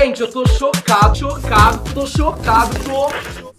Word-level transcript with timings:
Gente, 0.00 0.20
eu 0.20 0.30
tô 0.30 0.46
chocado, 0.46 1.18
chocado, 1.18 1.92
tô 1.92 2.06
chocado, 2.06 2.70
tô. 2.84 3.52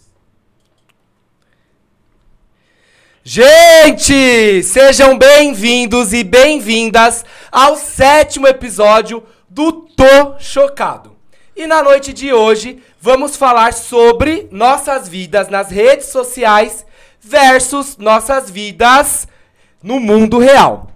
Gente, 3.22 4.64
sejam 4.64 5.18
bem-vindos 5.18 6.14
e 6.14 6.24
bem-vindas 6.24 7.26
ao 7.52 7.76
sétimo 7.76 8.48
episódio 8.48 9.22
do 9.50 9.74
Tô 9.74 10.40
Chocado. 10.40 11.18
E 11.54 11.68
na 11.68 11.84
noite 11.84 12.14
de 12.14 12.32
hoje 12.32 12.82
vamos 13.02 13.36
falar 13.36 13.74
sobre 13.74 14.48
nossas 14.50 15.10
vidas 15.10 15.50
nas 15.50 15.70
redes 15.70 16.06
sociais 16.06 16.86
versus 17.20 17.98
nossas 17.98 18.50
vidas 18.50 19.28
no 19.84 20.00
mundo 20.00 20.38
real. 20.38 20.89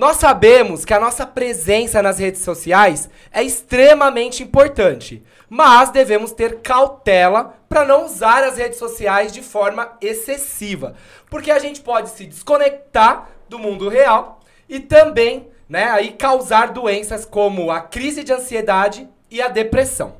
Nós 0.00 0.16
sabemos 0.16 0.86
que 0.86 0.94
a 0.94 0.98
nossa 0.98 1.26
presença 1.26 2.00
nas 2.00 2.18
redes 2.18 2.40
sociais 2.40 3.10
é 3.30 3.42
extremamente 3.42 4.42
importante, 4.42 5.22
mas 5.46 5.90
devemos 5.90 6.32
ter 6.32 6.60
cautela 6.60 7.54
para 7.68 7.84
não 7.84 8.06
usar 8.06 8.42
as 8.42 8.56
redes 8.56 8.78
sociais 8.78 9.30
de 9.30 9.42
forma 9.42 9.98
excessiva, 10.00 10.94
porque 11.28 11.50
a 11.50 11.58
gente 11.58 11.82
pode 11.82 12.08
se 12.08 12.24
desconectar 12.24 13.28
do 13.46 13.58
mundo 13.58 13.90
real 13.90 14.40
e 14.66 14.80
também, 14.80 15.50
né, 15.68 15.90
aí 15.90 16.12
causar 16.12 16.72
doenças 16.72 17.26
como 17.26 17.70
a 17.70 17.82
crise 17.82 18.24
de 18.24 18.32
ansiedade 18.32 19.06
e 19.30 19.42
a 19.42 19.48
depressão. 19.48 20.16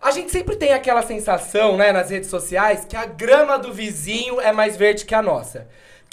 A 0.00 0.12
gente 0.12 0.30
sempre 0.30 0.54
tem 0.54 0.72
aquela 0.72 1.02
sensação, 1.02 1.76
né, 1.76 1.90
nas 1.90 2.10
redes 2.10 2.30
sociais, 2.30 2.84
que 2.88 2.96
a 2.96 3.04
grama 3.04 3.58
do 3.58 3.72
vizinho 3.72 4.40
é 4.40 4.52
mais 4.52 4.76
verde 4.76 5.04
que 5.04 5.14
a 5.16 5.22
nossa 5.22 5.66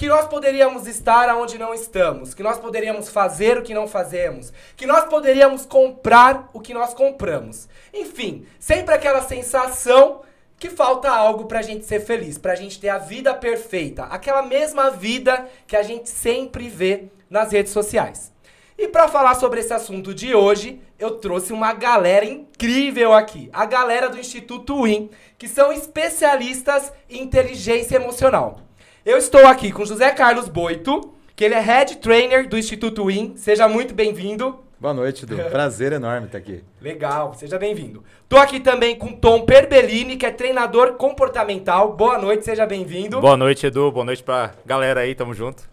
que 0.03 0.09
nós 0.09 0.27
poderíamos 0.27 0.85
estar 0.85 1.33
onde 1.33 1.57
não 1.57 1.73
estamos, 1.73 2.33
que 2.33 2.43
nós 2.43 2.57
poderíamos 2.57 3.07
fazer 3.07 3.57
o 3.57 3.61
que 3.61 3.73
não 3.73 3.87
fazemos, 3.87 4.51
que 4.75 4.85
nós 4.85 5.05
poderíamos 5.05 5.65
comprar 5.65 6.49
o 6.51 6.59
que 6.59 6.73
nós 6.73 6.93
compramos. 6.93 7.69
Enfim, 7.93 8.45
sempre 8.59 8.93
aquela 8.93 9.21
sensação 9.21 10.19
que 10.59 10.69
falta 10.69 11.09
algo 11.09 11.45
pra 11.45 11.61
gente 11.61 11.85
ser 11.85 12.01
feliz, 12.01 12.37
pra 12.37 12.53
gente 12.53 12.81
ter 12.81 12.89
a 12.89 12.97
vida 12.97 13.33
perfeita, 13.33 14.03
aquela 14.03 14.41
mesma 14.41 14.91
vida 14.91 15.47
que 15.65 15.77
a 15.77 15.83
gente 15.83 16.09
sempre 16.09 16.67
vê 16.67 17.05
nas 17.29 17.53
redes 17.53 17.71
sociais. 17.71 18.33
E 18.77 18.89
para 18.89 19.07
falar 19.07 19.35
sobre 19.35 19.61
esse 19.61 19.71
assunto 19.71 20.13
de 20.13 20.35
hoje, 20.35 20.81
eu 20.99 21.11
trouxe 21.11 21.53
uma 21.53 21.71
galera 21.71 22.25
incrível 22.25 23.13
aqui, 23.13 23.49
a 23.53 23.65
galera 23.65 24.09
do 24.09 24.19
Instituto 24.19 24.83
Win, 24.83 25.09
que 25.37 25.47
são 25.47 25.71
especialistas 25.71 26.91
em 27.09 27.23
inteligência 27.23 27.95
emocional. 27.95 28.59
Eu 29.05 29.17
estou 29.17 29.45
aqui 29.45 29.69
com 29.69 29.83
José 29.83 30.11
Carlos 30.11 30.47
Boito, 30.47 31.13
que 31.35 31.43
ele 31.43 31.53
é 31.53 31.59
Head 31.59 31.97
Trainer 31.97 32.47
do 32.47 32.57
Instituto 32.57 33.07
Win. 33.07 33.33
Seja 33.35 33.67
muito 33.67 33.93
bem-vindo. 33.93 34.59
Boa 34.79 34.93
noite, 34.93 35.25
Du. 35.25 35.35
Prazer 35.51 35.91
enorme 35.91 36.27
estar 36.27 36.37
aqui. 36.37 36.63
Legal, 36.79 37.33
seja 37.33 37.59
bem-vindo. 37.59 38.01
Tô 38.29 38.37
aqui 38.37 38.61
também 38.61 38.95
com 38.95 39.11
Tom 39.11 39.41
Perbellini, 39.41 40.15
que 40.15 40.25
é 40.25 40.31
treinador 40.31 40.93
comportamental. 40.93 41.91
Boa 41.91 42.17
noite, 42.17 42.45
seja 42.45 42.65
bem-vindo. 42.65 43.19
Boa 43.19 43.35
noite, 43.35 43.65
Edu. 43.65 43.91
Boa 43.91 44.05
noite 44.05 44.23
pra 44.23 44.53
galera 44.65 45.01
aí, 45.01 45.13
tamo 45.13 45.33
junto. 45.33 45.69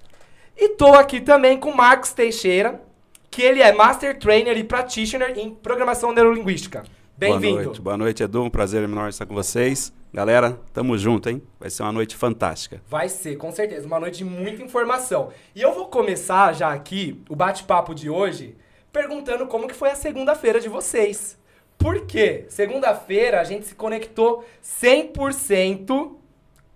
E 0.57 0.71
tô 0.71 0.93
aqui 0.95 1.21
também 1.21 1.57
com 1.57 1.73
Marcos 1.73 2.13
Teixeira, 2.13 2.83
que 3.31 3.43
ele 3.43 3.63
é 3.63 3.73
Master 3.73 4.19
Trainer 4.19 4.59
e 4.59 4.65
Practitioner 4.65 5.39
em 5.39 5.55
Programação 5.55 6.13
Neurolinguística. 6.13 6.83
Bem-vindo. 7.17 7.55
Boa 7.55 7.65
noite, 7.65 7.81
boa 7.81 7.97
noite, 7.97 8.23
Edu. 8.25 8.43
Um 8.43 8.51
prazer 8.51 8.83
enorme 8.83 9.11
estar 9.11 9.25
com 9.25 9.35
vocês. 9.35 9.93
Galera, 10.13 10.59
tamo 10.73 10.99
junto, 10.99 11.31
hein? 11.31 11.41
Vai 11.59 11.71
ser 11.71 11.85
uma 11.85 11.93
noite 11.93 12.17
fantástica. 12.17 12.83
Vai 12.89 13.09
ser, 13.09 13.37
com 13.37 13.53
certeza. 13.53 13.87
Uma 13.87 14.01
noite 14.01 14.19
de 14.19 14.25
muita 14.25 14.61
informação. 14.61 15.31
E 15.55 15.63
eu 15.63 15.73
vou 15.73 15.87
começar 15.87 16.53
já 16.53 16.73
aqui 16.73 17.23
o 17.29 17.37
bate-papo 17.37 17.95
de 17.95 18.11
hoje 18.11 18.57
perguntando 18.93 19.47
como 19.47 19.69
que 19.69 19.75
foi 19.75 19.91
a 19.91 19.95
segunda-feira 19.95 20.59
de 20.59 20.69
vocês. 20.69 21.39
Por 21.79 22.07
quê? 22.07 22.45
Segunda-feira 22.49 23.41
a 23.41 23.45
gente 23.45 23.67
se 23.67 23.75
conectou 23.77 24.45
100% 24.65 26.17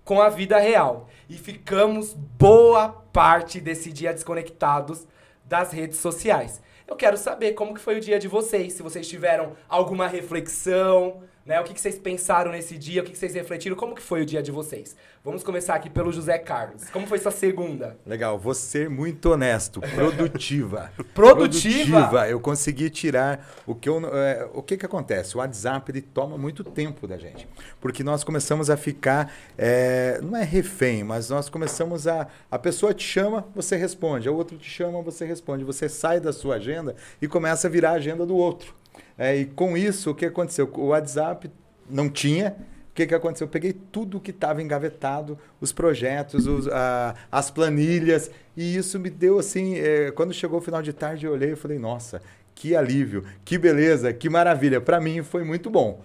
com 0.05 0.23
a 0.23 0.29
vida 0.29 0.57
real. 0.59 1.09
E 1.29 1.35
ficamos 1.35 2.15
boa 2.15 2.89
parte 3.13 3.61
desse 3.61 3.93
dia 3.93 4.13
desconectados 4.13 5.09
das 5.45 5.73
redes 5.73 5.99
sociais. 5.99 6.63
Eu 6.87 6.95
quero 6.95 7.17
saber 7.17 7.55
como 7.55 7.75
que 7.75 7.81
foi 7.81 7.97
o 7.97 8.01
dia 8.01 8.19
de 8.19 8.29
vocês, 8.29 8.75
se 8.75 8.83
vocês 8.83 9.09
tiveram 9.09 9.57
alguma 9.69 10.07
reflexão, 10.07 11.23
né? 11.47 11.61
O 11.61 11.65
que, 11.65 11.75
que 11.75 11.81
vocês 11.81 11.99
pensaram 11.99 12.53
nesse 12.53 12.79
dia? 12.79 13.03
O 13.03 13.05
que, 13.05 13.13
que 13.13 13.19
vocês 13.19 13.35
refletiram? 13.35 13.77
Como 13.77 13.95
que 13.95 14.03
foi 14.03 14.23
o 14.23 14.27
dia 14.27 14.43
de 14.43 14.51
vocês? 14.51 14.97
Vamos 15.25 15.43
começar 15.43 15.75
aqui 15.75 15.89
pelo 15.91 16.13
José 16.13 16.39
Carlos. 16.39 16.85
Como 16.91 17.07
foi 17.07 17.19
sua 17.19 17.31
segunda? 17.31 17.97
Legal, 18.07 18.39
vou 18.39 18.55
ser 18.55 18.89
muito 18.89 19.31
honesto. 19.31 19.81
Produtiva. 19.95 20.93
produtiva? 21.15 21.15
Produtiva. 21.15 22.29
Eu 22.29 22.41
consegui 22.41 22.91
tirar 22.91 23.47
o 23.67 23.75
que 23.75 23.89
eu, 23.89 24.01
é, 24.17 24.49
o 24.53 24.63
que 24.63 24.77
que 24.77 24.87
acontece? 24.87 25.37
O 25.37 25.39
WhatsApp 25.39 25.91
ele 25.91 26.01
toma 26.01 26.37
muito 26.37 26.65
tempo 26.65 27.07
da 27.07 27.17
gente, 27.17 27.49
porque 27.81 28.03
nós 28.03 28.25
começamos 28.25 28.71
a 28.71 28.77
ficar 28.77 29.33
é, 29.57 30.21
não 30.23 30.37
é 30.37 30.45
refém, 30.45 31.05
mas 31.05 31.31
nós 31.31 31.49
começamos 31.49 32.07
a 32.07 32.27
a 32.51 32.59
pessoa 32.59 32.95
te 32.95 33.05
chama, 33.05 33.47
você 33.55 33.77
responde, 33.77 34.29
o 34.29 34.35
outro 34.35 34.57
te 34.57 34.69
chama, 34.69 35.03
você 35.03 35.25
responde, 35.25 35.65
você 35.65 35.89
sai 35.89 36.21
da 36.21 36.33
sua 36.33 36.57
agenda 36.57 36.95
e 37.21 37.29
começa 37.29 37.67
a 37.67 37.71
virar 37.71 37.91
a 37.91 37.95
agenda 37.95 38.25
do 38.25 38.37
outro. 38.37 38.75
É, 39.17 39.37
e 39.37 39.45
com 39.47 39.77
isso, 39.77 40.11
o 40.11 40.15
que 40.15 40.27
aconteceu? 40.27 40.71
O 40.75 40.87
WhatsApp 40.87 41.51
não 41.89 42.09
tinha. 42.09 42.57
O 42.91 42.95
que, 42.95 43.07
que 43.07 43.15
aconteceu? 43.15 43.47
Eu 43.47 43.51
peguei 43.51 43.73
tudo 43.73 44.21
que 44.21 44.31
estava 44.31 44.63
engavetado, 44.63 45.37
os 45.61 45.73
projetos, 45.73 46.47
os, 46.47 46.69
a, 46.69 47.15
as 47.31 47.51
planilhas, 47.51 48.31
e 48.57 48.77
isso 48.77 49.01
me 49.01 49.11
deu 49.11 49.39
assim. 49.39 49.77
É, 49.77 50.13
quando 50.13 50.33
chegou 50.33 50.59
o 50.59 50.63
final 50.63 50.81
de 50.81 50.93
tarde, 50.93 51.27
eu 51.27 51.33
olhei 51.33 51.53
e 51.53 51.57
falei: 51.57 51.79
nossa, 51.79 52.23
que 52.55 52.77
alívio, 52.77 53.25
que 53.45 53.59
beleza, 53.59 54.13
que 54.13 54.29
maravilha. 54.29 54.81
Para 54.81 55.01
mim 55.01 55.23
foi 55.23 55.43
muito 55.43 55.69
bom. 55.71 56.03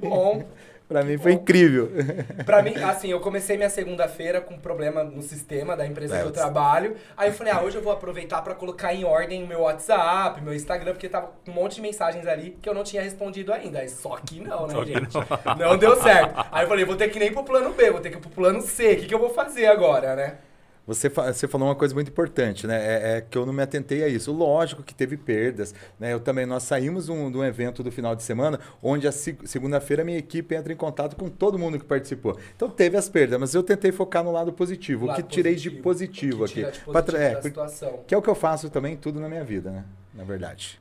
Bom. 0.00 0.46
Pra 0.90 1.04
mim 1.04 1.16
foi 1.16 1.34
incrível. 1.34 1.88
Pra 2.44 2.62
mim, 2.62 2.74
assim, 2.82 3.12
eu 3.12 3.20
comecei 3.20 3.56
minha 3.56 3.70
segunda-feira 3.70 4.40
com 4.40 4.54
um 4.54 4.58
problema 4.58 5.04
no 5.04 5.22
sistema 5.22 5.76
da 5.76 5.86
empresa 5.86 6.16
é, 6.16 6.20
que 6.20 6.26
eu 6.26 6.32
trabalho. 6.32 6.96
Aí 7.16 7.28
eu 7.28 7.32
falei, 7.32 7.52
ah, 7.52 7.62
hoje 7.62 7.76
eu 7.76 7.82
vou 7.82 7.92
aproveitar 7.92 8.42
para 8.42 8.56
colocar 8.56 8.92
em 8.92 9.04
ordem 9.04 9.44
o 9.44 9.46
meu 9.46 9.60
WhatsApp, 9.60 10.42
meu 10.42 10.52
Instagram, 10.52 10.90
porque 10.90 11.08
tava 11.08 11.30
com 11.44 11.52
um 11.52 11.54
monte 11.54 11.76
de 11.76 11.80
mensagens 11.80 12.26
ali 12.26 12.58
que 12.60 12.68
eu 12.68 12.74
não 12.74 12.82
tinha 12.82 13.00
respondido 13.00 13.52
ainda. 13.52 13.88
Só 13.88 14.16
que 14.16 14.40
não, 14.40 14.66
né, 14.66 14.74
Só 14.74 14.84
gente? 14.84 15.14
Não. 15.56 15.70
não. 15.70 15.78
deu 15.78 15.94
certo. 16.02 16.44
Aí 16.50 16.64
eu 16.64 16.68
falei, 16.68 16.84
vou 16.84 16.96
ter 16.96 17.08
que 17.08 17.18
ir 17.18 17.20
nem 17.20 17.32
pro 17.32 17.44
plano 17.44 17.70
B, 17.70 17.88
vou 17.92 18.00
ter 18.00 18.10
que 18.10 18.16
ir 18.16 18.20
pro 18.20 18.30
plano 18.30 18.60
C. 18.60 18.94
O 18.94 18.96
que, 18.96 19.06
que 19.06 19.14
eu 19.14 19.20
vou 19.20 19.30
fazer 19.30 19.66
agora, 19.66 20.16
né? 20.16 20.38
Você, 20.86 21.08
você 21.08 21.46
falou 21.46 21.68
uma 21.68 21.74
coisa 21.74 21.94
muito 21.94 22.08
importante, 22.08 22.66
né? 22.66 22.76
É, 22.76 23.16
é, 23.16 23.20
que 23.20 23.36
eu 23.38 23.46
não 23.46 23.52
me 23.52 23.62
atentei 23.62 24.02
a 24.02 24.08
isso. 24.08 24.32
Lógico 24.32 24.82
que 24.82 24.94
teve 24.94 25.16
perdas, 25.16 25.74
né? 25.98 26.12
Eu 26.12 26.20
também, 26.20 26.46
nós 26.46 26.64
saímos 26.64 27.06
de 27.06 27.12
um, 27.12 27.30
de 27.30 27.38
um 27.38 27.44
evento 27.44 27.82
do 27.82 27.92
final 27.92 28.16
de 28.16 28.22
semana, 28.22 28.58
onde 28.82 29.06
a 29.06 29.12
segunda-feira 29.12 30.02
a 30.02 30.04
minha 30.04 30.18
equipe 30.18 30.54
entra 30.54 30.72
em 30.72 30.76
contato 30.76 31.16
com 31.16 31.28
todo 31.28 31.58
mundo 31.58 31.78
que 31.78 31.84
participou. 31.84 32.36
Então 32.56 32.68
teve 32.68 32.96
as 32.96 33.08
perdas, 33.08 33.38
mas 33.38 33.54
eu 33.54 33.62
tentei 33.62 33.92
focar 33.92 34.24
no 34.24 34.32
lado 34.32 34.52
positivo, 34.52 35.06
o 35.06 35.14
que 35.14 35.22
tirei 35.22 35.54
positivo, 35.54 35.76
de 35.76 35.82
positivo 35.82 36.44
aqui. 36.44 36.54
De 36.64 36.80
positivo 36.80 37.16
é, 37.16 37.42
situação. 37.42 38.00
Que 38.06 38.14
é 38.14 38.18
o 38.18 38.22
que 38.22 38.28
eu 38.28 38.34
faço 38.34 38.68
também 38.70 38.96
tudo 38.96 39.20
na 39.20 39.28
minha 39.28 39.44
vida, 39.44 39.70
né? 39.70 39.84
Na 40.14 40.24
verdade. 40.24 40.80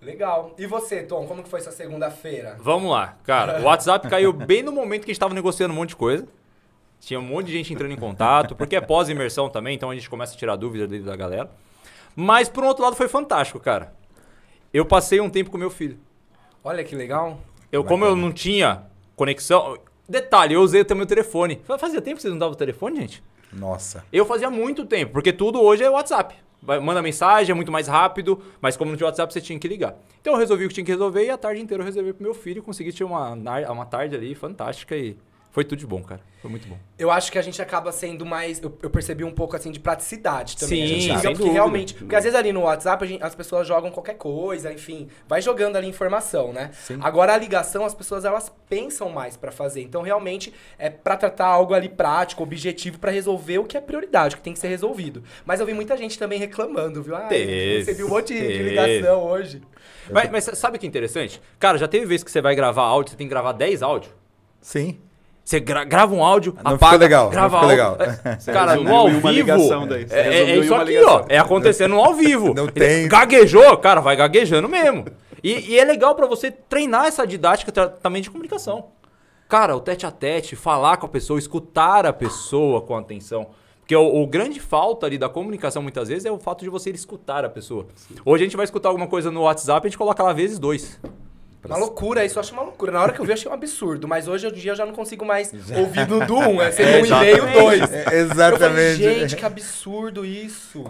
Legal. 0.00 0.54
E 0.58 0.66
você, 0.66 1.02
Tom, 1.02 1.26
como 1.26 1.42
que 1.44 1.48
foi 1.48 1.60
essa 1.60 1.70
segunda-feira? 1.70 2.56
Vamos 2.60 2.90
lá. 2.90 3.16
Cara, 3.24 3.60
o 3.60 3.64
WhatsApp 3.64 4.08
caiu 4.08 4.32
bem 4.32 4.62
no 4.62 4.72
momento 4.72 5.02
que 5.02 5.06
a 5.06 5.12
gente 5.12 5.16
estava 5.16 5.32
negociando 5.32 5.72
um 5.72 5.76
monte 5.76 5.90
de 5.90 5.96
coisa. 5.96 6.26
Tinha 7.02 7.18
um 7.18 7.22
monte 7.22 7.46
de 7.46 7.52
gente 7.52 7.74
entrando 7.74 7.90
em 7.90 7.96
contato, 7.96 8.54
porque 8.54 8.76
é 8.76 8.80
pós-imersão 8.80 9.50
também, 9.50 9.74
então 9.74 9.90
a 9.90 9.94
gente 9.94 10.08
começa 10.08 10.34
a 10.34 10.38
tirar 10.38 10.54
dúvidas 10.54 11.04
da 11.04 11.16
galera. 11.16 11.50
Mas, 12.14 12.48
por 12.48 12.62
um 12.62 12.68
outro 12.68 12.84
lado, 12.84 12.94
foi 12.94 13.08
fantástico, 13.08 13.58
cara. 13.58 13.92
Eu 14.72 14.86
passei 14.86 15.20
um 15.20 15.28
tempo 15.28 15.50
com 15.50 15.58
meu 15.58 15.68
filho. 15.68 15.98
Olha 16.62 16.84
que 16.84 16.94
legal. 16.94 17.40
Eu, 17.72 17.82
como 17.82 18.04
eu 18.04 18.14
não 18.14 18.30
tinha 18.30 18.84
conexão. 19.16 19.76
Detalhe, 20.08 20.54
eu 20.54 20.60
usei 20.60 20.82
o 20.82 20.94
meu 20.94 21.04
telefone. 21.04 21.60
Fazia 21.76 22.00
tempo 22.00 22.16
que 22.16 22.22
vocês 22.22 22.32
não 22.32 22.38
davam 22.38 22.52
o 22.52 22.56
telefone, 22.56 23.00
gente? 23.00 23.20
Nossa. 23.52 24.04
Eu 24.12 24.24
fazia 24.24 24.48
muito 24.48 24.84
tempo, 24.86 25.12
porque 25.12 25.32
tudo 25.32 25.60
hoje 25.60 25.82
é 25.82 25.90
WhatsApp. 25.90 26.36
Manda 26.62 27.02
mensagem, 27.02 27.50
é 27.50 27.54
muito 27.54 27.72
mais 27.72 27.88
rápido, 27.88 28.40
mas 28.60 28.76
como 28.76 28.92
não 28.92 28.96
tinha 28.96 29.08
WhatsApp, 29.08 29.32
você 29.32 29.40
tinha 29.40 29.58
que 29.58 29.66
ligar. 29.66 29.96
Então 30.20 30.34
eu 30.34 30.38
resolvi 30.38 30.66
o 30.66 30.68
que 30.68 30.74
tinha 30.74 30.84
que 30.84 30.92
resolver 30.92 31.24
e 31.24 31.30
a 31.30 31.36
tarde 31.36 31.60
inteira 31.60 31.82
eu 31.82 31.84
reservei 31.84 32.12
pro 32.12 32.22
meu 32.22 32.32
filho 32.32 32.58
e 32.58 32.62
consegui 32.62 32.92
ter 32.92 33.02
uma, 33.02 33.32
uma 33.32 33.86
tarde 33.86 34.14
ali 34.14 34.36
fantástica 34.36 34.96
e 34.96 35.16
foi 35.52 35.64
tudo 35.64 35.80
de 35.80 35.86
bom, 35.86 36.02
cara. 36.02 36.22
Foi 36.40 36.50
muito 36.50 36.66
bom. 36.66 36.78
Eu 36.98 37.10
acho 37.10 37.30
que 37.30 37.38
a 37.38 37.42
gente 37.42 37.60
acaba 37.60 37.92
sendo 37.92 38.24
mais. 38.24 38.60
Eu, 38.62 38.76
eu 38.82 38.88
percebi 38.88 39.22
um 39.22 39.30
pouco 39.30 39.54
assim 39.54 39.70
de 39.70 39.78
praticidade 39.78 40.56
também. 40.56 40.86
Sim, 40.86 40.94
a 40.94 40.98
gente 40.98 41.12
porque 41.12 41.32
dúvida. 41.34 41.52
realmente. 41.52 41.94
Porque 41.94 42.16
às 42.16 42.24
vezes 42.24 42.38
ali 42.38 42.54
no 42.54 42.62
WhatsApp 42.62 43.06
gente, 43.06 43.22
as 43.22 43.34
pessoas 43.34 43.68
jogam 43.68 43.90
qualquer 43.90 44.14
coisa, 44.14 44.72
enfim, 44.72 45.08
vai 45.28 45.42
jogando 45.42 45.76
ali 45.76 45.86
informação, 45.86 46.54
né? 46.54 46.70
Sim. 46.72 46.98
Agora 47.02 47.34
a 47.34 47.36
ligação, 47.36 47.84
as 47.84 47.94
pessoas 47.94 48.24
elas 48.24 48.50
pensam 48.66 49.10
mais 49.10 49.36
para 49.36 49.52
fazer. 49.52 49.82
Então 49.82 50.00
realmente 50.00 50.54
é 50.78 50.88
para 50.88 51.18
tratar 51.18 51.48
algo 51.48 51.74
ali 51.74 51.90
prático, 51.90 52.42
objetivo, 52.42 52.98
para 52.98 53.10
resolver 53.10 53.58
o 53.58 53.64
que 53.64 53.76
é 53.76 53.80
prioridade, 53.82 54.34
o 54.34 54.38
que 54.38 54.44
tem 54.44 54.54
que 54.54 54.58
ser 54.58 54.68
resolvido. 54.68 55.22
Mas 55.44 55.60
eu 55.60 55.66
vi 55.66 55.74
muita 55.74 55.98
gente 55.98 56.18
também 56.18 56.38
reclamando, 56.38 57.02
viu? 57.02 57.14
Ah, 57.14 57.28
recebi 57.28 58.02
um 58.02 58.08
monte 58.08 58.32
de 58.32 58.62
ligação 58.62 59.22
hoje. 59.22 59.60
Mas, 60.10 60.30
mas 60.30 60.44
sabe 60.58 60.78
o 60.78 60.80
que 60.80 60.86
é 60.86 60.88
interessante? 60.88 61.42
Cara, 61.58 61.76
já 61.76 61.86
teve 61.86 62.06
vez 62.06 62.24
que 62.24 62.30
você 62.30 62.40
vai 62.40 62.54
gravar 62.54 62.84
áudio, 62.84 63.10
você 63.10 63.18
tem 63.18 63.26
que 63.26 63.30
gravar 63.30 63.52
10 63.52 63.82
áudios? 63.82 64.14
Sim. 64.62 64.98
Você 65.44 65.58
gra 65.58 65.84
grava 65.84 66.14
um 66.14 66.24
áudio, 66.24 66.56
não 66.62 66.74
apaga, 66.74 66.98
legal, 66.98 67.28
grava 67.30 67.60
não 67.60 67.66
legal. 67.66 67.96
É, 67.98 68.52
cara, 68.52 68.76
no 68.76 68.94
ao 68.94 69.08
vivo, 69.08 69.28
é, 69.28 70.20
é, 70.20 70.50
é, 70.50 70.56
isso 70.56 70.74
aqui, 70.74 70.84
ligação. 70.84 71.14
ó. 71.14 71.24
É 71.28 71.38
acontecendo 71.38 71.92
no 71.92 72.00
ao 72.00 72.14
vivo. 72.14 72.54
Não 72.54 72.68
tem. 72.68 73.08
Gaguejou, 73.08 73.76
cara, 73.78 74.00
vai 74.00 74.14
gaguejando 74.14 74.68
mesmo. 74.68 75.04
E, 75.42 75.72
e 75.72 75.78
é 75.78 75.84
legal 75.84 76.14
pra 76.14 76.26
você 76.26 76.50
treinar 76.50 77.06
essa 77.06 77.26
didática 77.26 77.72
também 77.72 78.22
de 78.22 78.30
comunicação. 78.30 78.90
Cara, 79.48 79.76
o 79.76 79.80
tete 79.80 80.06
a 80.06 80.10
tete, 80.10 80.54
falar 80.54 80.96
com 80.96 81.06
a 81.06 81.08
pessoa, 81.08 81.38
escutar 81.38 82.06
a 82.06 82.12
pessoa 82.12 82.80
com 82.80 82.96
atenção. 82.96 83.48
Porque 83.80 83.96
o, 83.96 84.22
o 84.22 84.26
grande 84.26 84.60
falta 84.60 85.06
ali 85.06 85.18
da 85.18 85.28
comunicação 85.28 85.82
muitas 85.82 86.08
vezes 86.08 86.24
é 86.24 86.30
o 86.30 86.38
fato 86.38 86.62
de 86.62 86.70
você 86.70 86.90
escutar 86.90 87.44
a 87.44 87.48
pessoa. 87.48 87.86
Hoje 88.24 88.44
a 88.44 88.46
gente 88.46 88.56
vai 88.56 88.64
escutar 88.64 88.88
alguma 88.88 89.08
coisa 89.08 89.30
no 89.30 89.42
WhatsApp, 89.42 89.86
a 89.86 89.90
gente 89.90 89.98
coloca 89.98 90.22
lá 90.22 90.32
vezes 90.32 90.58
dois. 90.58 91.00
Uma 91.64 91.76
loucura, 91.76 92.24
isso 92.24 92.38
eu 92.38 92.40
acho 92.40 92.52
uma 92.52 92.62
loucura. 92.62 92.90
Na 92.90 93.00
hora 93.00 93.12
que 93.12 93.20
eu 93.20 93.24
vi, 93.24 93.30
eu 93.30 93.34
achei 93.34 93.50
um 93.50 93.54
absurdo. 93.54 94.08
Mas 94.08 94.26
hoje 94.26 94.46
em 94.46 94.52
dia 94.52 94.72
eu 94.72 94.76
já 94.76 94.84
não 94.84 94.92
consigo 94.92 95.24
mais 95.24 95.52
ouvir 95.76 96.08
no 96.08 96.26
do 96.26 96.38
1. 96.38 96.62
É 96.62 96.72
ser 96.72 97.02
um 97.02 97.06
e 97.06 97.20
meio, 97.20 97.52
dois. 97.52 97.92
É, 97.92 98.00
Eu 98.00 98.04
falei, 98.04 98.20
exatamente. 98.20 99.02
gente, 99.02 99.36
que 99.36 99.44
absurdo 99.44 100.24
isso. 100.24 100.84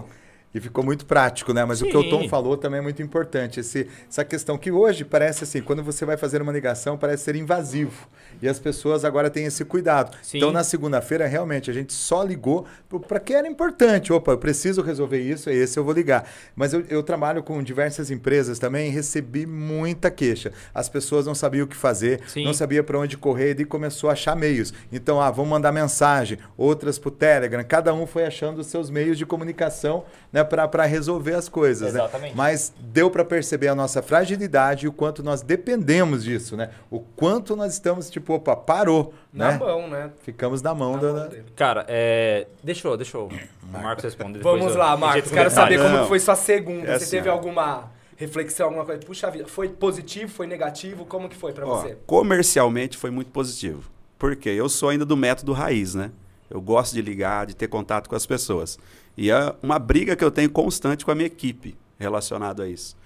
E 0.55 0.61
ficou 0.61 0.85
muito 0.85 1.07
prático, 1.07 1.53
né? 1.55 1.65
Mas 1.65 1.81
o 1.81 1.87
que 1.87 1.97
o 1.97 2.11
Tom 2.11 2.23
Sim. 2.23 2.29
falou 2.29 2.57
também 2.59 2.79
é 2.79 2.83
muito 2.83 3.03
importante. 3.03 3.61
Esse, 3.61 3.89
essa 4.09 4.23
questão 4.23 4.59
que 4.59 4.71
hoje 4.71 5.03
parece 5.05 5.45
assim, 5.45 5.63
quando 5.63 5.83
você 5.83 6.05
vai 6.05 6.19
fazer 6.19 6.43
uma 6.43 6.53
ligação, 6.53 6.99
parece 6.99 7.25
ser 7.25 7.37
invasivo. 7.37 8.07
E 8.41 8.49
as 8.49 8.59
pessoas 8.59 9.03
agora 9.05 9.31
têm 9.31 9.47
esse 9.47 9.65
cuidado. 9.65 10.15
Sim. 10.23 10.37
Então, 10.37 10.53
na 10.53 10.63
segunda-feira, 10.63 11.27
realmente, 11.27 11.71
a 11.71 11.75
gente 11.75 11.95
só 11.95 12.23
ligou 12.23 12.67
para 13.09 13.19
que 13.19 13.33
era 13.33 13.49
importante. 13.49 14.13
Opa, 14.13 14.33
eu 14.33 14.39
preciso 14.39 14.83
resolver 14.83 15.21
isso, 15.21 15.49
é 15.49 15.55
esse 15.55 15.79
eu 15.79 15.85
vou 15.85 15.95
ligar. 15.95 16.29
Mas 16.55 16.75
eu, 16.75 16.85
eu 16.91 17.03
trabalho 17.03 17.43
com 17.43 17.63
diversas 17.63 18.11
empresas 18.11 18.59
também 18.59 18.89
e 18.89 18.91
recebi 18.91 19.47
muita 19.47 20.11
queixa. 20.11 20.53
As 20.75 20.89
pessoas 20.89 21.25
não 21.25 21.35
sabiam 21.35 21.65
o 21.65 21.69
que 21.69 21.77
fazer, 21.77 22.21
Sim. 22.27 22.45
não 22.45 22.53
sabia 22.53 22.83
para 22.83 22.99
onde 22.99 23.17
correr 23.17 23.59
e 23.59 23.65
começou 23.65 24.11
a 24.11 24.13
achar 24.13 24.37
meios. 24.37 24.75
Então, 24.93 25.19
ah, 25.19 25.31
vamos 25.31 25.51
mandar 25.51 25.73
mensagem, 25.73 26.39
outras 26.59 26.99
para 26.99 27.09
o 27.09 27.13
Telegram. 27.13 27.65
Cada 27.65 27.95
um 27.95 28.07
foi 28.07 28.27
achando 28.27 28.59
os 28.59 28.67
seus 28.67 28.91
meios 28.91 29.17
de 29.17 29.25
comunicação 29.25 30.05
né, 30.33 30.42
para 30.45 30.85
resolver 30.85 31.35
as 31.35 31.49
coisas. 31.49 31.93
né? 31.93 32.01
Exatamente. 32.01 32.37
Mas 32.37 32.73
deu 32.81 33.11
para 33.11 33.25
perceber 33.25 33.69
a 33.69 33.75
nossa 33.75 34.03
fragilidade 34.03 34.87
e 34.87 34.89
o 34.89 34.93
quanto 34.93 35.23
nós 35.23 35.43
dependemos 35.43 36.25
disso, 36.25 36.57
né? 36.57 36.71
O 36.91 37.01
quanto 37.01 37.55
nós 37.57 37.73
estamos, 37.73 38.09
tipo, 38.11 38.35
opa, 38.35 38.55
parou, 38.57 39.13
Na 39.33 39.53
né? 39.53 39.59
mão, 39.59 39.89
né? 39.89 40.11
Ficamos 40.23 40.63
na 40.63 40.75
mão 40.75 40.95
Na 40.95 41.01
da... 41.03 41.13
mão 41.13 41.29
dele. 41.29 41.45
Cara, 41.57 41.85
é. 41.89 42.47
Deixa 42.63 42.87
eu, 42.89 42.97
deixa 42.97 43.17
eu. 43.17 43.29
O 43.29 43.69
Marcos 43.83 44.05
responder. 44.05 44.39
depois 44.39 44.59
Vamos 44.59 44.75
eu- 44.75 44.79
lá, 44.81 44.97
Marcos. 44.97 45.31
Quero 45.31 45.51
saber 45.51 45.79
como 45.81 46.07
foi 46.07 46.19
sua 46.19 46.37
segunda. 46.37 46.87
É 46.89 46.99
Você 46.99 47.05
assim, 47.05 47.17
teve 47.17 47.29
ó. 47.29 47.33
alguma 47.33 47.91
reflexão, 48.17 48.67
alguma 48.67 48.85
coisa? 48.85 49.01
Puxa 49.03 49.31
vida, 49.31 49.47
foi 49.49 49.69
positivo, 49.69 50.31
foi 50.31 50.47
negativo? 50.47 51.05
Como 51.05 51.29
que 51.29 51.37
foi 51.37 51.53
pra 51.53 51.67
Ó, 51.67 51.81
você? 51.81 51.97
comercialmente 52.07 52.97
foi 52.97 53.11
muito 53.11 53.31
positivo. 53.31 53.91
Porque 54.19 54.49
eu 54.49 54.69
sou 54.69 54.89
ainda 54.91 55.05
do 55.05 55.17
método 55.17 55.53
raiz, 55.53 55.95
né? 55.95 56.11
Eu 56.49 56.61
gosto 56.61 56.93
de 56.93 57.01
ligar, 57.03 57.47
de 57.47 57.57
ter 57.57 57.67
contato 57.67 58.09
com 58.09 58.15
as 58.15 58.27
pessoas. 58.27 58.79
E 59.17 59.31
é 59.31 59.55
uma 59.63 59.79
briga 59.79 60.17
que 60.17 60.25
eu 60.25 60.31
tenho 60.31 60.51
constante 60.51 61.05
com 61.05 61.11
a 61.11 61.15
minha 61.15 61.27
equipe 61.27 61.77
relacionado 61.99 62.63
a 62.63 62.69
isso. 62.69 62.97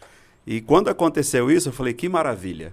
E 0.46 0.60
quando 0.60 0.88
aconteceu 0.88 1.50
isso, 1.50 1.68
eu 1.68 1.72
falei, 1.72 1.92
que 1.92 2.08
maravilha. 2.08 2.72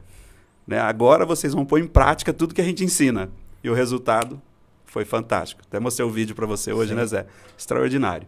Né? 0.68 0.80
Agora 0.80 1.26
vocês 1.26 1.54
vão 1.54 1.66
pôr 1.66 1.80
em 1.80 1.88
prática 1.88 2.32
tudo 2.32 2.54
que 2.54 2.62
a 2.62 2.64
gente 2.64 2.84
ensina. 2.84 3.30
E 3.64 3.70
o 3.70 3.74
resultado 3.74 4.40
foi 4.86 5.06
fantástico. 5.06 5.62
Até 5.68 5.80
mostrei 5.80 6.06
o 6.08 6.12
vídeo 6.12 6.36
para 6.36 6.46
você 6.46 6.72
hoje, 6.72 6.94
né, 6.94 7.06
Zé? 7.06 7.26
Extraordinário. 7.58 8.28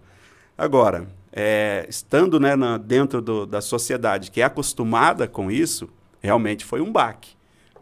Agora, 0.57 1.07
é, 1.31 1.85
estando 1.87 2.39
né, 2.39 2.55
na- 2.55 2.77
dentro 2.77 3.21
do- 3.21 3.45
da 3.45 3.61
sociedade 3.61 4.31
que 4.31 4.41
é 4.41 4.45
acostumada 4.45 5.27
com 5.27 5.51
isso, 5.51 5.87
realmente 6.21 6.65
foi 6.65 6.81
um 6.81 6.91
baque. 6.91 7.35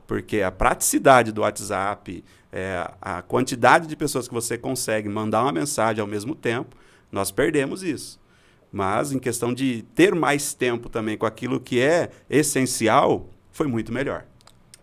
Porque 0.06 0.42
a 0.42 0.51
praticidade 0.51 1.32
do 1.32 1.42
WhatsApp, 1.42 2.24
é, 2.51 2.92
a 3.01 3.22
quantidade 3.22 3.88
de 3.88 3.96
pessoas 3.96 4.27
que 4.27 4.34
você 4.34 4.58
consegue 4.58 5.08
mandar 5.08 5.44
uma 5.44 5.51
mensagem 5.51 6.01
ao 6.01 6.08
mesmo 6.08 6.36
tempo, 6.36 6.75
nós 7.13 7.32
perdemos 7.32 7.84
isso. 7.84 8.20
Mas 8.72 9.12
em 9.12 9.20
questão 9.20 9.53
de 9.53 9.84
ter 9.93 10.15
mais 10.15 10.55
tempo 10.55 10.89
também 10.89 11.15
com 11.15 11.27
aquilo 11.27 11.60
que 11.60 11.79
é 11.79 12.10
essencial, 12.27 13.29
foi 13.51 13.67
muito 13.67 13.93
melhor. 13.93 14.25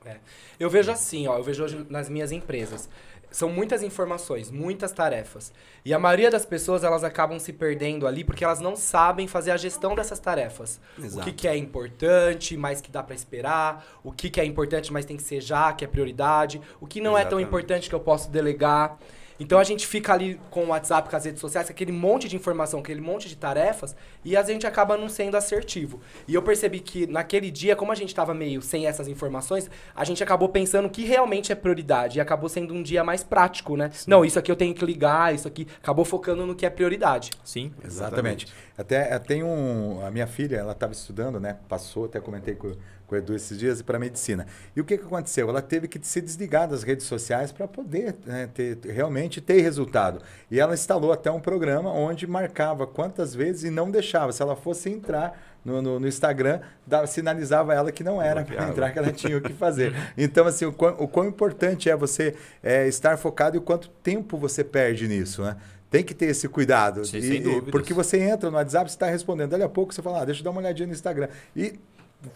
É. 0.04 0.18
Eu 0.58 0.70
vejo 0.70 0.92
assim, 0.92 1.26
ó, 1.26 1.37
eu 1.37 1.42
vejo 1.42 1.64
hoje 1.64 1.84
nas 1.90 2.08
minhas 2.08 2.30
empresas. 2.30 2.88
São 3.32 3.49
muitas 3.49 3.82
informações, 3.82 4.50
muitas 4.50 4.92
tarefas. 4.92 5.52
E 5.84 5.92
a 5.92 5.99
maioria 5.99 6.30
das 6.30 6.44
pessoas, 6.44 6.84
elas 6.84 7.02
acabam 7.02 7.38
se 7.38 7.52
perdendo 7.52 8.06
ali 8.06 8.22
porque 8.22 8.44
elas 8.44 8.60
não 8.60 8.76
sabem 8.76 9.26
fazer 9.26 9.50
a 9.50 9.56
gestão 9.56 9.94
dessas 9.94 10.18
tarefas. 10.20 10.80
O 10.99 11.04
Exato. 11.04 11.26
que, 11.26 11.32
que 11.32 11.49
é 11.49 11.56
importante, 11.56 12.56
mas 12.56 12.80
que 12.80 12.90
dá 12.90 13.02
pra 13.02 13.14
esperar. 13.14 13.84
O 14.04 14.12
que, 14.12 14.30
que 14.30 14.40
é 14.40 14.44
importante, 14.44 14.92
mas 14.92 15.04
tem 15.04 15.16
que 15.16 15.22
ser 15.22 15.40
já, 15.40 15.72
que 15.72 15.84
é 15.84 15.88
prioridade. 15.88 16.60
O 16.80 16.87
que 16.87 17.00
não 17.00 17.12
é 17.12 17.22
tão 17.22 17.38
Exatamente. 17.38 17.46
importante 17.46 17.88
que 17.88 17.94
eu 17.94 18.00
posso 18.00 18.30
delegar. 18.30 18.99
Então 19.40 19.59
a 19.59 19.64
gente 19.64 19.87
fica 19.87 20.12
ali 20.12 20.38
com 20.50 20.64
o 20.64 20.68
WhatsApp, 20.68 21.09
com 21.09 21.16
as 21.16 21.25
redes 21.25 21.40
sociais, 21.40 21.66
com 21.66 21.73
aquele 21.73 21.90
monte 21.90 22.28
de 22.28 22.37
informação, 22.37 22.80
aquele 22.80 23.00
monte 23.00 23.26
de 23.26 23.37
tarefas, 23.37 23.97
e 24.23 24.37
a 24.37 24.42
gente 24.42 24.66
acaba 24.66 24.99
não 24.99 25.09
sendo 25.09 25.37
assertivo. 25.37 26.00
E 26.28 26.35
eu 26.35 26.42
percebi 26.42 26.80
que 26.80 27.06
naquele 27.06 27.50
dia, 27.50 27.75
como 27.75 27.90
a 27.90 27.94
gente 27.94 28.14
tava 28.14 28.35
meio 28.35 28.61
sem 28.61 28.87
essas 28.87 29.09
informações, 29.09 29.70
a 29.97 30.04
gente 30.04 30.23
acabou 30.23 30.50
pensando 30.50 30.87
o 30.87 30.90
que 30.90 31.04
realmente 31.04 31.50
é 31.50 31.54
prioridade. 31.54 32.18
E 32.18 32.20
acabou 32.20 32.50
sendo 32.50 32.75
um 32.75 32.82
dia 32.82 33.02
mais 33.02 33.25
prático, 33.25 33.76
né? 33.76 33.90
Não, 34.06 34.25
isso 34.25 34.38
aqui 34.38 34.52
eu 34.52 34.56
tenho 34.56 34.75
que 34.75 34.85
ligar, 34.85 35.35
isso 35.35 35.49
aqui. 35.49 35.66
Acabou 35.82 36.04
focando 36.04 36.44
no 36.44 36.54
que 36.54 36.66
é 36.66 36.70
prioridade. 36.70 37.30
Sim. 37.42 37.73
Exatamente. 37.82 38.47
Até, 38.76 39.14
até 39.14 39.30
tem 39.30 39.44
um. 39.44 40.04
A 40.04 40.11
minha 40.11 40.26
filha, 40.26 40.56
ela 40.56 40.73
estava 40.73 40.92
estudando, 40.92 41.38
né? 41.38 41.56
Passou, 41.68 42.06
até 42.06 42.18
comentei 42.18 42.56
com, 42.56 42.73
com 43.11 43.17
o 43.17 43.19
Edu 43.19 43.35
esses 43.35 43.59
dias, 43.59 43.83
para 43.83 43.99
medicina. 43.99 44.47
E 44.75 44.81
o 44.81 44.85
que, 44.85 44.97
que 44.97 45.05
aconteceu? 45.05 45.49
Ela 45.49 45.61
teve 45.61 45.88
que 45.88 45.99
se 46.07 46.21
desligar 46.21 46.69
das 46.69 46.85
redes 46.85 47.07
sociais 47.07 47.50
para 47.50 47.67
poder 47.67 48.14
né, 48.25 48.49
ter, 48.55 48.79
realmente 48.85 49.40
ter 49.40 49.61
resultado. 49.61 50.23
E 50.49 50.61
ela 50.61 50.75
instalou 50.75 51.12
até 51.12 51.29
um 51.29 51.40
programa 51.40 51.93
onde 51.93 52.25
marcava 52.25 52.87
quantas 52.87 53.35
vezes 53.35 53.64
e 53.64 53.71
não 53.71 53.90
deixava. 53.90 54.31
Se 54.31 54.40
ela 54.40 54.55
fosse 54.55 54.88
entrar 54.88 55.37
no, 55.64 55.83
no, 55.83 55.99
no 55.99 56.07
Instagram, 56.07 56.61
dava, 56.87 57.09
sinalizava 57.09 57.75
ela 57.75 57.90
que 57.90 58.05
não 58.05 58.23
era 58.23 58.45
para 58.45 58.69
entrar, 58.69 58.93
que 58.93 58.99
ela 59.00 59.12
tinha 59.12 59.37
o 59.37 59.40
que 59.40 59.52
fazer. 59.52 59.93
Então, 60.17 60.47
assim, 60.47 60.64
o 60.64 60.73
quão, 60.73 60.95
o 60.99 61.09
quão 61.09 61.26
importante 61.26 61.90
é 61.90 61.97
você 61.97 62.35
é, 62.62 62.87
estar 62.87 63.17
focado 63.17 63.57
e 63.57 63.59
o 63.59 63.62
quanto 63.62 63.88
tempo 64.02 64.37
você 64.37 64.62
perde 64.62 65.09
nisso, 65.09 65.43
né? 65.43 65.57
Tem 65.90 66.05
que 66.05 66.14
ter 66.14 66.26
esse 66.26 66.49
cuidado. 66.49 67.05
Sim, 67.05 67.19
E-. 67.19 67.62
Porque 67.71 67.93
você 67.93 68.19
entra 68.21 68.50
no 68.50 68.57
WhatsApp, 68.57 68.88
você 68.88 68.95
está 68.97 69.07
respondendo. 69.07 69.50
Dali 69.50 69.64
a 69.64 69.69
pouco 69.69 69.93
você 69.93 70.00
fala, 70.00 70.23
ah, 70.23 70.25
deixa 70.25 70.40
eu 70.40 70.45
dar 70.45 70.50
uma 70.50 70.61
olhadinha 70.61 70.87
no 70.87 70.93
Instagram. 70.93 71.29
E 71.57 71.81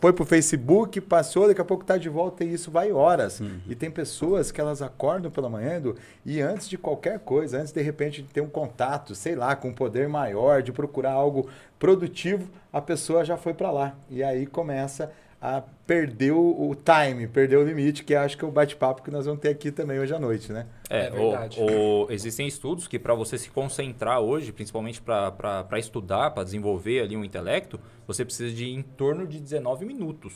foi 0.01 0.13
pro 0.13 0.25
Facebook, 0.25 1.01
passou, 1.01 1.47
daqui 1.47 1.61
a 1.61 1.65
pouco 1.65 1.85
tá 1.85 1.97
de 1.97 2.09
volta 2.09 2.45
e 2.45 2.53
isso 2.53 2.71
vai 2.71 2.93
horas. 2.93 3.41
E 3.69 3.75
tem 3.75 3.91
pessoas 3.91 4.51
que 4.51 4.61
elas 4.61 4.81
acordam 4.81 5.31
pela 5.31 5.49
manhã 5.49 5.77
Edu, 5.77 5.97
e 6.25 6.41
antes 6.41 6.69
de 6.69 6.79
qualquer 6.79 7.19
coisa, 7.21 7.59
antes 7.59 7.73
de 7.73 7.83
repente 7.83 8.23
de 8.23 8.29
ter 8.29 8.41
um 8.41 8.49
contato, 8.49 9.15
sei 9.15 9.35
lá, 9.35 9.55
com 9.55 9.69
um 9.69 9.75
poder 9.75 10.09
maior, 10.09 10.63
de 10.63 10.73
procurar 10.73 11.13
algo 11.13 11.49
produtivo, 11.79 12.49
a 12.73 12.81
pessoa 12.81 13.25
já 13.25 13.37
foi 13.37 13.53
para 13.53 13.71
lá. 13.71 13.95
E 14.11 14.23
aí 14.23 14.47
começa 14.47 15.13
a 15.47 15.61
perder 15.87 16.33
o, 16.33 16.71
o 16.71 16.75
time, 16.75 17.27
perder 17.29 17.59
o 17.59 17.65
limite, 17.65 18.03
que 18.03 18.15
acho 18.15 18.39
que 18.39 18.43
é 18.43 18.49
o 18.49 18.51
bate-papo 18.51 19.03
que 19.03 19.11
nós 19.11 19.27
vamos 19.27 19.43
ter 19.43 19.51
aqui 19.51 19.71
também 19.71 19.99
hoje 19.99 20.15
à 20.15 20.19
noite, 20.19 20.51
né? 20.51 20.67
É, 20.89 21.07
É 21.07 21.11
verdade. 21.11 21.61
o- 21.61 22.05
o- 22.05 22.07
existem 22.11 22.47
estudos 22.49 22.89
que 22.89 22.99
para 22.99 23.13
você 23.15 23.37
se 23.37 23.51
concentrar 23.51 24.21
hoje, 24.21 24.53
principalmente 24.53 25.03
para 25.03 25.79
estudar, 25.79 26.31
para 26.31 26.45
desenvolver 26.45 27.03
ali 27.03 27.15
um 27.15 27.23
intelecto, 27.23 27.79
você 28.07 28.25
precisa 28.25 28.55
de 28.55 28.71
em 28.71 28.81
torno 28.81 29.27
de 29.27 29.39
19 29.39 29.85
minutos. 29.85 30.33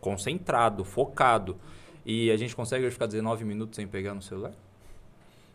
Concentrado, 0.00 0.84
focado. 0.84 1.56
E 2.04 2.28
a 2.32 2.36
gente 2.36 2.54
consegue 2.56 2.84
hoje 2.84 2.94
ficar 2.94 3.06
19 3.06 3.44
minutos 3.44 3.76
sem 3.76 3.86
pegar 3.86 4.12
no 4.12 4.22
celular? 4.22 4.52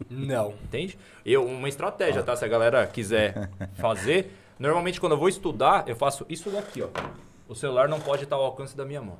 Não. 0.09 0.53
Entende? 0.63 0.97
Eu, 1.25 1.45
uma 1.45 1.67
estratégia, 1.67 2.23
tá? 2.23 2.35
Se 2.37 2.45
a 2.45 2.47
galera 2.47 2.87
quiser 2.87 3.49
fazer. 3.75 4.31
Normalmente, 4.57 4.99
quando 4.99 5.11
eu 5.13 5.17
vou 5.17 5.27
estudar, 5.29 5.87
eu 5.89 5.95
faço 5.95 6.25
isso 6.29 6.49
daqui, 6.49 6.81
ó. 6.81 6.87
O 7.51 7.55
celular 7.55 7.89
não 7.89 8.00
pode 8.00 8.24
estar 8.24 8.38
ao 8.38 8.46
alcance 8.46 8.77
da 8.77 8.86
minha 8.86 9.01
mão. 9.01 9.20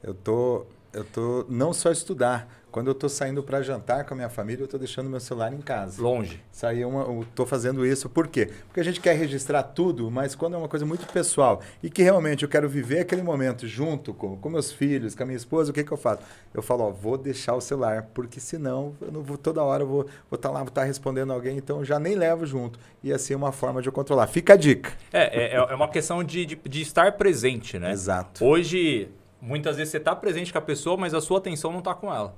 Eu 0.00 0.14
tô, 0.14 0.64
eu 0.92 1.04
tô 1.04 1.44
não 1.48 1.72
só 1.72 1.90
estudar. 1.90 2.48
Quando 2.70 2.88
eu 2.88 2.94
tô 2.94 3.08
saindo 3.08 3.42
para 3.42 3.62
jantar 3.62 4.04
com 4.04 4.12
a 4.12 4.16
minha 4.16 4.28
família, 4.28 4.62
eu 4.62 4.68
tô 4.68 4.76
deixando 4.76 5.08
meu 5.08 5.20
celular 5.20 5.52
em 5.52 5.60
casa. 5.60 6.02
Longe. 6.02 6.42
Sair 6.52 6.84
uma, 6.84 7.02
eu 7.02 7.26
tô 7.34 7.46
fazendo 7.46 7.84
isso 7.84 8.08
por 8.10 8.28
quê? 8.28 8.50
Porque 8.66 8.80
a 8.80 8.84
gente 8.84 9.00
quer 9.00 9.14
registrar 9.16 9.62
tudo, 9.62 10.10
mas 10.10 10.34
quando 10.34 10.54
é 10.54 10.58
uma 10.58 10.68
coisa 10.68 10.84
muito 10.84 11.06
pessoal 11.06 11.62
e 11.82 11.88
que 11.88 12.02
realmente 12.02 12.42
eu 12.42 12.48
quero 12.48 12.68
viver 12.68 13.00
aquele 13.00 13.22
momento 13.22 13.66
junto 13.66 14.12
com, 14.12 14.36
com 14.36 14.50
meus 14.50 14.70
filhos, 14.70 15.14
com 15.14 15.22
a 15.22 15.26
minha 15.26 15.36
esposa, 15.36 15.70
o 15.70 15.74
que 15.74 15.82
que 15.82 15.92
eu 15.92 15.96
faço? 15.96 16.22
Eu 16.52 16.62
falo, 16.62 16.84
ó, 16.84 16.90
vou 16.90 17.16
deixar 17.16 17.54
o 17.54 17.60
celular, 17.60 18.08
porque 18.12 18.38
senão 18.38 18.94
eu 19.00 19.10
não 19.10 19.22
vou 19.22 19.38
toda 19.38 19.62
hora 19.62 19.82
eu 19.82 19.86
vou 19.86 20.06
estar 20.32 20.50
lá, 20.50 20.58
vou 20.58 20.68
estar 20.68 20.84
respondendo 20.84 21.32
alguém, 21.32 21.56
então 21.56 21.78
eu 21.78 21.84
já 21.84 21.98
nem 21.98 22.14
levo 22.14 22.44
junto. 22.44 22.78
E 23.02 23.12
assim 23.12 23.32
é 23.32 23.36
uma 23.36 23.52
forma 23.52 23.80
de 23.80 23.88
eu 23.88 23.92
controlar. 23.92 24.26
Fica 24.26 24.52
a 24.52 24.56
dica. 24.56 24.92
É, 25.12 25.54
é, 25.54 25.54
é 25.54 25.74
uma 25.74 25.88
questão 25.88 26.22
de, 26.22 26.44
de, 26.44 26.56
de 26.56 26.82
estar 26.82 27.12
presente, 27.12 27.78
né? 27.78 27.92
Exato. 27.92 28.44
Hoje, 28.44 29.08
muitas 29.40 29.76
vezes 29.76 29.90
você 29.90 29.98
está 29.98 30.14
presente 30.14 30.52
com 30.52 30.58
a 30.58 30.62
pessoa, 30.62 30.96
mas 30.96 31.14
a 31.14 31.20
sua 31.20 31.38
atenção 31.38 31.70
não 31.70 31.78
está 31.78 31.94
com 31.94 32.12
ela. 32.12 32.34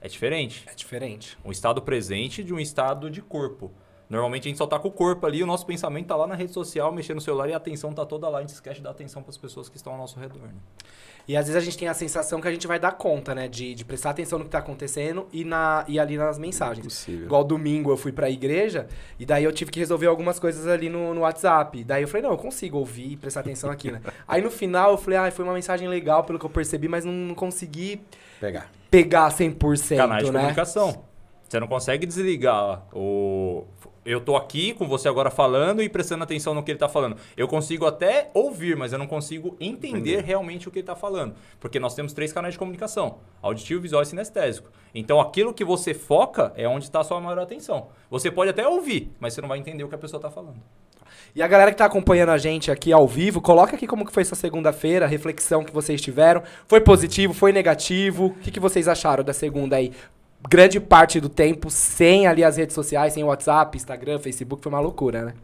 É 0.00 0.08
diferente. 0.08 0.64
É 0.66 0.74
diferente. 0.74 1.38
Um 1.44 1.50
estado 1.50 1.82
presente 1.82 2.44
de 2.44 2.54
um 2.54 2.60
estado 2.60 3.10
de 3.10 3.20
corpo. 3.20 3.72
Normalmente 4.08 4.44
a 4.44 4.48
gente 4.48 4.58
só 4.58 4.66
tá 4.66 4.78
com 4.78 4.88
o 4.88 4.92
corpo 4.92 5.26
ali, 5.26 5.42
o 5.42 5.46
nosso 5.46 5.66
pensamento 5.66 6.06
tá 6.06 6.16
lá 6.16 6.26
na 6.26 6.34
rede 6.34 6.52
social, 6.52 6.90
mexendo 6.90 7.16
no 7.16 7.20
celular 7.20 7.48
e 7.48 7.52
a 7.52 7.58
atenção 7.58 7.92
tá 7.92 8.06
toda 8.06 8.28
lá. 8.28 8.38
A 8.38 8.40
gente 8.40 8.54
esquece 8.54 8.76
de 8.76 8.82
dar 8.82 8.90
atenção 8.90 9.22
para 9.22 9.30
as 9.30 9.36
pessoas 9.36 9.68
que 9.68 9.76
estão 9.76 9.92
ao 9.92 9.98
nosso 9.98 10.18
redor. 10.18 10.40
Né? 10.40 10.54
E 11.28 11.36
às 11.36 11.46
vezes 11.46 11.60
a 11.60 11.64
gente 11.64 11.76
tem 11.76 11.88
a 11.88 11.92
sensação 11.92 12.40
que 12.40 12.48
a 12.48 12.50
gente 12.50 12.66
vai 12.66 12.80
dar 12.80 12.92
conta, 12.92 13.34
né? 13.34 13.46
De, 13.46 13.74
de 13.74 13.84
prestar 13.84 14.10
atenção 14.10 14.38
no 14.38 14.46
que 14.46 14.50
tá 14.50 14.58
acontecendo 14.60 15.28
e, 15.30 15.44
na, 15.44 15.84
e 15.86 16.00
ali 16.00 16.16
nas 16.16 16.38
mensagens. 16.38 16.86
Possível. 16.86 17.26
Igual 17.26 17.44
domingo 17.44 17.90
eu 17.90 17.98
fui 17.98 18.10
pra 18.10 18.30
igreja 18.30 18.88
e 19.18 19.26
daí 19.26 19.44
eu 19.44 19.52
tive 19.52 19.70
que 19.70 19.78
resolver 19.78 20.06
algumas 20.06 20.38
coisas 20.38 20.66
ali 20.66 20.88
no, 20.88 21.12
no 21.12 21.20
WhatsApp. 21.20 21.84
Daí 21.84 22.02
eu 22.02 22.08
falei, 22.08 22.22
não, 22.22 22.30
eu 22.30 22.38
consigo 22.38 22.78
ouvir 22.78 23.12
e 23.12 23.16
prestar 23.18 23.40
atenção 23.40 23.70
aqui, 23.70 23.92
né? 23.92 24.00
Aí 24.26 24.40
no 24.40 24.50
final 24.50 24.92
eu 24.92 24.96
falei, 24.96 25.18
ah, 25.18 25.30
foi 25.30 25.44
uma 25.44 25.52
mensagem 25.52 25.86
legal 25.86 26.24
pelo 26.24 26.38
que 26.38 26.46
eu 26.46 26.50
percebi, 26.50 26.88
mas 26.88 27.04
não, 27.04 27.12
não 27.12 27.34
consegui 27.34 28.00
Pegar. 28.40 28.70
pegar 28.90 29.28
100%, 29.28 29.96
Canais 29.96 30.24
de 30.24 30.32
né? 30.32 30.38
comunicação. 30.38 31.04
Você 31.46 31.58
não 31.60 31.66
consegue 31.66 32.06
desligar 32.06 32.82
o. 32.92 33.64
Eu 34.08 34.22
tô 34.22 34.36
aqui 34.36 34.72
com 34.72 34.88
você 34.88 35.06
agora 35.06 35.30
falando 35.30 35.82
e 35.82 35.88
prestando 35.88 36.24
atenção 36.24 36.54
no 36.54 36.62
que 36.62 36.70
ele 36.70 36.78
tá 36.78 36.88
falando. 36.88 37.18
Eu 37.36 37.46
consigo 37.46 37.84
até 37.84 38.30
ouvir, 38.32 38.74
mas 38.74 38.90
eu 38.90 38.98
não 38.98 39.06
consigo 39.06 39.54
entender 39.60 40.24
realmente 40.24 40.66
o 40.66 40.70
que 40.70 40.78
ele 40.78 40.86
tá 40.86 40.96
falando. 40.96 41.34
Porque 41.60 41.78
nós 41.78 41.94
temos 41.94 42.14
três 42.14 42.32
canais 42.32 42.54
de 42.54 42.58
comunicação: 42.58 43.18
auditivo, 43.42 43.82
visual 43.82 44.02
e 44.02 44.06
sinestésico. 44.06 44.70
Então 44.94 45.20
aquilo 45.20 45.52
que 45.52 45.62
você 45.62 45.92
foca 45.92 46.54
é 46.56 46.66
onde 46.66 46.86
está 46.86 47.00
a 47.00 47.04
sua 47.04 47.20
maior 47.20 47.38
atenção. 47.38 47.88
Você 48.08 48.30
pode 48.30 48.48
até 48.48 48.66
ouvir, 48.66 49.12
mas 49.20 49.34
você 49.34 49.42
não 49.42 49.48
vai 49.50 49.58
entender 49.58 49.84
o 49.84 49.88
que 49.90 49.94
a 49.94 49.98
pessoa 49.98 50.18
tá 50.18 50.30
falando. 50.30 50.56
E 51.34 51.42
a 51.42 51.46
galera 51.46 51.70
que 51.70 51.76
tá 51.76 51.84
acompanhando 51.84 52.30
a 52.30 52.38
gente 52.38 52.70
aqui 52.70 52.90
ao 52.90 53.06
vivo, 53.06 53.42
coloca 53.42 53.76
aqui 53.76 53.86
como 53.86 54.06
que 54.06 54.12
foi 54.12 54.22
essa 54.22 54.34
segunda-feira, 54.34 55.04
a 55.04 55.08
reflexão 55.08 55.62
que 55.62 55.72
vocês 55.72 56.00
tiveram. 56.00 56.42
Foi 56.66 56.80
positivo, 56.80 57.34
foi 57.34 57.52
negativo? 57.52 58.28
O 58.28 58.34
que, 58.36 58.50
que 58.50 58.58
vocês 58.58 58.88
acharam 58.88 59.22
da 59.22 59.34
segunda 59.34 59.76
aí? 59.76 59.92
Grande 60.46 60.78
parte 60.78 61.20
do 61.20 61.28
tempo 61.28 61.70
sem 61.70 62.26
ali 62.26 62.44
as 62.44 62.56
redes 62.56 62.74
sociais, 62.74 63.12
sem 63.12 63.24
WhatsApp, 63.24 63.76
Instagram, 63.76 64.18
Facebook, 64.18 64.62
foi 64.62 64.70
uma 64.70 64.80
loucura, 64.80 65.24
né? 65.24 65.34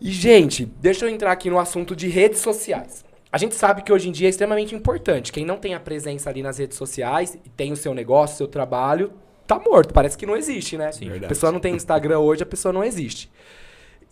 E, 0.00 0.10
gente, 0.10 0.64
deixa 0.64 1.04
eu 1.04 1.08
entrar 1.08 1.32
aqui 1.32 1.50
no 1.50 1.58
assunto 1.58 1.94
de 1.94 2.08
redes 2.08 2.40
sociais. 2.40 3.04
A 3.32 3.38
gente 3.38 3.54
sabe 3.54 3.82
que 3.82 3.92
hoje 3.92 4.08
em 4.08 4.12
dia 4.12 4.26
é 4.26 4.30
extremamente 4.30 4.74
importante. 4.74 5.30
Quem 5.30 5.44
não 5.44 5.56
tem 5.56 5.74
a 5.74 5.80
presença 5.80 6.28
ali 6.28 6.42
nas 6.42 6.58
redes 6.58 6.76
sociais 6.76 7.38
e 7.44 7.48
tem 7.50 7.70
o 7.70 7.76
seu 7.76 7.94
negócio, 7.94 8.34
o 8.34 8.38
seu 8.38 8.48
trabalho, 8.48 9.12
tá 9.46 9.58
morto. 9.58 9.94
Parece 9.94 10.16
que 10.18 10.26
não 10.26 10.36
existe, 10.36 10.76
né? 10.76 10.90
Sim. 10.90 11.10
a 11.24 11.28
pessoa 11.28 11.52
não 11.52 11.60
tem 11.60 11.74
Instagram 11.74 12.18
hoje, 12.18 12.42
a 12.42 12.46
pessoa 12.46 12.72
não 12.72 12.82
existe. 12.82 13.30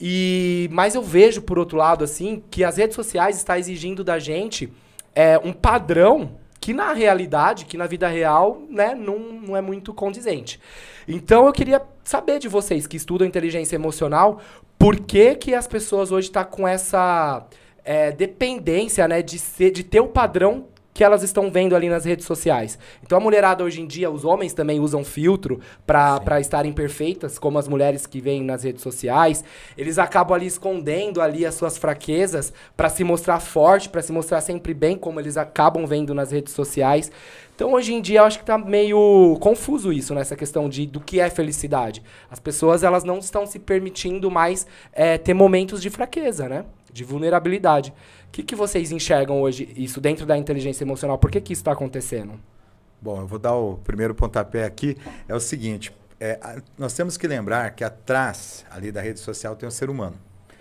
E 0.01 0.69
mas 0.71 0.95
eu 0.95 1.03
vejo 1.03 1.43
por 1.43 1.59
outro 1.59 1.77
lado 1.77 2.05
assim 2.05 2.43
que 2.51 2.63
as 2.63 2.77
redes 2.77 2.95
sociais 2.95 3.37
estão 3.37 3.57
exigindo 3.57 4.05
da 4.05 4.19
gente 4.19 4.73
é, 5.15 5.37
um 5.39 5.53
padrão 5.53 6.39
que 6.61 6.73
na 6.73 6.93
realidade, 6.93 7.65
que 7.65 7.77
na 7.77 7.87
vida 7.87 8.09
real, 8.09 8.63
né, 8.69 8.95
não, 8.95 9.19
não 9.19 9.57
é 9.57 9.61
muito 9.61 9.95
condizente. 9.95 10.61
Então 11.07 11.47
eu 11.47 11.53
queria 11.53 11.81
saber 12.05 12.39
de 12.39 12.49
vocês 12.49 12.87
que 12.87 12.97
estudam 12.97 13.27
inteligência 13.27 13.77
emocional, 13.77 14.41
por 14.79 15.01
que 15.01 15.35
que 15.35 15.55
as 15.55 15.67
pessoas 15.67 16.13
hoje 16.13 16.29
estão 16.29 16.45
com 16.45 16.67
essa 16.67 17.47
é, 17.85 18.13
dependência, 18.13 19.09
né, 19.09 19.23
de 19.23 19.39
ser, 19.39 19.71
de 19.71 19.83
ter 19.83 20.01
o 20.01 20.09
padrão 20.09 20.67
que 20.99 21.05
elas 21.05 21.23
estão 21.23 21.49
vendo 21.49 21.77
ali 21.77 21.89
nas 21.89 22.05
redes 22.05 22.27
sociais. 22.27 22.77
Então 23.05 23.19
a 23.19 23.21
mulherada 23.21 23.63
hoje 23.63 23.81
em 23.81 23.87
dia, 23.87 24.11
os 24.11 24.25
homens 24.25 24.53
também 24.53 24.81
usam 24.81 25.05
filtro 25.05 25.61
pra 25.87 26.41
estarem 26.41 26.73
perfeitas, 26.73 27.39
como 27.39 27.57
as 27.57 27.69
mulheres 27.69 28.05
que 28.05 28.21
vêm 28.21 28.43
nas 28.43 28.65
redes 28.65 28.83
sociais. 28.83 29.45
Eles 29.77 29.97
acabam 29.97 30.35
ali 30.35 30.47
escondendo 30.47 31.21
ali 31.23 31.47
as 31.47 31.55
suas 31.55 31.79
fraquezas 31.79 32.53
pra 32.77 32.89
se 32.89 33.05
mostrar 33.05 33.39
forte, 33.39 33.89
pra 33.89 34.03
se 34.03 34.11
mostrar 34.11 34.41
sempre 34.41 34.75
bem, 34.75 34.99
como 34.99 35.21
eles 35.21 35.37
acabam 35.37 35.87
vendo 35.87 36.13
nas 36.13 36.33
redes 36.33 36.53
sociais. 36.53 37.13
Então 37.55 37.75
hoje 37.75 37.95
em 37.95 38.01
dia 38.01 38.19
eu 38.19 38.25
acho 38.25 38.41
que 38.41 38.45
tá 38.45 38.59
meio 38.59 39.39
confuso 39.41 39.93
isso 39.93 40.13
nessa 40.17 40.35
questão 40.35 40.69
de 40.69 40.85
do 40.85 40.99
que 40.99 41.21
é 41.21 41.31
felicidade. 41.31 42.03
As 42.29 42.41
pessoas 42.41 42.83
elas 42.83 43.05
não 43.05 43.21
estão 43.21 43.47
se 43.47 43.61
permitindo 43.61 44.33
mais 44.33 44.67
é, 44.93 45.17
ter 45.17 45.33
momentos 45.33 45.81
de 45.81 45.91
fraqueza, 45.91 46.49
né? 46.49 46.65
De 46.99 47.05
vulnerabilidade. 47.05 47.91
O 48.27 48.31
que, 48.33 48.43
que 48.43 48.57
vocês 48.57 48.91
enxergam 48.91 49.41
hoje 49.41 49.73
isso 49.77 50.01
dentro 50.01 50.27
da 50.27 50.37
inteligência 50.37 50.83
emocional? 50.83 51.17
Por 51.17 51.31
que, 51.31 51.41
que 51.41 51.53
isso 51.53 51.61
está 51.61 51.71
acontecendo? 51.71 52.33
Bom, 53.01 53.21
eu 53.21 53.27
vou 53.29 53.39
dar 53.39 53.55
o 53.55 53.77
primeiro 53.77 54.17
pontapé 54.17 54.65
aqui. 54.65 54.97
É 55.29 55.35
o 55.35 55.39
seguinte: 55.39 55.93
é, 56.19 56.61
nós 56.77 56.93
temos 56.95 57.17
que 57.17 57.29
lembrar 57.29 57.71
que 57.71 57.85
atrás 57.85 58.67
ali 58.69 58.91
da 58.91 59.01
rede 59.01 59.21
social 59.21 59.55
tem 59.55 59.69
um 59.69 59.71
ser 59.71 59.89
humano. 59.89 60.17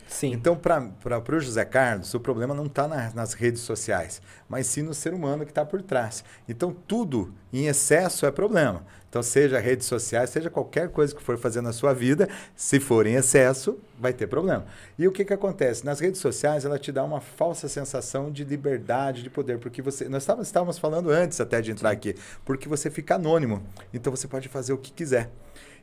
Sim. 0.07 0.31
Então, 0.31 0.55
para 0.55 0.91
o 1.35 1.39
José 1.39 1.65
Carlos, 1.65 2.13
o 2.13 2.19
problema 2.19 2.53
não 2.53 2.65
está 2.65 2.87
nas 2.87 3.33
redes 3.33 3.61
sociais, 3.61 4.21
mas 4.47 4.67
sim 4.67 4.81
no 4.81 4.93
ser 4.93 5.13
humano 5.13 5.45
que 5.45 5.51
está 5.51 5.65
por 5.65 5.81
trás. 5.81 6.23
Então, 6.47 6.75
tudo 6.87 7.33
em 7.51 7.67
excesso 7.67 8.25
é 8.25 8.31
problema. 8.31 8.83
Então, 9.09 9.23
seja 9.23 9.57
redes 9.59 9.87
sociais, 9.87 10.29
seja 10.29 10.49
qualquer 10.49 10.89
coisa 10.89 11.15
que 11.15 11.23
for 11.23 11.37
fazer 11.37 11.61
na 11.61 11.71
sua 11.71 11.93
vida, 11.93 12.27
se 12.55 12.79
for 12.79 13.07
em 13.07 13.15
excesso, 13.15 13.79
vai 13.97 14.13
ter 14.13 14.27
problema. 14.27 14.65
E 14.99 15.07
o 15.07 15.11
que, 15.11 15.23
que 15.23 15.33
acontece? 15.33 15.85
Nas 15.85 15.99
redes 15.99 16.19
sociais, 16.19 16.65
ela 16.65 16.77
te 16.77 16.91
dá 16.91 17.03
uma 17.03 17.21
falsa 17.21 17.69
sensação 17.69 18.29
de 18.31 18.43
liberdade, 18.43 19.23
de 19.23 19.29
poder, 19.29 19.59
porque 19.59 19.81
você. 19.81 20.09
Nós 20.09 20.27
estávamos 20.41 20.77
falando 20.77 21.09
antes 21.09 21.39
até 21.39 21.61
de 21.61 21.71
entrar 21.71 21.91
aqui, 21.91 22.15
porque 22.43 22.67
você 22.67 22.89
fica 22.89 23.15
anônimo. 23.15 23.63
Então, 23.93 24.13
você 24.13 24.27
pode 24.27 24.49
fazer 24.49 24.73
o 24.73 24.77
que 24.77 24.91
quiser. 24.91 25.29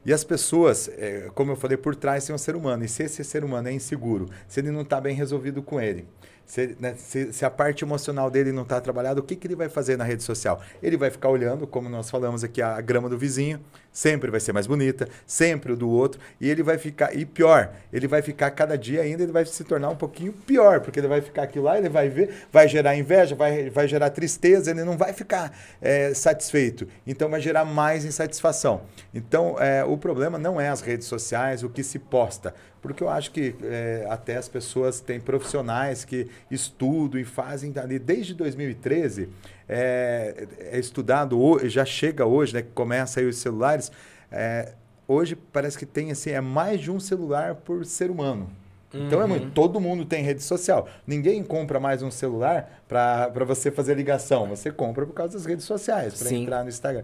E 0.05 0.13
as 0.13 0.23
pessoas, 0.25 0.89
é, 0.99 1.31
como 1.35 1.53
eu 1.53 1.57
falei, 1.57 1.77
por 1.77 1.95
trás 1.97 2.27
tem 2.27 2.35
um 2.35 2.39
ser 2.39 2.55
humano. 2.57 2.85
E 2.85 2.89
se 2.89 3.03
esse 3.05 3.25
ser 3.25 3.45
humano 3.45 3.69
é 3.69 3.73
inseguro, 3.73 4.29
se 4.47 4.61
ele 4.61 4.71
não 4.71 4.83
está 4.83 5.01
bem 5.01 5.15
resolvido 5.15 5.63
com 5.63 5.81
ele, 5.81 6.07
se, 6.45 6.77
né, 6.79 6.95
se- 6.97 7.33
se 7.33 7.45
a 7.45 7.51
parte 7.51 7.85
emocional 7.85 8.31
dele 8.31 8.53
não 8.53 8.65
está 8.65 8.79
trabalhada, 8.81 9.19
o 9.21 9.23
que, 9.23 9.35
que 9.35 9.47
ele 9.47 9.57
vai 9.57 9.69
fazer 9.69 9.97
na 9.97 10.05
rede 10.05 10.23
social? 10.23 10.61
Ele 10.83 10.97
vai 10.97 11.11
ficar 11.11 11.31
olhando, 11.31 11.67
como 11.67 11.89
nós 11.89 12.11
falamos 12.11 12.45
aqui, 12.45 12.61
a 12.61 12.79
grama 12.83 13.09
do 13.09 13.17
vizinho, 13.17 13.61
sempre 13.95 14.29
vai 14.29 14.41
ser 14.41 14.53
mais 14.53 14.67
bonita, 14.67 15.09
sempre 15.25 15.73
o 15.73 15.77
do 15.77 15.89
outro, 15.89 16.21
e 16.41 16.51
ele 16.51 16.65
vai 16.65 16.77
ficar, 16.77 17.17
e 17.17 17.25
pior, 17.25 17.73
ele 17.93 18.09
vai 18.09 18.21
ficar 18.21 18.51
cada 18.51 18.77
dia 18.77 19.03
ainda, 19.03 19.23
ele 19.23 19.31
vai 19.31 19.47
se 19.47 19.63
tornar 19.63 19.89
um 19.89 19.95
pouquinho 19.95 20.33
pior, 20.33 20.81
porque 20.81 20.99
ele 20.99 21.07
vai 21.07 21.21
ficar 21.21 21.45
aqui 21.45 21.61
lá, 21.61 21.79
ele 21.79 21.89
vai 21.89 22.09
ver, 22.09 22.35
vai 22.53 22.67
gerar 22.67 22.97
inveja, 22.97 23.37
vai, 23.37 23.71
vai 23.71 23.87
gerar 23.87 24.11
tristeza, 24.11 24.73
ele 24.73 24.83
não 24.83 24.97
vai 24.97 25.13
ficar 25.13 25.57
é, 25.81 26.13
satisfeito, 26.13 26.89
então 27.07 27.31
vai 27.31 27.41
gerar 27.41 27.65
mais 27.65 28.05
insatisfação. 28.05 28.83
Então, 29.15 29.57
é, 29.61 29.85
o 29.85 29.97
problema 29.97 30.39
não 30.39 30.61
é 30.61 30.69
as 30.69 30.81
redes 30.81 31.07
sociais, 31.07 31.63
o 31.63 31.69
que 31.69 31.85
se 31.85 32.01
posta, 32.01 32.53
porque 32.83 33.03
eu 33.03 33.09
acho 33.09 33.31
que 33.31 33.55
é, 33.63 34.07
até 34.11 34.37
as 34.37 34.49
pessoas 34.49 35.01
têm 35.01 35.21
profissionais 35.21 36.05
que 36.05 36.29
estudam 36.51 37.21
e 37.21 37.25
fazem 37.25 37.73
ali 37.77 37.99
desde 37.99 38.35
2013 38.35 39.31
é, 39.69 40.47
é 40.59 40.79
estudado 40.79 41.39
já 41.69 41.85
chega 41.85 42.27
hoje 42.27 42.55
né 42.55 42.63
que 42.63 42.71
começa 42.71 43.21
aí 43.21 43.27
os 43.27 43.37
celulares 43.39 43.91
é, 44.31 44.73
hoje 45.09 45.37
parece 45.37 45.79
que 45.79 45.87
tem 45.87 46.11
assim 46.11 46.31
é 46.31 46.41
mais 46.41 46.81
de 46.81 46.91
um 46.91 47.01
celular 47.01 47.55
por 47.55 47.85
ser 47.85 48.11
humano 48.11 48.51
então 48.95 49.21
é 49.21 49.27
muito. 49.27 49.51
Todo 49.51 49.81
mundo 49.81 50.05
tem 50.05 50.23
rede 50.23 50.43
social. 50.43 50.89
Ninguém 51.07 51.43
compra 51.43 51.81
mais 51.81 52.03
um 52.03 52.11
celular 52.11 52.83
para 52.87 53.45
você 53.45 53.71
fazer 53.71 53.95
ligação. 53.97 54.47
Você 54.49 54.71
compra 54.71 55.05
por 55.05 55.13
causa 55.13 55.37
das 55.37 55.45
redes 55.45 55.65
sociais, 55.65 56.23
para 56.23 56.33
entrar 56.33 56.63
no 56.63 56.69
Instagram. 56.69 57.03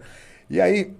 E 0.48 0.60
aí, 0.60 0.94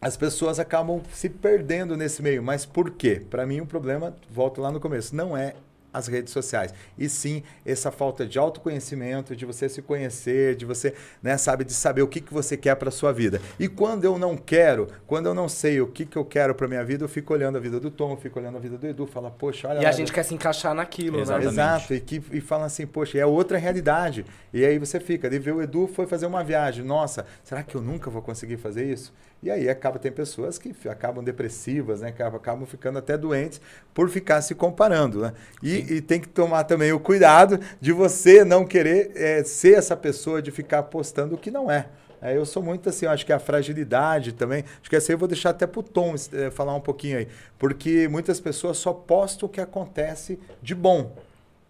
as 0.00 0.16
pessoas 0.16 0.58
acabam 0.58 1.02
se 1.12 1.28
perdendo 1.28 1.96
nesse 1.96 2.22
meio. 2.22 2.42
Mas 2.42 2.64
por 2.64 2.90
quê? 2.90 3.22
Para 3.28 3.46
mim, 3.46 3.60
o 3.60 3.66
problema, 3.66 4.14
volto 4.30 4.60
lá 4.60 4.72
no 4.72 4.80
começo, 4.80 5.14
não 5.14 5.36
é 5.36 5.54
as 5.94 6.08
redes 6.08 6.32
sociais. 6.32 6.74
E 6.98 7.08
sim 7.08 7.42
essa 7.64 7.90
falta 7.90 8.26
de 8.26 8.38
autoconhecimento, 8.38 9.34
de 9.36 9.46
você 9.46 9.68
se 9.68 9.80
conhecer, 9.80 10.56
de 10.56 10.64
você, 10.64 10.92
né, 11.22 11.38
sabe, 11.38 11.64
de 11.64 11.72
saber 11.72 12.02
o 12.02 12.08
que, 12.08 12.20
que 12.20 12.34
você 12.34 12.56
quer 12.56 12.74
para 12.74 12.90
sua 12.90 13.12
vida. 13.12 13.40
E 13.58 13.68
quando 13.68 14.04
eu 14.04 14.18
não 14.18 14.36
quero, 14.36 14.88
quando 15.06 15.26
eu 15.26 15.34
não 15.34 15.48
sei 15.48 15.80
o 15.80 15.86
que, 15.86 16.04
que 16.04 16.16
eu 16.16 16.24
quero 16.24 16.54
para 16.54 16.66
minha 16.66 16.84
vida, 16.84 17.04
eu 17.04 17.08
fico 17.08 17.32
olhando 17.32 17.56
a 17.56 17.60
vida 17.60 17.78
do 17.78 17.90
Tom, 17.90 18.12
eu 18.12 18.16
fico 18.16 18.38
olhando 18.40 18.56
a 18.56 18.60
vida 18.60 18.76
do 18.76 18.86
Edu, 18.86 19.06
fala, 19.06 19.30
poxa, 19.30 19.68
olha 19.68 19.78
E 19.78 19.84
lá, 19.84 19.88
a 19.88 19.92
gente 19.92 20.12
quer 20.12 20.24
se 20.24 20.34
encaixar 20.34 20.74
naquilo, 20.74 21.20
Exatamente. 21.20 21.46
né? 21.46 21.52
Exato, 21.52 21.94
e, 21.94 22.00
que, 22.00 22.22
e 22.32 22.40
fala 22.40 22.66
assim, 22.66 22.86
poxa, 22.86 23.16
é 23.16 23.24
outra 23.24 23.56
realidade. 23.56 24.26
E 24.52 24.64
aí 24.64 24.78
você 24.78 24.98
fica, 24.98 25.30
de 25.30 25.38
ver 25.38 25.52
o 25.52 25.62
Edu 25.62 25.86
foi 25.86 26.06
fazer 26.06 26.26
uma 26.26 26.42
viagem, 26.42 26.84
nossa, 26.84 27.24
será 27.44 27.62
que 27.62 27.76
eu 27.76 27.80
nunca 27.80 28.10
vou 28.10 28.20
conseguir 28.20 28.56
fazer 28.56 28.84
isso? 28.84 29.12
E 29.44 29.50
aí 29.50 29.68
acaba, 29.68 29.98
tem 29.98 30.10
pessoas 30.10 30.56
que 30.56 30.74
acabam 30.88 31.22
depressivas, 31.22 32.00
né? 32.00 32.08
acabam, 32.08 32.36
acabam 32.36 32.64
ficando 32.64 32.98
até 32.98 33.14
doentes 33.18 33.60
por 33.92 34.08
ficar 34.08 34.40
se 34.40 34.54
comparando. 34.54 35.20
Né? 35.20 35.34
E, 35.62 35.96
e 35.96 36.00
tem 36.00 36.18
que 36.18 36.26
tomar 36.26 36.64
também 36.64 36.92
o 36.92 36.98
cuidado 36.98 37.60
de 37.78 37.92
você 37.92 38.42
não 38.42 38.64
querer 38.64 39.12
eh, 39.14 39.44
ser 39.44 39.74
essa 39.76 39.94
pessoa 39.94 40.40
de 40.40 40.50
ficar 40.50 40.84
postando 40.84 41.34
o 41.34 41.38
que 41.38 41.50
não 41.50 41.70
é. 41.70 41.88
É, 42.22 42.34
eu 42.34 42.46
sou 42.46 42.62
muito 42.62 42.88
assim, 42.88 43.04
eu 43.04 43.12
acho 43.12 43.26
que 43.26 43.34
a 43.34 43.38
fragilidade 43.38 44.32
também. 44.32 44.64
Acho 44.80 44.88
que 44.88 44.96
essa 44.96 45.12
aí 45.12 45.14
eu 45.14 45.18
vou 45.18 45.28
deixar 45.28 45.50
até 45.50 45.66
pro 45.66 45.82
Tom 45.82 46.14
eh, 46.32 46.50
falar 46.50 46.74
um 46.74 46.80
pouquinho 46.80 47.18
aí. 47.18 47.28
Porque 47.58 48.08
muitas 48.08 48.40
pessoas 48.40 48.78
só 48.78 48.94
postam 48.94 49.46
o 49.46 49.52
que 49.52 49.60
acontece 49.60 50.40
de 50.62 50.74
bom. 50.74 51.14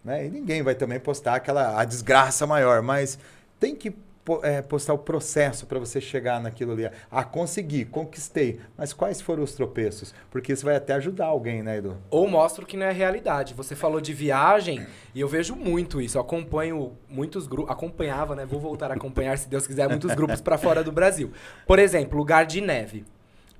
Né? 0.01 0.27
E 0.27 0.29
ninguém 0.29 0.63
vai 0.63 0.75
também 0.75 0.97
postar 0.97 1.35
aquela 1.35 1.77
a 1.77 1.83
desgraça 1.83 2.47
maior, 2.47 2.81
mas 2.81 3.19
tem 3.59 3.75
que 3.75 3.93
é, 4.43 4.61
postar 4.61 4.93
o 4.93 4.97
processo 4.97 5.65
para 5.65 5.79
você 5.79 6.01
chegar 6.01 6.41
naquilo 6.41 6.71
ali. 6.71 6.89
Ah, 7.11 7.23
consegui, 7.23 7.85
conquistei. 7.85 8.59
Mas 8.77 8.93
quais 8.93 9.21
foram 9.21 9.43
os 9.43 9.53
tropeços? 9.53 10.13
Porque 10.29 10.53
isso 10.53 10.65
vai 10.65 10.75
até 10.75 10.93
ajudar 10.93 11.27
alguém, 11.27 11.61
né, 11.61 11.77
Edu? 11.77 11.97
Ou 12.09 12.27
mostra 12.27 12.63
o 12.63 12.67
que 12.67 12.77
não 12.77 12.85
é 12.85 12.91
realidade. 12.91 13.53
Você 13.53 13.75
falou 13.75 14.01
de 14.01 14.13
viagem 14.13 14.85
e 15.13 15.21
eu 15.21 15.27
vejo 15.27 15.55
muito 15.55 16.01
isso. 16.01 16.17
Eu 16.17 16.21
acompanho 16.21 16.93
muitos 17.09 17.47
grupos, 17.47 17.71
acompanhava, 17.71 18.35
né? 18.35 18.45
Vou 18.45 18.59
voltar 18.59 18.91
a 18.91 18.95
acompanhar, 18.95 19.37
se 19.37 19.47
Deus 19.47 19.67
quiser, 19.67 19.87
muitos 19.87 20.13
grupos 20.13 20.41
para 20.41 20.57
fora 20.57 20.83
do 20.83 20.91
Brasil. 20.91 21.31
Por 21.67 21.79
exemplo, 21.79 22.17
lugar 22.17 22.45
de 22.45 22.61
neve. 22.61 23.05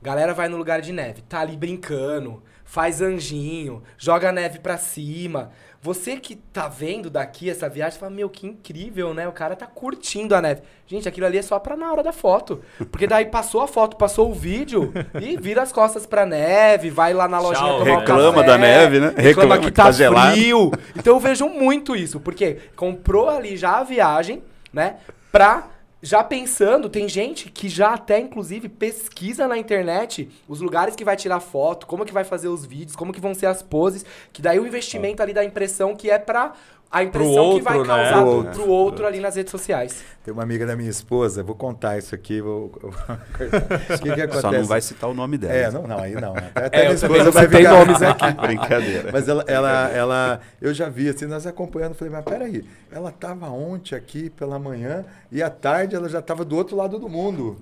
Galera 0.02 0.34
vai 0.36 0.48
no 0.48 0.58
lugar 0.58 0.82
de 0.82 0.94
neve, 0.94 1.24
tá 1.24 1.40
ali 1.40 1.58
brincando, 1.58 2.44
faz 2.66 3.02
anjinho, 3.02 3.82
joga 3.98 4.30
a 4.30 4.32
neve 4.32 4.60
pra 4.60 4.78
cima. 4.78 5.52
Você 5.82 6.18
que 6.18 6.36
tá 6.36 6.68
vendo 6.68 7.12
daqui 7.12 7.48
essa 7.48 7.70
viagem, 7.70 8.00
fala, 8.00 8.12
meu, 8.12 8.28
que 8.28 8.48
incrível, 8.48 9.14
né? 9.14 9.28
O 9.28 9.32
cara 9.32 9.56
tá 9.56 9.68
curtindo 9.68 10.34
a 10.34 10.42
neve. 10.42 10.64
Gente, 10.88 11.08
aquilo 11.08 11.28
ali 11.28 11.38
é 11.38 11.44
só 11.44 11.60
pra 11.60 11.78
na 11.78 11.92
hora 11.92 12.02
da 12.02 12.12
foto. 12.12 12.64
Porque 12.92 13.06
daí 13.06 13.26
passou 13.26 13.62
a 13.62 13.68
foto, 13.68 13.96
passou 13.96 14.32
o 14.32 14.34
vídeo 14.34 14.92
e 15.22 15.38
vira 15.38 15.62
as 15.62 15.72
costas 15.72 16.08
pra 16.08 16.26
neve, 16.26 16.90
vai 16.90 17.14
lá 17.14 17.28
na 17.28 17.40
lojinha 17.40 17.70
Tchau. 17.70 17.80
tomar 17.80 17.92
um 17.92 18.00
Reclama 18.00 18.34
café, 18.34 18.48
da 18.48 18.58
neve, 18.58 19.00
né? 19.00 19.08
Reclama, 19.16 19.22
Reclama 19.28 19.58
que 19.60 19.66
que 19.68 19.72
tá, 19.72 19.84
tá 19.84 19.92
gelado. 19.92 20.32
frio. 20.32 20.72
Então 20.96 21.14
eu 21.14 21.20
vejo 21.20 21.48
muito 21.48 21.96
isso, 21.96 22.20
porque 22.20 22.58
comprou 22.76 23.30
ali 23.30 23.56
já 23.56 23.78
a 23.78 23.84
viagem, 23.84 24.42
né? 24.74 24.96
Pra 25.32 25.68
já 26.06 26.24
pensando, 26.24 26.88
tem 26.88 27.10
gente 27.10 27.50
que 27.50 27.68
já 27.68 27.96
até 27.96 28.20
inclusive 28.20 28.70
pesquisa 28.70 29.48
na 29.48 29.58
internet 29.58 30.30
os 30.48 30.62
lugares 30.62 30.96
que 30.96 31.04
vai 31.04 31.16
tirar 31.16 31.40
foto, 31.40 31.88
como 31.88 32.06
que 32.06 32.14
vai 32.14 32.24
fazer 32.24 32.48
os 32.48 32.64
vídeos, 32.64 32.96
como 32.96 33.12
que 33.12 33.20
vão 33.20 33.34
ser 33.34 33.48
as 33.48 33.64
poses, 33.64 34.06
que 34.32 34.40
daí 34.40 34.60
o 34.60 34.68
investimento 34.68 35.24
ali 35.24 35.34
da 35.34 35.44
impressão 35.44 35.96
que 35.96 36.12
é 36.12 36.20
pra 36.20 36.54
a 37.00 37.04
impressão 37.04 37.56
que 37.58 37.62
vai 37.62 37.78
outro, 37.78 37.94
né? 37.94 38.04
causar 38.04 38.14
Pro 38.14 38.24
pro, 38.24 38.36
outro. 38.38 38.52
pro 38.64 38.70
outro 38.72 39.06
ali 39.08 39.20
nas 39.20 39.36
redes 39.36 39.52
sociais. 39.52 40.04
Tem 40.24 40.34
uma 40.34 40.44
amiga 40.44 40.66
da 40.66 40.76
minha 40.76 40.90
esposa, 40.90 41.44
vou 41.44 41.54
contar 41.56 41.98
isso 41.98 42.16
aqui. 42.16 42.42
Vou, 42.42 42.72
vou 42.82 42.92
que, 44.02 44.14
que 44.14 44.22
acontece? 44.22 44.42
Só 44.42 44.52
não 44.52 44.64
vai 44.64 44.82
citar 44.82 45.10
o 45.10 45.14
nome 45.14 45.38
dela. 45.38 45.54
É, 45.54 45.70
não, 45.72 45.84
não, 45.88 46.00
aí 46.00 46.14
não. 46.16 46.34
Até, 46.36 46.66
até 46.66 46.78
É, 46.80 46.82
minha 46.84 46.94
esposa 46.96 47.24
não 47.26 47.32
vai 47.32 47.48
ficar- 47.48 47.72
nomes 47.74 48.02
aqui. 48.02 48.32
Brincadeira. 48.42 49.10
Mas 49.12 49.28
ela, 49.28 49.44
ela, 49.48 49.90
ela, 49.90 50.40
eu 50.62 50.74
já 50.74 50.90
vi 50.90 51.10
assim, 51.10 51.26
nós 51.26 51.46
acompanhando, 51.46 51.94
falei, 51.96 52.14
mas 52.14 52.24
peraí, 52.24 52.66
ela 52.92 53.10
estava 53.10 53.50
ontem 53.50 53.96
aqui 53.96 54.30
pela 54.30 54.58
manhã 54.58 55.04
e 55.32 55.44
à 55.44 55.50
tarde 55.50 55.96
ela 55.96 56.08
já 56.10 56.20
estava 56.20 56.44
do 56.46 56.56
outro 56.56 56.76
lado 56.76 56.98
do 56.98 57.10
mundo. 57.10 57.58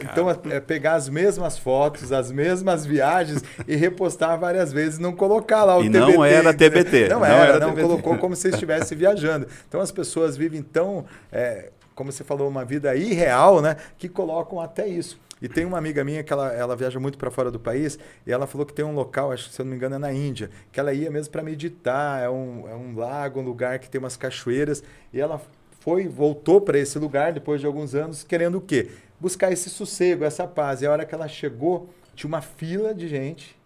Então, 0.00 0.28
é 0.50 0.60
pegar 0.60 0.94
as 0.94 1.08
mesmas 1.08 1.56
fotos, 1.58 2.12
as 2.12 2.30
mesmas 2.32 2.84
viagens 2.84 3.42
e 3.68 3.76
repostar 3.76 4.38
várias 4.38 4.72
vezes, 4.72 4.98
não 4.98 5.12
colocar 5.12 5.64
lá 5.64 5.76
o 5.78 5.82
E 5.84 5.90
TBT. 5.90 6.12
não 6.12 6.24
era? 6.24 6.52
TBT, 6.54 7.08
Não, 7.08 7.20
não 7.20 7.26
era, 7.26 7.44
era 7.44 7.58
não, 7.60 7.68
TBT. 7.70 7.82
colocou 7.86 8.18
como 8.18 8.34
se 8.34 8.48
estivesse 8.50 8.94
viajando. 8.94 9.46
Então 9.68 9.80
as 9.80 9.92
pessoas 9.92 10.36
vivem 10.36 10.62
tão, 10.62 11.04
é, 11.30 11.70
como 11.94 12.10
você 12.10 12.24
falou, 12.24 12.48
uma 12.48 12.64
vida 12.64 12.94
irreal, 12.96 13.60
né? 13.62 13.76
Que 13.98 14.08
colocam 14.08 14.60
até 14.60 14.86
isso. 14.88 15.18
E 15.42 15.48
tem 15.48 15.64
uma 15.64 15.78
amiga 15.78 16.04
minha 16.04 16.22
que 16.22 16.30
ela, 16.32 16.52
ela 16.52 16.76
viaja 16.76 17.00
muito 17.00 17.16
para 17.16 17.30
fora 17.30 17.50
do 17.50 17.58
país 17.58 17.98
e 18.26 18.30
ela 18.32 18.46
falou 18.46 18.66
que 18.66 18.74
tem 18.74 18.84
um 18.84 18.94
local, 18.94 19.32
acho 19.32 19.48
que 19.48 19.54
se 19.54 19.60
eu 19.62 19.64
não 19.64 19.70
me 19.70 19.76
engano 19.76 19.94
é 19.94 19.98
na 19.98 20.12
Índia, 20.12 20.50
que 20.70 20.78
ela 20.78 20.92
ia 20.92 21.10
mesmo 21.10 21.32
para 21.32 21.42
meditar, 21.42 22.22
é 22.22 22.28
um, 22.28 22.68
é 22.68 22.74
um 22.74 22.94
lago, 22.94 23.40
um 23.40 23.42
lugar 23.42 23.78
que 23.78 23.88
tem 23.88 23.98
umas 23.98 24.16
cachoeiras 24.18 24.82
e 25.14 25.18
ela 25.18 25.40
foi, 25.80 26.06
voltou 26.06 26.60
para 26.60 26.78
esse 26.78 26.98
lugar 26.98 27.32
depois 27.32 27.60
de 27.60 27.66
alguns 27.66 27.94
anos 27.94 28.22
querendo 28.22 28.58
o 28.58 28.60
quê? 28.60 28.90
Buscar 29.18 29.52
esse 29.52 29.68
sossego, 29.68 30.24
essa 30.24 30.46
paz. 30.46 30.80
E 30.80 30.86
a 30.86 30.92
hora 30.92 31.04
que 31.04 31.14
ela 31.14 31.26
chegou, 31.26 31.90
tinha 32.14 32.28
uma 32.28 32.40
fila 32.40 32.94
de 32.94 33.08
gente 33.08 33.59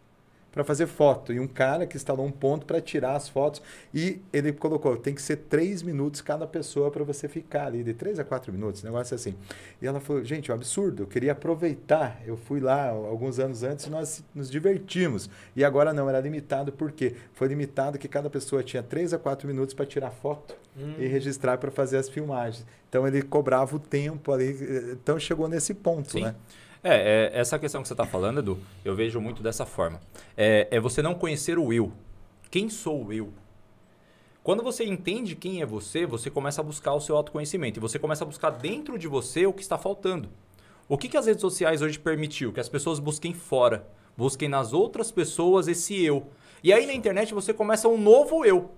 para 0.55 0.63
fazer 0.63 0.87
foto. 0.87 1.33
E 1.33 1.41
um 1.41 1.49
cara 1.49 1.85
que 1.85 1.97
instalou 1.97 2.25
um 2.25 2.31
ponto 2.31 2.65
para 2.65 2.81
tirar 2.81 3.17
as 3.17 3.29
fotos. 3.29 3.61
E 3.93 4.21
ele 4.33 4.53
colocou, 4.53 4.97
tem 4.97 5.13
que 5.13 5.21
ser 5.21 5.37
três 5.37 5.83
minutos 5.83 6.21
cada 6.21 6.47
pessoa 6.47 6.93
para 6.93 7.03
você 7.03 7.27
ficar 7.27 7.67
ali, 7.67 7.83
de 7.83 7.93
três 7.93 8.21
a 8.21 8.25
quatro 8.25 8.53
minutos, 8.53 8.85
negócio 8.85 9.17
assim. 9.17 9.35
E 9.83 9.87
ela 9.87 9.99
falou, 9.99 10.25
gente, 10.25 10.53
é 10.53 10.55
um 10.55 10.57
absurdo, 10.57 11.03
eu 11.03 11.07
queria 11.09 11.33
aproveitar. 11.33 12.23
Eu 12.25 12.37
fui 12.37 12.61
lá 12.61 12.91
alguns 12.91 13.41
anos 13.41 13.65
antes 13.65 13.87
e 13.87 13.91
nós 13.91 14.23
nos 14.33 14.49
divertimos. 14.49 15.29
E 15.57 15.65
agora 15.65 15.93
não, 15.93 16.09
era 16.09 16.21
limitado, 16.21 16.71
por 16.71 16.93
quê? 16.93 17.17
Foi 17.33 17.49
limitado 17.49 17.99
que 17.99 18.07
cada 18.07 18.31
pessoa 18.31 18.63
tinha 18.63 18.83
três 18.83 19.13
a 19.13 19.19
quatro 19.19 19.49
minutos 19.49 19.75
para 19.75 19.85
tirar 19.85 20.13
foto 20.13 20.55
e 20.99 21.07
registrar 21.07 21.59
para 21.59 21.73
fazer 21.73 21.97
as 21.97 22.09
filmagens. 22.09 22.65
Então 22.89 23.09
ele 23.09 23.23
cobrava 23.23 23.75
o 23.75 23.79
tempo 23.81 24.31
ali. 24.31 24.57
Então 24.93 25.19
chegou 25.19 25.49
nesse 25.49 25.75
ponto, 25.75 26.13
Sim. 26.13 26.23
né? 26.23 26.35
É, 26.87 27.31
é, 27.33 27.41
essa 27.41 27.59
questão 27.59 27.81
que 27.81 27.89
você 27.89 27.95
está 27.95 28.05
falando, 28.05 28.41
Edu, 28.41 28.59
eu 28.85 28.95
vejo 28.95 29.19
muito 29.19 29.43
dessa 29.43 29.65
forma. 29.65 29.99
É, 30.37 30.69
é 30.71 30.79
você 30.79 31.01
não 31.01 31.15
conhecer 31.15 31.59
o 31.59 31.73
eu. 31.73 31.91
Quem 32.51 32.69
sou 32.69 33.11
eu? 33.11 33.33
Quando 34.43 34.63
você 34.63 34.85
entende 34.85 35.35
quem 35.35 35.63
é 35.63 35.67
você, 35.67 36.05
você 36.05 36.29
começa 36.29 36.61
a 36.61 36.65
buscar 36.65 36.93
o 36.93 37.01
seu 37.01 37.17
autoconhecimento. 37.17 37.79
E 37.79 37.81
você 37.81 37.99
começa 37.99 38.23
a 38.23 38.27
buscar 38.27 38.51
dentro 38.51 38.99
de 38.99 39.09
você 39.09 39.47
o 39.47 39.53
que 39.55 39.63
está 39.63 39.79
faltando. 39.79 40.29
O 40.87 40.99
que, 40.99 41.09
que 41.09 41.17
as 41.17 41.25
redes 41.25 41.41
sociais 41.41 41.81
hoje 41.81 41.99
permitiu? 41.99 42.53
Que 42.53 42.61
as 42.61 42.69
pessoas 42.69 42.99
busquem 42.99 43.33
fora. 43.33 43.89
Busquem 44.15 44.51
nas 44.51 44.75
outras 44.75 45.11
pessoas 45.11 45.67
esse 45.67 46.05
eu. 46.05 46.27
E 46.63 46.71
aí 46.71 46.85
na 46.87 46.93
internet 46.93 47.33
você 47.33 47.55
começa 47.55 47.89
um 47.89 47.97
novo 47.97 48.45
eu. 48.45 48.71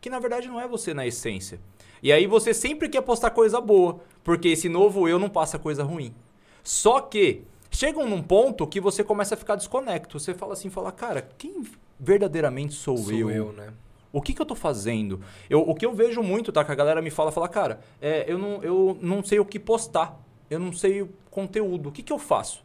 Que 0.00 0.08
na 0.08 0.18
verdade 0.18 0.48
não 0.48 0.58
é 0.58 0.66
você 0.66 0.94
na 0.94 1.06
essência. 1.06 1.60
E 2.02 2.10
aí 2.10 2.26
você 2.26 2.54
sempre 2.54 2.88
quer 2.88 3.02
postar 3.02 3.32
coisa 3.32 3.60
boa. 3.60 4.00
Porque 4.24 4.48
esse 4.48 4.70
novo 4.70 5.06
eu 5.06 5.18
não 5.18 5.28
passa 5.28 5.58
coisa 5.58 5.84
ruim. 5.84 6.14
Só 6.62 7.00
que 7.00 7.42
chegam 7.70 8.08
num 8.08 8.22
ponto 8.22 8.66
que 8.66 8.80
você 8.80 9.04
começa 9.04 9.34
a 9.34 9.38
ficar 9.38 9.56
desconecto. 9.56 10.18
Você 10.18 10.34
fala 10.34 10.52
assim, 10.52 10.70
fala, 10.70 10.92
cara, 10.92 11.22
quem 11.38 11.64
verdadeiramente 11.98 12.74
sou, 12.74 12.96
Sou 12.96 13.12
eu? 13.12 13.30
eu, 13.30 13.52
né? 13.52 13.72
O 14.12 14.20
que, 14.20 14.34
que 14.34 14.42
eu 14.42 14.46
tô 14.46 14.56
fazendo? 14.56 15.20
Eu, 15.48 15.60
o 15.60 15.74
que 15.74 15.86
eu 15.86 15.94
vejo 15.94 16.22
muito, 16.22 16.50
tá? 16.50 16.64
Que 16.64 16.72
a 16.72 16.74
galera 16.74 17.00
me 17.00 17.10
fala, 17.10 17.30
fala, 17.30 17.48
cara, 17.48 17.80
é, 18.00 18.24
eu, 18.26 18.38
não, 18.38 18.62
eu 18.62 18.98
não 19.00 19.22
sei 19.22 19.38
o 19.38 19.44
que 19.44 19.58
postar. 19.58 20.20
Eu 20.48 20.58
não 20.58 20.72
sei 20.72 21.02
o 21.02 21.10
conteúdo. 21.30 21.88
O 21.88 21.92
que, 21.92 22.02
que 22.02 22.12
eu 22.12 22.18
faço? 22.18 22.64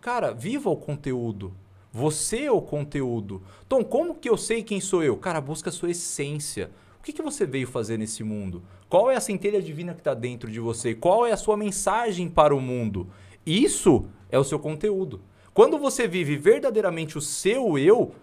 Cara, 0.00 0.32
viva 0.32 0.70
o 0.70 0.76
conteúdo. 0.76 1.52
Você 1.92 2.44
é 2.44 2.52
o 2.52 2.62
conteúdo. 2.62 3.42
Tom, 3.68 3.84
como 3.84 4.14
que 4.14 4.28
eu 4.28 4.38
sei 4.38 4.62
quem 4.62 4.80
sou 4.80 5.02
eu? 5.02 5.16
Cara, 5.16 5.40
busca 5.40 5.68
a 5.68 5.72
sua 5.72 5.90
essência. 5.90 6.70
O 7.00 7.02
que, 7.02 7.14
que 7.14 7.22
você 7.22 7.46
veio 7.46 7.66
fazer 7.66 7.96
nesse 7.96 8.22
mundo? 8.22 8.62
Qual 8.86 9.10
é 9.10 9.16
a 9.16 9.20
centelha 9.20 9.62
divina 9.62 9.94
que 9.94 10.00
está 10.00 10.12
dentro 10.12 10.50
de 10.50 10.60
você? 10.60 10.94
Qual 10.94 11.26
é 11.26 11.32
a 11.32 11.36
sua 11.36 11.56
mensagem 11.56 12.28
para 12.28 12.54
o 12.54 12.60
mundo? 12.60 13.08
Isso 13.44 14.04
é 14.30 14.38
o 14.38 14.44
seu 14.44 14.58
conteúdo. 14.58 15.22
Quando 15.54 15.78
você 15.78 16.06
vive 16.06 16.36
verdadeiramente 16.36 17.16
o 17.16 17.20
seu 17.20 17.78
eu, 17.78 18.14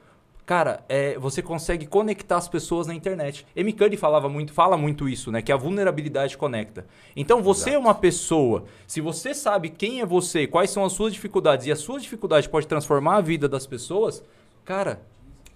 cara, 0.46 0.84
é, 0.88 1.18
você 1.18 1.42
consegue 1.42 1.88
conectar 1.88 2.38
as 2.38 2.48
pessoas 2.48 2.86
na 2.86 2.94
internet. 2.94 3.48
M. 3.56 3.74
Cuddy 3.74 3.98
falava 3.98 4.30
muito, 4.30 4.54
fala 4.54 4.78
muito 4.78 5.10
isso, 5.10 5.32
né? 5.32 5.42
Que 5.42 5.52
a 5.52 5.58
vulnerabilidade 5.58 6.38
conecta. 6.38 6.86
Então 7.16 7.42
você 7.42 7.72
é 7.72 7.80
uma 7.80 7.96
pessoa. 7.96 8.66
Se 8.86 9.02
você 9.02 9.34
sabe 9.34 9.72
quem 9.72 10.02
é 10.02 10.06
você, 10.06 10.46
quais 10.46 10.70
são 10.70 10.86
as 10.86 10.94
suas 10.94 11.14
dificuldades 11.14 11.66
e 11.66 11.72
as 11.72 11.80
suas 11.80 12.04
dificuldades 12.04 12.48
pode 12.48 12.68
transformar 12.68 13.16
a 13.16 13.22
vida 13.22 13.50
das 13.50 13.66
pessoas, 13.66 14.24
cara, 14.64 15.02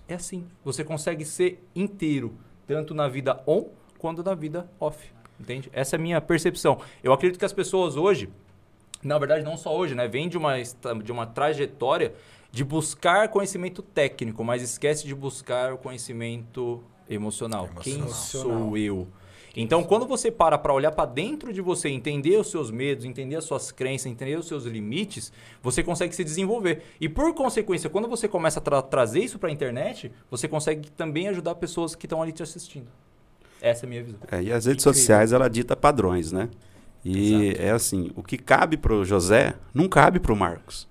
é 0.07 0.15
assim. 0.15 0.47
Você 0.65 0.83
consegue 0.83 1.23
ser 1.23 1.63
inteiro, 1.75 2.33
tanto 2.67 2.93
na 2.93 3.07
vida 3.07 3.41
on 3.45 3.65
quanto 3.97 4.23
na 4.23 4.33
vida 4.33 4.69
off. 4.79 5.11
Entende? 5.39 5.69
Essa 5.73 5.95
é 5.95 5.97
a 5.97 6.01
minha 6.01 6.21
percepção. 6.21 6.79
Eu 7.03 7.13
acredito 7.13 7.39
que 7.39 7.45
as 7.45 7.53
pessoas 7.53 7.95
hoje, 7.95 8.29
na 9.03 9.17
verdade 9.17 9.43
não 9.43 9.57
só 9.57 9.75
hoje, 9.75 9.95
né? 9.95 10.07
Vem 10.07 10.29
de 10.29 10.37
uma, 10.37 10.55
de 11.03 11.11
uma 11.11 11.25
trajetória 11.25 12.13
de 12.51 12.63
buscar 12.63 13.29
conhecimento 13.29 13.81
técnico, 13.81 14.43
mas 14.43 14.61
esquece 14.61 15.07
de 15.07 15.15
buscar 15.15 15.73
o 15.73 15.77
conhecimento 15.77 16.83
emocional. 17.09 17.69
Quem 17.81 17.95
Emocional. 17.95 18.59
sou 18.59 18.77
eu? 18.77 19.07
Então, 19.55 19.83
quando 19.83 20.05
você 20.05 20.31
para 20.31 20.57
para 20.57 20.73
olhar 20.73 20.91
para 20.91 21.05
dentro 21.05 21.51
de 21.51 21.59
você, 21.59 21.89
entender 21.89 22.37
os 22.37 22.49
seus 22.49 22.71
medos, 22.71 23.03
entender 23.03 23.35
as 23.35 23.43
suas 23.43 23.71
crenças, 23.71 24.05
entender 24.07 24.37
os 24.37 24.47
seus 24.47 24.63
limites, 24.65 25.31
você 25.61 25.83
consegue 25.83 26.15
se 26.15 26.23
desenvolver. 26.23 26.83
E 27.01 27.09
por 27.09 27.33
consequência, 27.33 27.89
quando 27.89 28.07
você 28.07 28.27
começa 28.27 28.59
a 28.59 28.61
tra- 28.63 28.81
trazer 28.81 29.19
isso 29.19 29.37
para 29.37 29.49
a 29.49 29.51
internet, 29.51 30.11
você 30.29 30.47
consegue 30.47 30.89
também 30.91 31.27
ajudar 31.27 31.55
pessoas 31.55 31.95
que 31.95 32.05
estão 32.05 32.21
ali 32.21 32.31
te 32.31 32.41
assistindo. 32.41 32.87
Essa 33.61 33.85
é 33.85 33.87
a 33.87 33.89
minha 33.89 34.03
visão. 34.03 34.19
É, 34.31 34.41
e 34.41 34.51
as 34.53 34.65
redes 34.65 34.83
Incrível. 34.83 34.93
sociais, 34.93 35.33
ela 35.33 35.49
dita 35.49 35.75
padrões, 35.75 36.31
né? 36.31 36.49
E 37.03 37.53
é 37.59 37.71
assim, 37.71 38.11
o 38.15 38.23
que 38.23 38.37
cabe 38.37 38.77
pro 38.77 39.03
José, 39.03 39.55
não 39.73 39.89
cabe 39.89 40.19
pro 40.19 40.35
Marcos. 40.35 40.87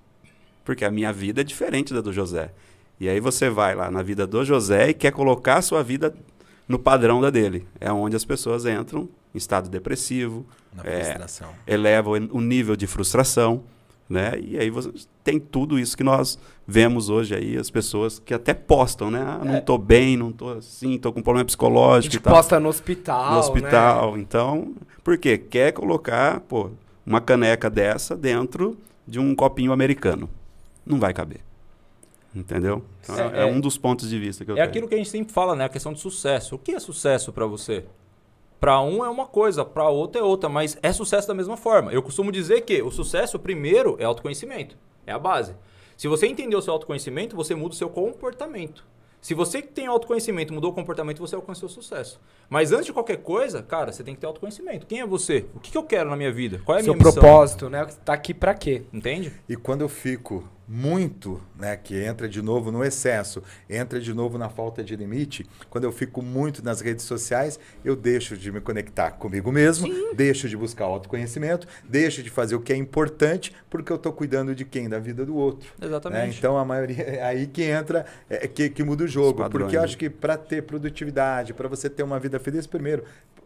Porque 0.64 0.84
a 0.84 0.90
minha 0.90 1.12
vida 1.12 1.40
é 1.40 1.44
diferente 1.44 1.94
da 1.94 2.00
do 2.00 2.12
José. 2.12 2.52
E 2.98 3.08
aí 3.08 3.18
você 3.20 3.48
vai 3.48 3.74
lá 3.74 3.90
na 3.90 4.02
vida 4.02 4.26
do 4.26 4.44
José 4.44 4.90
e 4.90 4.94
quer 4.94 5.12
colocar 5.12 5.56
a 5.56 5.62
sua 5.62 5.82
vida 5.82 6.14
no 6.70 6.78
padrão 6.78 7.20
da 7.20 7.30
dele. 7.30 7.66
É 7.80 7.92
onde 7.92 8.14
as 8.14 8.24
pessoas 8.24 8.64
entram 8.64 9.08
em 9.34 9.38
estado 9.38 9.68
depressivo, 9.68 10.46
Na 10.72 10.84
É. 10.84 11.02
frustração. 11.04 11.48
eleva 11.66 12.10
o 12.10 12.12
o 12.38 12.40
nível 12.40 12.76
de 12.76 12.86
frustração, 12.86 13.64
né? 14.08 14.32
E 14.40 14.56
aí 14.56 14.70
você 14.70 14.90
tem 15.24 15.38
tudo 15.40 15.78
isso 15.80 15.96
que 15.96 16.04
nós 16.04 16.38
vemos 16.66 17.10
hoje 17.10 17.34
aí, 17.34 17.56
as 17.56 17.68
pessoas 17.70 18.20
que 18.20 18.32
até 18.32 18.54
postam, 18.54 19.10
né? 19.10 19.20
Ah, 19.20 19.44
não 19.44 19.54
É. 19.56 19.60
tô 19.60 19.76
bem, 19.76 20.16
não 20.16 20.30
tô 20.30 20.50
assim, 20.50 20.96
tô 20.96 21.12
com 21.12 21.20
problema 21.22 21.42
A 21.42 21.46
psicológico 21.46 22.12
gente 22.12 22.20
e 22.20 22.24
tal 22.24 22.34
posta 22.34 22.60
no 22.60 22.68
hospital, 22.68 23.32
no 23.32 23.38
hospital. 23.40 24.12
né? 24.14 24.20
Então, 24.20 24.74
por 25.02 25.18
quê? 25.18 25.36
Quer 25.36 25.72
colocar, 25.72 26.38
pô, 26.40 26.70
uma 27.04 27.20
caneca 27.20 27.68
dessa 27.68 28.16
dentro 28.16 28.78
de 29.06 29.18
um 29.18 29.34
copinho 29.34 29.72
americano. 29.72 30.28
Não 30.86 31.00
vai 31.00 31.12
caber. 31.12 31.40
Entendeu? 32.34 32.84
Então, 33.02 33.16
É, 33.18 33.38
é, 33.38 33.42
é- 33.42 33.46
um 33.46 33.60
dos 33.60 33.76
pontos 33.76 34.08
de 34.08 34.18
vista 34.18 34.44
que 34.44 34.50
eu 34.50 34.54
É 34.54 34.58
tenho. 34.58 34.68
aquilo 34.68 34.88
que 34.88 34.94
a 34.94 34.98
gente 34.98 35.10
sempre 35.10 35.32
fala, 35.32 35.56
né? 35.56 35.64
A 35.64 35.68
questão 35.68 35.92
de 35.92 35.98
sucesso. 36.00 36.54
O 36.54 36.58
que 36.58 36.72
é 36.72 36.78
sucesso 36.80 37.32
pra 37.32 37.44
você? 37.46 37.84
Pra 38.60 38.80
um 38.82 39.04
é 39.04 39.08
uma 39.08 39.26
coisa, 39.26 39.64
pra 39.64 39.88
outro 39.88 40.20
é 40.20 40.24
outra, 40.24 40.48
mas 40.48 40.78
é 40.82 40.92
sucesso 40.92 41.26
da 41.26 41.34
mesma 41.34 41.56
forma. 41.56 41.92
Eu 41.92 42.02
costumo 42.02 42.30
dizer 42.30 42.60
que 42.60 42.82
o 42.82 42.90
sucesso, 42.90 43.38
primeiro, 43.38 43.96
é 43.98 44.04
autoconhecimento. 44.04 44.76
É 45.06 45.12
a 45.12 45.18
base. 45.18 45.56
Se 45.96 46.06
você 46.06 46.26
entender 46.26 46.54
o 46.56 46.62
seu 46.62 46.72
autoconhecimento, 46.74 47.34
você 47.34 47.54
muda 47.54 47.74
o 47.74 47.76
seu 47.76 47.88
comportamento. 47.88 48.84
Se 49.20 49.34
você 49.34 49.60
que 49.60 49.68
tem 49.68 49.86
autoconhecimento 49.86 50.52
mudou 50.54 50.70
o 50.70 50.74
comportamento, 50.74 51.18
você 51.18 51.34
alcançou 51.34 51.68
o 51.68 51.72
sucesso. 51.72 52.18
Mas 52.48 52.72
antes 52.72 52.86
de 52.86 52.92
qualquer 52.92 53.18
coisa, 53.18 53.62
cara, 53.62 53.92
você 53.92 54.02
tem 54.02 54.14
que 54.14 54.20
ter 54.20 54.26
autoconhecimento. 54.26 54.86
Quem 54.86 55.00
é 55.00 55.06
você? 55.06 55.44
O 55.54 55.60
que, 55.60 55.76
eu 55.76 55.82
quero 55.82 56.08
na 56.08 56.16
minha 56.16 56.32
vida? 56.32 56.60
Qual 56.64 56.76
é 56.78 56.80
a 56.80 56.84
Seu 56.84 56.94
minha 56.94 57.04
missão? 57.04 57.20
propósito, 57.22 57.68
né? 57.68 57.84
Tá 58.04 58.14
aqui 58.14 58.32
pra 58.32 58.54
quê? 58.54 58.82
Entende? 58.92 59.32
E 59.48 59.56
quando 59.56 59.82
eu 59.82 59.88
fico 59.90 60.48
muito, 60.74 61.40
né, 61.58 61.76
que 61.76 62.00
entra 62.00 62.28
de 62.28 62.40
novo 62.40 62.70
no 62.70 62.84
excesso, 62.84 63.42
entra 63.68 63.98
de 64.00 64.14
novo 64.14 64.38
na 64.38 64.48
falta 64.48 64.84
de 64.84 64.94
limite, 64.94 65.44
quando 65.68 65.82
eu 65.82 65.90
fico 65.90 66.22
muito 66.22 66.64
nas 66.64 66.80
redes 66.80 67.04
sociais, 67.04 67.58
eu 67.84 67.96
deixo 67.96 68.36
de 68.36 68.52
me 68.52 68.60
conectar 68.60 69.10
comigo 69.10 69.50
mesmo, 69.50 69.88
deixo 70.14 70.48
de 70.48 70.56
buscar 70.56 70.84
autoconhecimento, 70.84 71.66
deixo 71.82 72.22
de 72.22 72.30
fazer 72.30 72.54
o 72.54 72.60
que 72.60 72.72
é 72.72 72.76
importante, 72.76 73.52
porque 73.68 73.90
eu 73.90 73.96
estou 73.96 74.12
cuidando 74.12 74.54
de 74.54 74.64
quem? 74.64 74.88
Da 74.88 75.00
vida 75.00 75.26
do 75.26 75.34
outro. 75.34 75.68
Exatamente. 75.82 76.28
né? 76.30 76.34
Então 76.38 76.56
a 76.56 76.64
maioria 76.64 77.02
é 77.02 77.22
aí 77.24 77.48
que 77.48 77.64
entra, 77.64 78.06
é, 78.28 78.46
que, 78.46 78.70
que 78.70 78.84
muda 78.84 79.02
o 79.02 79.08
jogo. 79.08 79.38
padrões, 79.42 79.64
Porque 79.64 79.76
eu 79.76 79.80
né? 79.80 79.84
acho 79.84 79.98
que 79.98 80.08
para 80.08 80.36
ter 80.36 80.62
produtividade, 80.62 81.52
para 81.52 81.66
você 81.66 81.90
ter 81.90 82.04
uma 82.04 82.20
vida 82.20 82.38
feliz, 82.38 82.64
primeiro, 82.68 83.02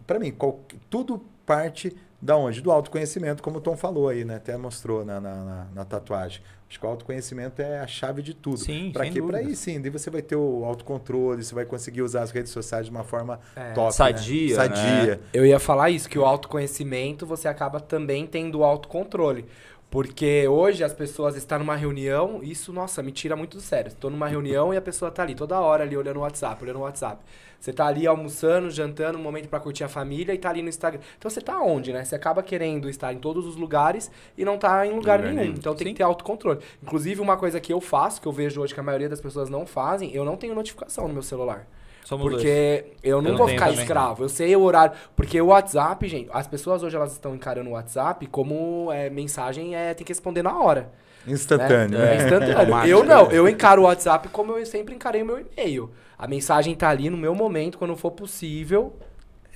para 0.06 0.18
mim, 0.18 0.30
qual- 0.30 0.60
tudo 0.90 1.24
parte 1.46 1.96
da 2.20 2.36
onde? 2.36 2.60
Do 2.60 2.70
autoconhecimento, 2.70 3.42
como 3.42 3.58
o 3.58 3.60
Tom 3.62 3.76
falou 3.76 4.08
aí, 4.10 4.24
né? 4.26 4.36
Até 4.36 4.56
mostrou 4.58 5.04
na, 5.06 5.18
na, 5.20 5.34
na- 5.44 5.66
na 5.74 5.84
tatuagem. 5.86 6.42
Acho 6.74 6.80
que 6.80 6.86
o 6.86 6.88
autoconhecimento 6.88 7.62
é 7.62 7.78
a 7.78 7.86
chave 7.86 8.20
de 8.20 8.34
tudo. 8.34 8.56
Sim, 8.56 8.90
Para 8.92 9.08
quê? 9.08 9.22
Para 9.22 9.38
aí 9.38 9.54
sim, 9.54 9.80
daí 9.80 9.90
você 9.92 10.10
vai 10.10 10.20
ter 10.20 10.34
o 10.34 10.64
autocontrole, 10.64 11.40
você 11.44 11.54
vai 11.54 11.64
conseguir 11.64 12.02
usar 12.02 12.22
as 12.22 12.32
redes 12.32 12.50
sociais 12.50 12.86
de 12.86 12.90
uma 12.90 13.04
forma 13.04 13.38
É. 13.54 13.70
top. 13.74 13.94
Sadia, 13.94 14.56
Né? 14.56 14.68
né? 14.68 14.74
Sadia. 14.76 15.20
Eu 15.32 15.46
ia 15.46 15.60
falar 15.60 15.90
isso, 15.90 16.08
que 16.10 16.18
o 16.18 16.24
autoconhecimento 16.24 17.24
você 17.26 17.46
acaba 17.46 17.78
também 17.78 18.26
tendo 18.26 18.58
o 18.58 18.64
autocontrole. 18.64 19.44
Porque 19.94 20.48
hoje 20.48 20.82
as 20.82 20.92
pessoas 20.92 21.36
estão 21.36 21.60
numa 21.60 21.76
reunião, 21.76 22.40
isso, 22.42 22.72
nossa, 22.72 23.00
me 23.00 23.12
tira 23.12 23.36
muito 23.36 23.58
do 23.58 23.60
sério. 23.60 23.90
Estou 23.90 24.10
numa 24.10 24.26
reunião 24.26 24.74
e 24.74 24.76
a 24.76 24.82
pessoa 24.82 25.08
tá 25.08 25.22
ali 25.22 25.36
toda 25.36 25.60
hora 25.60 25.84
ali 25.84 25.96
olhando 25.96 26.16
o 26.16 26.22
WhatsApp, 26.22 26.60
olhando 26.64 26.80
o 26.80 26.82
WhatsApp. 26.82 27.22
Você 27.60 27.72
tá 27.72 27.86
ali 27.86 28.04
almoçando, 28.04 28.68
jantando, 28.72 29.18
um 29.18 29.22
momento 29.22 29.48
pra 29.48 29.60
curtir 29.60 29.84
a 29.84 29.88
família 29.88 30.34
e 30.34 30.38
tá 30.38 30.50
ali 30.50 30.62
no 30.62 30.68
Instagram. 30.68 31.00
Então 31.16 31.30
você 31.30 31.40
tá 31.40 31.62
onde, 31.62 31.92
né? 31.92 32.04
Você 32.04 32.16
acaba 32.16 32.42
querendo 32.42 32.90
estar 32.90 33.12
em 33.12 33.18
todos 33.18 33.46
os 33.46 33.54
lugares 33.54 34.10
e 34.36 34.44
não 34.44 34.58
tá 34.58 34.84
em 34.84 34.90
lugar, 34.90 35.20
Lugar 35.20 35.32
nenhum. 35.32 35.42
nenhum. 35.42 35.54
Então 35.54 35.76
tem 35.76 35.86
Sim. 35.86 35.92
que 35.92 35.98
ter 35.98 36.02
autocontrole. 36.02 36.58
Inclusive, 36.82 37.20
uma 37.20 37.36
coisa 37.36 37.60
que 37.60 37.72
eu 37.72 37.80
faço, 37.80 38.20
que 38.20 38.26
eu 38.26 38.32
vejo 38.32 38.60
hoje 38.60 38.74
que 38.74 38.80
a 38.80 38.82
maioria 38.82 39.08
das 39.08 39.20
pessoas 39.20 39.48
não 39.48 39.64
fazem, 39.64 40.12
eu 40.12 40.24
não 40.24 40.36
tenho 40.36 40.56
notificação 40.56 41.06
no 41.06 41.14
meu 41.14 41.22
celular. 41.22 41.68
Somos 42.04 42.30
dois. 42.30 42.36
Porque 42.36 42.84
eu 43.02 43.20
não 43.20 43.30
não 43.32 43.38
vou 43.38 43.48
ficar 43.48 43.66
também. 43.66 43.80
escravo. 43.80 44.22
Eu 44.22 44.28
sei 44.28 44.54
o 44.54 44.62
horário. 44.62 44.94
Porque 45.16 45.40
o 45.40 45.46
WhatsApp, 45.46 46.06
gente, 46.06 46.28
as 46.32 46.46
pessoas 46.46 46.82
hoje 46.82 46.94
elas 46.94 47.12
estão 47.12 47.34
encarando 47.34 47.70
o 47.70 47.72
WhatsApp 47.72 48.26
como 48.26 48.92
é, 48.92 49.08
mensagem 49.10 49.74
é 49.74 49.94
tem 49.94 50.04
que 50.04 50.12
responder 50.12 50.42
na 50.42 50.56
hora. 50.56 50.92
Instantâneo. 51.26 51.98
né? 51.98 52.12
É 52.12 52.16
instantâneo. 52.16 52.58
Automático, 52.58 52.88
eu 52.88 53.02
não, 53.02 53.30
eu 53.32 53.48
encaro 53.48 53.82
o 53.82 53.84
WhatsApp 53.86 54.28
como 54.28 54.52
eu 54.52 54.66
sempre 54.66 54.94
encarei 54.94 55.22
o 55.22 55.26
meu 55.26 55.40
e-mail. 55.40 55.90
A 56.18 56.28
mensagem 56.28 56.74
tá 56.74 56.90
ali 56.90 57.08
no 57.08 57.16
meu 57.16 57.34
momento, 57.34 57.78
quando 57.78 57.96
for 57.96 58.10
possível, 58.10 58.94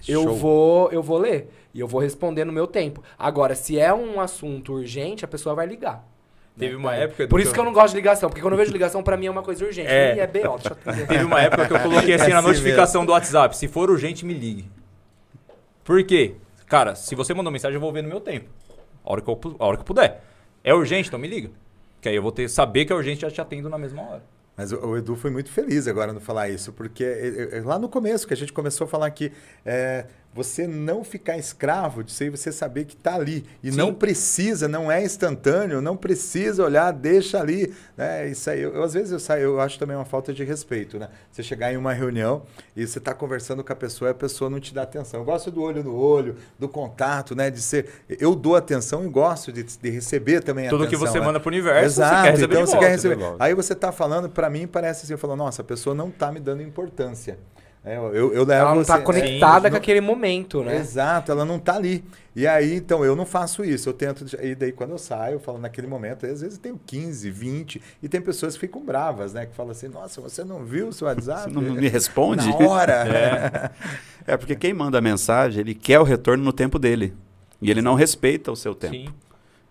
eu 0.06 0.22
Show. 0.22 0.34
vou, 0.34 0.90
eu 0.90 1.02
vou 1.02 1.18
ler. 1.18 1.50
E 1.74 1.80
eu 1.80 1.86
vou 1.86 2.00
responder 2.00 2.44
no 2.44 2.52
meu 2.52 2.66
tempo. 2.66 3.02
Agora, 3.18 3.54
se 3.54 3.78
é 3.78 3.92
um 3.92 4.20
assunto 4.20 4.72
urgente, 4.72 5.24
a 5.24 5.28
pessoa 5.28 5.54
vai 5.54 5.66
ligar. 5.66 6.04
Teve 6.58 6.74
uma 6.74 6.94
época... 6.94 7.28
Por 7.28 7.40
isso 7.40 7.52
que 7.52 7.60
eu 7.60 7.64
não 7.64 7.72
gosto 7.72 7.90
de 7.90 7.96
ligação, 7.96 8.28
porque 8.28 8.42
quando 8.42 8.54
eu 8.54 8.58
vejo 8.58 8.72
ligação, 8.72 9.02
pra 9.02 9.16
mim 9.16 9.26
é 9.26 9.30
uma 9.30 9.42
coisa 9.42 9.64
urgente. 9.64 9.88
É. 9.88 10.18
É, 10.18 10.20
é 10.20 10.26
BO, 10.26 10.32
deixa 10.32 10.68
eu 10.68 10.72
atender. 10.72 11.06
Teve 11.06 11.24
uma 11.24 11.40
época 11.40 11.66
que 11.66 11.72
eu 11.72 11.80
coloquei 11.80 12.14
assim 12.14 12.30
É 12.30 12.34
na 12.34 12.38
assim 12.38 12.48
notificação 12.48 13.06
do 13.06 13.12
WhatsApp. 13.12 13.56
Se 13.56 13.68
for 13.68 13.90
urgente, 13.90 14.26
me 14.26 14.34
ligue. 14.34 14.68
Por 15.84 16.02
quê? 16.04 16.34
Cara, 16.66 16.94
se 16.94 17.14
você 17.14 17.32
mandou 17.32 17.52
mensagem, 17.52 17.76
eu 17.76 17.80
vou 17.80 17.92
ver 17.92 18.02
no 18.02 18.08
meu 18.08 18.20
tempo. 18.20 18.50
A 19.04 19.12
hora 19.12 19.22
que 19.22 19.30
eu, 19.30 19.40
a 19.58 19.64
hora 19.64 19.76
que 19.76 19.82
eu 19.82 19.86
puder. 19.86 20.22
É 20.62 20.74
urgente, 20.74 21.08
então 21.08 21.18
me 21.18 21.28
liga. 21.28 21.50
Que 22.00 22.08
aí 22.08 22.16
eu 22.16 22.22
vou 22.22 22.32
ter 22.32 22.48
saber 22.48 22.84
que 22.84 22.92
é 22.92 22.96
urgente 22.96 23.24
e 23.24 23.28
já 23.28 23.30
te 23.30 23.40
atendo 23.40 23.68
na 23.68 23.78
mesma 23.78 24.02
hora. 24.02 24.22
Mas 24.58 24.72
o, 24.72 24.86
o 24.86 24.98
Edu 24.98 25.14
foi 25.14 25.30
muito 25.30 25.50
feliz 25.50 25.86
agora 25.86 26.12
no 26.12 26.20
falar 26.20 26.48
isso, 26.48 26.72
porque 26.72 27.04
é, 27.04 27.58
é, 27.58 27.60
lá 27.62 27.78
no 27.78 27.88
começo 27.88 28.26
que 28.26 28.34
a 28.34 28.36
gente 28.36 28.52
começou 28.52 28.86
a 28.86 28.88
falar 28.88 29.08
que 29.12 29.32
é, 29.64 30.04
você 30.34 30.66
não 30.66 31.02
ficar 31.02 31.36
escravo 31.36 32.04
disso 32.04 32.22
aí, 32.22 32.30
você 32.30 32.52
saber 32.52 32.84
que 32.84 32.94
está 32.94 33.14
ali. 33.14 33.44
E 33.62 33.72
Sim. 33.72 33.76
não 33.76 33.92
precisa, 33.92 34.68
não 34.68 34.90
é 34.90 35.02
instantâneo, 35.02 35.80
não 35.80 35.96
precisa 35.96 36.62
olhar, 36.62 36.92
deixa 36.92 37.40
ali. 37.40 37.74
Né? 37.96 38.28
Isso 38.28 38.48
aí, 38.48 38.60
eu, 38.60 38.74
eu, 38.74 38.82
às 38.84 38.94
vezes 38.94 39.10
eu 39.10 39.18
saio, 39.18 39.42
eu 39.42 39.60
acho 39.60 39.78
também 39.78 39.96
uma 39.96 40.04
falta 40.04 40.32
de 40.32 40.44
respeito, 40.44 40.98
né? 40.98 41.08
Você 41.32 41.42
chegar 41.42 41.72
em 41.72 41.76
uma 41.76 41.92
reunião 41.92 42.42
e 42.76 42.86
você 42.86 42.98
está 42.98 43.12
conversando 43.14 43.64
com 43.64 43.72
a 43.72 43.76
pessoa 43.76 44.10
e 44.10 44.12
a 44.12 44.14
pessoa 44.14 44.48
não 44.48 44.60
te 44.60 44.72
dá 44.72 44.82
atenção. 44.82 45.20
Eu 45.20 45.24
gosto 45.24 45.50
do 45.50 45.62
olho 45.62 45.82
no 45.82 45.96
olho, 45.96 46.36
do 46.58 46.68
contato, 46.68 47.34
né? 47.34 47.50
De 47.50 47.60
ser. 47.60 47.88
Eu 48.08 48.34
dou 48.36 48.54
atenção 48.54 49.04
e 49.04 49.08
gosto 49.08 49.50
de, 49.52 49.64
de 49.64 49.90
receber 49.90 50.42
também 50.42 50.68
Tudo 50.68 50.84
atenção. 50.84 51.04
que 51.04 51.10
você 51.12 51.18
né? 51.18 51.26
manda 51.26 51.40
pro 51.40 51.48
universo, 51.48 51.84
Exato, 52.00 52.14
você 52.14 52.22
quer 52.22 52.30
receber 52.30 52.54
então 52.54 52.64
de 52.64 52.68
você 52.70 52.72
volta. 52.76 52.86
quer 52.86 52.92
receber. 52.92 53.16
de 53.16 53.22
volta. 53.22 53.44
Aí 53.44 53.54
você 53.54 53.74
tá 53.74 53.90
falando, 53.90 54.28
pra 54.28 54.48
mim 54.48 54.66
parece 54.66 55.04
assim, 55.04 55.14
eu 55.14 55.18
falo, 55.18 55.34
nossa, 55.34 55.62
a 55.62 55.64
pessoa 55.64 55.94
não 55.94 56.10
tá 56.10 56.30
me 56.30 56.38
dando 56.38 56.62
importância. 56.62 57.38
É, 57.84 57.96
eu, 57.96 58.32
eu, 58.34 58.44
levo 58.44 58.52
Ela 58.52 58.74
não 58.74 58.84
tá 58.84 58.96
você- 58.96 59.02
conectada 59.02 59.68
é, 59.68 59.70
com 59.70 59.74
não- 59.74 59.78
aquele 59.80 60.00
momento, 60.00 60.62
né? 60.62 60.76
Exato, 60.76 61.30
ela 61.32 61.44
não 61.44 61.58
tá 61.58 61.76
ali. 61.76 62.04
E 62.36 62.46
aí, 62.46 62.74
então, 62.74 63.04
eu 63.04 63.16
não 63.16 63.24
faço 63.24 63.64
isso. 63.64 63.88
Eu 63.88 63.92
tento. 63.92 64.26
E 64.42 64.54
daí, 64.54 64.72
quando 64.72 64.90
eu 64.90 64.98
saio, 64.98 65.34
eu 65.36 65.40
falo 65.40 65.58
naquele 65.58 65.86
momento, 65.86 66.26
às 66.26 66.40
vezes 66.40 66.56
eu 66.56 66.62
tenho 66.62 66.80
15, 66.86 67.30
20, 67.30 67.80
e 68.02 68.08
tem 68.08 68.20
pessoas 68.20 68.54
que 68.54 68.60
ficam 68.60 68.84
bravas, 68.84 69.32
né? 69.32 69.46
Que 69.46 69.54
falam 69.54 69.72
assim, 69.72 69.88
nossa, 69.88 70.20
você 70.20 70.44
não 70.44 70.64
viu 70.64 70.88
o 70.88 70.92
seu 70.92 71.06
WhatsApp? 71.06 71.44
Você 71.44 71.50
não 71.50 71.62
me 71.62 71.88
responde? 71.88 72.48
Na 72.48 72.56
hora. 72.56 73.72
É 74.26 74.36
porque 74.36 74.54
quem 74.54 74.74
manda 74.74 74.98
a 74.98 75.00
mensagem, 75.00 75.60
ele 75.60 75.74
quer 75.74 75.98
o 75.98 76.02
retorno 76.02 76.44
no 76.44 76.52
tempo 76.52 76.78
dele. 76.78 77.14
E 77.62 77.70
ele 77.70 77.80
não 77.80 77.94
respeita 77.94 78.52
o 78.52 78.56
seu 78.56 78.74
tempo. 78.74 78.94
Sim. 78.94 79.08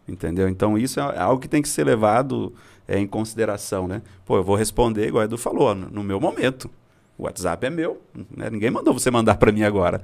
Entendeu? 0.08 0.50
Então 0.50 0.76
isso 0.80 1.00
é 1.00 1.20
algo 1.20 1.40
que 1.40 1.48
tem 1.48 1.62
que 1.62 1.70
ser 1.70 1.84
levado 1.84 2.52
é, 2.88 2.98
em 2.98 3.06
consideração, 3.06 3.88
né? 3.88 4.02
Pô, 4.26 4.36
eu 4.38 4.44
vou 4.44 4.56
responder, 4.56 5.10
igual 5.10 5.22
o 5.22 5.26
Edu 5.26 5.38
falou, 5.38 5.76
no, 5.76 5.90
no 5.92 6.04
meu 6.04 6.20
momento. 6.20 6.72
O 7.18 7.24
WhatsApp 7.24 7.66
é 7.66 7.70
meu, 7.70 8.02
né? 8.36 8.50
Ninguém 8.50 8.70
mandou 8.70 8.94
você 8.94 9.10
mandar 9.10 9.36
para 9.38 9.52
mim 9.52 9.64
agora. 9.64 10.02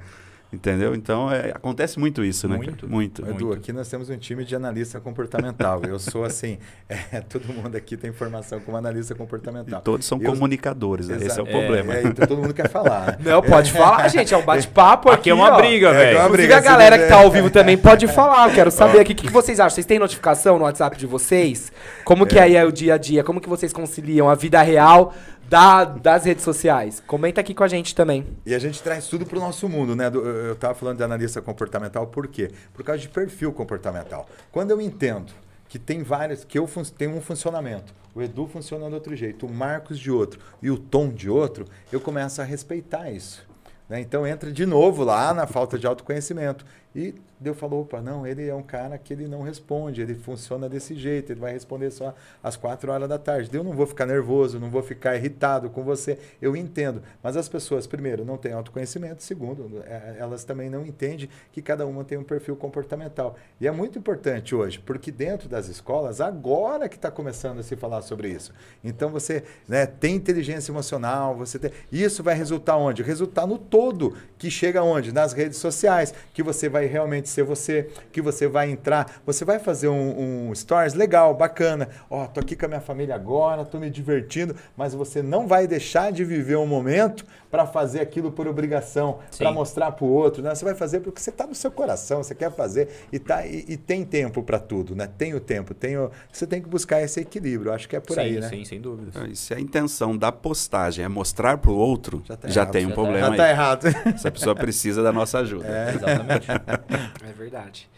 Entendeu? 0.54 0.94
Então 0.94 1.30
é, 1.32 1.50
acontece 1.54 1.98
muito 1.98 2.24
isso, 2.24 2.48
né? 2.48 2.56
Muito. 2.56 2.88
Muito. 2.88 3.22
Edu, 3.22 3.46
Muito. 3.46 3.52
aqui 3.60 3.72
nós 3.72 3.88
temos 3.88 4.08
um 4.08 4.16
time 4.16 4.44
de 4.44 4.54
analista 4.54 5.00
comportamental. 5.00 5.82
Eu 5.84 5.98
sou 5.98 6.24
assim, 6.24 6.58
é, 6.88 7.20
todo 7.20 7.52
mundo 7.52 7.76
aqui 7.76 7.96
tem 7.96 8.12
formação 8.12 8.60
como 8.60 8.76
analista 8.76 9.12
E 9.12 9.16
comportamental. 9.16 9.80
todos 9.80 10.06
são 10.06 10.20
Eu- 10.22 10.30
comunicadores, 10.32 11.08
né? 11.08 11.18
Esse 11.20 11.38
é 11.38 11.42
o 11.42 11.46
problema. 11.46 11.94
É, 11.94 12.02
então 12.04 12.26
todo 12.26 12.40
mundo 12.40 12.54
quer 12.54 12.68
falar. 12.68 13.18
Não, 13.24 13.42
pode 13.42 13.72
falar, 13.72 14.06
gente. 14.08 14.32
É 14.32 14.36
um 14.36 14.44
bate-papo 14.44 15.08
aqui. 15.10 15.20
Aqui 15.24 15.30
é 15.30 15.34
uma 15.34 15.52
ó. 15.52 15.56
briga, 15.56 15.88
É, 15.88 15.92
velho. 15.92 16.16
é 16.16 16.20
uma 16.20 16.26
Inclusive 16.28 16.52
a 16.52 16.60
galera 16.60 16.98
que 16.98 17.06
tá 17.08 17.16
ao 17.16 17.30
vivo 17.30 17.50
também 17.50 17.76
pode 17.76 18.06
falar. 18.06 18.48
Eu 18.48 18.54
quero 18.54 18.70
saber 18.70 19.00
aqui 19.00 19.12
o 19.12 19.16
que, 19.16 19.26
que 19.26 19.32
vocês 19.32 19.58
acham. 19.58 19.70
Vocês 19.74 19.86
têm 19.86 19.98
notificação 19.98 20.58
no 20.58 20.64
WhatsApp 20.64 20.96
de 20.96 21.06
vocês? 21.06 21.72
Como 22.04 22.26
que 22.26 22.38
aí 22.38 22.54
é 22.56 22.64
o 22.64 22.70
dia 22.70 22.94
a 22.94 22.98
dia? 22.98 23.24
Como 23.24 23.40
que 23.40 23.48
vocês 23.48 23.72
conciliam 23.72 24.28
a 24.28 24.34
vida 24.34 24.60
real 24.62 25.14
da- 25.48 25.84
das 25.84 26.24
redes 26.24 26.44
sociais? 26.44 27.02
Comenta 27.06 27.40
aqui 27.40 27.54
com 27.54 27.64
a 27.64 27.68
gente 27.68 27.94
também. 27.94 28.26
E 28.44 28.54
a 28.54 28.58
gente 28.58 28.82
traz 28.82 29.06
tudo 29.06 29.24
para 29.24 29.38
o 29.38 29.40
nosso 29.40 29.68
mundo, 29.68 29.94
né? 29.96 30.10
Do- 30.10 30.20
Eu 30.44 30.54
estava 30.54 30.74
falando 30.74 30.98
de 30.98 31.02
analista 31.04 31.40
comportamental, 31.40 32.06
por 32.06 32.28
quê? 32.28 32.50
Por 32.72 32.84
causa 32.84 33.00
de 33.00 33.08
perfil 33.08 33.52
comportamental. 33.52 34.28
Quando 34.52 34.70
eu 34.70 34.80
entendo 34.80 35.32
que 35.68 35.78
tem 35.78 36.02
vários, 36.02 36.44
que 36.44 36.58
eu 36.58 36.68
tenho 36.96 37.16
um 37.16 37.20
funcionamento, 37.20 37.92
o 38.14 38.22
Edu 38.22 38.46
funciona 38.46 38.86
de 38.88 38.94
outro 38.94 39.16
jeito, 39.16 39.46
o 39.46 39.52
Marcos 39.52 39.98
de 39.98 40.10
outro 40.10 40.40
e 40.62 40.70
o 40.70 40.78
Tom 40.78 41.08
de 41.08 41.28
outro, 41.28 41.64
eu 41.90 42.00
começo 42.00 42.40
a 42.40 42.44
respeitar 42.44 43.10
isso. 43.10 43.46
né? 43.88 44.00
Então 44.00 44.26
entra 44.26 44.52
de 44.52 44.64
novo 44.64 45.02
lá 45.02 45.34
na 45.34 45.46
falta 45.46 45.78
de 45.78 45.86
autoconhecimento. 45.86 46.64
E 46.94 47.14
Deus 47.38 47.58
falou, 47.58 47.82
opa, 47.82 48.00
não, 48.00 48.26
ele 48.26 48.46
é 48.46 48.54
um 48.54 48.62
cara 48.62 48.96
que 48.96 49.12
ele 49.12 49.26
não 49.26 49.42
responde, 49.42 50.00
ele 50.00 50.14
funciona 50.14 50.68
desse 50.68 50.94
jeito, 50.94 51.32
ele 51.32 51.40
vai 51.40 51.52
responder 51.52 51.90
só 51.90 52.14
às 52.42 52.56
quatro 52.56 52.90
horas 52.90 53.08
da 53.08 53.18
tarde. 53.18 53.50
Eu 53.52 53.64
não 53.64 53.72
vou 53.72 53.86
ficar 53.86 54.06
nervoso, 54.06 54.58
não 54.60 54.70
vou 54.70 54.82
ficar 54.82 55.16
irritado 55.16 55.68
com 55.70 55.82
você, 55.82 56.18
eu 56.40 56.56
entendo. 56.56 57.02
Mas 57.22 57.36
as 57.36 57.48
pessoas, 57.48 57.86
primeiro, 57.86 58.24
não 58.24 58.36
têm 58.36 58.52
autoconhecimento, 58.52 59.22
segundo, 59.22 59.82
é, 59.84 60.16
elas 60.18 60.44
também 60.44 60.70
não 60.70 60.86
entendem 60.86 61.28
que 61.52 61.60
cada 61.60 61.86
uma 61.86 62.04
tem 62.04 62.16
um 62.18 62.24
perfil 62.24 62.56
comportamental. 62.56 63.36
E 63.60 63.66
é 63.66 63.70
muito 63.70 63.98
importante 63.98 64.54
hoje, 64.54 64.78
porque 64.78 65.10
dentro 65.10 65.48
das 65.48 65.68
escolas, 65.68 66.20
agora 66.20 66.88
que 66.88 66.96
está 66.96 67.10
começando 67.10 67.58
a 67.58 67.62
se 67.62 67.76
falar 67.76 68.02
sobre 68.02 68.28
isso. 68.28 68.52
Então 68.82 69.10
você 69.10 69.44
né, 69.68 69.86
tem 69.86 70.14
inteligência 70.14 70.70
emocional, 70.70 71.36
você 71.36 71.58
tem... 71.58 71.70
isso 71.90 72.22
vai 72.22 72.34
resultar 72.34 72.76
onde? 72.76 73.02
Resultar 73.02 73.46
no 73.46 73.58
todo, 73.58 74.16
que 74.38 74.50
chega 74.50 74.82
onde? 74.82 75.12
Nas 75.12 75.32
redes 75.32 75.58
sociais, 75.58 76.14
que 76.32 76.42
você 76.42 76.68
vai 76.68 76.86
realmente 76.86 77.23
ser 77.28 77.42
você, 77.44 77.88
que 78.12 78.20
você 78.20 78.46
vai 78.46 78.70
entrar, 78.70 79.20
você 79.24 79.44
vai 79.44 79.58
fazer 79.58 79.88
um, 79.88 80.48
um 80.48 80.54
stories 80.54 80.94
legal, 80.94 81.34
bacana. 81.34 81.88
Ó, 82.10 82.26
tô 82.26 82.40
aqui 82.40 82.56
com 82.56 82.66
a 82.66 82.68
minha 82.68 82.80
família 82.80 83.14
agora, 83.14 83.64
tô 83.64 83.78
me 83.78 83.90
divertindo, 83.90 84.54
mas 84.76 84.94
você 84.94 85.22
não 85.22 85.46
vai 85.46 85.66
deixar 85.66 86.12
de 86.12 86.24
viver 86.24 86.56
um 86.56 86.66
momento 86.66 87.24
para 87.54 87.66
fazer 87.66 88.00
aquilo 88.00 88.32
por 88.32 88.48
obrigação, 88.48 89.20
para 89.38 89.52
mostrar 89.52 89.92
para 89.92 90.04
o 90.04 90.08
outro, 90.08 90.42
né? 90.42 90.52
Você 90.52 90.64
vai 90.64 90.74
fazer 90.74 90.98
porque 90.98 91.20
você 91.20 91.30
tá 91.30 91.46
no 91.46 91.54
seu 91.54 91.70
coração, 91.70 92.20
você 92.20 92.34
quer 92.34 92.50
fazer 92.50 92.88
e 93.12 93.18
tá 93.20 93.46
e, 93.46 93.64
e 93.68 93.76
tem 93.76 94.04
tempo 94.04 94.42
para 94.42 94.58
tudo, 94.58 94.96
né? 94.96 95.08
Tem 95.16 95.34
o 95.34 95.38
tempo, 95.38 95.72
tem 95.72 95.96
o, 95.96 96.10
você 96.32 96.48
tem 96.48 96.60
que 96.60 96.68
buscar 96.68 97.00
esse 97.00 97.20
equilíbrio. 97.20 97.72
Acho 97.72 97.88
que 97.88 97.94
é 97.94 98.00
por 98.00 98.14
sim, 98.14 98.20
aí, 98.20 98.40
né? 98.40 98.48
sim, 98.48 98.64
sem 98.64 98.80
dúvidas. 98.80 99.14
E 99.30 99.36
se 99.36 99.54
a 99.54 99.60
intenção 99.60 100.18
da 100.18 100.32
postagem 100.32 101.04
é 101.04 101.08
mostrar 101.08 101.58
para 101.58 101.70
o 101.70 101.76
outro, 101.76 102.24
Já 102.26 102.34
já, 102.34 102.36
tá 102.36 102.48
errado, 102.48 102.72
tem 102.72 102.86
um 102.86 102.88
já 102.88 102.94
tá 102.96 103.00
problema 103.00 103.28
Já 103.28 103.36
tá 103.36 103.44
aí. 103.44 103.50
errado. 103.50 103.86
Essa 104.12 104.30
pessoa 104.32 104.56
precisa 104.56 105.00
da 105.00 105.12
nossa 105.12 105.38
ajuda. 105.38 105.92
Exatamente. 105.94 106.48
É 107.24 107.32
verdade. 107.32 107.88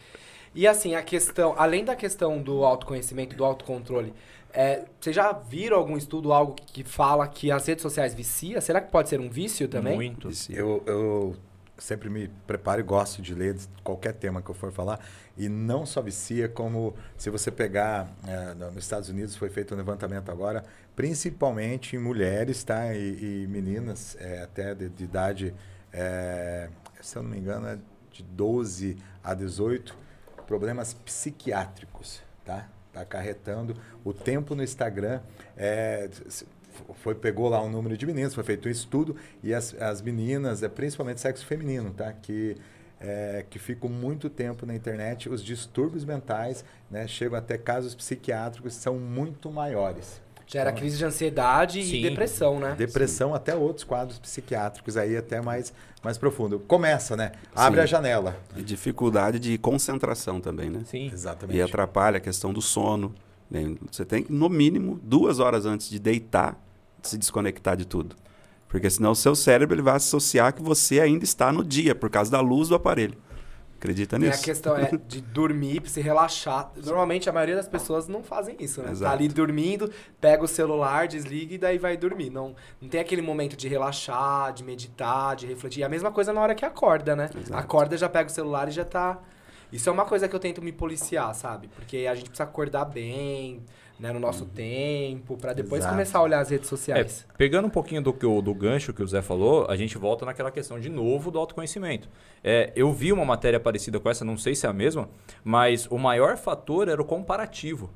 E 0.55 0.67
assim, 0.67 0.95
a 0.95 1.03
questão, 1.03 1.55
além 1.57 1.83
da 1.83 1.97
questão 1.97 2.43
do 2.43 2.63
autoconhecimento, 2.63 3.37
do 3.37 3.45
autocontrole, 3.45 4.13
é, 4.57 4.87
vocês 4.99 5.15
já 5.15 5.33
viram 5.33 5.77
algum 5.77 5.99
estudo, 5.99 6.33
algo 6.33 6.55
que, 6.55 6.83
que 6.83 6.85
fala 6.85 7.29
que 7.29 7.51
as 7.51 7.67
redes 7.67 7.83
sociais 7.83 8.15
vicia? 8.15 8.59
Será 8.63 8.81
que 8.81 8.91
pode 8.91 9.11
ser 9.11 9.21
um 9.21 9.29
vício 9.29 9.69
também? 9.69 9.95
Muito. 9.95 10.31
Eu, 10.49 10.83
eu 10.87 11.37
sempre 11.77 12.09
me 12.09 12.29
preparo 12.47 12.81
e 12.81 12.83
gosto 12.83 13.21
de 13.21 13.35
ler 13.35 13.55
qualquer 13.85 14.15
tema 14.15 14.41
que 14.41 14.49
eu 14.49 14.55
for 14.55 14.73
falar. 14.73 14.99
E 15.37 15.47
não 15.47 15.85
só 15.85 16.01
vicia, 16.01 16.49
como 16.49 16.95
se 17.19 17.29
você 17.29 17.51
pegar. 17.51 18.11
É, 18.27 18.55
nos 18.55 18.79
Estados 18.79 19.11
Unidos 19.11 19.37
foi 19.37 19.51
feito 19.51 19.75
um 19.75 19.77
levantamento 19.77 20.31
agora, 20.31 20.65
principalmente 20.95 21.95
em 21.95 21.99
mulheres 21.99 22.65
tá? 22.65 22.95
e, 22.95 23.43
e 23.43 23.47
meninas, 23.49 24.17
é, 24.19 24.41
até 24.41 24.75
de, 24.75 24.89
de 24.89 25.05
idade, 25.05 25.55
é, 25.93 26.71
se 27.03 27.17
eu 27.17 27.23
não 27.23 27.29
me 27.29 27.37
engano, 27.37 27.67
é 27.69 27.79
de 28.11 28.23
12 28.23 28.97
a 29.23 29.35
18, 29.35 29.95
problemas 30.47 30.95
psiquiátricos. 30.95 32.23
Tá? 32.43 32.71
Acarretando 32.97 33.77
o 34.05 34.13
tempo 34.13 34.55
no 34.55 34.63
Instagram. 34.63 35.21
É, 35.57 36.09
foi 36.95 37.15
pegou 37.15 37.49
lá 37.49 37.63
um 37.63 37.71
número 37.71 37.97
de 37.97 38.05
meninas, 38.07 38.35
foi 38.35 38.45
feito 38.45 38.69
um 38.69 38.71
estudo 38.71 39.17
e 39.43 39.55
as, 39.55 39.75
as 39.81 40.03
meninas, 40.03 40.63
é 40.63 40.69
principalmente 40.69 41.21
sexo 41.21 41.47
feminino, 41.47 41.91
tá? 41.91 42.13
Que 42.13 42.57
é, 43.01 43.45
que 43.49 43.59
ficam 43.59 43.91
muito 43.91 44.31
tempo 44.31 44.65
na 44.65 44.75
internet, 44.75 45.29
os 45.29 45.43
distúrbios 45.43 46.05
mentais, 46.05 46.65
né, 46.91 47.07
chegam 47.07 47.39
até 47.39 47.59
casos 47.59 47.95
psiquiátricos 47.95 48.75
são 48.75 48.99
muito 48.99 49.51
maiores. 49.51 50.21
Gera 50.47 50.71
então, 50.71 50.81
crise 50.81 50.97
de 50.97 51.05
ansiedade 51.05 51.83
sim. 51.83 51.97
e 51.97 52.03
depressão, 52.03 52.61
né? 52.61 52.77
Depressão, 52.79 53.31
sim. 53.31 53.37
até 53.37 53.55
outros 53.55 53.83
quadros 53.83 54.19
psiquiátricos 54.19 54.97
aí 54.97 55.17
até 55.17 55.41
mais, 55.41 55.73
mais 56.05 56.17
profundo. 56.17 56.61
Começa, 56.61 57.17
né? 57.17 57.33
Abre 57.55 57.81
sim. 57.81 57.83
a 57.83 57.87
janela. 57.87 58.37
E 58.57 58.63
dificuldade 58.63 59.41
de 59.41 59.59
concentração 59.59 60.41
também, 60.41 60.71
né? 60.71 60.83
Sim. 60.87 61.11
Exatamente. 61.13 61.57
E 61.57 61.61
atrapalha 61.61 62.19
a 62.19 62.21
questão 62.21 62.53
do 62.53 62.63
sono. 62.63 63.13
Né? 63.51 63.75
Você 63.91 64.05
tem 64.05 64.23
que, 64.23 64.33
no 64.33 64.49
mínimo, 64.49 65.01
duas 65.03 65.41
horas 65.41 65.67
antes 65.67 65.91
de 65.91 65.99
deitar, 65.99 66.57
se 67.03 67.19
desconectar 67.19 67.77
de 67.77 67.85
tudo. 67.85 68.15
Porque 68.69 68.89
senão 68.89 69.13
o 69.13 69.17
seu 69.17 69.35
cérebro 69.35 69.75
ele 69.75 69.83
vai 69.83 69.97
associar 69.97 70.53
que 70.53 70.63
você 70.63 71.01
ainda 71.01 71.25
está 71.25 71.51
no 71.53 71.65
dia, 71.65 71.95
por 71.95 72.09
causa 72.09 72.31
da 72.31 72.41
luz 72.41 72.69
do 72.69 72.77
aparelho. 72.77 73.17
Acredita 73.79 74.19
nisso? 74.19 74.39
E 74.39 74.41
a 74.41 74.45
questão 74.45 74.77
é 74.77 74.91
de 75.07 75.21
dormir, 75.21 75.83
se 75.87 76.01
relaxar. 76.01 76.73
Normalmente 76.85 77.29
a 77.29 77.33
maioria 77.33 77.55
das 77.55 77.69
pessoas 77.69 78.09
não 78.09 78.23
fazem 78.23 78.57
isso, 78.59 78.81
né? 78.81 78.87
Tá 78.87 78.93
Exato. 78.93 79.11
Tá 79.11 79.17
ali 79.17 79.29
dormindo, 79.29 79.91
pega 80.21 80.43
o 80.43 80.49
celular, 80.49 81.07
desliga 81.07 81.55
e 81.55 81.59
daí 81.59 81.79
vai 81.79 81.97
dormir. 81.97 82.31
Não, 82.31 82.55
não 82.81 82.89
tem 82.89 83.01
aquele 83.01 83.23
momento 83.23 83.57
de 83.57 83.69
relaxar, 83.69 84.53
de 84.53 84.65
meditar, 84.65 85.37
de 85.37 85.47
refletir. 85.47 85.81
E 85.81 85.85
a 85.85 85.89
mesma 85.89 86.11
coisa 86.11 86.33
na 86.33 86.41
hora 86.41 86.55
que 86.55 86.65
acorda, 86.65 87.15
né? 87.15 87.31
Exato. 87.35 87.55
Acorda, 87.55 87.97
já 87.97 88.09
pega 88.09 88.29
o 88.29 88.33
celular 88.33 88.69
e 88.69 88.73
já 88.73 88.85
tá. 88.85 89.21
Isso 89.73 89.89
é 89.89 89.93
uma 89.93 90.05
coisa 90.05 90.29
que 90.29 90.35
eu 90.35 90.41
tento 90.41 90.63
me 90.63 90.73
policiar, 90.73 91.35
sabe? 91.35 91.69
Porque 91.69 92.07
a 92.11 92.15
gente 92.15 92.31
precisa 92.31 92.45
acordar 92.45 92.85
bem, 92.85 93.63
né, 93.99 94.13
no 94.13 94.21
nosso 94.21 94.45
uhum. 94.45 94.51
tempo, 94.51 95.37
para 95.37 95.53
depois 95.53 95.81
Exato. 95.81 95.95
começar 95.95 96.19
a 96.19 96.23
olhar 96.23 96.41
as 96.41 96.51
redes 96.51 96.69
sociais. 96.69 97.27
É, 97.29 97.37
pegando 97.37 97.67
um 97.67 97.71
pouquinho 97.71 98.03
do, 98.03 98.13
que 98.13 98.27
o, 98.27 98.43
do 98.43 98.55
gancho 98.55 98.93
que 98.93 99.03
o 99.03 99.07
Zé 99.07 99.23
falou, 99.23 99.67
a 99.69 99.77
gente 99.77 99.97
volta 99.97 100.27
naquela 100.27 100.51
questão 100.51 100.79
de 100.79 100.89
novo 100.89 101.31
do 101.31 101.39
autoconhecimento. 101.39 102.09
É, 102.45 102.73
eu 102.77 102.93
vi 102.93 103.13
uma 103.13 103.25
matéria 103.25 103.59
parecida 103.59 103.99
com 103.99 104.11
essa, 104.11 104.25
não 104.25 104.37
sei 104.37 104.55
se 104.55 104.67
é 104.67 104.69
a 104.69 104.73
mesma, 104.73 105.09
mas 105.43 105.87
o 105.91 105.99
maior 105.99 106.37
fator 106.37 106.89
era 106.89 107.01
o 107.01 107.05
comparativo. 107.05 107.91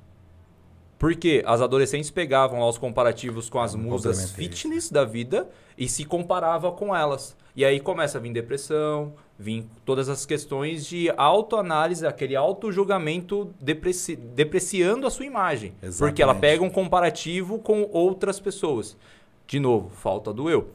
Porque 0.99 1.43
as 1.47 1.63
adolescentes 1.63 2.11
pegavam 2.11 2.61
lá 2.61 2.69
os 2.69 2.77
comparativos 2.77 3.49
com 3.49 3.59
as 3.59 3.75
musas 3.75 4.33
fitness 4.33 4.91
da 4.91 5.03
vida 5.03 5.49
e 5.77 5.89
se 5.89 6.05
comparava 6.05 6.71
com 6.73 6.95
elas. 6.95 7.35
E 7.57 7.65
aí 7.65 7.81
começa 7.81 8.19
a 8.19 8.21
vir 8.21 8.33
depressão, 8.33 9.15
vir 9.41 9.65
todas 9.87 10.11
as 10.11 10.27
questões 10.27 10.85
de 10.87 11.11
autoanálise, 11.17 12.07
aquele 12.07 12.37
auto-julgamento 12.37 13.55
depreci 13.59 14.15
depreciando 14.15 15.07
a 15.07 15.11
sua 15.11 15.25
imagem. 15.25 15.73
Exatamente. 15.83 15.99
Porque 15.99 16.23
ela 16.23 16.35
pega 16.35 16.63
um 16.63 16.69
comparativo 16.69 17.59
com 17.59 17.89
outras 17.91 18.39
pessoas. 18.39 18.99
De 19.47 19.59
novo, 19.59 19.89
falta 19.89 20.31
do 20.31 20.51
eu. 20.51 20.69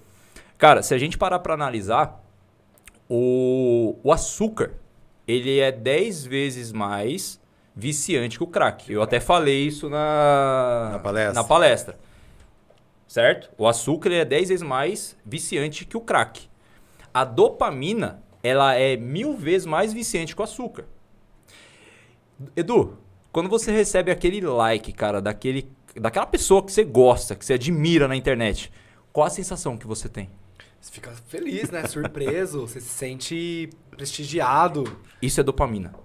Cara, 0.57 0.81
se 0.81 0.95
a 0.95 0.97
gente 0.97 1.15
parar 1.15 1.39
para 1.39 1.53
analisar, 1.53 2.23
o, 3.07 3.97
o 4.03 4.11
açúcar, 4.11 4.73
ele 5.27 5.59
é 5.59 5.71
10 5.71 6.25
vezes 6.25 6.71
mais 6.71 7.39
viciante 7.75 8.39
que 8.39 8.43
o 8.43 8.47
crack. 8.47 8.91
Eu 8.91 9.03
até 9.03 9.19
falei 9.19 9.67
isso 9.67 9.89
na, 9.89 10.89
na, 10.93 10.99
palestra. 10.99 11.33
na 11.33 11.43
palestra. 11.43 11.99
Certo? 13.07 13.51
O 13.59 13.67
açúcar 13.67 14.11
é 14.11 14.25
10 14.25 14.49
vezes 14.49 14.63
mais 14.63 15.15
viciante 15.23 15.85
que 15.85 15.95
o 15.95 16.01
crack. 16.01 16.49
A 17.13 17.23
dopamina, 17.23 18.24
ela 18.45 18.75
é 18.75 18.95
mil 18.95 19.35
vezes 19.35 19.65
mais 19.65 19.91
viciante 19.91 20.35
que 20.35 20.41
o 20.41 20.43
açúcar. 20.43 20.85
Edu, 22.55 22.95
quando 23.31 23.49
você 23.49 23.71
recebe 23.71 24.11
aquele 24.11 24.39
like, 24.41 24.93
cara, 24.93 25.19
daquele, 25.19 25.67
daquela 25.95 26.27
pessoa 26.27 26.63
que 26.63 26.71
você 26.71 26.83
gosta, 26.83 27.35
que 27.35 27.43
você 27.43 27.53
admira 27.53 28.07
na 28.07 28.15
internet, 28.15 28.71
qual 29.11 29.25
a 29.25 29.31
sensação 29.31 29.75
que 29.75 29.87
você 29.87 30.07
tem? 30.07 30.29
Você 30.79 30.91
fica 30.91 31.11
feliz, 31.27 31.71
né? 31.71 31.87
Surpreso, 31.87 32.61
você 32.61 32.79
se 32.79 32.89
sente 32.89 33.69
prestigiado. 33.89 34.83
Isso 35.19 35.39
é 35.39 35.43
dopamina. 35.43 35.95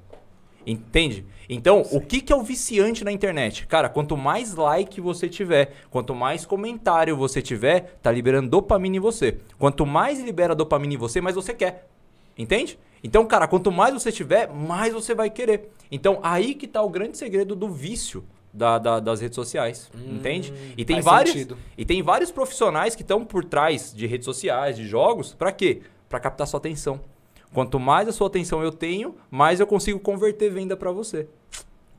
Entende? 0.67 1.27
Então, 1.47 1.83
o 1.93 2.01
que, 2.01 2.23
que 2.23 2.33
é 2.33 2.37
o 2.37 2.43
viciante 2.43 3.05
na 3.05 3.13
internet? 3.13 3.67
Cara, 3.67 3.91
quanto 3.91 4.17
mais 4.17 4.55
like 4.55 4.99
você 4.99 5.29
tiver, 5.29 5.75
quanto 5.91 6.15
mais 6.15 6.47
comentário 6.47 7.17
você 7.17 7.43
tiver, 7.43 7.99
tá 8.03 8.11
liberando 8.11 8.49
dopamina 8.49 8.97
em 8.97 9.01
você. 9.01 9.39
Quanto 9.59 9.85
mais 9.85 10.21
libera 10.21 10.55
dopamina 10.55 10.95
em 10.95 10.97
você, 10.97 11.21
mais 11.21 11.35
você 11.35 11.53
quer. 11.53 11.91
Entende? 12.37 12.79
Então, 13.03 13.27
cara, 13.27 13.49
quanto 13.49 13.73
mais 13.73 13.95
você 13.95 14.13
tiver, 14.13 14.49
mais 14.49 14.93
você 14.93 15.15
vai 15.15 15.31
querer. 15.31 15.71
Então, 15.91 16.21
aí 16.23 16.55
que 16.55 16.67
tá 16.67 16.83
o 16.83 16.89
grande 16.89 17.17
segredo 17.17 17.57
do 17.57 17.69
vício 17.69 18.25
da, 18.53 18.79
da, 18.79 19.01
das 19.01 19.21
redes 19.21 19.35
sociais. 19.35 19.91
Hum, 19.95 20.17
entende? 20.17 20.53
E 20.77 20.85
tem, 20.85 21.01
vários, 21.01 21.33
sentido. 21.33 21.57
e 21.77 21.85
tem 21.85 22.03
vários 22.03 22.31
profissionais 22.31 22.95
que 22.95 23.03
estão 23.03 23.25
por 23.25 23.45
trás 23.45 23.93
de 23.95 24.07
redes 24.07 24.25
sociais, 24.25 24.77
de 24.77 24.87
jogos, 24.87 25.35
para 25.35 25.53
quê? 25.53 25.83
Para 26.09 26.21
captar 26.21 26.47
sua 26.47 26.59
atenção. 26.59 27.01
Quanto 27.53 27.81
mais 27.81 28.09
a 28.09 28.13
sua 28.13 28.29
atenção 28.29 28.63
eu 28.63 28.71
tenho, 28.71 29.17
mais 29.31 29.61
eu 29.61 29.67
consigo 29.67 29.99
converter 29.99 30.51
venda 30.51 30.77
para 30.77 30.93
você. 30.93 31.27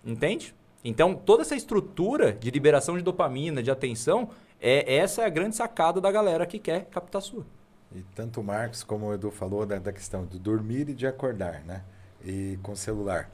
Entende? 0.05 0.55
Então, 0.83 1.13
toda 1.13 1.41
essa 1.41 1.55
estrutura 1.55 2.31
de 2.31 2.49
liberação 2.49 2.97
de 2.97 3.03
dopamina, 3.03 3.61
de 3.61 3.69
atenção, 3.69 4.29
é 4.59 4.95
essa 4.95 5.23
é 5.23 5.25
a 5.25 5.29
grande 5.29 5.55
sacada 5.55 5.99
da 5.99 6.11
galera 6.11 6.45
que 6.45 6.57
quer 6.57 6.85
captar 6.85 7.21
sua. 7.21 7.45
E 7.93 8.01
tanto 8.15 8.39
o 8.39 8.43
Marcos 8.43 8.83
como 8.83 9.07
o 9.07 9.13
Edu 9.13 9.31
falou 9.31 9.65
da, 9.65 9.77
da 9.77 9.91
questão 9.91 10.25
de 10.25 10.39
dormir 10.39 10.89
e 10.89 10.93
de 10.93 11.05
acordar, 11.05 11.61
né? 11.65 11.83
E 12.23 12.57
com 12.63 12.75
celular. 12.75 13.29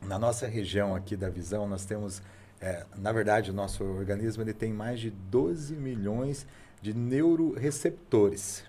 Na 0.00 0.18
nossa 0.18 0.46
região 0.46 0.94
aqui 0.94 1.16
da 1.16 1.28
visão, 1.28 1.68
nós 1.68 1.84
temos, 1.84 2.22
é, 2.60 2.84
na 2.96 3.12
verdade, 3.12 3.50
o 3.50 3.54
nosso 3.54 3.84
organismo 3.84 4.42
ele 4.42 4.54
tem 4.54 4.72
mais 4.72 5.00
de 5.00 5.10
12 5.10 5.74
milhões 5.74 6.46
de 6.80 6.94
neuroreceptores. 6.94 8.64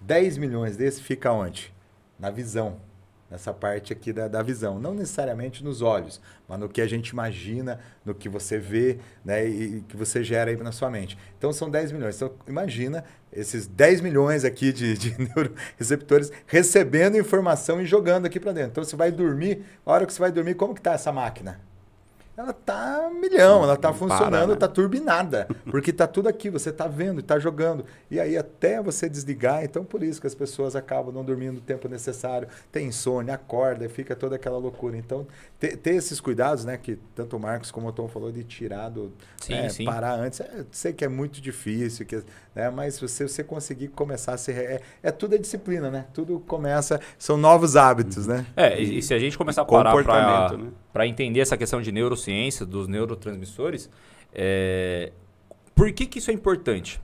10 0.00 0.38
milhões 0.38 0.76
desses 0.76 1.00
fica 1.00 1.32
onde? 1.32 1.72
Na 2.18 2.30
visão. 2.30 2.80
Nessa 3.30 3.54
parte 3.54 3.92
aqui 3.92 4.12
da, 4.12 4.26
da 4.26 4.42
visão. 4.42 4.80
Não 4.80 4.92
necessariamente 4.92 5.62
nos 5.62 5.82
olhos, 5.82 6.20
mas 6.48 6.58
no 6.58 6.68
que 6.68 6.80
a 6.80 6.86
gente 6.86 7.10
imagina, 7.10 7.78
no 8.04 8.12
que 8.12 8.28
você 8.28 8.58
vê 8.58 8.98
né, 9.24 9.46
e, 9.46 9.82
que 9.82 9.96
você 9.96 10.24
gera 10.24 10.50
aí 10.50 10.56
na 10.56 10.72
sua 10.72 10.90
mente. 10.90 11.16
Então 11.38 11.52
são 11.52 11.70
10 11.70 11.92
milhões. 11.92 12.16
Então 12.16 12.32
imagina 12.48 13.04
esses 13.32 13.68
10 13.68 14.00
milhões 14.00 14.44
aqui 14.44 14.72
de, 14.72 14.98
de 14.98 15.16
neuroreceptores 15.22 16.32
recebendo 16.46 17.16
informação 17.16 17.80
e 17.80 17.86
jogando 17.86 18.26
aqui 18.26 18.40
para 18.40 18.52
dentro. 18.52 18.72
Então 18.72 18.84
você 18.84 18.96
vai 18.96 19.12
dormir, 19.12 19.64
a 19.86 19.92
hora 19.92 20.06
que 20.06 20.12
você 20.12 20.20
vai 20.20 20.32
dormir, 20.32 20.54
como 20.54 20.74
que 20.74 20.80
está 20.80 20.94
essa 20.94 21.12
máquina? 21.12 21.69
Ela 22.40 22.52
tá 22.54 23.10
milhão, 23.12 23.62
ela 23.62 23.76
tá 23.76 23.92
funcionando, 23.92 24.30
para, 24.30 24.46
né? 24.46 24.56
tá 24.56 24.68
turbinada, 24.68 25.46
porque 25.70 25.92
tá 25.92 26.06
tudo 26.06 26.28
aqui, 26.28 26.48
você 26.48 26.72
tá 26.72 26.86
vendo, 26.86 27.22
tá 27.22 27.38
jogando. 27.38 27.84
E 28.10 28.18
aí 28.18 28.36
até 28.36 28.82
você 28.82 29.08
desligar, 29.08 29.62
então 29.62 29.84
por 29.84 30.02
isso 30.02 30.20
que 30.20 30.26
as 30.26 30.34
pessoas 30.34 30.74
acabam 30.74 31.12
não 31.12 31.22
dormindo 31.22 31.58
o 31.58 31.60
tempo 31.60 31.86
necessário, 31.88 32.48
tem 32.72 32.86
insônia, 32.86 33.34
acorda, 33.34 33.88
fica 33.88 34.16
toda 34.16 34.36
aquela 34.36 34.56
loucura. 34.56 34.96
Então, 34.96 35.26
ter, 35.58 35.76
ter 35.76 35.94
esses 35.94 36.18
cuidados, 36.18 36.64
né, 36.64 36.78
que 36.78 36.98
tanto 37.14 37.36
o 37.36 37.40
Marcos 37.40 37.70
como 37.70 37.88
o 37.88 37.92
Tom 37.92 38.08
falou 38.08 38.32
de 38.32 38.42
tirar 38.42 38.88
do 38.88 39.12
sim, 39.36 39.52
né, 39.52 39.68
sim. 39.68 39.84
parar 39.84 40.14
antes, 40.14 40.40
é, 40.40 40.64
sei 40.70 40.92
que 40.92 41.04
é 41.04 41.08
muito 41.08 41.40
difícil, 41.40 42.06
que, 42.06 42.22
né, 42.54 42.70
mas 42.70 42.94
se 42.94 43.28
você 43.28 43.44
conseguir 43.44 43.88
começar 43.88 44.32
a 44.32 44.38
ser 44.38 44.56
é, 44.56 44.80
é 45.02 45.10
tudo 45.10 45.34
é 45.34 45.38
disciplina, 45.38 45.90
né? 45.90 46.06
Tudo 46.14 46.40
começa, 46.40 47.00
são 47.18 47.36
novos 47.36 47.76
hábitos, 47.76 48.26
né? 48.26 48.46
É, 48.56 48.80
e, 48.80 48.98
e 48.98 49.02
se 49.02 49.12
a 49.12 49.18
gente 49.18 49.36
começar 49.36 49.62
a 49.62 49.64
parar 49.64 50.02
para 50.02 50.56
né? 50.56 50.70
Para 50.92 51.06
entender 51.06 51.40
essa 51.40 51.56
questão 51.56 51.80
de 51.80 51.92
neurociência, 51.92 52.66
dos 52.66 52.88
neurotransmissores, 52.88 53.90
é... 54.32 55.12
por 55.74 55.92
que, 55.92 56.06
que 56.06 56.18
isso 56.18 56.30
é 56.30 56.34
importante? 56.34 57.00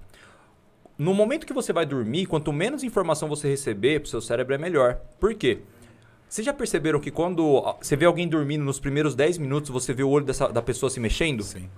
No 0.99 1.13
momento 1.13 1.47
que 1.47 1.53
você 1.53 1.73
vai 1.73 1.85
dormir, 1.85 2.27
quanto 2.27 2.53
menos 2.53 2.83
informação 2.83 3.29
você 3.29 3.49
receber, 3.49 4.01
para 4.01 4.07
o 4.07 4.11
seu 4.11 4.21
cérebro 4.21 4.55
é 4.55 4.59
melhor. 4.59 4.99
Por 5.21 5.35
quê? 5.35 5.59
Vocês 6.29 6.45
já 6.45 6.53
perceberam 6.53 6.99
que 6.99 7.11
quando 7.11 7.63
você 7.81 7.95
vê 7.95 8.07
alguém 8.07 8.27
dormindo 8.27 8.65
nos 8.65 8.81
primeiros 8.81 9.15
10 9.15 9.39
minutos, 9.39 9.71
você 9.71 9.93
vê 9.93 10.03
o 10.03 10.09
olho 10.09 10.25
dessa, 10.25 10.49
da 10.49 10.63
pessoa 10.63 10.91
se 10.91 10.99
mexendo? 10.99 11.43
Sim. 11.43 11.69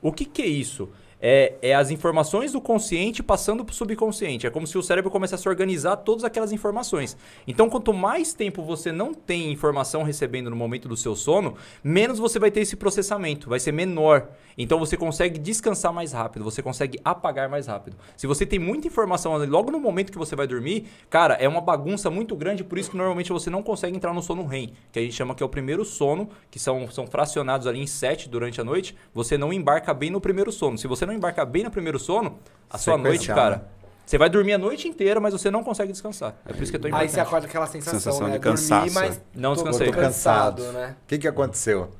O 0.00 0.10
que, 0.10 0.24
que 0.24 0.42
é 0.42 0.46
isso? 0.46 0.88
É, 1.22 1.54
é 1.62 1.74
as 1.74 1.92
informações 1.92 2.52
do 2.52 2.60
consciente 2.60 3.22
passando 3.22 3.64
pro 3.64 3.72
subconsciente. 3.72 4.46
É 4.46 4.50
como 4.50 4.66
se 4.66 4.76
o 4.76 4.82
cérebro 4.82 5.10
começasse 5.10 5.46
a 5.46 5.50
organizar 5.50 5.96
todas 5.98 6.24
aquelas 6.24 6.50
informações. 6.50 7.16
Então, 7.46 7.70
quanto 7.70 7.94
mais 7.94 8.34
tempo 8.34 8.62
você 8.64 8.90
não 8.90 9.14
tem 9.14 9.52
informação 9.52 10.02
recebendo 10.02 10.50
no 10.50 10.56
momento 10.56 10.88
do 10.88 10.96
seu 10.96 11.14
sono, 11.14 11.54
menos 11.84 12.18
você 12.18 12.40
vai 12.40 12.50
ter 12.50 12.60
esse 12.60 12.74
processamento, 12.74 13.48
vai 13.48 13.60
ser 13.60 13.70
menor. 13.70 14.28
Então 14.56 14.78
você 14.78 14.96
consegue 14.96 15.38
descansar 15.38 15.92
mais 15.92 16.12
rápido, 16.12 16.44
você 16.44 16.62
consegue 16.62 16.98
apagar 17.04 17.48
mais 17.48 17.66
rápido. 17.66 17.96
Se 18.16 18.26
você 18.26 18.44
tem 18.44 18.58
muita 18.58 18.86
informação 18.86 19.36
logo 19.46 19.70
no 19.70 19.80
momento 19.80 20.12
que 20.12 20.18
você 20.18 20.36
vai 20.36 20.46
dormir, 20.46 20.86
cara, 21.08 21.34
é 21.34 21.48
uma 21.48 21.60
bagunça 21.60 22.10
muito 22.10 22.36
grande, 22.36 22.64
por 22.64 22.78
isso 22.78 22.90
que 22.90 22.96
normalmente 22.96 23.32
você 23.32 23.48
não 23.48 23.62
consegue 23.62 23.96
entrar 23.96 24.12
no 24.12 24.22
sono 24.22 24.44
REM, 24.44 24.72
que 24.90 24.98
a 24.98 25.02
gente 25.02 25.14
chama 25.14 25.34
que 25.34 25.42
é 25.42 25.46
o 25.46 25.48
primeiro 25.48 25.84
sono, 25.84 26.28
que 26.50 26.58
são, 26.58 26.90
são 26.90 27.06
fracionados 27.06 27.66
ali 27.66 27.80
em 27.80 27.86
sete 27.86 28.28
durante 28.28 28.60
a 28.60 28.64
noite, 28.64 28.94
você 29.14 29.38
não 29.38 29.52
embarca 29.52 29.94
bem 29.94 30.10
no 30.10 30.20
primeiro 30.20 30.52
sono. 30.52 30.76
Se 30.76 30.86
você 30.86 31.06
não 31.06 31.11
embarcar 31.14 31.46
bem 31.46 31.64
no 31.64 31.70
primeiro 31.70 31.98
sono, 31.98 32.38
a 32.70 32.78
sua 32.78 32.96
noite, 32.96 33.22
Sequencial, 33.22 33.36
né? 33.36 33.42
cara, 33.58 33.72
você 34.04 34.18
vai 34.18 34.28
dormir 34.28 34.52
a 34.54 34.58
noite 34.58 34.88
inteira, 34.88 35.20
mas 35.20 35.32
você 35.32 35.50
não 35.50 35.62
consegue 35.62 35.92
descansar. 35.92 36.34
É 36.44 36.52
por 36.52 36.62
isso 36.62 36.72
que 36.72 36.76
é 36.76 36.80
tão 36.80 36.88
Aí 36.88 36.92
importante. 36.92 37.10
você 37.12 37.20
acorda 37.20 37.46
com 37.46 37.50
aquela 37.50 37.66
sensação, 37.66 38.00
Sensação 38.00 38.26
né? 38.28 38.34
de 38.34 38.38
cansaço, 38.40 38.86
Dormir, 38.86 39.08
mas 39.08 39.20
Não 39.34 39.50
tô, 39.54 39.62
descansei. 39.62 39.86
tô 39.86 39.92
cansado, 39.98 40.62
né? 40.72 40.96
O 41.04 41.06
que, 41.06 41.18
que 41.18 41.28
aconteceu? 41.28 41.90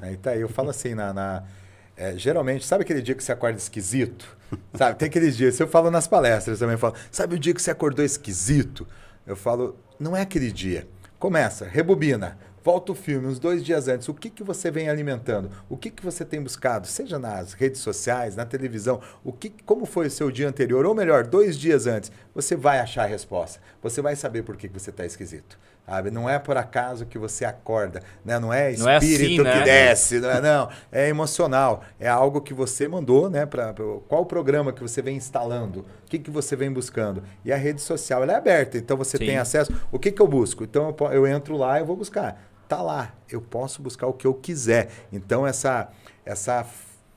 Aí 0.00 0.16
tá 0.16 0.30
aí, 0.30 0.40
eu 0.40 0.48
falo 0.48 0.70
assim, 0.70 0.94
na, 0.94 1.12
na- 1.12 1.42
é, 1.96 2.16
geralmente, 2.16 2.64
sabe 2.66 2.82
aquele 2.82 3.00
dia 3.02 3.14
que 3.14 3.22
você 3.22 3.32
acorda 3.32 3.56
esquisito? 3.58 4.26
Sabe, 4.74 4.98
tem 4.98 5.06
aqueles 5.08 5.36
dias, 5.36 5.58
eu 5.60 5.68
falo 5.68 5.90
nas 5.90 6.06
palestras 6.06 6.58
também, 6.58 6.74
eu 6.74 6.78
falo, 6.78 6.94
sabe 7.10 7.34
o 7.34 7.38
dia 7.38 7.52
que 7.54 7.60
você 7.62 7.70
acordou 7.70 8.04
esquisito? 8.04 8.86
Eu 9.26 9.36
falo, 9.36 9.76
não 9.98 10.16
é 10.16 10.20
aquele 10.22 10.50
dia. 10.50 10.86
Começa, 11.18 11.64
rebobina, 11.66 12.36
volta 12.64 12.90
o 12.92 12.94
filme 12.94 13.26
uns 13.26 13.38
dois 13.38 13.62
dias 13.62 13.86
antes. 13.88 14.08
O 14.08 14.14
que, 14.14 14.30
que 14.30 14.42
você 14.42 14.70
vem 14.70 14.88
alimentando? 14.88 15.50
O 15.68 15.76
que, 15.76 15.90
que 15.90 16.02
você 16.02 16.24
tem 16.24 16.42
buscado? 16.42 16.86
Seja 16.86 17.18
nas 17.18 17.52
redes 17.52 17.80
sociais, 17.82 18.34
na 18.34 18.46
televisão, 18.46 19.00
o 19.22 19.32
que, 19.32 19.50
como 19.66 19.84
foi 19.84 20.06
o 20.06 20.10
seu 20.10 20.30
dia 20.30 20.48
anterior? 20.48 20.86
Ou 20.86 20.94
melhor, 20.94 21.24
dois 21.24 21.58
dias 21.58 21.86
antes, 21.86 22.10
você 22.34 22.56
vai 22.56 22.80
achar 22.80 23.04
a 23.04 23.06
resposta. 23.06 23.60
Você 23.82 24.00
vai 24.00 24.16
saber 24.16 24.42
por 24.42 24.56
que, 24.56 24.66
que 24.68 24.80
você 24.80 24.88
está 24.90 25.04
esquisito. 25.04 25.58
Sabe? 25.86 26.10
Não 26.10 26.30
é 26.30 26.38
por 26.38 26.56
acaso 26.56 27.04
que 27.04 27.18
você 27.18 27.44
acorda, 27.44 28.00
né? 28.24 28.38
não 28.38 28.50
é 28.50 28.74
Não 28.74 28.88
é 28.88 28.96
assim, 28.96 29.06
espírito 29.08 29.42
né? 29.44 29.58
que 29.58 29.64
desce, 29.64 30.18
não 30.18 30.30
é, 30.30 30.40
não. 30.40 30.70
É 30.90 31.08
emocional. 31.10 31.84
É 32.00 32.08
algo 32.08 32.40
que 32.40 32.54
você 32.54 32.88
mandou, 32.88 33.28
né? 33.28 33.44
Pra, 33.44 33.74
pra- 33.74 33.84
qual 34.08 34.22
o 34.22 34.24
programa 34.24 34.72
que 34.72 34.80
você 34.80 35.02
vem 35.02 35.18
instalando? 35.18 35.80
O 35.80 36.08
que, 36.08 36.18
que 36.18 36.30
você 36.30 36.56
vem 36.56 36.72
buscando? 36.72 37.22
E 37.44 37.52
a 37.52 37.56
rede 37.56 37.82
social 37.82 38.22
ela 38.22 38.32
é 38.32 38.36
aberta, 38.36 38.78
então 38.78 38.96
você 38.96 39.18
Sim. 39.18 39.26
tem 39.26 39.36
acesso. 39.36 39.70
O 39.92 39.98
que, 39.98 40.10
que 40.10 40.22
eu 40.22 40.26
busco? 40.26 40.64
Então 40.64 40.96
eu, 40.98 41.12
eu 41.12 41.26
entro 41.26 41.54
lá 41.54 41.78
e 41.78 41.84
vou 41.84 41.96
buscar. 41.96 42.53
Tá 42.68 42.82
lá. 42.82 43.14
Eu 43.28 43.40
posso 43.40 43.82
buscar 43.82 44.06
o 44.06 44.12
que 44.12 44.26
eu 44.26 44.34
quiser. 44.34 44.90
Então 45.12 45.46
essa, 45.46 45.88
essa 46.24 46.66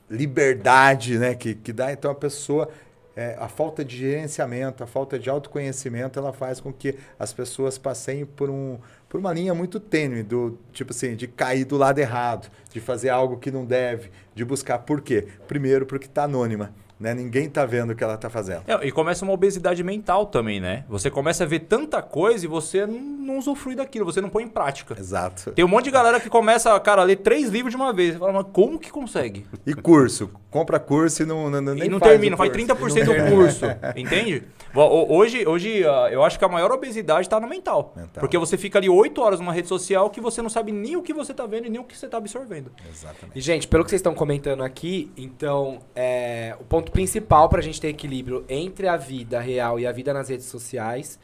liberdade 0.09 1.17
né, 1.17 1.35
que, 1.35 1.55
que 1.55 1.73
dá, 1.73 1.91
então 1.91 2.09
a 2.11 2.15
pessoa. 2.15 2.69
é, 3.17 3.35
a 3.39 3.47
falta 3.47 3.83
de 3.83 3.97
gerenciamento, 3.97 4.83
a 4.83 4.87
falta 4.87 5.17
de 5.17 5.27
autoconhecimento, 5.27 6.19
ela 6.19 6.31
faz 6.31 6.59
com 6.59 6.71
que 6.71 6.95
as 7.17 7.33
pessoas 7.33 7.75
passem 7.75 8.25
por, 8.25 8.47
um, 8.47 8.77
por 9.09 9.19
uma 9.19 9.33
linha 9.33 9.55
muito 9.55 9.79
tênue, 9.79 10.21
do 10.21 10.59
tipo 10.71 10.93
assim, 10.93 11.15
de 11.15 11.27
cair 11.27 11.65
do 11.65 11.77
lado 11.77 11.97
errado, 11.97 12.47
de 12.71 12.79
fazer 12.79 13.09
algo 13.09 13.37
que 13.37 13.49
não 13.49 13.65
deve, 13.65 14.11
de 14.35 14.45
buscar 14.45 14.77
por 14.79 15.01
quê? 15.01 15.27
Primeiro, 15.47 15.87
porque 15.87 16.05
está 16.05 16.25
anônima. 16.25 16.71
Né? 16.99 17.13
Ninguém 17.13 17.45
está 17.45 17.65
vendo 17.65 17.91
o 17.91 17.95
que 17.95 18.03
ela 18.03 18.15
está 18.15 18.29
fazendo. 18.29 18.63
É, 18.67 18.87
e 18.87 18.91
começa 18.91 19.23
uma 19.23 19.33
obesidade 19.33 19.83
mental 19.83 20.25
também, 20.25 20.59
né? 20.59 20.83
Você 20.89 21.09
começa 21.11 21.43
a 21.43 21.47
ver 21.47 21.59
tanta 21.59 22.01
coisa 22.01 22.45
e 22.45 22.47
você 22.47 22.85
não, 22.87 22.99
não 22.99 23.37
usufrui 23.37 23.75
daquilo, 23.75 24.03
você 24.05 24.19
não 24.19 24.29
põe 24.29 24.43
em 24.43 24.47
prática. 24.47 24.95
Exato. 24.99 25.51
Tem 25.51 25.63
um 25.63 25.67
monte 25.67 25.85
de 25.85 25.91
galera 25.91 26.19
que 26.19 26.29
começa, 26.29 26.77
cara, 26.79 27.01
a 27.01 27.05
ler 27.05 27.17
três 27.17 27.49
livros 27.49 27.71
de 27.71 27.75
uma 27.77 27.93
vez. 27.93 28.13
Você 28.13 28.19
fala, 28.19 28.33
mas 28.33 28.45
como 28.51 28.79
que 28.79 28.89
consegue? 28.89 29.45
E 29.65 29.73
curso. 29.75 30.29
Compra 30.49 30.79
curso 30.79 31.21
e 31.21 31.25
não, 31.25 31.49
não, 31.51 31.61
nem 31.61 31.85
e 31.85 31.89
não 31.89 31.99
faz 31.99 32.11
termina, 32.13 32.33
o 32.35 32.37
faz 32.37 32.51
curso. 32.51 32.65
30% 32.65 33.05
do 33.05 33.35
curso. 33.35 33.65
Entende? 33.95 34.43
Ho- 34.73 34.81
ho- 34.81 35.13
Hoje, 35.17 35.47
hoje 35.47 35.83
ah, 35.85 36.09
eu 36.11 36.23
acho 36.23 36.39
que 36.39 36.45
a 36.45 36.47
maior 36.47 36.71
obesidade 36.71 37.21
está 37.21 37.39
no 37.39 37.47
mental. 37.47 37.93
Mental. 37.95 38.19
Porque 38.19 38.37
você 38.37 38.57
fica 38.57 38.79
ali 38.79 38.89
8 38.89 39.21
horas 39.21 39.39
numa 39.39 39.53
rede 39.53 39.67
social 39.67 40.09
que 40.09 40.19
você 40.21 40.41
não 40.41 40.49
sabe 40.49 40.71
nem 40.71 40.95
o 40.95 41.03
que 41.03 41.13
você 41.13 41.31
está 41.31 41.45
vendo 41.45 41.67
e 41.67 41.69
nem 41.69 41.79
o 41.79 41.83
que 41.83 41.95
você 41.97 42.05
está 42.05 42.17
absorvendo. 42.17 42.71
Exatamente. 42.89 43.37
E, 43.37 43.41
gente, 43.41 43.67
pelo 43.67 43.83
que 43.83 43.89
vocês 43.91 43.99
estão 43.99 44.15
comentando 44.15 44.63
aqui, 44.63 45.11
então, 45.17 45.79
é, 45.95 46.55
o 46.59 46.63
ponto 46.63 46.86
principal 46.91 47.49
pra 47.49 47.61
gente 47.61 47.79
ter 47.79 47.89
equilíbrio 47.89 48.45
entre 48.47 48.87
a 48.87 48.97
vida 48.97 49.39
real 49.39 49.79
e 49.79 49.87
a 49.87 49.91
vida 49.91 50.13
nas 50.13 50.29
redes 50.29 50.45
sociais 50.45 51.19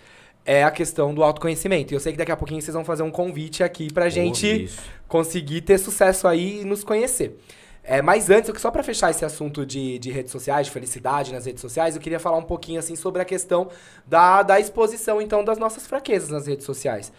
é 0.45 0.63
a 0.63 0.71
questão 0.71 1.13
do 1.13 1.23
autoconhecimento. 1.23 1.93
E 1.93 1.95
eu 1.95 1.99
sei 1.99 2.12
que 2.12 2.17
daqui 2.17 2.32
a 2.32 2.38
pouquinho 2.38 2.62
vocês 2.62 2.73
vão 2.73 2.84
fazer 2.84 3.04
um 3.04 3.12
convite 3.12 3.63
aqui 3.63 3.91
pra 3.91 4.10
gente 4.10 4.65
isso. 4.65 4.82
conseguir 5.08 5.62
ter 5.62 5.78
sucesso 5.78 6.28
aí 6.28 6.62
e 6.62 6.65
nos 6.65 6.84
conhecer. 6.84 7.38
É, 7.86 8.02
mas 8.02 8.30
antes, 8.30 8.49
só 8.62 8.71
pra 8.71 8.82
fechar 8.82 9.12
esse 9.12 9.26
assunto 9.26 9.65
de, 9.65 9.99
de 9.99 10.10
redes 10.10 10.32
sociais, 10.32 10.67
de 10.67 10.71
felicidade 10.71 11.34
nas 11.34 11.45
redes 11.45 11.60
sociais, 11.60 11.95
eu 11.95 12.02
queria 12.02 12.19
falar 12.19 12.38
um 12.38 12.43
pouquinho 12.43 12.80
assim 12.80 12.95
sobre 12.95 13.21
a 13.21 13.26
questão 13.26 13.69
da, 14.08 14.41
da 14.41 14.58
exposição, 14.58 15.21
então, 15.21 15.43
das 15.43 15.58
nossas 15.58 15.86
fraquezas 15.86 16.30
nas 16.30 16.47
redes 16.47 16.65
sociais. 16.65 17.12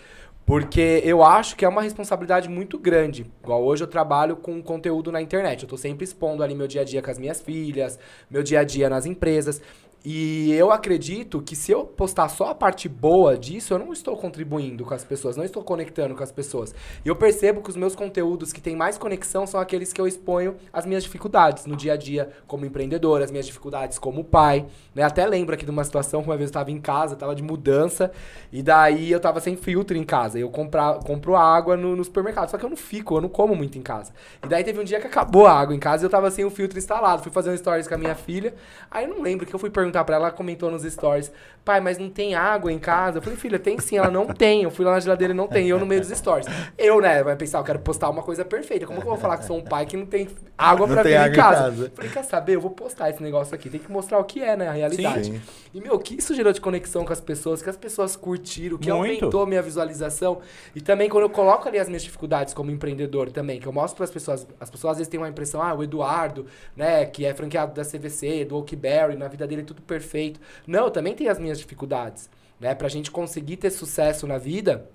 Porque 0.46 1.00
eu 1.04 1.22
acho 1.22 1.56
que 1.56 1.64
é 1.64 1.68
uma 1.68 1.80
responsabilidade 1.80 2.48
muito 2.50 2.78
grande. 2.78 3.26
Igual 3.42 3.64
hoje 3.64 3.82
eu 3.82 3.88
trabalho 3.88 4.36
com 4.36 4.62
conteúdo 4.62 5.10
na 5.10 5.22
internet. 5.22 5.62
Eu 5.62 5.68
tô 5.68 5.76
sempre 5.76 6.04
expondo 6.04 6.42
ali 6.42 6.54
meu 6.54 6.66
dia 6.66 6.82
a 6.82 6.84
dia 6.84 7.00
com 7.00 7.10
as 7.10 7.18
minhas 7.18 7.40
filhas, 7.40 7.98
meu 8.30 8.42
dia 8.42 8.60
a 8.60 8.64
dia 8.64 8.90
nas 8.90 9.06
empresas. 9.06 9.62
E 10.06 10.52
eu 10.52 10.70
acredito 10.70 11.40
que 11.40 11.56
se 11.56 11.72
eu 11.72 11.86
postar 11.86 12.28
só 12.28 12.50
a 12.50 12.54
parte 12.54 12.90
boa 12.90 13.38
disso, 13.38 13.72
eu 13.72 13.78
não 13.78 13.90
estou 13.90 14.14
contribuindo 14.18 14.84
com 14.84 14.92
as 14.92 15.02
pessoas, 15.02 15.34
não 15.34 15.44
estou 15.44 15.64
conectando 15.64 16.14
com 16.14 16.22
as 16.22 16.30
pessoas. 16.30 16.74
E 17.02 17.08
eu 17.08 17.16
percebo 17.16 17.62
que 17.62 17.70
os 17.70 17.76
meus 17.76 17.96
conteúdos 17.96 18.52
que 18.52 18.60
têm 18.60 18.76
mais 18.76 18.98
conexão 18.98 19.46
são 19.46 19.58
aqueles 19.58 19.94
que 19.94 20.00
eu 20.00 20.06
exponho 20.06 20.56
as 20.70 20.84
minhas 20.84 21.04
dificuldades 21.04 21.64
no 21.64 21.74
dia 21.74 21.94
a 21.94 21.96
dia 21.96 22.28
como 22.46 22.66
empreendedor, 22.66 23.22
as 23.22 23.30
minhas 23.30 23.46
dificuldades 23.46 23.98
como 23.98 24.22
pai. 24.22 24.66
Né? 24.94 25.02
Até 25.02 25.24
lembro 25.24 25.54
aqui 25.54 25.64
de 25.64 25.70
uma 25.70 25.82
situação 25.82 26.20
que 26.20 26.28
uma 26.28 26.36
vez 26.36 26.48
eu 26.48 26.50
estava 26.50 26.70
em 26.70 26.78
casa, 26.78 27.14
estava 27.14 27.34
de 27.34 27.42
mudança, 27.42 28.12
e 28.52 28.62
daí 28.62 29.10
eu 29.10 29.16
estava 29.16 29.40
sem 29.40 29.56
filtro 29.56 29.96
em 29.96 30.04
casa. 30.04 30.38
Eu 30.38 30.50
comprar, 30.50 30.98
compro 30.98 31.34
água 31.34 31.78
no, 31.78 31.96
no 31.96 32.04
supermercado, 32.04 32.50
só 32.50 32.58
que 32.58 32.64
eu 32.66 32.68
não 32.68 32.76
fico, 32.76 33.16
eu 33.16 33.22
não 33.22 33.30
como 33.30 33.54
muito 33.54 33.78
em 33.78 33.82
casa. 33.82 34.12
E 34.44 34.48
daí 34.48 34.62
teve 34.62 34.78
um 34.78 34.84
dia 34.84 35.00
que 35.00 35.06
acabou 35.06 35.46
a 35.46 35.58
água 35.58 35.74
em 35.74 35.80
casa 35.80 36.04
e 36.04 36.06
eu 36.06 36.10
tava 36.10 36.30
sem 36.30 36.44
o 36.44 36.50
filtro 36.50 36.76
instalado. 36.76 37.22
Fui 37.22 37.32
fazer 37.32 37.48
um 37.48 37.56
stories 37.56 37.88
com 37.88 37.94
a 37.94 37.98
minha 37.98 38.14
filha. 38.14 38.52
Aí 38.90 39.06
eu 39.06 39.08
não 39.08 39.22
lembro 39.22 39.46
que 39.46 39.54
eu 39.54 39.58
fui 39.58 39.70
perguntar 39.70 39.93
pra 40.02 40.16
ela, 40.16 40.26
ela 40.26 40.34
comentou 40.34 40.70
nos 40.70 40.82
stories: 40.82 41.30
pai, 41.64 41.80
mas 41.80 41.98
não 41.98 42.10
tem 42.10 42.34
água 42.34 42.72
em 42.72 42.78
casa? 42.78 43.18
Eu 43.18 43.22
falei, 43.22 43.38
filha, 43.38 43.58
tem 43.58 43.78
sim, 43.78 43.96
ela 43.96 44.10
não 44.10 44.26
tem. 44.26 44.62
Eu 44.62 44.70
fui 44.70 44.84
lá 44.84 44.92
na 44.92 45.00
geladeira 45.00 45.32
e 45.32 45.36
não 45.36 45.46
tem. 45.46 45.66
E 45.66 45.70
eu 45.70 45.78
no 45.78 45.86
meio 45.86 46.00
dos 46.00 46.10
stories. 46.10 46.46
Eu, 46.76 47.00
né, 47.00 47.22
vai 47.22 47.36
pensar, 47.36 47.58
eu 47.58 47.64
quero 47.64 47.78
postar 47.78 48.10
uma 48.10 48.22
coisa 48.22 48.44
perfeita. 48.44 48.86
Como 48.86 49.00
que 49.00 49.06
eu 49.06 49.10
vou 49.10 49.20
falar 49.20 49.38
que 49.38 49.44
sou 49.44 49.58
um 49.58 49.62
pai 49.62 49.86
que 49.86 49.96
não 49.96 50.06
tem 50.06 50.28
água 50.56 50.86
Não 50.86 50.94
pra 50.94 51.02
vir 51.02 51.14
em 51.14 51.32
casa? 51.32 51.62
casa. 51.64 51.92
Falei, 51.94 52.10
quer 52.10 52.24
saber? 52.24 52.56
Eu 52.56 52.60
vou 52.60 52.70
postar 52.70 53.10
esse 53.10 53.22
negócio 53.22 53.54
aqui. 53.54 53.68
Tem 53.68 53.80
que 53.80 53.90
mostrar 53.90 54.18
o 54.18 54.24
que 54.24 54.42
é, 54.42 54.56
né? 54.56 54.68
A 54.68 54.72
realidade. 54.72 55.32
Sim. 55.32 55.40
E, 55.72 55.80
meu, 55.80 55.94
o 55.94 55.98
que 55.98 56.14
isso 56.16 56.34
gerou 56.34 56.52
de 56.52 56.60
conexão 56.60 57.04
com 57.04 57.12
as 57.12 57.20
pessoas? 57.20 57.60
Que 57.62 57.68
as 57.70 57.76
pessoas 57.76 58.14
curtiram, 58.14 58.78
que 58.78 58.92
Muito. 58.92 59.24
aumentou 59.24 59.42
a 59.42 59.46
minha 59.46 59.62
visualização. 59.62 60.38
E 60.74 60.80
também 60.80 61.08
quando 61.08 61.24
eu 61.24 61.30
coloco 61.30 61.68
ali 61.68 61.78
as 61.78 61.88
minhas 61.88 62.02
dificuldades 62.02 62.54
como 62.54 62.70
empreendedor 62.70 63.30
também, 63.30 63.58
que 63.58 63.66
eu 63.66 63.72
mostro 63.72 63.96
para 63.96 64.04
as 64.04 64.10
pessoas, 64.10 64.46
as 64.60 64.70
pessoas 64.70 64.92
às 64.92 64.98
vezes 64.98 65.10
têm 65.10 65.18
uma 65.18 65.28
impressão, 65.28 65.60
ah, 65.62 65.74
o 65.74 65.82
Eduardo, 65.82 66.46
né, 66.76 67.04
que 67.06 67.24
é 67.24 67.34
franqueado 67.34 67.74
da 67.74 67.84
CVC, 67.84 68.44
do 68.44 68.56
Oakberry, 68.56 69.16
na 69.16 69.28
vida 69.28 69.46
dele 69.46 69.62
é 69.62 69.64
tudo 69.64 69.82
perfeito. 69.84 70.40
Não, 70.66 70.86
eu 70.86 70.90
também 70.90 71.14
tenho 71.14 71.30
as 71.30 71.38
minhas 71.38 71.58
dificuldades, 71.58 72.28
né? 72.58 72.74
Pra 72.74 72.88
gente 72.88 73.10
conseguir 73.10 73.56
ter 73.56 73.70
sucesso 73.70 74.26
na 74.26 74.38
vida, 74.38 74.88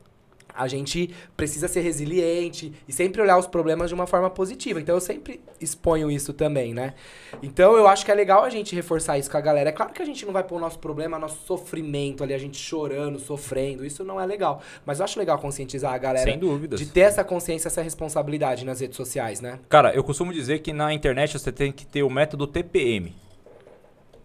a 0.59 0.67
gente 0.67 1.13
precisa 1.37 1.67
ser 1.67 1.81
resiliente 1.81 2.73
e 2.87 2.91
sempre 2.91 3.21
olhar 3.21 3.37
os 3.37 3.47
problemas 3.47 3.89
de 3.89 3.93
uma 3.93 4.07
forma 4.07 4.29
positiva. 4.29 4.79
Então 4.81 4.95
eu 4.95 5.01
sempre 5.01 5.39
exponho 5.59 6.09
isso 6.11 6.33
também, 6.33 6.73
né? 6.73 6.93
Então 7.41 7.77
eu 7.77 7.87
acho 7.87 8.05
que 8.05 8.11
é 8.11 8.15
legal 8.15 8.43
a 8.43 8.49
gente 8.49 8.75
reforçar 8.75 9.17
isso 9.17 9.29
com 9.29 9.37
a 9.37 9.41
galera. 9.41 9.69
É 9.69 9.71
claro 9.71 9.93
que 9.93 10.01
a 10.01 10.05
gente 10.05 10.25
não 10.25 10.33
vai 10.33 10.43
pôr 10.43 10.57
o 10.57 10.59
nosso 10.59 10.79
problema, 10.79 11.17
nosso 11.17 11.45
sofrimento 11.45 12.23
ali, 12.23 12.33
a 12.33 12.37
gente 12.37 12.57
chorando, 12.57 13.19
sofrendo. 13.19 13.85
Isso 13.85 14.03
não 14.03 14.19
é 14.19 14.25
legal. 14.25 14.61
Mas 14.85 14.99
eu 14.99 15.05
acho 15.05 15.17
legal 15.17 15.37
conscientizar 15.39 15.93
a 15.93 15.97
galera 15.97 16.29
Sem 16.29 16.37
dúvidas. 16.37 16.79
de 16.79 16.87
ter 16.87 17.01
essa 17.01 17.23
consciência, 17.23 17.67
essa 17.67 17.81
responsabilidade 17.81 18.65
nas 18.65 18.81
redes 18.81 18.97
sociais, 18.97 19.39
né? 19.39 19.59
Cara, 19.69 19.93
eu 19.93 20.03
costumo 20.03 20.33
dizer 20.33 20.59
que 20.59 20.73
na 20.73 20.93
internet 20.93 21.37
você 21.37 21.51
tem 21.51 21.71
que 21.71 21.85
ter 21.85 22.03
o 22.03 22.09
método 22.09 22.45
TPM. 22.45 23.13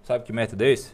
Sabe 0.05 0.25
que 0.25 0.33
método 0.33 0.63
é 0.65 0.71
esse? 0.73 0.93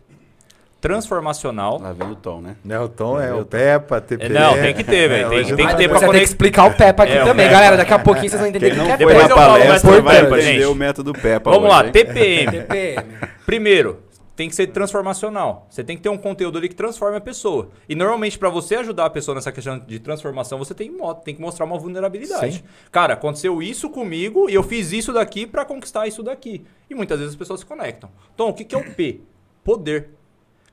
Transformacional. 0.80 1.78
Lá 1.78 1.92
vem 1.92 2.08
o 2.11 2.14
tom, 2.16 2.40
né? 2.40 2.56
Nelton 2.64 3.20
é 3.20 3.34
o 3.34 3.44
Peppa, 3.44 4.00
TPM. 4.00 4.32
Não, 4.34 4.54
tem 4.54 4.72
que 4.72 4.82
ter, 4.82 5.08
velho. 5.11 5.28
Tem- 5.28 5.38
hoje 5.40 5.54
tem 5.54 5.64
não- 5.66 5.72
que 5.72 5.76
ter 5.78 5.88
pra 5.90 5.98
tem 5.98 6.06
conect- 6.08 6.24
que 6.26 6.30
explicar 6.32 6.64
o 6.64 6.74
Peppa 6.74 7.02
aqui 7.02 7.12
É, 7.12 7.22
o 7.22 7.26
também, 7.26 7.46
Peppa. 7.46 7.52
galera. 7.61 7.76
Daqui 7.76 7.92
a 7.92 7.98
pouquinho 7.98 8.30
vocês 8.30 8.40
vão 8.40 8.48
entender 8.48 8.70
Quem 8.70 8.78
o 8.78 8.82
que 8.82 8.86
não 8.88 8.94
é 8.94 8.96
foi 8.96 9.06
Depois 9.06 9.28
na 9.28 9.30
eu 9.34 9.36
falo, 9.36 9.52
palestra 9.61 9.90
vai 10.02 10.16
Peppa, 10.22 10.38
entender 10.38 10.52
gente. 10.54 10.64
o 10.64 10.74
método 10.74 11.12
Peppa 11.12 11.50
Vamos 11.50 11.68
hoje, 11.68 11.76
lá? 11.76 11.84
TPM. 11.90 12.50
TPM. 12.52 13.02
Primeiro, 13.44 13.98
tem 14.41 14.49
que 14.49 14.55
ser 14.55 14.68
transformacional. 14.68 15.66
Você 15.68 15.84
tem 15.84 15.99
que 15.99 16.03
ter 16.03 16.09
um 16.09 16.16
conteúdo 16.16 16.57
ali 16.57 16.66
que 16.66 16.74
transforme 16.74 17.14
a 17.14 17.20
pessoa. 17.20 17.68
E 17.86 17.95
normalmente, 17.95 18.38
para 18.38 18.49
você 18.49 18.76
ajudar 18.76 19.05
a 19.05 19.11
pessoa 19.11 19.34
nessa 19.34 19.53
questão 19.53 19.78
de 19.78 19.99
transformação, 19.99 20.59
você 20.59 20.72
tem, 20.72 20.91
tem 21.22 21.34
que 21.34 21.43
mostrar 21.43 21.66
uma 21.66 21.76
vulnerabilidade. 21.76 22.55
Sim. 22.57 22.64
Cara, 22.91 23.12
aconteceu 23.12 23.62
isso 23.62 23.91
comigo 23.91 24.49
e 24.49 24.55
eu 24.55 24.62
fiz 24.62 24.93
isso 24.93 25.12
daqui 25.12 25.47
para 25.47 25.62
conquistar 25.66 26.07
isso 26.07 26.22
daqui. 26.22 26.64
E 26.88 26.95
muitas 26.95 27.18
vezes 27.18 27.34
as 27.34 27.38
pessoas 27.38 27.61
se 27.61 27.66
conectam. 27.66 28.11
Então, 28.34 28.49
o 28.49 28.55
que, 28.55 28.64
que 28.64 28.74
é 28.74 28.78
o 28.78 28.95
P? 28.95 29.20
Poder. 29.62 30.09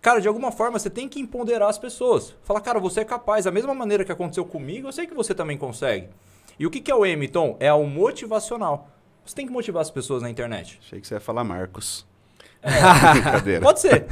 Cara, 0.01 0.21
de 0.21 0.29
alguma 0.29 0.49
forma 0.49 0.79
você 0.79 0.89
tem 0.89 1.09
que 1.09 1.19
empoderar 1.19 1.67
as 1.67 1.77
pessoas. 1.77 2.37
Falar, 2.43 2.61
cara, 2.61 2.79
você 2.79 3.01
é 3.01 3.03
capaz. 3.03 3.43
Da 3.43 3.51
mesma 3.51 3.73
maneira 3.73 4.05
que 4.05 4.13
aconteceu 4.13 4.45
comigo, 4.45 4.87
eu 4.87 4.93
sei 4.93 5.05
que 5.05 5.13
você 5.13 5.35
também 5.35 5.57
consegue. 5.57 6.07
E 6.57 6.65
o 6.65 6.71
que, 6.71 6.79
que 6.79 6.89
é 6.89 6.95
o 6.95 7.05
M, 7.05 7.27
Tom? 7.27 7.57
É 7.59 7.73
o 7.73 7.85
motivacional. 7.85 8.89
Você 9.25 9.35
tem 9.35 9.45
que 9.45 9.51
motivar 9.51 9.81
as 9.81 9.91
pessoas 9.91 10.23
na 10.23 10.29
internet. 10.29 10.79
Achei 10.81 11.01
que 11.01 11.05
você 11.05 11.15
ia 11.15 11.19
falar 11.19 11.43
Marcos. 11.43 12.07
Brincadeira. 13.13 13.61
Pode 13.61 13.79
ser. 13.79 14.05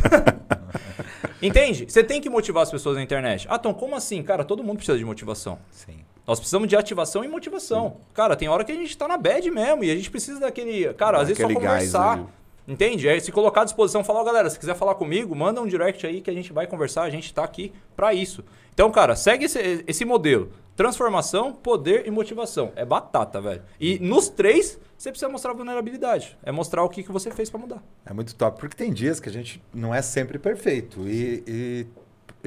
Entende? 1.42 1.86
Você 1.88 2.04
tem 2.04 2.22
que 2.22 2.30
motivar 2.30 2.64
as 2.64 2.72
pessoas 2.72 2.96
na 2.96 3.04
internet. 3.04 3.46
Ah, 3.50 3.58
então 3.60 3.74
como 3.74 3.96
assim? 3.96 4.24
Cara, 4.24 4.44
todo 4.44 4.64
mundo 4.64 4.78
precisa 4.78 4.98
de 4.98 5.06
motivação. 5.06 5.60
Sim. 5.70 6.00
Nós 6.26 6.40
precisamos 6.40 6.68
de 6.68 6.76
ativação 6.76 7.24
e 7.24 7.28
motivação. 7.28 7.98
Cara, 8.14 8.36
tem 8.36 8.48
hora 8.48 8.64
que 8.64 8.72
a 8.72 8.76
gente 8.76 8.98
tá 8.98 9.08
na 9.08 9.18
bad 9.18 9.50
mesmo 9.52 9.84
e 9.84 9.92
a 9.92 9.96
gente 9.96 10.10
precisa 10.10 10.40
daquele. 10.40 10.92
Cara, 10.96 11.20
às 11.22 11.28
vezes 11.28 11.42
só 11.42 11.48
gás, 11.48 11.60
conversar. 11.60 12.18
né? 12.18 12.26
Entende? 12.68 13.08
É 13.08 13.20
se 13.20 13.32
colocar 13.32 13.62
à 13.62 13.64
disposição, 13.64 14.04
falar, 14.04 14.22
ó, 14.22 14.24
galera, 14.24 14.50
se 14.50 14.58
quiser 14.58 14.76
falar 14.76 14.96
comigo, 14.96 15.36
manda 15.36 15.62
um 15.62 15.68
direct 15.68 16.06
aí 16.08 16.20
que 16.20 16.32
a 16.32 16.34
gente 16.34 16.52
vai 16.52 16.66
conversar, 16.66 17.04
a 17.04 17.10
gente 17.12 17.32
tá 17.32 17.44
aqui 17.44 17.72
pra 17.96 18.12
isso. 18.12 18.44
Então, 18.74 18.90
cara, 18.90 19.16
segue 19.16 19.46
esse, 19.46 19.84
esse 19.86 20.04
modelo. 20.04 20.50
Transformação, 20.76 21.54
poder 21.54 22.08
e 22.08 22.12
motivação. 22.12 22.72
É 22.76 22.84
batata, 22.84 23.40
velho. 23.40 23.62
E 23.80 24.00
nos 24.00 24.28
três, 24.30 24.80
você 24.98 25.10
precisa 25.10 25.30
mostrar 25.30 25.54
vulnerabilidade. 25.54 26.38
É 26.44 26.52
mostrar 26.52 26.84
o 26.84 26.90
que, 26.90 27.04
que 27.04 27.12
você 27.12 27.32
fez 27.32 27.50
pra 27.50 27.60
mudar. 27.60 27.84
É 28.06 28.14
muito 28.14 28.34
top, 28.36 28.60
porque 28.60 28.76
tem 28.76 28.94
dias 28.94 29.20
que 29.20 29.30
a 29.30 29.32
gente 29.32 29.62
não 29.74 29.94
é 29.94 30.02
sempre 30.02 30.40
perfeito. 30.40 31.08
E, 31.08 31.44
e 31.48 31.88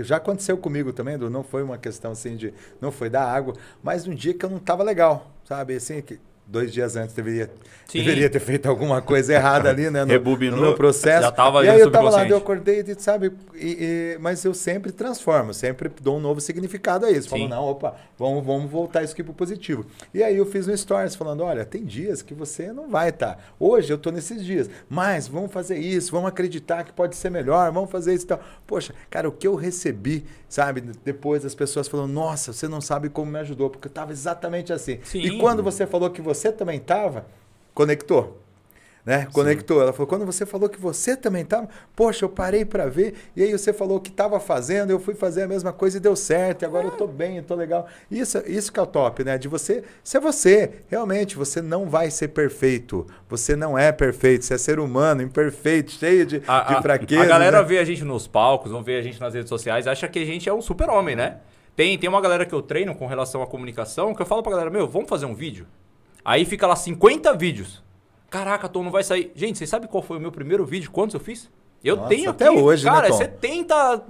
já 0.02 0.16
aconteceu 0.16 0.56
comigo 0.56 0.92
também, 0.92 1.14
Edu, 1.14 1.28
não 1.28 1.42
foi 1.42 1.62
uma 1.62 1.78
questão 1.78 2.12
assim 2.12 2.36
de. 2.36 2.54
Não 2.80 2.90
foi 2.90 3.10
da 3.10 3.22
água, 3.22 3.54
mas 3.82 4.06
um 4.06 4.14
dia 4.14 4.34
que 4.34 4.44
eu 4.44 4.50
não 4.50 4.58
estava 4.58 4.82
legal, 4.82 5.30
sabe? 5.44 5.76
Assim, 5.76 6.00
que 6.00 6.18
dois 6.46 6.72
dias 6.72 6.96
antes 6.96 7.14
deveria, 7.14 7.50
Sim. 7.88 8.00
deveria 8.00 8.28
ter 8.28 8.38
feito 8.38 8.68
alguma 8.68 9.00
coisa 9.00 9.32
errada 9.32 9.70
ali, 9.70 9.88
né? 9.90 10.04
No, 10.04 10.10
Rebobinou. 10.10 10.56
no 10.56 10.62
meu 10.62 10.74
processo. 10.74 11.22
Já 11.22 11.32
tava 11.32 11.64
e 11.64 11.70
aí 11.70 11.80
eu 11.80 11.90
tava 11.90 12.10
lá, 12.10 12.28
eu 12.28 12.36
acordei, 12.36 12.84
e, 12.86 13.00
sabe? 13.00 13.32
E, 13.54 13.66
e- 14.14 14.18
mas 14.20 14.44
eu 14.44 14.52
sempre 14.52 14.92
transformo, 14.92 15.54
sempre 15.54 15.90
dou 16.02 16.18
um 16.18 16.20
novo 16.20 16.38
significado 16.38 17.06
a 17.06 17.10
isso. 17.10 17.30
Falo, 17.30 17.42
Sim. 17.42 17.48
não, 17.48 17.64
opa, 17.64 17.96
vamos, 18.18 18.44
vamos 18.44 18.70
voltar 18.70 19.02
isso 19.02 19.14
aqui 19.14 19.22
pro 19.24 19.32
positivo. 19.32 19.86
E 20.12 20.22
aí 20.22 20.36
eu 20.36 20.44
fiz 20.44 20.66
no 20.66 20.76
Stories 20.76 21.14
falando: 21.14 21.42
olha, 21.42 21.64
tem 21.64 21.82
dias 21.82 22.20
que 22.20 22.34
você 22.34 22.70
não 22.72 22.90
vai 22.90 23.08
estar. 23.08 23.54
Hoje 23.58 23.90
eu 23.90 23.96
tô 23.96 24.10
nesses 24.10 24.44
dias, 24.44 24.68
mas 24.86 25.26
vamos 25.26 25.50
fazer 25.50 25.78
isso, 25.78 26.12
vamos 26.12 26.28
acreditar 26.28 26.84
que 26.84 26.92
pode 26.92 27.16
ser 27.16 27.30
melhor, 27.30 27.72
vamos 27.72 27.90
fazer 27.90 28.12
isso 28.12 28.26
e 28.26 28.28
tal. 28.28 28.40
Poxa, 28.66 28.94
cara, 29.08 29.26
o 29.26 29.32
que 29.32 29.46
eu 29.46 29.54
recebi, 29.54 30.26
sabe, 30.46 30.82
depois 31.02 31.42
das 31.42 31.54
pessoas 31.54 31.88
falando: 31.88 32.12
nossa, 32.12 32.52
você 32.52 32.68
não 32.68 32.82
sabe 32.82 33.08
como 33.08 33.32
me 33.32 33.38
ajudou, 33.38 33.70
porque 33.70 33.88
eu 33.88 33.92
tava 33.92 34.12
exatamente 34.12 34.74
assim. 34.74 34.98
Sim. 35.04 35.20
E 35.20 35.38
quando 35.38 35.62
você 35.62 35.86
falou 35.86 36.10
que 36.10 36.20
você 36.20 36.52
também 36.52 36.78
tava, 36.78 37.24
conectou. 37.78 38.36
Né? 39.06 39.26
Conectou. 39.32 39.80
Ela 39.80 39.92
falou: 39.92 40.06
quando 40.08 40.26
você 40.26 40.44
falou 40.44 40.68
que 40.68 40.78
você 40.78 41.16
também 41.16 41.42
estava, 41.42 41.68
poxa, 41.96 42.24
eu 42.24 42.28
parei 42.28 42.64
para 42.64 42.86
ver, 42.86 43.14
e 43.34 43.42
aí 43.42 43.52
você 43.52 43.72
falou 43.72 44.00
que 44.00 44.10
estava 44.10 44.38
fazendo, 44.40 44.90
eu 44.90 44.98
fui 44.98 45.14
fazer 45.14 45.42
a 45.42 45.48
mesma 45.48 45.72
coisa 45.72 45.96
e 45.96 46.00
deu 46.00 46.14
certo, 46.16 46.62
e 46.62 46.66
agora 46.66 46.88
eu 46.88 46.90
tô 46.90 47.06
bem, 47.06 47.36
eu 47.38 47.42
tô 47.44 47.54
legal. 47.54 47.86
Isso, 48.10 48.42
isso 48.46 48.70
que 48.72 48.78
é 48.78 48.82
o 48.82 48.86
top, 48.86 49.22
né? 49.24 49.38
De 49.38 49.46
você 49.48 49.82
ser 50.04 50.20
você. 50.20 50.82
Realmente, 50.88 51.36
você 51.36 51.62
não 51.62 51.88
vai 51.88 52.10
ser 52.10 52.28
perfeito. 52.28 53.06
Você 53.30 53.54
não 53.56 53.78
é 53.78 53.92
perfeito, 53.92 54.44
você 54.44 54.54
é 54.54 54.58
ser 54.58 54.78
humano, 54.80 55.22
imperfeito, 55.22 55.92
cheio 55.92 56.26
de, 56.26 56.42
A, 56.46 56.60
de 56.64 56.74
a- 56.74 56.82
fraqueza. 56.82 57.22
a 57.22 57.26
galera 57.26 57.62
né? 57.62 57.64
vê 57.68 57.78
a 57.78 57.84
gente 57.84 58.04
nos 58.04 58.26
palcos, 58.26 58.72
vão 58.72 58.82
ver 58.82 58.98
a 58.98 59.02
gente 59.02 59.18
nas 59.20 59.32
redes 59.32 59.48
sociais, 59.48 59.86
acha 59.86 60.06
que 60.08 60.18
a 60.18 60.24
gente 60.26 60.48
é 60.48 60.52
um 60.52 60.60
super-homem, 60.60 61.14
né? 61.16 61.36
Tem, 61.76 61.96
tem 61.96 62.10
uma 62.10 62.20
galera 62.20 62.44
que 62.44 62.54
eu 62.54 62.60
treino 62.60 62.92
com 62.94 63.06
relação 63.06 63.40
à 63.40 63.46
comunicação 63.46 64.12
que 64.14 64.20
eu 64.20 64.26
falo 64.26 64.42
pra 64.42 64.50
galera, 64.52 64.68
meu, 64.70 64.86
vamos 64.88 65.08
fazer 65.08 65.24
um 65.26 65.34
vídeo? 65.34 65.64
Aí 66.24 66.44
fica 66.44 66.66
lá 66.66 66.76
50 66.76 67.32
vídeos. 67.34 67.82
Caraca, 68.30 68.68
Tom, 68.68 68.82
não 68.84 68.90
vai 68.90 69.02
sair. 69.02 69.32
Gente, 69.34 69.56
vocês 69.58 69.70
sabem 69.70 69.88
qual 69.88 70.02
foi 70.02 70.18
o 70.18 70.20
meu 70.20 70.30
primeiro 70.32 70.64
vídeo? 70.66 70.90
Quantos 70.90 71.14
eu 71.14 71.20
fiz? 71.20 71.50
Eu 71.82 71.96
Nossa, 71.96 72.08
tenho 72.08 72.30
até 72.30 72.48
aqui, 72.48 72.58
hoje, 72.58 72.84
né, 72.84 72.90
cara, 72.90 73.06
é 73.06 73.10
Tom? 73.10 73.16
70 73.16 74.02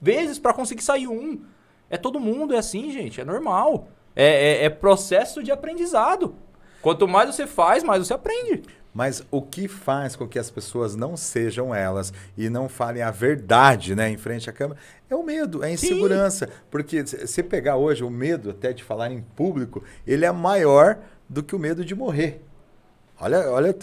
vezes 0.00 0.38
pra 0.38 0.52
conseguir 0.52 0.82
sair 0.82 1.06
um. 1.06 1.40
É 1.88 1.96
todo 1.96 2.18
mundo, 2.18 2.54
é 2.54 2.58
assim, 2.58 2.90
gente, 2.90 3.20
é 3.20 3.24
normal. 3.24 3.88
É, 4.16 4.62
é- 4.62 4.64
é 4.64 4.70
processo 4.70 5.42
de 5.42 5.52
aprendizado. 5.52 6.34
Quanto 6.80 7.06
mais 7.06 7.34
você 7.34 7.46
faz, 7.46 7.84
mais 7.84 8.04
você 8.06 8.14
aprende. 8.14 8.62
Mas 8.92 9.24
o 9.30 9.40
que 9.40 9.68
faz 9.68 10.16
com 10.16 10.26
que 10.28 10.38
as 10.38 10.50
pessoas 10.50 10.94
não 10.96 11.16
sejam 11.16 11.74
elas 11.74 12.12
e 12.36 12.50
não 12.50 12.68
falem 12.68 13.02
a 13.02 13.10
verdade, 13.10 13.94
né, 13.94 14.10
em 14.10 14.18
frente 14.18 14.50
à 14.50 14.52
câmera, 14.52 14.78
é 15.08 15.14
o 15.14 15.22
medo, 15.22 15.62
é 15.64 15.68
a 15.68 15.70
insegurança. 15.70 16.48
Porque 16.70 17.06
se 17.06 17.26
se 17.26 17.42
pegar 17.42 17.76
hoje 17.76 18.04
o 18.04 18.10
medo 18.10 18.50
até 18.50 18.72
de 18.72 18.82
falar 18.84 19.10
em 19.10 19.22
público, 19.34 19.82
ele 20.06 20.26
é 20.26 20.32
maior 20.32 20.98
do 21.32 21.42
que 21.42 21.56
o 21.56 21.58
medo 21.58 21.84
de 21.84 21.94
morrer. 21.94 22.42
Olha, 23.20 23.50
olha 23.50 23.74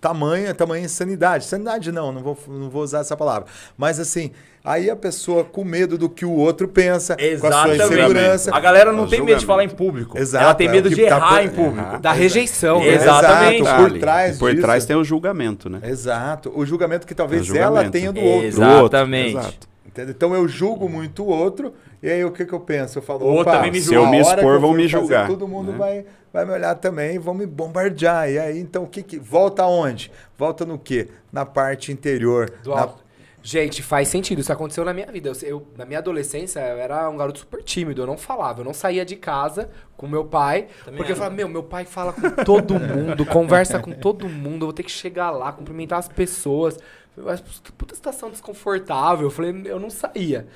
tamanho, 0.00 0.54
tamanho 0.54 0.84
insanidade. 0.84 1.44
Sanidade 1.44 1.90
não, 1.92 2.12
não 2.12 2.22
vou, 2.22 2.38
não 2.48 2.70
vou 2.70 2.82
usar 2.82 3.00
essa 3.00 3.16
palavra. 3.16 3.46
Mas 3.76 3.98
assim, 3.98 4.30
aí 4.64 4.88
a 4.90 4.94
pessoa 4.96 5.42
com 5.44 5.64
medo 5.64 5.96
do 5.98 6.08
que 6.08 6.24
o 6.24 6.30
outro 6.32 6.68
pensa, 6.68 7.16
com 7.16 7.22
a 7.22 7.52
sua 7.52 7.74
Exatamente. 7.74 7.84
insegurança. 7.84 8.54
A 8.54 8.60
galera 8.60 8.92
não 8.92 9.04
É 9.04 9.06
o 9.06 9.08
tem 9.08 9.20
medo 9.20 9.36
de 9.38 9.42
julgamento. 9.42 9.46
falar 9.46 9.64
em 9.64 9.68
público. 9.68 10.18
Exato, 10.18 10.44
Ela 10.44 10.54
tem 10.54 10.68
é 10.68 10.70
medo 10.70 10.88
que 10.88 10.94
de 10.94 11.02
tá 11.06 11.16
errar 11.16 11.28
por- 11.30 11.42
em 11.42 11.48
público. 11.48 11.78
errar. 11.78 12.00
Da 12.00 12.12
rejeição, 12.12 12.80
né? 12.80 12.88
Exatamente. 12.88 13.62
Exato, 13.62 13.82
por 13.90 13.98
trás 13.98 14.38
por 14.38 14.50
disso. 14.50 14.62
trás 14.62 14.86
tem 14.86 14.96
o 14.96 15.04
julgamento, 15.04 15.68
né? 15.70 15.80
Exato. 15.84 16.52
O 16.54 16.64
julgamento 16.66 17.06
que 17.06 17.14
talvez 17.14 17.42
É 17.42 17.44
julgamento. 17.44 17.78
ela 17.80 17.90
tenha 17.90 18.12
do 18.12 18.20
outro. 18.20 18.46
Exatamente. 18.46 19.32
Do 19.32 19.36
outro, 19.38 19.48
exato. 19.50 19.68
Entendeu? 19.86 20.10
Então 20.16 20.34
eu 20.34 20.46
julgo 20.48 20.88
muito 20.88 21.22
o 21.22 21.26
outro, 21.28 21.72
e 22.06 22.10
aí 22.10 22.24
o 22.24 22.30
que, 22.30 22.44
que 22.44 22.52
eu 22.52 22.60
penso? 22.60 22.98
Eu 22.98 23.02
falo, 23.02 23.24
O 23.24 23.28
outro 23.28 23.42
opa, 23.50 23.52
também 23.56 23.70
me. 23.72 23.80
Se 23.80 23.94
eu 23.94 24.06
me 24.06 24.20
expor, 24.20 24.38
que 24.38 24.44
eu 24.44 24.60
vão 24.60 24.72
me 24.72 24.82
fazer, 24.82 24.88
julgar, 24.88 25.26
Todo 25.28 25.48
mundo 25.48 25.72
né? 25.72 25.78
vai, 25.78 26.06
vai 26.32 26.44
me 26.44 26.52
olhar 26.52 26.74
também 26.74 27.14
e 27.14 27.18
vão 27.18 27.32
me 27.34 27.46
bombardear. 27.46 28.28
E 28.30 28.38
aí, 28.38 28.58
então, 28.58 28.84
o 28.84 28.86
que 28.86 29.02
que. 29.02 29.18
Volta 29.18 29.62
aonde? 29.62 30.10
Volta 30.36 30.64
no 30.66 30.78
quê? 30.78 31.08
Na 31.32 31.46
parte 31.46 31.90
interior. 31.90 32.50
Do 32.62 32.70
na- 32.74 32.80
alto. 32.82 33.04
Gente, 33.46 33.82
faz 33.82 34.08
sentido. 34.08 34.40
Isso 34.40 34.50
aconteceu 34.50 34.86
na 34.86 34.94
minha 34.94 35.06
vida. 35.12 35.28
Eu, 35.42 35.48
eu- 35.48 35.66
na 35.76 35.84
minha 35.84 35.98
adolescência, 35.98 36.60
eu 36.60 36.78
era 36.78 37.10
um 37.10 37.16
garoto 37.18 37.40
super 37.40 37.62
tímido. 37.62 38.00
Eu 38.00 38.06
não 38.06 38.16
falava. 38.16 38.60
Eu 38.60 38.64
não 38.64 38.72
saía 38.72 39.04
de 39.04 39.16
casa 39.16 39.68
com 39.98 40.06
meu 40.06 40.24
pai. 40.24 40.68
Também 40.84 40.96
porque 40.96 41.12
eu 41.12 41.14
era. 41.14 41.16
falava, 41.16 41.34
meu, 41.36 41.46
meu 41.48 41.62
pai 41.62 41.84
fala 41.84 42.12
com 42.14 42.30
todo 42.42 42.80
mundo, 42.80 43.24
conversa 43.26 43.78
com 43.78 43.92
todo 43.92 44.28
mundo. 44.30 44.62
Eu 44.62 44.66
vou 44.68 44.72
ter 44.72 44.82
que 44.82 44.90
chegar 44.90 45.30
lá, 45.30 45.52
cumprimentar 45.52 45.98
as 45.98 46.08
pessoas. 46.08 46.78
Mas, 47.16 47.40
Puta 47.76 47.94
situação 47.94 48.30
desconfortável. 48.30 49.26
Eu 49.26 49.30
falei, 49.30 49.54
eu 49.66 49.78
não 49.78 49.90
saía. 49.90 50.46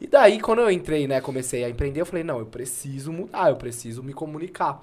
E 0.00 0.06
daí, 0.06 0.40
quando 0.40 0.60
eu 0.60 0.70
entrei, 0.70 1.06
né, 1.06 1.20
comecei 1.20 1.64
a 1.64 1.70
empreender, 1.70 2.00
eu 2.00 2.06
falei, 2.06 2.22
não, 2.22 2.38
eu 2.38 2.46
preciso 2.46 3.12
mudar, 3.12 3.50
eu 3.50 3.56
preciso 3.56 4.02
me 4.02 4.12
comunicar. 4.12 4.82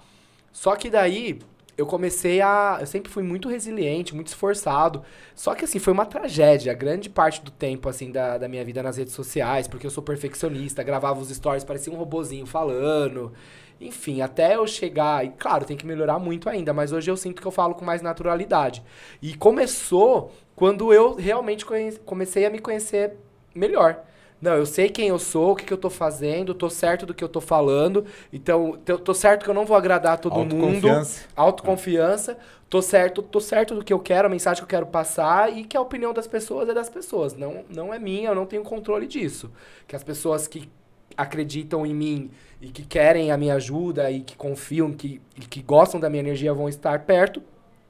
Só 0.52 0.76
que 0.76 0.90
daí, 0.90 1.40
eu 1.78 1.86
comecei 1.86 2.42
a. 2.42 2.78
Eu 2.80 2.88
sempre 2.88 3.12
fui 3.12 3.24
muito 3.24 3.50
resiliente, 3.50 4.14
muito 4.14 4.28
esforçado. 4.28 5.04
Só 5.36 5.56
que 5.56 5.66
assim, 5.66 5.80
foi 5.80 5.94
uma 5.94 6.06
tragédia. 6.06 6.74
Grande 6.74 7.10
parte 7.10 7.42
do 7.42 7.52
tempo, 7.52 7.90
assim, 7.90 8.12
da, 8.12 8.38
da 8.38 8.48
minha 8.48 8.64
vida 8.64 8.84
nas 8.84 8.98
redes 8.98 9.14
sociais, 9.14 9.68
porque 9.68 9.86
eu 9.86 9.92
sou 9.92 10.04
perfeccionista, 10.04 10.84
gravava 10.84 11.20
os 11.20 11.30
stories, 11.30 11.64
parecia 11.64 11.92
um 11.92 11.96
robozinho 11.96 12.46
falando. 12.46 13.34
Enfim, 13.82 14.22
até 14.22 14.56
eu 14.56 14.68
chegar. 14.68 15.26
E 15.26 15.30
claro, 15.32 15.66
tem 15.66 15.76
que 15.76 15.86
melhorar 15.86 16.20
muito 16.20 16.48
ainda, 16.48 16.74
mas 16.74 16.92
hoje 16.92 17.10
eu 17.10 17.18
sinto 17.18 17.42
que 17.42 17.48
eu 17.48 17.52
falo 17.52 17.74
com 17.76 17.84
mais 17.84 18.02
naturalidade. 18.02 18.84
E 19.22 19.34
começou 19.36 20.32
quando 20.56 20.94
eu 20.94 21.16
realmente 21.16 21.66
comecei 22.06 22.46
a 22.46 22.50
me 22.50 22.60
conhecer 22.60 23.18
melhor. 23.56 24.04
Não, 24.44 24.56
eu 24.56 24.66
sei 24.66 24.90
quem 24.90 25.08
eu 25.08 25.18
sou, 25.18 25.54
o 25.54 25.56
que, 25.56 25.64
que 25.64 25.72
eu 25.72 25.78
tô 25.78 25.90
fazendo, 25.90 26.54
tô 26.54 26.70
certo 26.70 27.06
do 27.06 27.14
que 27.14 27.24
eu 27.24 27.30
tô 27.30 27.40
falando. 27.40 28.04
Então, 28.32 28.78
tô, 29.02 29.14
certo 29.14 29.46
que 29.46 29.50
eu 29.50 29.54
não 29.54 29.66
vou 29.66 29.78
agradar 29.78 30.20
todo 30.20 30.36
mundo. 30.36 30.56
Autoconfiança. 30.56 31.26
Autoconfiança. 31.34 32.38
Tô 32.70 32.82
certo, 32.82 33.22
tô 33.22 33.40
certo 33.40 33.74
do 33.74 33.86
que 33.86 33.94
eu 33.94 34.00
quero, 34.00 34.28
a 34.28 34.30
mensagem 34.30 34.58
que 34.58 34.66
eu 34.66 34.68
quero 34.68 34.86
passar 34.86 35.56
e 35.58 35.64
que 35.64 35.78
a 35.78 35.82
opinião 35.82 36.14
das 36.14 36.28
pessoas 36.28 36.68
é 36.68 36.74
das 36.74 36.90
pessoas. 36.90 37.34
Não, 37.38 37.64
não 37.70 37.94
é 37.94 37.98
minha, 37.98 38.32
eu 38.32 38.36
não 38.36 38.46
tenho 38.46 38.64
controle 38.64 39.08
disso. 39.08 39.50
Que 39.88 39.96
as 39.96 40.04
pessoas 40.04 40.46
que 40.46 40.70
acreditam 41.16 41.86
em 41.86 41.94
mim 41.94 42.30
e 42.60 42.68
que 42.68 42.84
querem 42.84 43.32
a 43.32 43.38
minha 43.38 43.56
ajuda 43.56 44.12
e 44.12 44.20
que 44.20 44.36
confiam 44.36 44.92
que, 44.92 45.22
e 45.38 45.46
que 45.46 45.62
gostam 45.62 46.02
da 46.02 46.10
minha 46.10 46.20
energia 46.20 46.54
vão 46.54 46.68
estar 46.68 47.00
perto 47.06 47.42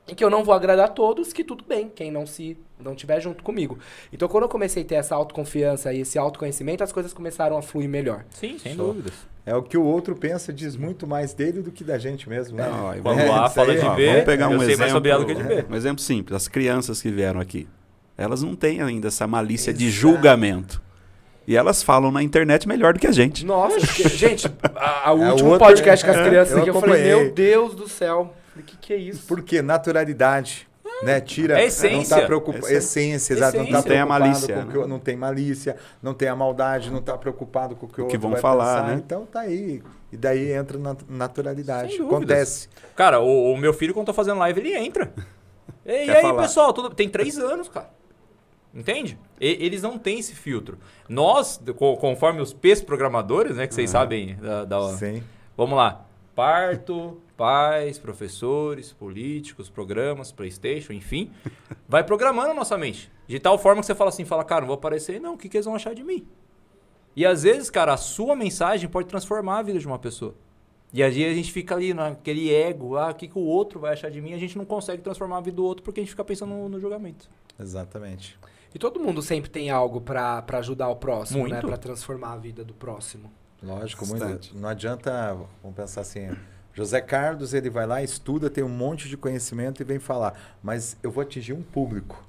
e 0.07 0.13
que 0.13 0.23
eu 0.23 0.29
não 0.29 0.43
vou 0.43 0.53
agradar 0.53 0.89
todos, 0.93 1.31
que 1.31 1.43
tudo 1.43 1.63
bem, 1.63 1.89
quem 1.89 2.11
não 2.11 2.25
se 2.25 2.57
não 2.83 2.95
tiver 2.95 3.19
junto 3.21 3.43
comigo. 3.43 3.77
Então, 4.11 4.27
quando 4.27 4.43
eu 4.43 4.49
comecei 4.49 4.83
a 4.83 4.85
ter 4.85 4.95
essa 4.95 5.15
autoconfiança 5.15 5.93
e 5.93 6.01
esse 6.01 6.17
autoconhecimento, 6.17 6.83
as 6.83 6.91
coisas 6.91 7.13
começaram 7.13 7.57
a 7.57 7.61
fluir 7.61 7.87
melhor. 7.89 8.23
Sim, 8.29 8.57
sem 8.59 8.75
Show. 8.75 8.87
dúvidas. 8.87 9.13
É 9.45 9.55
o 9.55 9.61
que 9.61 9.77
o 9.77 9.83
outro 9.83 10.15
pensa, 10.15 10.53
diz 10.53 10.75
muito 10.77 11.05
mais 11.05 11.33
dele 11.33 11.61
do 11.61 11.71
que 11.71 11.83
da 11.83 11.97
gente 11.97 12.29
mesmo, 12.29 12.57
né? 12.57 12.69
Não, 12.69 12.89
aí 12.89 13.01
Vamos 13.01 13.23
É, 13.23 13.29
lá, 13.29 13.49
fala 13.49 13.73
aí, 13.73 13.79
de 13.79 13.85
ó, 13.85 13.93
ver. 13.95 14.07
Vamos 14.11 14.23
pegar 14.25 14.45
eu 14.45 14.51
um 14.55 14.59
sei 14.59 14.67
exemplo. 14.67 14.79
mais 14.79 14.91
sobre 14.93 15.09
ela 15.11 15.19
do 15.19 15.25
que 15.25 15.35
de 15.35 15.43
ver. 15.43 15.65
Um 15.69 15.75
exemplo 15.75 16.01
simples. 16.01 16.35
As 16.35 16.47
crianças 16.47 17.01
que 17.01 17.09
vieram 17.11 17.39
aqui, 17.41 17.67
elas 18.17 18.41
não 18.41 18.55
têm 18.55 18.81
ainda 18.81 19.09
essa 19.09 19.27
malícia 19.27 19.73
de 19.73 19.89
julgamento. 19.89 20.81
E 21.45 21.57
elas 21.57 21.83
falam 21.83 22.09
na 22.09 22.23
internet 22.23 22.65
melhor 22.69 22.93
do 22.93 22.99
que 23.01 23.07
a 23.07 23.11
gente. 23.11 23.45
Nossa, 23.45 23.77
gente, 24.15 24.47
a, 24.75 25.09
a 25.09 25.11
É 25.11 25.13
último 25.31 25.49
outro- 25.49 25.65
podcast 25.67 26.05
com 26.05 26.11
as 26.11 26.25
crianças 26.25 26.53
eu 26.53 26.59
aqui, 26.59 26.69
eu 26.69 26.79
falei, 26.79 27.03
meu 27.03 27.33
Deus 27.33 27.75
do 27.75 27.89
céu. 27.89 28.33
O 28.55 28.61
que, 28.63 28.77
que 28.77 28.93
é 28.93 28.97
isso? 28.97 29.23
Porque 29.27 29.61
naturalidade, 29.61 30.65
né? 31.03 31.21
Tira. 31.21 31.59
É 31.61 31.65
essência. 31.65 32.15
Não 32.15 32.21
tá 32.21 32.25
preocupado. 32.27 32.65
Essência. 32.67 32.77
Essência, 32.77 33.33
exato. 33.33 33.57
Não 33.57 33.81
tá. 33.81 33.83
Tem 33.83 33.99
a 33.99 34.05
malícia, 34.05 34.55
com 34.55 34.61
o 34.61 34.67
que 34.71 34.77
né? 34.77 34.85
não 34.87 34.99
tem 34.99 35.15
malícia, 35.17 35.75
não 36.01 36.13
tem 36.13 36.27
a 36.27 36.35
maldade, 36.35 36.89
não 36.91 37.01
tá 37.01 37.17
preocupado 37.17 37.75
com 37.75 37.85
o 37.85 37.89
que 37.89 38.01
o 38.01 38.05
O 38.05 38.07
que 38.07 38.17
vão 38.17 38.35
falar, 38.37 38.81
pensar. 38.83 38.87
né? 38.95 39.01
Então 39.05 39.25
tá 39.25 39.41
aí. 39.41 39.81
E 40.11 40.17
daí 40.17 40.51
entra 40.53 40.77
na 40.77 40.95
naturalidade. 41.09 42.01
Acontece. 42.01 42.69
Cara, 42.95 43.19
o, 43.19 43.53
o 43.53 43.57
meu 43.57 43.73
filho, 43.73 43.93
quando 43.93 44.07
tá 44.07 44.13
fazendo 44.13 44.37
live, 44.39 44.59
ele 44.59 44.73
entra. 44.75 45.11
E, 45.85 46.05
e 46.05 46.11
aí, 46.11 46.21
falar. 46.21 46.43
pessoal, 46.43 46.71
tudo- 46.71 46.95
tem 46.95 47.09
três 47.09 47.37
anos, 47.37 47.67
cara. 47.67 47.89
Entende? 48.73 49.17
E- 49.39 49.65
eles 49.65 49.81
não 49.81 49.97
têm 49.97 50.17
esse 50.19 50.33
filtro. 50.33 50.77
Nós, 51.09 51.59
co- 51.75 51.97
conforme 51.97 52.41
os 52.41 52.53
P's 52.53 52.81
programadores, 52.81 53.57
né, 53.57 53.67
que 53.67 53.73
vocês 53.73 53.89
sabem 53.89 54.35
da, 54.37 54.63
da- 54.65 54.89
Sim. 54.97 55.21
Vamos 55.57 55.75
lá. 55.77 56.05
Parto, 56.35 57.21
pais, 57.37 57.99
professores, 57.99 58.91
políticos, 58.91 59.69
programas, 59.69 60.31
Playstation, 60.31 60.93
enfim. 60.93 61.31
Vai 61.87 62.03
programando 62.03 62.51
a 62.51 62.53
nossa 62.53 62.77
mente. 62.77 63.11
De 63.27 63.39
tal 63.39 63.57
forma 63.57 63.81
que 63.81 63.85
você 63.85 63.95
fala 63.95 64.09
assim, 64.09 64.25
fala, 64.25 64.43
cara, 64.43 64.61
não 64.61 64.67
vou 64.67 64.75
aparecer, 64.75 65.21
não, 65.21 65.35
o 65.35 65.37
que, 65.37 65.47
que 65.47 65.57
eles 65.57 65.65
vão 65.65 65.75
achar 65.75 65.93
de 65.93 66.03
mim? 66.03 66.27
E 67.15 67.25
às 67.25 67.43
vezes, 67.43 67.69
cara, 67.69 67.93
a 67.93 67.97
sua 67.97 68.35
mensagem 68.35 68.89
pode 68.89 69.07
transformar 69.07 69.59
a 69.59 69.61
vida 69.61 69.79
de 69.79 69.85
uma 69.85 69.99
pessoa. 69.99 70.35
E 70.91 71.01
aí 71.01 71.25
a 71.25 71.33
gente 71.33 71.51
fica 71.51 71.75
ali 71.75 71.93
naquele 71.93 72.53
ego, 72.53 72.97
ah, 72.97 73.09
o 73.09 73.15
que, 73.15 73.27
que 73.27 73.37
o 73.37 73.41
outro 73.41 73.79
vai 73.79 73.93
achar 73.93 74.11
de 74.11 74.21
mim? 74.21 74.33
A 74.33 74.37
gente 74.37 74.57
não 74.57 74.65
consegue 74.65 75.01
transformar 75.01 75.37
a 75.37 75.41
vida 75.41 75.57
do 75.57 75.65
outro 75.65 75.83
porque 75.83 75.99
a 75.99 76.03
gente 76.03 76.11
fica 76.11 76.23
pensando 76.23 76.53
no, 76.53 76.69
no 76.69 76.79
julgamento. 76.79 77.29
Exatamente. 77.59 78.37
E 78.73 78.79
todo 78.79 78.99
mundo 78.99 79.21
sempre 79.21 79.49
tem 79.49 79.69
algo 79.69 80.01
pra 80.01 80.41
pra 80.41 80.59
ajudar 80.59 80.89
o 80.89 80.95
próximo, 80.95 81.43
né? 81.47 81.53
Muito. 81.53 81.67
Pra 81.67 81.77
transformar 81.77 82.33
a 82.33 82.37
vida 82.37 82.63
do 82.63 82.73
próximo. 82.73 83.31
Lógico, 83.63 84.05
Bastante. 84.05 84.51
muito. 84.53 84.57
Não 84.57 84.67
adianta, 84.69 85.33
vamos 85.61 85.75
pensar 85.75 86.01
assim, 86.01 86.29
José 86.73 86.99
Carlos, 86.99 87.53
ele 87.53 87.69
vai 87.69 87.87
lá, 87.87 88.03
estuda, 88.03 88.49
tem 88.49 88.63
um 88.63 88.69
monte 88.69 89.07
de 89.07 89.15
conhecimento 89.15 89.81
e 89.81 89.85
vem 89.85 89.99
falar, 89.99 90.57
mas 90.61 90.97
eu 91.01 91.09
vou 91.09 91.21
atingir 91.21 91.53
um 91.53 91.63
público. 91.63 92.27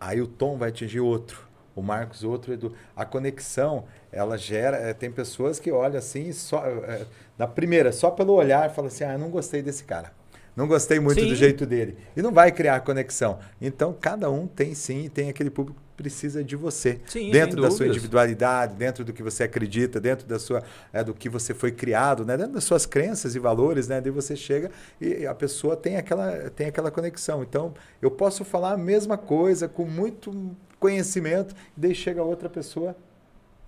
Aí 0.00 0.22
o 0.22 0.26
Tom 0.26 0.56
vai 0.56 0.70
atingir 0.70 1.00
outro, 1.00 1.46
o 1.74 1.82
Marcos 1.82 2.24
outro, 2.24 2.52
Edu. 2.52 2.74
A 2.96 3.04
conexão, 3.04 3.84
ela 4.10 4.38
gera, 4.38 4.76
eh, 4.78 4.94
tem 4.94 5.10
pessoas 5.10 5.58
que 5.58 5.70
olham 5.70 5.98
assim, 5.98 6.32
só 6.32 6.64
eh, 6.64 7.04
na 7.36 7.46
primeira, 7.46 7.92
só 7.92 8.10
pelo 8.10 8.32
olhar, 8.32 8.70
fala 8.70 8.88
assim: 8.88 9.04
"Ah, 9.04 9.12
eu 9.14 9.18
não 9.18 9.28
gostei 9.30 9.60
desse 9.60 9.84
cara". 9.84 10.12
Não 10.58 10.66
gostei 10.66 10.98
muito 10.98 11.20
Sim. 11.20 11.28
do 11.28 11.36
jeito 11.36 11.64
dele. 11.64 11.96
E 12.16 12.20
não 12.20 12.32
vai 12.32 12.50
criar 12.50 12.80
conexão. 12.80 13.38
Então, 13.60 13.96
cada 13.98 14.28
um 14.28 14.48
tem 14.48 14.74
sim, 14.74 15.08
tem 15.08 15.30
aquele 15.30 15.50
público 15.50 15.80
que 15.80 16.02
precisa 16.02 16.42
de 16.42 16.56
você. 16.56 16.98
Sim, 17.06 17.30
dentro 17.30 17.62
da 17.62 17.68
sua 17.68 17.78
dúvidas. 17.78 17.96
individualidade, 17.96 18.74
dentro 18.74 19.04
do 19.04 19.12
que 19.12 19.22
você 19.22 19.44
acredita, 19.44 20.00
dentro 20.00 20.26
da 20.26 20.36
sua, 20.36 20.64
é, 20.92 21.04
do 21.04 21.14
que 21.14 21.28
você 21.28 21.54
foi 21.54 21.70
criado, 21.70 22.26
né? 22.26 22.36
dentro 22.36 22.54
das 22.54 22.64
suas 22.64 22.86
crenças 22.86 23.36
e 23.36 23.38
valores, 23.38 23.86
né? 23.86 24.00
Daí 24.00 24.10
você 24.10 24.34
chega 24.34 24.68
e 25.00 25.24
a 25.24 25.32
pessoa 25.32 25.76
tem 25.76 25.96
aquela, 25.96 26.50
tem 26.50 26.66
aquela 26.66 26.90
conexão. 26.90 27.40
Então, 27.44 27.72
eu 28.02 28.10
posso 28.10 28.44
falar 28.44 28.72
a 28.72 28.76
mesma 28.76 29.16
coisa 29.16 29.68
com 29.68 29.84
muito 29.84 30.56
conhecimento, 30.80 31.54
e 31.76 31.80
daí 31.80 31.94
chega 31.94 32.20
outra 32.20 32.48
pessoa, 32.48 32.96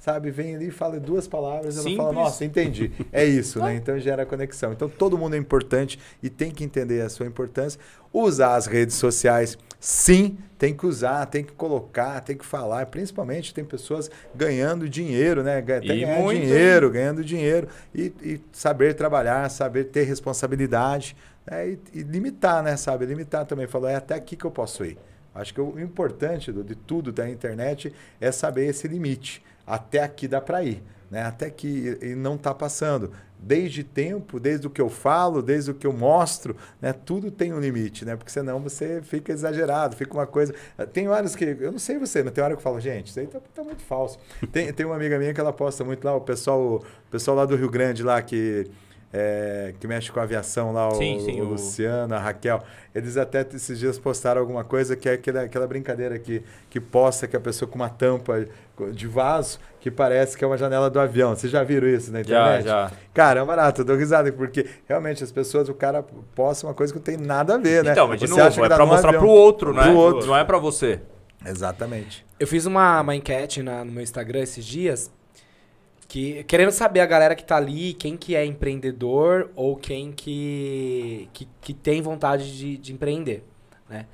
sabe, 0.01 0.31
vem 0.33 0.57
ali 0.57 0.67
e 0.69 0.71
fala 0.73 0.99
duas 0.99 1.29
palavras, 1.29 1.77
ela 1.77 1.85
fala, 1.97 2.09
Simples. 2.09 2.15
nossa, 2.25 2.45
entendi. 2.45 2.91
É 3.13 3.25
isso, 3.25 3.61
né? 3.61 3.75
Então 3.81 3.97
gera 4.01 4.27
conexão. 4.27 4.73
Então 4.73 4.89
todo 4.89 5.17
mundo 5.17 5.35
é 5.35 5.39
importante 5.39 5.99
e 6.23 6.29
tem 6.29 6.51
que 6.51 6.65
entender 6.65 7.03
a 7.03 7.09
sua 7.09 7.27
importância. 7.27 7.79
Usar 8.13 8.57
as 8.57 8.67
redes 8.67 8.97
sociais, 8.97 9.57
sim, 9.79 10.37
tem 10.59 10.75
que 10.75 10.85
usar, 10.85 11.25
tem 11.27 11.45
que 11.45 11.53
colocar, 11.53 12.21
tem 12.23 12.37
que 12.37 12.45
falar. 12.45 12.85
Principalmente 12.87 13.55
tem 13.55 13.65
pessoas 13.65 14.11
ganhando 14.35 14.89
dinheiro, 14.89 15.45
né? 15.45 15.59
Até 15.59 15.77
E 15.85 15.87
ganhar 16.01 16.19
muito, 16.19 16.41
dinheiro, 16.41 16.91
ganhando 16.91 17.23
dinheiro. 17.25 17.69
E, 17.95 18.13
e 18.21 18.41
saber 18.53 18.95
trabalhar, 18.95 19.49
saber 19.49 19.85
ter 19.85 20.03
responsabilidade. 20.05 21.15
né? 21.47 21.69
E, 21.71 21.79
e 21.95 22.03
limitar, 22.03 22.63
né? 22.63 22.77
Sabe? 22.77 23.05
Limitar 23.07 23.45
também. 23.47 23.67
Falou, 23.69 23.89
é 23.89 23.95
até 23.95 24.15
aqui 24.15 24.35
que 24.37 24.45
eu 24.45 24.51
posso 24.51 24.85
ir. 24.85 24.99
Acho 25.35 25.55
que 25.55 25.61
o 25.61 25.79
importante 25.79 26.51
do- 26.51 26.65
de 26.65 26.75
tudo 26.75 27.13
da 27.13 27.29
internet 27.31 27.93
é 28.21 28.33
saber 28.33 28.67
esse 28.67 28.89
limite. 28.89 29.41
Até 29.71 30.03
aqui 30.03 30.27
dá 30.27 30.41
para 30.41 30.65
ir, 30.65 30.83
né? 31.09 31.23
Até 31.23 31.49
que 31.49 31.97
e 32.03 32.15
não 32.17 32.35
está 32.35 32.53
passando. 32.53 33.13
Desde 33.39 33.83
tempo, 33.85 34.39
desde 34.39 34.67
o 34.67 34.71
que 34.71 34.81
eu 34.81 34.91
falo, 34.91 35.41
desde 35.41 35.71
o 35.71 35.75
que 35.75 35.87
eu 35.87 35.93
mostro, 35.93 36.57
né? 36.81 36.93
Tudo 36.93 37.31
tem 37.31 37.55
um 37.55 37.61
limite, 37.61 38.05
né? 38.05 38.17
Porque 38.17 38.33
senão 38.33 38.61
você 38.61 39.01
fica 39.01 39.33
exagerado, 39.33 39.97
fica 39.97 40.13
uma 40.13 40.27
coisa. 40.27 40.53
Tem 40.93 41.09
horas 41.09 41.37
que 41.37 41.45
eu 41.45 41.71
não 41.71 41.79
sei 41.79 41.99
você, 41.99 42.23
mas 42.23 42.33
tem 42.33 42.43
hora 42.43 42.55
que 42.55 42.59
eu 42.59 42.63
falo, 42.65 42.81
gente, 42.81 43.07
isso 43.07 43.21
aí 43.21 43.27
tá, 43.29 43.39
tá 43.55 43.63
muito 43.63 43.83
falso. 43.83 44.19
Tem, 44.53 44.73
tem 44.73 44.85
uma 44.85 44.97
amiga 44.97 45.19
minha 45.19 45.33
que 45.33 45.41
ela 45.41 45.53
posta 45.53 45.85
muito 45.85 46.05
lá, 46.05 46.15
o 46.15 46.21
pessoal, 46.21 46.77
o 46.77 47.11
pessoal 47.11 47.37
lá 47.37 47.47
do 47.47 47.55
Rio 47.55 47.71
Grande 47.71 48.03
lá 48.03 48.21
que 48.21 48.67
é, 49.13 49.75
que 49.81 49.87
mexe 49.89 50.11
com 50.13 50.21
aviação 50.21 50.73
lá, 50.73 50.89
o, 50.89 50.95
Sim, 50.95 51.19
sim, 51.21 51.41
o 51.41 51.45
o- 51.45 51.49
Luciano, 51.51 52.15
a 52.15 52.19
Raquel, 52.19 52.63
eles 52.95 53.17
até 53.17 53.45
esses 53.55 53.79
dias 53.79 53.99
postaram 53.99 54.41
alguma 54.41 54.63
coisa 54.63 54.95
que 54.97 55.09
é 55.09 55.13
aquela, 55.15 55.43
aquela 55.43 55.67
brincadeira 55.67 56.19
que, 56.19 56.43
que 56.69 56.81
posta 56.81 57.27
que 57.27 57.37
a 57.37 57.41
pessoa 57.41 57.69
com 57.69 57.75
uma 57.77 57.89
tampa 57.89 58.47
de 58.93 59.07
vaso 59.09 59.59
que 59.81 59.91
parece 59.91 60.37
que 60.39 60.45
é 60.45 60.47
uma 60.47 60.57
janela 60.57 60.89
do 60.89 60.99
avião. 61.01 61.35
Vocês 61.35 61.53
já 61.53 61.63
viram 61.65 61.89
isso 61.89 62.13
na 62.13 62.23
Já, 62.23 62.23
internet? 62.59 62.65
já. 62.65 62.93
Cara, 63.13 63.41
é 63.41 63.43
um 63.43 63.47
barato, 63.47 63.81
eu 63.81 63.85
dou 63.85 63.97
risada, 63.97 64.31
porque 64.33 64.65
realmente 64.89 65.25
as 65.25 65.33
pessoas, 65.33 65.69
o 65.69 65.75
cara 65.75 66.05
posta 66.35 66.67
uma 66.67 66.75
coisa 66.75 66.93
que 66.93 66.99
não 66.99 67.05
tem 67.05 67.17
nada 67.17 67.55
a 67.57 67.59
ver, 67.59 67.83
né? 67.85 67.93
Então, 67.93 68.07
mas 68.09 68.21
de 68.21 68.27
Você 68.29 68.41
novo, 68.41 68.55
que 68.55 68.61
é 68.61 68.69
pra 68.69 68.87
mostrar 68.87 69.09
avião. 69.09 69.23
pro 69.23 69.31
outro, 69.31 69.73
né? 69.75 69.83
Pro 69.83 69.97
outro. 69.97 70.27
Não 70.29 70.37
é 70.37 70.45
pra 70.45 70.59
você. 70.59 71.01
Exatamente. 71.45 72.25
Eu 72.39 72.47
fiz 72.47 72.65
uma, 72.67 73.01
uma 73.01 73.15
enquete 73.17 73.63
na- 73.63 73.85
no 73.85 73.91
meu 73.93 74.03
Instagram 74.03 74.41
esses 74.41 74.65
dias, 74.65 75.11
que 76.11 76.43
querendo 76.43 76.73
saber 76.73 76.99
a 76.99 77.07
galera 77.07 77.37
que 77.37 77.45
tá 77.45 77.57
ali, 77.57 77.95
quem 77.95 78.17
que 78.17 78.35
é 78.35 78.45
empreendedor 78.45 79.49
ou 79.55 79.77
quem 79.77 80.11
que, 80.11 81.29
que, 81.33 81.49
que 81.61 81.73
tem 81.73 82.03
vontade 82.03 82.59
de, 82.59 82.77
de 82.77 82.93
empreender, 82.93 83.45
né? 83.89 84.07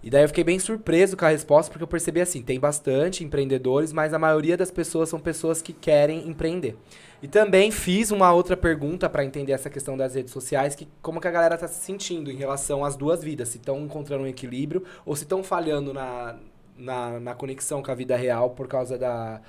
E 0.00 0.08
daí 0.08 0.22
eu 0.22 0.28
fiquei 0.28 0.44
bem 0.44 0.60
surpreso 0.60 1.16
com 1.16 1.24
a 1.24 1.28
resposta, 1.28 1.72
porque 1.72 1.82
eu 1.82 1.88
percebi 1.88 2.20
assim, 2.20 2.40
tem 2.40 2.58
bastante 2.58 3.24
empreendedores, 3.24 3.92
mas 3.92 4.14
a 4.14 4.18
maioria 4.18 4.56
das 4.56 4.70
pessoas 4.70 5.08
são 5.08 5.18
pessoas 5.18 5.60
que 5.60 5.72
querem 5.72 6.26
empreender. 6.28 6.76
E 7.20 7.26
também 7.26 7.72
fiz 7.72 8.12
uma 8.12 8.32
outra 8.32 8.56
pergunta 8.56 9.10
para 9.10 9.24
entender 9.24 9.52
essa 9.52 9.68
questão 9.68 9.96
das 9.96 10.14
redes 10.14 10.32
sociais, 10.32 10.76
que 10.76 10.88
como 11.02 11.20
que 11.20 11.26
a 11.26 11.32
galera 11.32 11.58
tá 11.58 11.66
se 11.66 11.84
sentindo 11.84 12.30
em 12.30 12.36
relação 12.36 12.84
às 12.84 12.94
duas 12.96 13.24
vidas, 13.24 13.48
se 13.48 13.58
estão 13.58 13.80
encontrando 13.80 14.22
um 14.22 14.28
equilíbrio 14.28 14.84
ou 15.04 15.16
se 15.16 15.24
estão 15.24 15.42
falhando 15.42 15.92
na, 15.92 16.36
na, 16.78 17.18
na 17.18 17.34
conexão 17.34 17.82
com 17.82 17.90
a 17.90 17.94
vida 17.94 18.16
real 18.16 18.50
por 18.50 18.68
causa 18.68 18.96
da, 18.96 19.42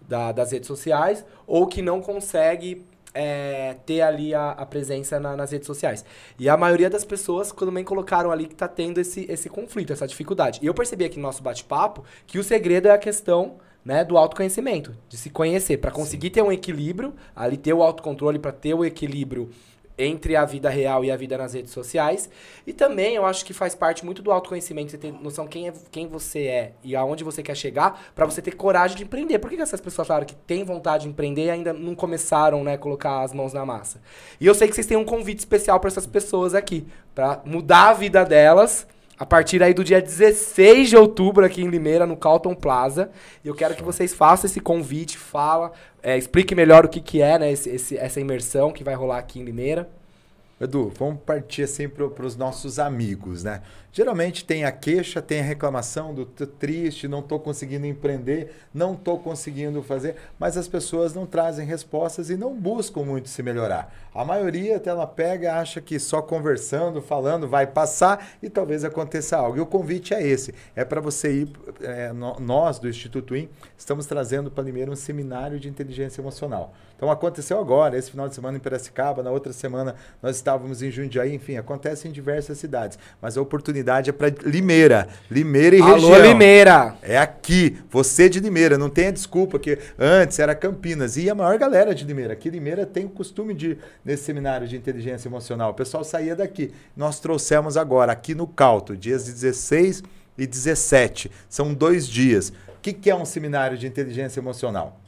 da- 0.00 0.32
das 0.32 0.52
redes 0.52 0.66
sociais, 0.66 1.24
ou 1.46 1.66
que 1.66 1.82
não 1.82 2.00
consegue 2.00 2.84
é, 3.18 3.76
ter 3.86 4.02
ali 4.02 4.34
a, 4.34 4.50
a 4.50 4.66
presença 4.66 5.18
na- 5.18 5.34
nas 5.34 5.50
redes 5.50 5.66
sociais. 5.66 6.04
E 6.38 6.50
a 6.50 6.56
maioria 6.56 6.90
das 6.90 7.02
pessoas 7.02 7.50
também 7.50 7.82
colocaram 7.82 8.30
ali 8.30 8.46
que 8.46 8.54
tá 8.54 8.68
tendo 8.68 9.00
esse, 9.00 9.24
esse 9.30 9.48
conflito, 9.48 9.90
essa 9.90 10.06
dificuldade. 10.06 10.58
E 10.62 10.66
eu 10.66 10.74
percebi 10.74 11.06
aqui 11.06 11.16
no 11.16 11.22
nosso 11.22 11.42
bate-papo 11.42 12.04
que 12.26 12.38
o 12.38 12.44
segredo 12.44 12.88
é 12.88 12.90
a 12.90 12.98
questão 12.98 13.54
né, 13.82 14.04
do 14.04 14.18
autoconhecimento, 14.18 14.94
de 15.08 15.16
se 15.16 15.30
conhecer, 15.30 15.78
para 15.78 15.90
conseguir 15.92 16.28
ter 16.28 16.42
um 16.42 16.52
equilíbrio, 16.52 17.14
ali 17.34 17.56
ter 17.56 17.72
o 17.72 17.82
autocontrole, 17.82 18.38
para 18.38 18.52
ter 18.52 18.74
o 18.74 18.84
equilíbrio 18.84 19.48
entre 19.98 20.36
a 20.36 20.44
vida 20.44 20.68
real 20.68 21.04
e 21.04 21.10
a 21.10 21.16
vida 21.16 21.38
nas 21.38 21.54
redes 21.54 21.72
sociais. 21.72 22.28
E 22.66 22.72
também 22.72 23.14
eu 23.14 23.24
acho 23.24 23.44
que 23.44 23.52
faz 23.52 23.74
parte 23.74 24.04
muito 24.04 24.22
do 24.22 24.30
autoconhecimento, 24.30 24.90
você 24.90 24.98
ter 24.98 25.12
noção 25.12 25.46
quem, 25.46 25.68
é, 25.68 25.72
quem 25.90 26.06
você 26.06 26.46
é 26.46 26.72
e 26.82 26.94
aonde 26.94 27.24
você 27.24 27.42
quer 27.42 27.56
chegar, 27.56 28.12
para 28.14 28.26
você 28.26 28.42
ter 28.42 28.52
coragem 28.52 28.96
de 28.96 29.04
empreender. 29.04 29.38
Por 29.38 29.48
que, 29.50 29.56
que 29.56 29.62
essas 29.62 29.80
pessoas 29.80 30.06
falaram 30.06 30.26
que 30.26 30.34
têm 30.34 30.64
vontade 30.64 31.04
de 31.04 31.08
empreender 31.08 31.46
e 31.46 31.50
ainda 31.50 31.72
não 31.72 31.94
começaram, 31.94 32.62
né, 32.62 32.76
colocar 32.76 33.22
as 33.22 33.32
mãos 33.32 33.52
na 33.52 33.64
massa? 33.64 34.00
E 34.40 34.46
eu 34.46 34.54
sei 34.54 34.68
que 34.68 34.74
vocês 34.74 34.86
têm 34.86 34.96
um 34.96 35.04
convite 35.04 35.38
especial 35.38 35.80
para 35.80 35.88
essas 35.88 36.06
pessoas 36.06 36.54
aqui, 36.54 36.86
para 37.14 37.40
mudar 37.44 37.90
a 37.90 37.92
vida 37.94 38.24
delas. 38.24 38.86
A 39.18 39.24
partir 39.24 39.62
aí 39.62 39.72
do 39.72 39.82
dia 39.82 40.00
16 40.00 40.90
de 40.90 40.96
outubro 40.96 41.44
aqui 41.44 41.62
em 41.62 41.68
Limeira, 41.68 42.06
no 42.06 42.16
Calton 42.16 42.54
Plaza. 42.54 43.10
E 43.42 43.48
eu 43.48 43.54
quero 43.54 43.74
que 43.74 43.82
vocês 43.82 44.12
façam 44.12 44.46
esse 44.48 44.60
convite, 44.60 45.16
fala, 45.16 45.72
é, 46.02 46.18
explique 46.18 46.54
melhor 46.54 46.84
o 46.84 46.88
que, 46.88 47.00
que 47.00 47.22
é, 47.22 47.38
né, 47.38 47.50
esse- 47.50 47.70
esse- 47.70 47.96
essa 47.96 48.20
imersão 48.20 48.70
que 48.72 48.84
vai 48.84 48.94
rolar 48.94 49.18
aqui 49.18 49.40
em 49.40 49.44
Limeira. 49.44 49.88
Edu, 50.60 50.92
vamos 50.98 51.20
partir 51.24 51.62
assim 51.62 51.88
para 51.88 52.24
os 52.26 52.36
nossos 52.36 52.78
amigos, 52.78 53.42
né? 53.44 53.62
Geralmente 53.96 54.44
tem 54.44 54.62
a 54.62 54.70
queixa, 54.70 55.22
tem 55.22 55.40
a 55.40 55.42
reclamação 55.42 56.12
do 56.12 56.26
triste, 56.26 57.08
não 57.08 57.20
estou 57.20 57.40
conseguindo 57.40 57.86
empreender, 57.86 58.54
não 58.74 58.92
estou 58.92 59.18
conseguindo 59.18 59.82
fazer, 59.82 60.16
mas 60.38 60.58
as 60.58 60.68
pessoas 60.68 61.14
não 61.14 61.24
trazem 61.24 61.66
respostas 61.66 62.28
e 62.28 62.36
não 62.36 62.54
buscam 62.54 63.04
muito 63.04 63.30
se 63.30 63.42
melhorar. 63.42 63.90
A 64.14 64.22
maioria 64.22 64.76
até 64.76 64.90
ela 64.90 65.06
pega, 65.06 65.54
acha 65.54 65.80
que 65.80 65.98
só 65.98 66.20
conversando, 66.20 67.00
falando, 67.00 67.48
vai 67.48 67.66
passar 67.66 68.32
e 68.42 68.50
talvez 68.50 68.84
aconteça 68.84 69.38
algo. 69.38 69.56
E 69.56 69.60
o 69.62 69.66
convite 69.66 70.12
é 70.12 70.22
esse, 70.22 70.54
é 70.74 70.84
para 70.84 71.00
você 71.00 71.32
ir, 71.32 71.48
é, 71.80 72.12
nós 72.12 72.78
do 72.78 72.90
Instituto 72.90 73.34
IN 73.34 73.48
estamos 73.78 74.04
trazendo 74.04 74.50
para 74.50 74.62
Limeira 74.62 74.90
um 74.90 74.96
seminário 74.96 75.58
de 75.58 75.70
inteligência 75.70 76.20
emocional. 76.20 76.74
Então 76.96 77.10
aconteceu 77.10 77.58
agora, 77.58 77.96
esse 77.96 78.10
final 78.10 78.28
de 78.28 78.34
semana 78.34 78.58
em 78.58 78.60
Piracicaba, 78.60 79.22
na 79.22 79.30
outra 79.30 79.54
semana 79.54 79.94
nós 80.22 80.36
estávamos 80.36 80.82
em 80.82 80.90
Jundiaí, 80.90 81.34
enfim, 81.34 81.56
acontece 81.56 82.06
em 82.08 82.12
diversas 82.12 82.58
cidades. 82.58 82.98
Mas 83.22 83.38
a 83.38 83.42
oportunidade 83.42 83.85
é 83.86 84.12
para 84.12 84.28
Limeira, 84.44 85.08
Limeira 85.30 85.76
e 85.76 85.80
Alô, 85.80 85.94
região. 85.94 86.22
Limeira! 86.22 86.96
É 87.02 87.16
aqui, 87.18 87.78
você 87.90 88.28
de 88.28 88.40
Limeira, 88.40 88.76
não 88.76 88.90
tenha 88.90 89.12
desculpa 89.12 89.58
que 89.58 89.78
antes 89.98 90.38
era 90.38 90.54
Campinas 90.54 91.16
e 91.16 91.30
a 91.30 91.34
maior 91.34 91.56
galera 91.58 91.94
de 91.94 92.04
Limeira. 92.04 92.32
Aqui 92.32 92.50
Limeira 92.50 92.84
tem 92.84 93.04
o 93.04 93.08
costume 93.08 93.54
de 93.54 93.66
ir 93.70 93.78
nesse 94.04 94.24
seminário 94.24 94.66
de 94.66 94.76
inteligência 94.76 95.28
emocional. 95.28 95.70
O 95.70 95.74
pessoal 95.74 96.04
saía 96.04 96.34
daqui. 96.34 96.72
Nós 96.96 97.20
trouxemos 97.20 97.76
agora 97.76 98.12
aqui 98.12 98.34
no 98.34 98.46
Calto, 98.46 98.96
dias 98.96 99.24
16 99.24 100.02
e 100.36 100.46
17. 100.46 101.30
São 101.48 101.72
dois 101.72 102.08
dias. 102.08 102.50
O 102.68 102.80
que, 102.82 102.92
que 102.92 103.10
é 103.10 103.14
um 103.14 103.24
seminário 103.24 103.78
de 103.78 103.86
inteligência 103.86 104.40
emocional? 104.40 105.00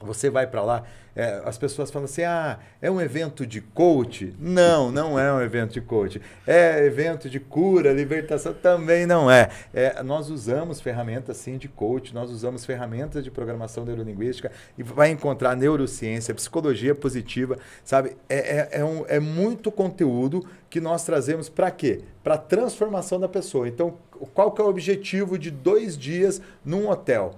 Você 0.00 0.28
vai 0.28 0.46
para 0.46 0.62
lá, 0.62 0.82
É, 1.14 1.42
as 1.44 1.58
pessoas 1.58 1.90
falam 1.90 2.04
assim: 2.04 2.22
ah, 2.22 2.58
é 2.80 2.90
um 2.90 3.00
evento 3.00 3.46
de 3.46 3.60
coach? 3.60 4.34
Não, 4.38 4.90
não 4.90 5.18
é 5.18 5.32
um 5.32 5.40
evento 5.40 5.72
de 5.72 5.80
coach. 5.80 6.20
É 6.46 6.84
evento 6.86 7.28
de 7.28 7.38
cura, 7.38 7.92
libertação? 7.92 8.54
Também 8.54 9.04
não 9.04 9.30
é. 9.30 9.50
é 9.74 10.02
nós 10.02 10.30
usamos 10.30 10.80
ferramentas 10.80 11.36
sim 11.36 11.58
de 11.58 11.68
coach, 11.68 12.14
nós 12.14 12.30
usamos 12.30 12.64
ferramentas 12.64 13.22
de 13.22 13.30
programação 13.30 13.84
neurolinguística 13.84 14.50
e 14.78 14.82
vai 14.82 15.10
encontrar 15.10 15.54
neurociência, 15.54 16.34
psicologia 16.34 16.94
positiva, 16.94 17.58
sabe? 17.84 18.16
É, 18.28 18.36
é, 18.36 18.68
é, 18.80 18.84
um, 18.84 19.04
é 19.06 19.20
muito 19.20 19.70
conteúdo 19.70 20.46
que 20.70 20.80
nós 20.80 21.04
trazemos 21.04 21.50
para 21.50 21.70
quê? 21.70 22.00
Para 22.24 22.38
transformação 22.38 23.20
da 23.20 23.28
pessoa. 23.28 23.68
Então, 23.68 23.98
qual 24.32 24.50
que 24.52 24.62
é 24.62 24.64
o 24.64 24.68
objetivo 24.68 25.38
de 25.38 25.50
dois 25.50 25.98
dias 25.98 26.40
num 26.64 26.88
hotel? 26.88 27.34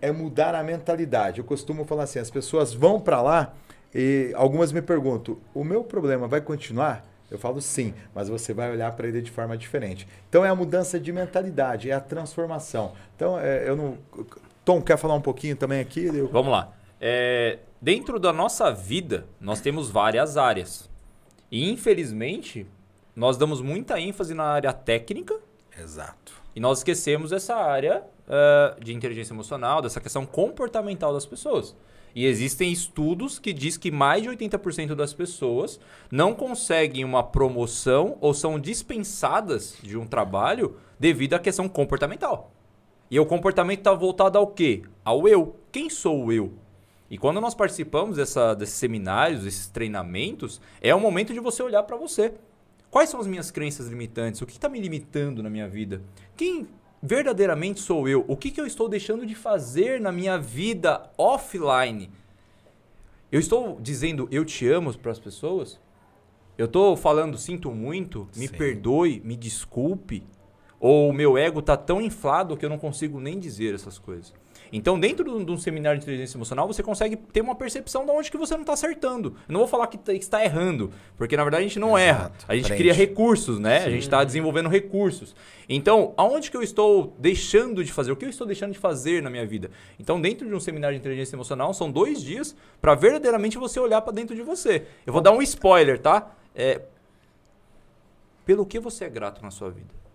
É 0.00 0.12
mudar 0.12 0.54
a 0.54 0.62
mentalidade. 0.62 1.38
Eu 1.38 1.44
costumo 1.44 1.84
falar 1.84 2.04
assim, 2.04 2.18
as 2.18 2.30
pessoas 2.30 2.72
vão 2.72 3.00
para 3.00 3.20
lá 3.22 3.54
e 3.94 4.32
algumas 4.34 4.72
me 4.72 4.82
perguntam, 4.82 5.38
o 5.54 5.64
meu 5.64 5.82
problema 5.82 6.28
vai 6.28 6.40
continuar? 6.40 7.04
Eu 7.30 7.38
falo 7.38 7.60
sim, 7.60 7.92
mas 8.14 8.28
você 8.28 8.54
vai 8.54 8.70
olhar 8.70 8.92
para 8.92 9.08
ele 9.08 9.20
de 9.20 9.30
forma 9.30 9.56
diferente. 9.56 10.06
Então 10.28 10.44
é 10.44 10.48
a 10.48 10.54
mudança 10.54 10.98
de 11.00 11.12
mentalidade, 11.12 11.90
é 11.90 11.94
a 11.94 12.00
transformação. 12.00 12.92
Então 13.16 13.38
é, 13.38 13.68
eu 13.68 13.74
não. 13.74 13.98
Tom, 14.64 14.80
quer 14.80 14.96
falar 14.96 15.14
um 15.14 15.20
pouquinho 15.20 15.56
também 15.56 15.80
aqui? 15.80 16.04
Eu... 16.06 16.28
Vamos 16.28 16.52
lá. 16.52 16.72
É, 17.00 17.58
dentro 17.80 18.18
da 18.20 18.32
nossa 18.32 18.70
vida, 18.70 19.26
nós 19.40 19.60
temos 19.60 19.90
várias 19.90 20.36
áreas. 20.36 20.88
E 21.50 21.70
infelizmente, 21.70 22.66
nós 23.14 23.36
damos 23.36 23.60
muita 23.60 24.00
ênfase 24.00 24.34
na 24.34 24.44
área 24.44 24.72
técnica. 24.72 25.34
Exato. 25.78 26.35
E 26.56 26.60
nós 26.60 26.78
esquecemos 26.78 27.32
essa 27.32 27.54
área 27.54 28.02
uh, 28.26 28.82
de 28.82 28.94
inteligência 28.94 29.34
emocional, 29.34 29.82
dessa 29.82 30.00
questão 30.00 30.24
comportamental 30.24 31.12
das 31.12 31.26
pessoas. 31.26 31.76
E 32.14 32.24
existem 32.24 32.72
estudos 32.72 33.38
que 33.38 33.52
diz 33.52 33.76
que 33.76 33.90
mais 33.90 34.22
de 34.22 34.30
80% 34.30 34.94
das 34.94 35.12
pessoas 35.12 35.78
não 36.10 36.32
conseguem 36.32 37.04
uma 37.04 37.22
promoção 37.22 38.16
ou 38.22 38.32
são 38.32 38.58
dispensadas 38.58 39.76
de 39.82 39.98
um 39.98 40.06
trabalho 40.06 40.78
devido 40.98 41.34
à 41.34 41.38
questão 41.38 41.68
comportamental. 41.68 42.50
E 43.10 43.20
o 43.20 43.26
comportamento 43.26 43.80
está 43.80 43.92
voltado 43.92 44.38
ao 44.38 44.46
quê? 44.46 44.82
Ao 45.04 45.28
eu. 45.28 45.56
Quem 45.70 45.90
sou 45.90 46.32
eu? 46.32 46.54
E 47.10 47.18
quando 47.18 47.38
nós 47.38 47.54
participamos 47.54 48.16
dessa, 48.16 48.54
desses 48.54 48.76
seminários, 48.76 49.44
desses 49.44 49.68
treinamentos, 49.68 50.58
é 50.80 50.94
o 50.94 51.00
momento 51.00 51.34
de 51.34 51.38
você 51.38 51.62
olhar 51.62 51.82
para 51.82 51.98
você. 51.98 52.32
Quais 52.96 53.10
são 53.10 53.20
as 53.20 53.26
minhas 53.26 53.50
crenças 53.50 53.88
limitantes? 53.88 54.40
O 54.40 54.46
que 54.46 54.52
está 54.52 54.70
me 54.70 54.80
limitando 54.80 55.42
na 55.42 55.50
minha 55.50 55.68
vida? 55.68 56.00
Quem 56.34 56.66
verdadeiramente 57.02 57.78
sou 57.78 58.08
eu? 58.08 58.24
O 58.26 58.34
que, 58.38 58.50
que 58.50 58.58
eu 58.58 58.66
estou 58.66 58.88
deixando 58.88 59.26
de 59.26 59.34
fazer 59.34 60.00
na 60.00 60.10
minha 60.10 60.38
vida 60.38 61.10
offline? 61.18 62.10
Eu 63.30 63.38
estou 63.38 63.78
dizendo 63.82 64.26
eu 64.30 64.46
te 64.46 64.66
amo 64.66 64.96
para 64.96 65.12
as 65.12 65.18
pessoas? 65.18 65.78
Eu 66.56 66.64
estou 66.64 66.96
falando 66.96 67.36
sinto 67.36 67.70
muito, 67.70 68.30
me 68.34 68.48
Sim. 68.48 68.56
perdoe, 68.56 69.20
me 69.22 69.36
desculpe? 69.36 70.22
Ou 70.80 71.10
o 71.10 71.12
meu 71.12 71.36
ego 71.36 71.60
está 71.60 71.76
tão 71.76 72.00
inflado 72.00 72.56
que 72.56 72.64
eu 72.64 72.70
não 72.70 72.78
consigo 72.78 73.20
nem 73.20 73.38
dizer 73.38 73.74
essas 73.74 73.98
coisas? 73.98 74.32
Então, 74.72 74.98
dentro 74.98 75.44
de 75.44 75.52
um 75.52 75.58
seminário 75.58 75.98
de 75.98 76.04
inteligência 76.04 76.36
emocional, 76.36 76.66
você 76.66 76.82
consegue 76.82 77.16
ter 77.16 77.40
uma 77.40 77.54
percepção 77.54 78.04
de 78.04 78.10
onde 78.10 78.30
que 78.30 78.36
você 78.36 78.54
não 78.54 78.62
está 78.62 78.72
acertando. 78.72 79.34
Eu 79.48 79.52
não 79.52 79.60
vou 79.60 79.68
falar 79.68 79.86
que 79.86 79.98
está 80.12 80.44
errando, 80.44 80.90
porque 81.16 81.36
na 81.36 81.42
verdade 81.42 81.64
a 81.64 81.68
gente 81.68 81.78
não 81.78 81.98
Exato, 81.98 82.18
erra. 82.18 82.32
A 82.48 82.56
gente 82.56 82.74
cria 82.74 82.92
recursos, 82.92 83.58
né? 83.58 83.80
Sim. 83.80 83.86
A 83.86 83.90
gente 83.90 84.02
está 84.02 84.24
desenvolvendo 84.24 84.68
recursos. 84.68 85.34
Então, 85.68 86.14
aonde 86.16 86.50
que 86.50 86.56
eu 86.56 86.62
estou 86.62 87.14
deixando 87.18 87.84
de 87.84 87.92
fazer? 87.92 88.12
O 88.12 88.16
que 88.16 88.24
eu 88.24 88.30
estou 88.30 88.46
deixando 88.46 88.72
de 88.72 88.78
fazer 88.78 89.22
na 89.22 89.30
minha 89.30 89.46
vida? 89.46 89.70
Então, 89.98 90.20
dentro 90.20 90.46
de 90.46 90.54
um 90.54 90.60
seminário 90.60 90.96
de 90.96 91.00
inteligência 91.00 91.34
emocional, 91.34 91.74
são 91.74 91.90
dois 91.90 92.22
dias 92.22 92.54
para 92.80 92.94
verdadeiramente 92.94 93.58
você 93.58 93.80
olhar 93.80 94.00
para 94.02 94.12
dentro 94.12 94.34
de 94.34 94.42
você. 94.42 94.86
Eu 95.06 95.12
vou 95.12 95.22
dar 95.22 95.32
um 95.32 95.42
spoiler, 95.42 95.98
tá? 95.98 96.30
É, 96.54 96.82
pelo 98.44 98.64
que 98.64 98.78
você 98.78 99.04
é 99.04 99.08
grato 99.08 99.42
na 99.42 99.50
sua 99.50 99.70
vida? 99.70 100.05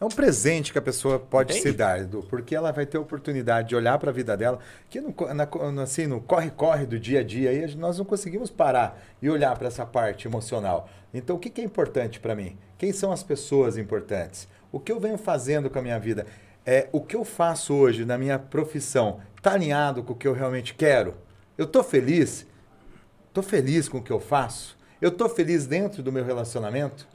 É 0.00 0.04
um 0.04 0.08
presente 0.08 0.72
que 0.72 0.78
a 0.78 0.82
pessoa 0.82 1.18
pode 1.18 1.52
Entende? 1.52 1.72
se 1.72 1.76
dar, 1.76 2.00
Edu, 2.00 2.22
porque 2.22 2.54
ela 2.56 2.72
vai 2.72 2.86
ter 2.86 2.96
a 2.96 3.00
oportunidade 3.02 3.68
de 3.68 3.76
olhar 3.76 3.98
para 3.98 4.08
a 4.08 4.12
vida 4.14 4.34
dela, 4.34 4.58
que 4.88 4.98
no, 4.98 5.14
na, 5.34 5.82
assim, 5.82 6.06
no 6.06 6.22
corre-corre 6.22 6.86
do 6.86 6.98
dia 6.98 7.20
a 7.20 7.22
dia, 7.22 7.50
aí 7.50 7.74
nós 7.74 7.98
não 7.98 8.04
conseguimos 8.06 8.50
parar 8.50 8.98
e 9.20 9.28
olhar 9.28 9.54
para 9.58 9.68
essa 9.68 9.84
parte 9.84 10.26
emocional. 10.26 10.88
Então, 11.12 11.36
o 11.36 11.38
que, 11.38 11.50
que 11.50 11.60
é 11.60 11.64
importante 11.64 12.18
para 12.18 12.34
mim? 12.34 12.56
Quem 12.78 12.94
são 12.94 13.12
as 13.12 13.22
pessoas 13.22 13.76
importantes? 13.76 14.48
O 14.72 14.80
que 14.80 14.90
eu 14.90 14.98
venho 14.98 15.18
fazendo 15.18 15.68
com 15.68 15.78
a 15.78 15.82
minha 15.82 15.98
vida? 16.00 16.24
É, 16.64 16.88
o 16.92 17.02
que 17.02 17.14
eu 17.14 17.24
faço 17.24 17.74
hoje 17.74 18.06
na 18.06 18.16
minha 18.16 18.38
profissão 18.38 19.20
está 19.36 19.52
alinhado 19.52 20.02
com 20.02 20.14
o 20.14 20.16
que 20.16 20.26
eu 20.26 20.32
realmente 20.32 20.72
quero? 20.72 21.14
Eu 21.58 21.66
estou 21.66 21.84
feliz? 21.84 22.46
Estou 23.28 23.42
feliz 23.42 23.86
com 23.86 23.98
o 23.98 24.02
que 24.02 24.10
eu 24.10 24.20
faço? 24.20 24.78
Eu 24.98 25.10
estou 25.10 25.28
feliz 25.28 25.66
dentro 25.66 26.02
do 26.02 26.10
meu 26.10 26.24
relacionamento? 26.24 27.06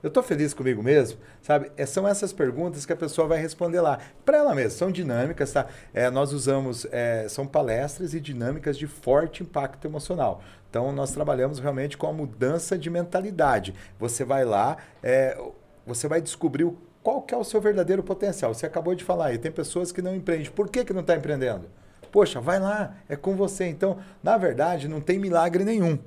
Eu 0.00 0.08
estou 0.08 0.22
feliz 0.22 0.54
comigo 0.54 0.80
mesmo? 0.80 1.18
Sabe? 1.42 1.72
É, 1.76 1.84
são 1.84 2.06
essas 2.06 2.32
perguntas 2.32 2.86
que 2.86 2.92
a 2.92 2.96
pessoa 2.96 3.26
vai 3.26 3.40
responder 3.40 3.80
lá. 3.80 3.98
Para 4.24 4.38
ela 4.38 4.54
mesma, 4.54 4.70
são 4.70 4.92
dinâmicas, 4.92 5.52
tá? 5.52 5.66
É, 5.92 6.08
nós 6.08 6.32
usamos, 6.32 6.86
é, 6.92 7.26
são 7.28 7.46
palestras 7.46 8.14
e 8.14 8.20
dinâmicas 8.20 8.78
de 8.78 8.86
forte 8.86 9.42
impacto 9.42 9.86
emocional. 9.86 10.40
Então, 10.70 10.92
nós 10.92 11.10
trabalhamos 11.10 11.58
realmente 11.58 11.96
com 11.96 12.06
a 12.06 12.12
mudança 12.12 12.78
de 12.78 12.88
mentalidade. 12.88 13.74
Você 13.98 14.24
vai 14.24 14.44
lá, 14.44 14.76
é, 15.02 15.36
você 15.84 16.06
vai 16.06 16.20
descobrir 16.20 16.70
qual 17.02 17.22
que 17.22 17.34
é 17.34 17.36
o 17.36 17.42
seu 17.42 17.60
verdadeiro 17.60 18.02
potencial. 18.02 18.54
Você 18.54 18.66
acabou 18.66 18.94
de 18.94 19.02
falar 19.02 19.26
aí, 19.26 19.38
tem 19.38 19.50
pessoas 19.50 19.90
que 19.90 20.00
não 20.00 20.14
empreendem. 20.14 20.50
Por 20.52 20.68
que, 20.68 20.84
que 20.84 20.92
não 20.92 21.00
está 21.00 21.16
empreendendo? 21.16 21.64
Poxa, 22.12 22.40
vai 22.40 22.60
lá, 22.60 22.94
é 23.08 23.16
com 23.16 23.34
você. 23.34 23.66
Então, 23.66 23.98
na 24.22 24.36
verdade, 24.38 24.86
não 24.86 25.00
tem 25.00 25.18
milagre 25.18 25.64
nenhum. 25.64 25.98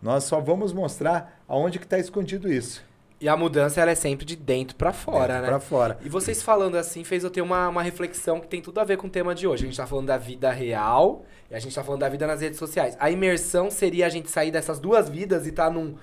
Nós 0.00 0.24
só 0.24 0.40
vamos 0.40 0.72
mostrar 0.72 1.42
aonde 1.48 1.78
que 1.80 1.84
está 1.84 1.98
escondido 1.98 2.50
isso. 2.50 2.88
E 3.20 3.28
a 3.28 3.36
mudança 3.36 3.80
ela 3.80 3.90
é 3.90 3.94
sempre 3.94 4.24
de 4.24 4.34
dentro 4.34 4.74
para 4.76 4.94
fora, 4.94 5.26
dentro 5.26 5.42
né? 5.42 5.48
Para 5.48 5.60
fora. 5.60 5.98
E 6.02 6.08
vocês 6.08 6.42
falando 6.42 6.76
assim 6.76 7.04
fez 7.04 7.22
eu 7.22 7.30
ter 7.30 7.42
uma, 7.42 7.68
uma 7.68 7.82
reflexão 7.82 8.40
que 8.40 8.48
tem 8.48 8.62
tudo 8.62 8.80
a 8.80 8.84
ver 8.84 8.96
com 8.96 9.08
o 9.08 9.10
tema 9.10 9.34
de 9.34 9.46
hoje. 9.46 9.64
A 9.64 9.66
gente 9.66 9.76
tá 9.76 9.86
falando 9.86 10.06
da 10.06 10.16
vida 10.16 10.50
real 10.50 11.24
e 11.50 11.54
a 11.54 11.58
gente 11.58 11.74
tá 11.74 11.84
falando 11.84 12.00
da 12.00 12.08
vida 12.08 12.26
nas 12.26 12.40
redes 12.40 12.58
sociais. 12.58 12.96
A 12.98 13.10
imersão 13.10 13.70
seria 13.70 14.06
a 14.06 14.08
gente 14.08 14.30
sair 14.30 14.50
dessas 14.50 14.78
duas 14.78 15.10
vidas 15.10 15.46
e 15.46 15.50
estar 15.50 15.66
tá 15.66 15.70
num, 15.70 15.96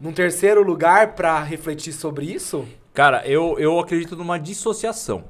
num 0.00 0.12
terceiro 0.12 0.60
lugar 0.62 1.14
para 1.14 1.40
refletir 1.40 1.92
sobre 1.92 2.26
isso? 2.26 2.66
Cara, 2.92 3.24
eu, 3.24 3.56
eu 3.60 3.78
acredito 3.78 4.16
numa 4.16 4.36
dissociação. 4.36 5.24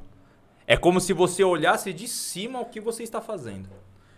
É 0.67 0.77
como 0.77 1.01
se 1.01 1.13
você 1.13 1.45
olhasse 1.45 1.93
de 1.93 2.09
cima 2.09 2.61
o 2.61 2.65
que 2.65 2.81
você 2.81 3.03
está 3.03 3.21
fazendo. 3.21 3.69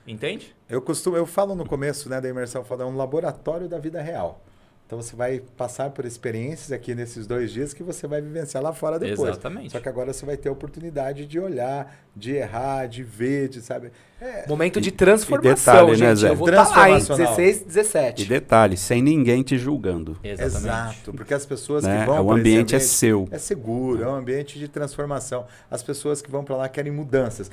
Entende? 0.06 0.54
Eu 0.68 0.80
costumo, 0.80 1.16
eu 1.16 1.26
falo 1.26 1.54
no 1.56 1.66
começo 1.66 2.08
né, 2.08 2.20
da 2.20 2.28
imersão, 2.28 2.64
falo, 2.64 2.82
é 2.82 2.86
um 2.86 2.96
laboratório 2.96 3.68
da 3.68 3.78
vida 3.78 4.00
real. 4.00 4.40
Então 4.88 5.02
você 5.02 5.14
vai 5.14 5.42
passar 5.54 5.90
por 5.90 6.06
experiências 6.06 6.72
aqui 6.72 6.94
nesses 6.94 7.26
dois 7.26 7.52
dias 7.52 7.74
que 7.74 7.82
você 7.82 8.06
vai 8.06 8.22
vivenciar 8.22 8.64
lá 8.64 8.72
fora 8.72 8.98
depois. 8.98 9.32
Exatamente. 9.32 9.70
Só 9.70 9.80
que 9.80 9.86
agora 9.86 10.14
você 10.14 10.24
vai 10.24 10.34
ter 10.34 10.48
a 10.48 10.52
oportunidade 10.52 11.26
de 11.26 11.38
olhar, 11.38 11.94
de 12.16 12.32
errar, 12.32 12.86
de 12.86 13.02
ver, 13.02 13.50
de 13.50 13.60
sabe. 13.60 13.92
É. 14.18 14.48
Momento 14.48 14.80
de 14.80 14.90
transformação, 14.90 15.52
e 15.52 15.54
detalhe, 15.54 15.90
né, 15.90 15.94
gente. 15.94 16.06
Né, 16.06 16.14
Zé? 16.14 16.30
Eu 16.30 16.36
vou 16.36 16.48
estar 16.48 16.64
tá 16.64 16.88
em 16.88 17.04
16, 17.04 17.62
17. 17.64 18.22
E 18.22 18.24
detalhe, 18.24 18.78
sem 18.78 19.02
ninguém 19.02 19.42
te 19.42 19.58
julgando. 19.58 20.16
Exatamente. 20.24 20.56
Exato, 20.56 21.12
porque 21.12 21.34
as 21.34 21.44
pessoas 21.44 21.84
né? 21.84 22.00
que 22.00 22.06
vão 22.06 22.24
O 22.24 22.32
ambiente, 22.32 22.40
ambiente 22.40 22.74
é 22.74 22.80
seu. 22.80 23.28
É 23.30 23.36
seguro, 23.36 24.02
é 24.02 24.08
um 24.08 24.14
ambiente 24.14 24.58
de 24.58 24.68
transformação. 24.68 25.44
As 25.70 25.82
pessoas 25.82 26.22
que 26.22 26.30
vão 26.30 26.42
para 26.42 26.56
lá 26.56 26.66
querem 26.66 26.90
mudanças. 26.90 27.50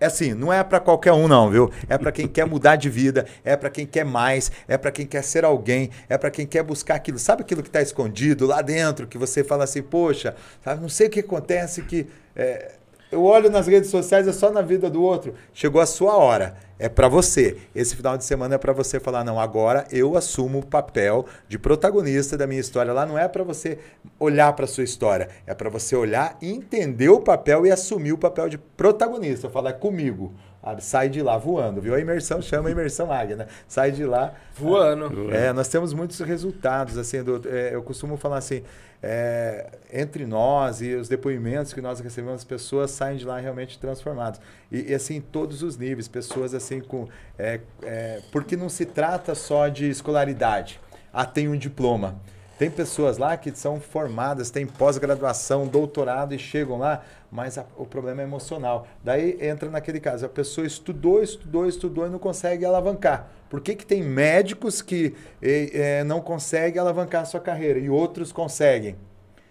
É 0.00 0.06
assim, 0.06 0.32
não 0.32 0.50
é 0.50 0.64
para 0.64 0.80
qualquer 0.80 1.12
um 1.12 1.28
não, 1.28 1.50
viu? 1.50 1.70
É 1.86 1.98
para 1.98 2.10
quem 2.10 2.26
quer 2.26 2.46
mudar 2.46 2.76
de 2.76 2.88
vida, 2.88 3.26
é 3.44 3.54
para 3.54 3.68
quem 3.68 3.86
quer 3.86 4.04
mais, 4.04 4.50
é 4.66 4.78
para 4.78 4.90
quem 4.90 5.04
quer 5.06 5.22
ser 5.22 5.44
alguém, 5.44 5.90
é 6.08 6.16
para 6.16 6.30
quem 6.30 6.46
quer 6.46 6.62
buscar 6.62 6.94
aquilo. 6.94 7.18
Sabe 7.18 7.42
aquilo 7.42 7.62
que 7.62 7.68
está 7.68 7.82
escondido 7.82 8.46
lá 8.46 8.62
dentro, 8.62 9.06
que 9.06 9.18
você 9.18 9.44
fala 9.44 9.64
assim, 9.64 9.82
poxa, 9.82 10.34
sabe, 10.64 10.80
não 10.80 10.88
sei 10.88 11.08
o 11.08 11.10
que 11.10 11.20
acontece 11.20 11.82
que 11.82 12.06
é, 12.34 12.72
eu 13.10 13.24
olho 13.24 13.50
nas 13.50 13.66
redes 13.66 13.90
sociais, 13.90 14.28
é 14.28 14.32
só 14.32 14.50
na 14.50 14.62
vida 14.62 14.88
do 14.88 15.02
outro. 15.02 15.34
Chegou 15.52 15.80
a 15.80 15.86
sua 15.86 16.16
hora. 16.16 16.56
É 16.78 16.88
para 16.88 17.08
você. 17.08 17.58
Esse 17.74 17.94
final 17.94 18.16
de 18.16 18.24
semana 18.24 18.54
é 18.54 18.58
para 18.58 18.72
você 18.72 18.98
falar: 18.98 19.24
não, 19.24 19.38
agora 19.38 19.84
eu 19.90 20.16
assumo 20.16 20.60
o 20.60 20.66
papel 20.66 21.26
de 21.48 21.58
protagonista 21.58 22.38
da 22.38 22.46
minha 22.46 22.60
história. 22.60 22.92
Lá 22.92 23.04
não 23.04 23.18
é 23.18 23.28
para 23.28 23.44
você 23.44 23.78
olhar 24.18 24.52
para 24.54 24.66
sua 24.66 24.84
história. 24.84 25.28
É 25.46 25.54
para 25.54 25.68
você 25.68 25.94
olhar, 25.94 26.38
entender 26.40 27.08
o 27.08 27.20
papel 27.20 27.66
e 27.66 27.70
assumir 27.70 28.12
o 28.12 28.18
papel 28.18 28.48
de 28.48 28.56
protagonista. 28.56 29.50
Falar 29.50 29.70
é 29.70 29.74
comigo. 29.74 30.32
Sai 30.80 31.08
de 31.08 31.22
lá 31.22 31.38
voando, 31.38 31.80
viu? 31.80 31.94
A 31.94 32.00
imersão 32.00 32.42
chama 32.42 32.68
a 32.68 32.72
imersão 32.72 33.10
águia, 33.10 33.36
né? 33.36 33.46
Sai 33.66 33.90
de 33.90 34.04
lá 34.04 34.34
voando. 34.54 35.32
É, 35.32 35.52
nós 35.52 35.68
temos 35.68 35.94
muitos 35.94 36.20
resultados, 36.20 36.98
assim, 36.98 37.22
do, 37.22 37.40
é, 37.48 37.74
eu 37.74 37.82
costumo 37.82 38.16
falar 38.16 38.38
assim, 38.38 38.62
é, 39.02 39.70
entre 39.90 40.26
nós 40.26 40.82
e 40.82 40.94
os 40.94 41.08
depoimentos 41.08 41.72
que 41.72 41.80
nós 41.80 42.00
recebemos, 42.00 42.40
as 42.40 42.44
pessoas 42.44 42.90
saem 42.90 43.16
de 43.16 43.24
lá 43.24 43.38
realmente 43.38 43.78
transformadas. 43.78 44.40
E, 44.70 44.90
e 44.90 44.94
assim, 44.94 45.20
todos 45.20 45.62
os 45.62 45.76
níveis, 45.76 46.08
pessoas 46.08 46.54
assim 46.54 46.80
com... 46.80 47.08
É, 47.38 47.60
é, 47.82 48.20
porque 48.30 48.56
não 48.56 48.68
se 48.68 48.84
trata 48.84 49.34
só 49.34 49.68
de 49.68 49.88
escolaridade. 49.88 50.78
Ah, 51.12 51.24
tem 51.24 51.48
um 51.48 51.56
diploma. 51.56 52.20
Tem 52.60 52.70
pessoas 52.70 53.16
lá 53.16 53.38
que 53.38 53.50
são 53.56 53.80
formadas, 53.80 54.50
têm 54.50 54.66
pós-graduação, 54.66 55.66
doutorado 55.66 56.34
e 56.34 56.38
chegam 56.38 56.76
lá, 56.76 57.02
mas 57.32 57.56
a- 57.56 57.64
o 57.74 57.86
problema 57.86 58.20
é 58.20 58.24
emocional. 58.24 58.86
Daí 59.02 59.38
entra 59.40 59.70
naquele 59.70 59.98
caso, 59.98 60.26
a 60.26 60.28
pessoa 60.28 60.66
estudou, 60.66 61.22
estudou, 61.22 61.66
estudou 61.66 62.06
e 62.06 62.10
não 62.10 62.18
consegue 62.18 62.66
alavancar. 62.66 63.30
Por 63.48 63.62
que, 63.62 63.74
que 63.74 63.86
tem 63.86 64.02
médicos 64.02 64.82
que 64.82 65.14
eh, 65.40 66.04
não 66.04 66.20
conseguem 66.20 66.78
alavancar 66.78 67.22
a 67.22 67.24
sua 67.24 67.40
carreira 67.40 67.78
e 67.78 67.88
outros 67.88 68.30
conseguem? 68.30 68.94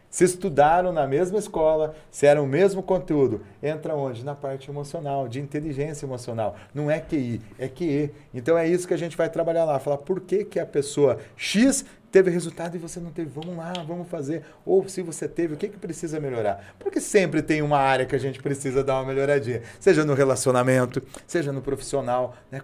Se 0.10 0.24
estudaram 0.24 0.92
na 0.92 1.06
mesma 1.08 1.38
escola, 1.38 1.94
se 2.10 2.26
era 2.26 2.42
o 2.42 2.48
mesmo 2.48 2.82
conteúdo, 2.82 3.42
entra 3.62 3.96
onde? 3.96 4.26
Na 4.26 4.34
parte 4.34 4.70
emocional, 4.70 5.28
de 5.28 5.40
inteligência 5.40 6.04
emocional. 6.06 6.56
Não 6.74 6.90
é 6.90 7.00
QI, 7.00 7.40
é 7.60 7.68
QE. 7.68 8.12
Então 8.34 8.58
é 8.58 8.68
isso 8.68 8.88
que 8.88 8.94
a 8.94 8.98
gente 8.98 9.16
vai 9.16 9.30
trabalhar 9.30 9.66
lá. 9.66 9.78
Falar 9.78 9.98
por 9.98 10.20
que, 10.22 10.44
que 10.46 10.60
a 10.60 10.66
pessoa 10.66 11.20
X 11.38 11.86
teve 12.12 12.32
resultado 12.32 12.76
e 12.76 12.80
você 12.80 13.00
não 13.00 13.12
teve. 13.12 13.30
Vamos 13.30 13.56
lá, 13.56 13.74
vamos 13.88 14.08
fazer. 14.08 14.44
Ou 14.66 14.88
se 14.88 15.02
você 15.02 15.28
teve, 15.28 15.54
o 15.54 15.58
que, 15.58 15.68
que 15.68 15.78
precisa 15.78 16.20
melhorar? 16.20 16.76
Porque 16.80 17.00
sempre 17.00 17.42
tem 17.42 17.62
uma 17.62 17.78
área 17.78 18.06
que 18.06 18.16
a 18.16 18.20
gente 18.20 18.42
precisa 18.42 18.84
dar 18.84 18.96
uma 18.96 19.06
melhoradinha. 19.06 19.62
Seja 19.80 20.04
no 20.04 20.14
relacionamento, 20.14 21.02
seja 21.28 21.52
no 21.52 21.62
profissional. 21.62 22.36
Né? 22.52 22.62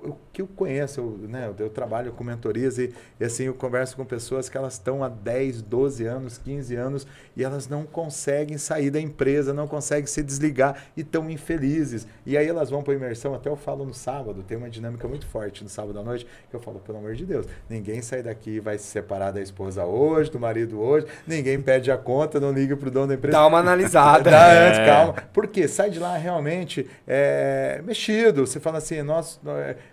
O 0.00 0.16
que 0.32 0.42
eu 0.42 0.46
conheço, 0.46 1.00
eu, 1.00 1.28
né? 1.28 1.52
eu 1.58 1.70
trabalho 1.70 2.12
com 2.12 2.24
mentorias 2.24 2.78
e, 2.78 2.92
e 3.18 3.24
assim 3.24 3.44
eu 3.44 3.54
converso 3.54 3.96
com 3.96 4.04
pessoas 4.04 4.48
que 4.48 4.56
elas 4.56 4.74
estão 4.74 5.02
há 5.04 5.08
10, 5.08 5.62
12 5.62 6.04
anos, 6.04 6.38
15 6.38 6.76
anos 6.76 7.06
e 7.36 7.44
elas 7.44 7.68
não 7.68 7.84
conseguem 7.84 8.58
sair 8.58 8.90
da 8.90 9.00
empresa, 9.00 9.54
não 9.54 9.66
conseguem 9.66 10.06
se 10.06 10.22
desligar 10.22 10.84
e 10.96 11.02
estão 11.02 11.30
infelizes. 11.30 12.06
E 12.26 12.36
aí 12.36 12.46
elas 12.46 12.70
vão 12.70 12.82
para 12.82 12.94
imersão, 12.94 13.34
até 13.34 13.48
eu 13.48 13.56
falo 13.56 13.84
no 13.84 13.94
sábado, 13.94 14.42
tem 14.42 14.56
uma 14.56 14.68
dinâmica 14.68 15.06
muito 15.06 15.26
forte 15.26 15.62
no 15.62 15.70
sábado 15.70 15.98
à 15.98 16.02
noite, 16.02 16.26
que 16.50 16.56
eu 16.56 16.60
falo, 16.60 16.80
pelo 16.80 16.98
amor 16.98 17.14
de 17.14 17.24
Deus, 17.24 17.46
ninguém 17.68 18.02
sai 18.02 18.22
daqui 18.22 18.50
e 18.50 18.60
vai 18.60 18.78
se 18.78 18.87
separar 18.88 19.30
da 19.30 19.40
esposa 19.40 19.84
hoje, 19.84 20.30
do 20.30 20.40
marido 20.40 20.80
hoje, 20.80 21.06
ninguém 21.26 21.60
pede 21.60 21.90
a 21.90 21.96
conta, 21.96 22.40
não 22.40 22.52
liga 22.52 22.76
pro 22.76 22.90
dono 22.90 23.08
da 23.08 23.14
empresa. 23.14 23.36
Dá 23.36 23.46
uma 23.46 23.58
analisada. 23.58 24.30
Dá 24.30 24.48
É. 24.52 24.68
antes, 24.68 24.78
calma. 24.80 25.14
Porque 25.32 25.68
sai 25.68 25.90
de 25.90 25.98
lá 25.98 26.16
realmente 26.16 26.88
é, 27.06 27.80
mexido. 27.84 28.46
Você 28.46 28.58
fala 28.58 28.78
assim, 28.78 29.02
nós, 29.02 29.40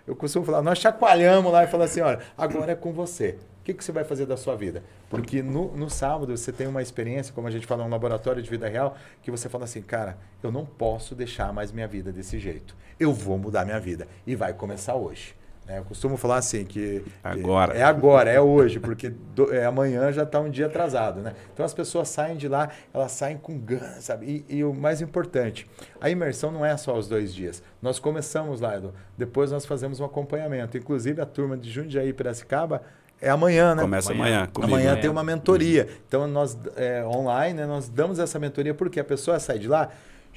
eu 0.06 0.16
costumo 0.16 0.44
falar, 0.44 0.62
nós 0.62 0.78
chacoalhamos 0.78 1.52
lá 1.52 1.64
e 1.64 1.66
falamos 1.66 1.90
assim, 1.92 2.00
olha, 2.00 2.18
agora 2.36 2.72
é 2.72 2.74
com 2.74 2.92
você. 2.92 3.36
O 3.60 3.64
que, 3.66 3.74
que 3.74 3.84
você 3.84 3.90
vai 3.90 4.04
fazer 4.04 4.26
da 4.26 4.36
sua 4.36 4.54
vida? 4.54 4.82
Porque 5.10 5.42
no, 5.42 5.76
no 5.76 5.90
sábado 5.90 6.36
você 6.36 6.52
tem 6.52 6.66
uma 6.68 6.82
experiência, 6.82 7.32
como 7.34 7.48
a 7.48 7.50
gente 7.50 7.66
fala, 7.66 7.84
um 7.84 7.88
laboratório 7.88 8.40
de 8.40 8.48
vida 8.48 8.68
real, 8.68 8.96
que 9.22 9.30
você 9.30 9.48
fala 9.48 9.64
assim, 9.64 9.82
cara, 9.82 10.16
eu 10.40 10.52
não 10.52 10.64
posso 10.64 11.14
deixar 11.16 11.52
mais 11.52 11.72
minha 11.72 11.88
vida 11.88 12.12
desse 12.12 12.38
jeito. 12.38 12.76
Eu 12.98 13.12
vou 13.12 13.36
mudar 13.36 13.64
minha 13.64 13.78
vida. 13.80 14.06
E 14.26 14.34
vai 14.34 14.52
começar 14.52 14.94
hoje. 14.94 15.34
Né? 15.66 15.78
Eu 15.78 15.84
costumo 15.84 16.16
falar 16.16 16.36
assim 16.36 16.64
que 16.64 17.02
Agora. 17.24 17.74
é 17.76 17.82
agora, 17.82 18.30
é 18.30 18.40
hoje, 18.40 18.78
porque 18.78 19.08
do- 19.10 19.52
é, 19.52 19.64
amanhã 19.64 20.12
já 20.12 20.22
está 20.22 20.40
um 20.40 20.48
dia 20.48 20.66
atrasado, 20.66 21.20
né? 21.20 21.34
Então 21.52 21.64
as 21.66 21.74
pessoas 21.74 22.08
saem 22.08 22.36
de 22.36 22.46
lá, 22.48 22.68
elas 22.94 23.12
saem 23.12 23.36
com 23.36 23.58
gana, 23.58 24.00
sabe? 24.00 24.44
E, 24.48 24.56
e 24.58 24.64
o 24.64 24.72
mais 24.72 25.00
importante, 25.00 25.68
a 26.00 26.08
imersão 26.08 26.50
não 26.52 26.64
é 26.64 26.76
só 26.76 26.96
os 26.96 27.08
dois 27.08 27.34
dias. 27.34 27.62
Nós 27.82 27.98
começamos 27.98 28.60
lá, 28.60 28.76
Edu. 28.76 28.94
Depois 29.18 29.50
nós 29.50 29.66
fazemos 29.66 29.98
um 30.00 30.04
acompanhamento. 30.04 30.78
Inclusive 30.78 31.20
a 31.20 31.26
turma 31.26 31.56
de 31.56 31.70
Jundiaí 31.70 32.08
e 32.08 32.12
Piracicaba 32.12 32.82
é 33.20 33.28
amanhã, 33.30 33.74
né? 33.74 33.82
Começa 33.82 34.12
Amanhã. 34.12 34.36
amanhã. 34.40 34.50
Amanhã 34.56 34.88
Amanhã. 34.90 35.00
tem 35.00 35.10
uma 35.10 35.24
mentoria. 35.24 35.88
Então, 36.06 36.26
nós, 36.28 36.56
é, 36.76 37.02
online, 37.04 37.54
né, 37.60 37.66
nós 37.66 37.88
damos 37.88 38.18
essa 38.18 38.38
mentoria 38.38 38.74
porque 38.74 39.00
a 39.00 39.04
pessoa 39.04 39.40
sai 39.40 39.58
de 39.58 39.66
lá 39.68 39.88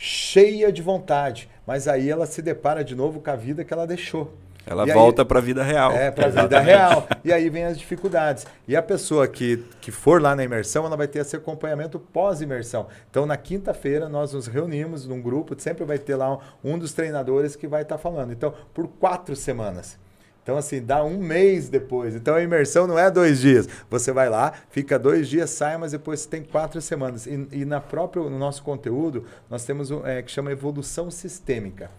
cheia 0.02 0.72
de 0.72 0.82
vontade, 0.82 1.50
mas 1.68 1.88
aí 1.88 2.10
ela 2.10 2.26
se 2.26 2.42
depara 2.42 2.84
de 2.84 2.96
novo 2.96 3.20
com 3.20 3.30
a 3.30 3.36
vida 3.36 3.66
que 3.66 3.74
ela 3.74 3.86
deixou. 3.86 4.34
Ela 4.70 4.88
E 4.88 4.94
volta 4.94 5.26
para 5.26 5.40
a 5.40 5.42
vida 5.42 5.64
real. 5.64 5.92
É, 5.92 6.12
para 6.12 6.28
a 6.28 6.30
vida 6.30 6.60
real. 6.60 7.08
E 7.24 7.34
aí 7.34 7.50
vem 7.50 7.66
as 7.66 7.78
dificuldades. 7.78 8.46
E 8.68 8.76
a 8.76 8.84
pessoa 8.84 9.28
que, 9.28 9.66
que 9.82 9.90
for 9.92 10.22
lá 10.22 10.36
na 10.36 10.44
imersão, 10.44 10.86
ela 10.86 10.96
vai 10.96 11.08
ter 11.08 11.20
esse 11.20 11.36
acompanhamento 11.36 12.00
pós-imersão. 12.00 12.86
Então, 13.10 13.26
na 13.26 13.36
quinta-feira, 13.36 14.08
nós 14.08 14.32
nos 14.32 14.46
reunimos 14.46 15.08
num 15.08 15.20
grupo, 15.20 15.60
sempre 15.60 15.84
vai 15.84 15.98
ter 15.98 16.16
lá 16.16 16.36
um, 16.36 16.40
um 16.64 16.78
dos 16.78 16.94
treinadores 16.94 17.56
que 17.56 17.68
vai 17.68 17.82
estar 17.82 17.98
falando. 17.98 18.32
Então, 18.32 18.54
por 18.72 18.88
quatro 18.88 19.36
semanas. 19.36 19.98
Então, 20.44 20.56
assim, 20.56 20.84
dá 20.84 21.04
um 21.04 21.18
mês 21.18 21.68
depois. 21.68 22.14
Então, 22.14 22.36
a 22.36 22.42
imersão 22.44 22.86
não 22.86 22.98
é 22.98 23.10
dois 23.10 23.40
dias. 23.40 23.68
Você 23.90 24.12
vai 24.12 24.30
lá, 24.30 24.54
fica 24.70 25.00
dois 25.00 25.28
dias, 25.28 25.50
sai, 25.50 25.78
mas 25.78 25.94
depois 25.94 26.20
você 26.20 26.30
tem 26.30 26.44
quatro 26.44 26.80
semanas. 26.80 27.26
E, 27.26 27.48
e 27.52 27.66
na 27.66 27.82
própria, 27.82 28.24
no 28.24 28.38
nosso 28.38 28.62
conteúdo, 28.62 29.26
nós 29.50 29.66
temos 29.66 29.90
o 29.90 30.06
é, 30.06 30.22
que 30.22 30.32
chama 30.32 30.52
evolução 30.52 31.10
sistêmica. 31.10 31.90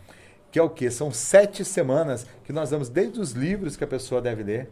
Que 0.51 0.59
é 0.59 0.63
o 0.63 0.71
quê? 0.71 0.91
São 0.91 1.13
sete 1.13 1.65
semanas 1.65 2.27
que 2.45 2.53
nós 2.53 2.71
damos 2.71 2.89
desde 2.89 3.21
os 3.21 3.33
livros 3.33 3.77
que 3.77 3.85
a 3.85 3.87
pessoa 3.87 4.21
deve 4.21 4.43
ler, 4.43 4.71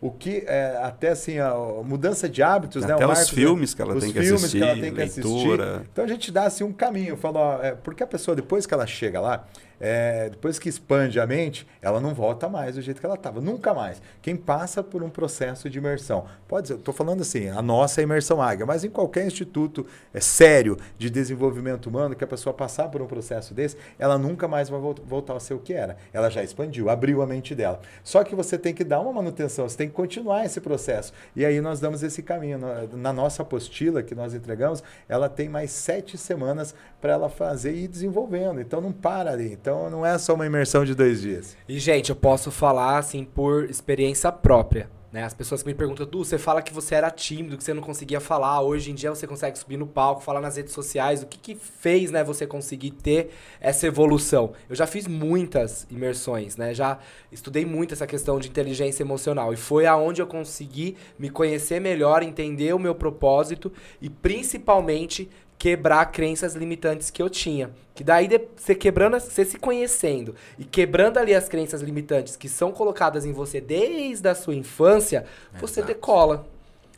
o 0.00 0.10
que 0.10 0.44
é, 0.46 0.80
até 0.82 1.10
assim 1.10 1.38
a 1.38 1.54
mudança 1.84 2.28
de 2.28 2.42
hábitos, 2.42 2.84
né? 2.84 2.94
Até 2.94 3.06
O 3.06 3.12
os 3.12 3.28
filmes 3.28 3.74
que 3.74 3.82
ela 3.82 3.94
os 3.94 4.02
tem 4.02 4.12
que 4.12 4.20
filmes 4.20 4.44
assistir, 4.44 4.62
ela 4.62 4.80
tem 4.80 4.94
que 4.94 5.02
assistir. 5.02 5.22
leitura. 5.22 5.82
Então 5.92 6.04
a 6.04 6.08
gente 6.08 6.32
dá 6.32 6.44
assim 6.44 6.64
um 6.64 6.72
caminho, 6.72 7.16
fala, 7.16 7.38
ó, 7.38 7.62
é, 7.62 7.72
porque 7.72 8.02
a 8.02 8.06
pessoa 8.06 8.34
depois 8.34 8.64
que 8.66 8.72
ela 8.74 8.86
chega 8.86 9.20
lá, 9.20 9.46
é, 9.80 10.28
depois 10.28 10.58
que 10.58 10.68
expande 10.68 11.18
a 11.18 11.26
mente, 11.26 11.66
ela 11.80 12.00
não 12.00 12.12
volta 12.14 12.48
mais 12.48 12.74
do 12.74 12.82
jeito 12.82 13.00
que 13.00 13.06
ela 13.06 13.14
estava, 13.14 13.40
nunca 13.40 13.72
mais. 13.72 14.00
Quem 14.20 14.36
passa 14.36 14.82
por 14.82 15.02
um 15.02 15.08
processo 15.08 15.70
de 15.70 15.78
imersão, 15.78 16.26
pode 16.46 16.68
ser, 16.68 16.74
estou 16.74 16.92
falando 16.92 17.22
assim, 17.22 17.48
a 17.48 17.62
nossa 17.62 18.00
é 18.00 18.04
imersão 18.04 18.42
águia, 18.42 18.66
mas 18.66 18.84
em 18.84 18.90
qualquer 18.90 19.26
instituto 19.26 19.86
é, 20.12 20.20
sério 20.20 20.76
de 20.98 21.08
desenvolvimento 21.08 21.86
humano 21.86 22.14
que 22.14 22.22
a 22.24 22.26
pessoa 22.26 22.52
passar 22.52 22.88
por 22.88 23.00
um 23.00 23.06
processo 23.06 23.54
desse, 23.54 23.76
ela 23.98 24.18
nunca 24.18 24.46
mais 24.46 24.68
vai 24.68 24.78
vol- 24.78 24.94
voltar 25.06 25.34
a 25.36 25.40
ser 25.40 25.54
o 25.54 25.58
que 25.58 25.72
era. 25.72 25.96
Ela 26.12 26.28
já 26.28 26.42
expandiu, 26.42 26.90
abriu 26.90 27.22
a 27.22 27.26
mente 27.26 27.54
dela. 27.54 27.80
Só 28.04 28.22
que 28.22 28.34
você 28.34 28.58
tem 28.58 28.74
que 28.74 28.84
dar 28.84 29.00
uma 29.00 29.12
manutenção, 29.12 29.68
você 29.68 29.76
tem 29.78 29.88
que 29.88 29.94
continuar 29.94 30.44
esse 30.44 30.60
processo. 30.60 31.12
E 31.34 31.44
aí 31.44 31.60
nós 31.60 31.80
damos 31.80 32.02
esse 32.02 32.22
caminho. 32.22 32.58
Na- 32.58 32.80
Na 32.92 33.12
nossa 33.12 33.42
apostila 33.42 34.02
que 34.02 34.14
nós 34.14 34.34
entregamos, 34.34 34.82
ela 35.08 35.28
tem 35.28 35.48
mais 35.48 35.70
sete 35.70 36.18
semanas 36.18 36.74
para 37.00 37.12
ela 37.12 37.28
fazer 37.28 37.72
e 37.72 37.84
ir 37.84 37.88
desenvolvendo. 37.88 38.60
Então 38.60 38.80
não 38.80 38.92
para 38.92 39.32
ali. 39.32 39.52
Então 39.52 39.88
não 39.88 40.04
é 40.04 40.18
só 40.18 40.34
uma 40.34 40.46
imersão 40.46 40.84
de 40.84 40.94
dois 40.94 41.20
dias. 41.20 41.56
E, 41.68 41.78
gente, 41.78 42.10
eu 42.10 42.16
posso 42.16 42.50
falar, 42.50 42.98
assim, 42.98 43.24
por 43.24 43.64
experiência 43.64 44.30
própria. 44.30 44.88
Né? 45.12 45.24
As 45.24 45.34
pessoas 45.34 45.64
me 45.64 45.74
perguntam, 45.74 46.06
Du, 46.06 46.24
você 46.24 46.38
fala 46.38 46.62
que 46.62 46.72
você 46.72 46.94
era 46.94 47.10
tímido, 47.10 47.56
que 47.56 47.64
você 47.64 47.74
não 47.74 47.82
conseguia 47.82 48.20
falar. 48.20 48.60
Hoje 48.60 48.92
em 48.92 48.94
dia 48.94 49.10
você 49.10 49.26
consegue 49.26 49.58
subir 49.58 49.76
no 49.76 49.86
palco, 49.86 50.22
falar 50.22 50.40
nas 50.40 50.56
redes 50.56 50.72
sociais. 50.72 51.22
O 51.22 51.26
que, 51.26 51.36
que 51.36 51.54
fez 51.56 52.12
né, 52.12 52.22
você 52.22 52.46
conseguir 52.46 52.92
ter 52.92 53.30
essa 53.60 53.86
evolução? 53.86 54.52
Eu 54.68 54.76
já 54.76 54.86
fiz 54.86 55.08
muitas 55.08 55.86
imersões, 55.90 56.56
né? 56.56 56.72
Já 56.72 56.98
estudei 57.32 57.64
muito 57.64 57.92
essa 57.92 58.06
questão 58.06 58.38
de 58.38 58.48
inteligência 58.48 59.02
emocional. 59.02 59.52
E 59.52 59.56
foi 59.56 59.84
aonde 59.84 60.22
eu 60.22 60.26
consegui 60.26 60.96
me 61.18 61.28
conhecer 61.28 61.80
melhor, 61.80 62.22
entender 62.22 62.72
o 62.72 62.78
meu 62.78 62.94
propósito 62.94 63.72
e 64.00 64.08
principalmente 64.08 65.28
quebrar 65.60 66.06
crenças 66.06 66.54
limitantes 66.54 67.10
que 67.10 67.22
eu 67.22 67.28
tinha. 67.28 67.70
Que 67.94 68.02
daí 68.02 68.26
você 68.56 68.74
quebrando, 68.74 69.20
você 69.20 69.44
se 69.44 69.58
conhecendo 69.58 70.34
e 70.58 70.64
quebrando 70.64 71.18
ali 71.18 71.34
as 71.34 71.50
crenças 71.50 71.82
limitantes 71.82 72.34
que 72.34 72.48
são 72.48 72.72
colocadas 72.72 73.26
em 73.26 73.32
você 73.34 73.60
desde 73.60 74.26
a 74.26 74.34
sua 74.34 74.54
infância, 74.54 75.26
você 75.60 75.82
decola. 75.82 76.46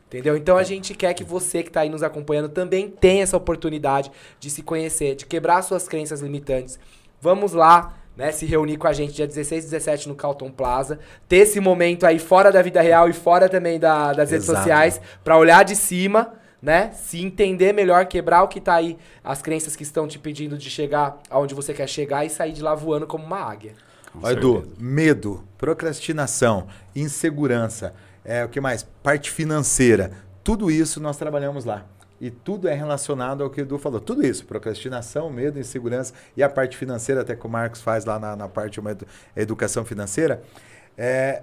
Entendeu? 0.06 0.36
Então 0.36 0.56
a 0.56 0.62
gente 0.62 0.94
quer 0.94 1.12
que 1.12 1.24
você 1.24 1.60
que 1.64 1.70
está 1.70 1.80
aí 1.80 1.88
nos 1.88 2.04
acompanhando 2.04 2.48
também 2.48 2.88
tenha 2.88 3.24
essa 3.24 3.36
oportunidade 3.36 4.12
de 4.38 4.48
se 4.48 4.62
conhecer, 4.62 5.16
de 5.16 5.26
quebrar 5.26 5.60
suas 5.62 5.88
crenças 5.88 6.20
limitantes. 6.20 6.78
Vamos 7.20 7.52
lá, 7.54 7.98
né, 8.16 8.30
se 8.30 8.46
reunir 8.46 8.76
com 8.76 8.86
a 8.86 8.92
gente 8.92 9.12
dia 9.12 9.26
16 9.26 9.64
e 9.64 9.70
17 9.70 10.08
no 10.08 10.14
Calton 10.14 10.52
Plaza, 10.52 11.00
ter 11.28 11.38
esse 11.38 11.58
momento 11.58 12.06
aí 12.06 12.20
fora 12.20 12.52
da 12.52 12.62
vida 12.62 12.80
real 12.80 13.08
e 13.08 13.12
fora 13.12 13.48
também 13.48 13.80
da- 13.80 14.12
das 14.12 14.30
redes 14.30 14.46
Exato. 14.46 14.58
sociais, 14.60 15.00
para 15.24 15.36
olhar 15.36 15.64
de 15.64 15.74
cima, 15.74 16.34
né, 16.62 16.92
se 16.92 17.20
entender 17.20 17.72
melhor, 17.72 18.06
quebrar 18.06 18.44
o 18.44 18.48
que 18.48 18.60
tá 18.60 18.74
aí, 18.74 18.96
as 19.24 19.42
crenças 19.42 19.74
que 19.74 19.82
estão 19.82 20.06
te 20.06 20.18
pedindo 20.18 20.56
de 20.56 20.70
chegar 20.70 21.20
aonde 21.28 21.54
você 21.54 21.74
quer 21.74 21.88
chegar 21.88 22.24
e 22.24 22.30
sair 22.30 22.52
de 22.52 22.62
lá 22.62 22.74
voando 22.74 23.06
como 23.06 23.24
uma 23.24 23.40
águia. 23.40 23.74
Com 24.12 24.28
Edu, 24.28 24.52
certeza. 24.60 24.76
medo, 24.78 25.44
procrastinação, 25.58 26.68
insegurança, 26.94 27.94
é, 28.24 28.44
o 28.44 28.48
que 28.48 28.60
mais? 28.60 28.82
Parte 29.02 29.30
financeira. 29.30 30.12
Tudo 30.44 30.70
isso 30.70 31.00
nós 31.00 31.16
trabalhamos 31.16 31.64
lá. 31.64 31.84
E 32.20 32.30
tudo 32.30 32.68
é 32.68 32.74
relacionado 32.74 33.42
ao 33.42 33.50
que 33.50 33.60
o 33.60 33.62
Edu 33.62 33.78
falou. 33.78 34.00
Tudo 34.00 34.24
isso, 34.24 34.44
procrastinação, 34.44 35.28
medo, 35.28 35.58
insegurança 35.58 36.14
e 36.36 36.42
a 36.42 36.48
parte 36.48 36.76
financeira, 36.76 37.22
até 37.22 37.34
que 37.34 37.44
o 37.44 37.50
Marcos 37.50 37.82
faz 37.82 38.04
lá 38.04 38.16
na, 38.18 38.36
na 38.36 38.48
parte 38.48 38.74
de 38.74 38.80
uma 38.80 38.92
edu- 38.92 39.06
educação 39.34 39.84
financeira. 39.84 40.40
É, 40.96 41.42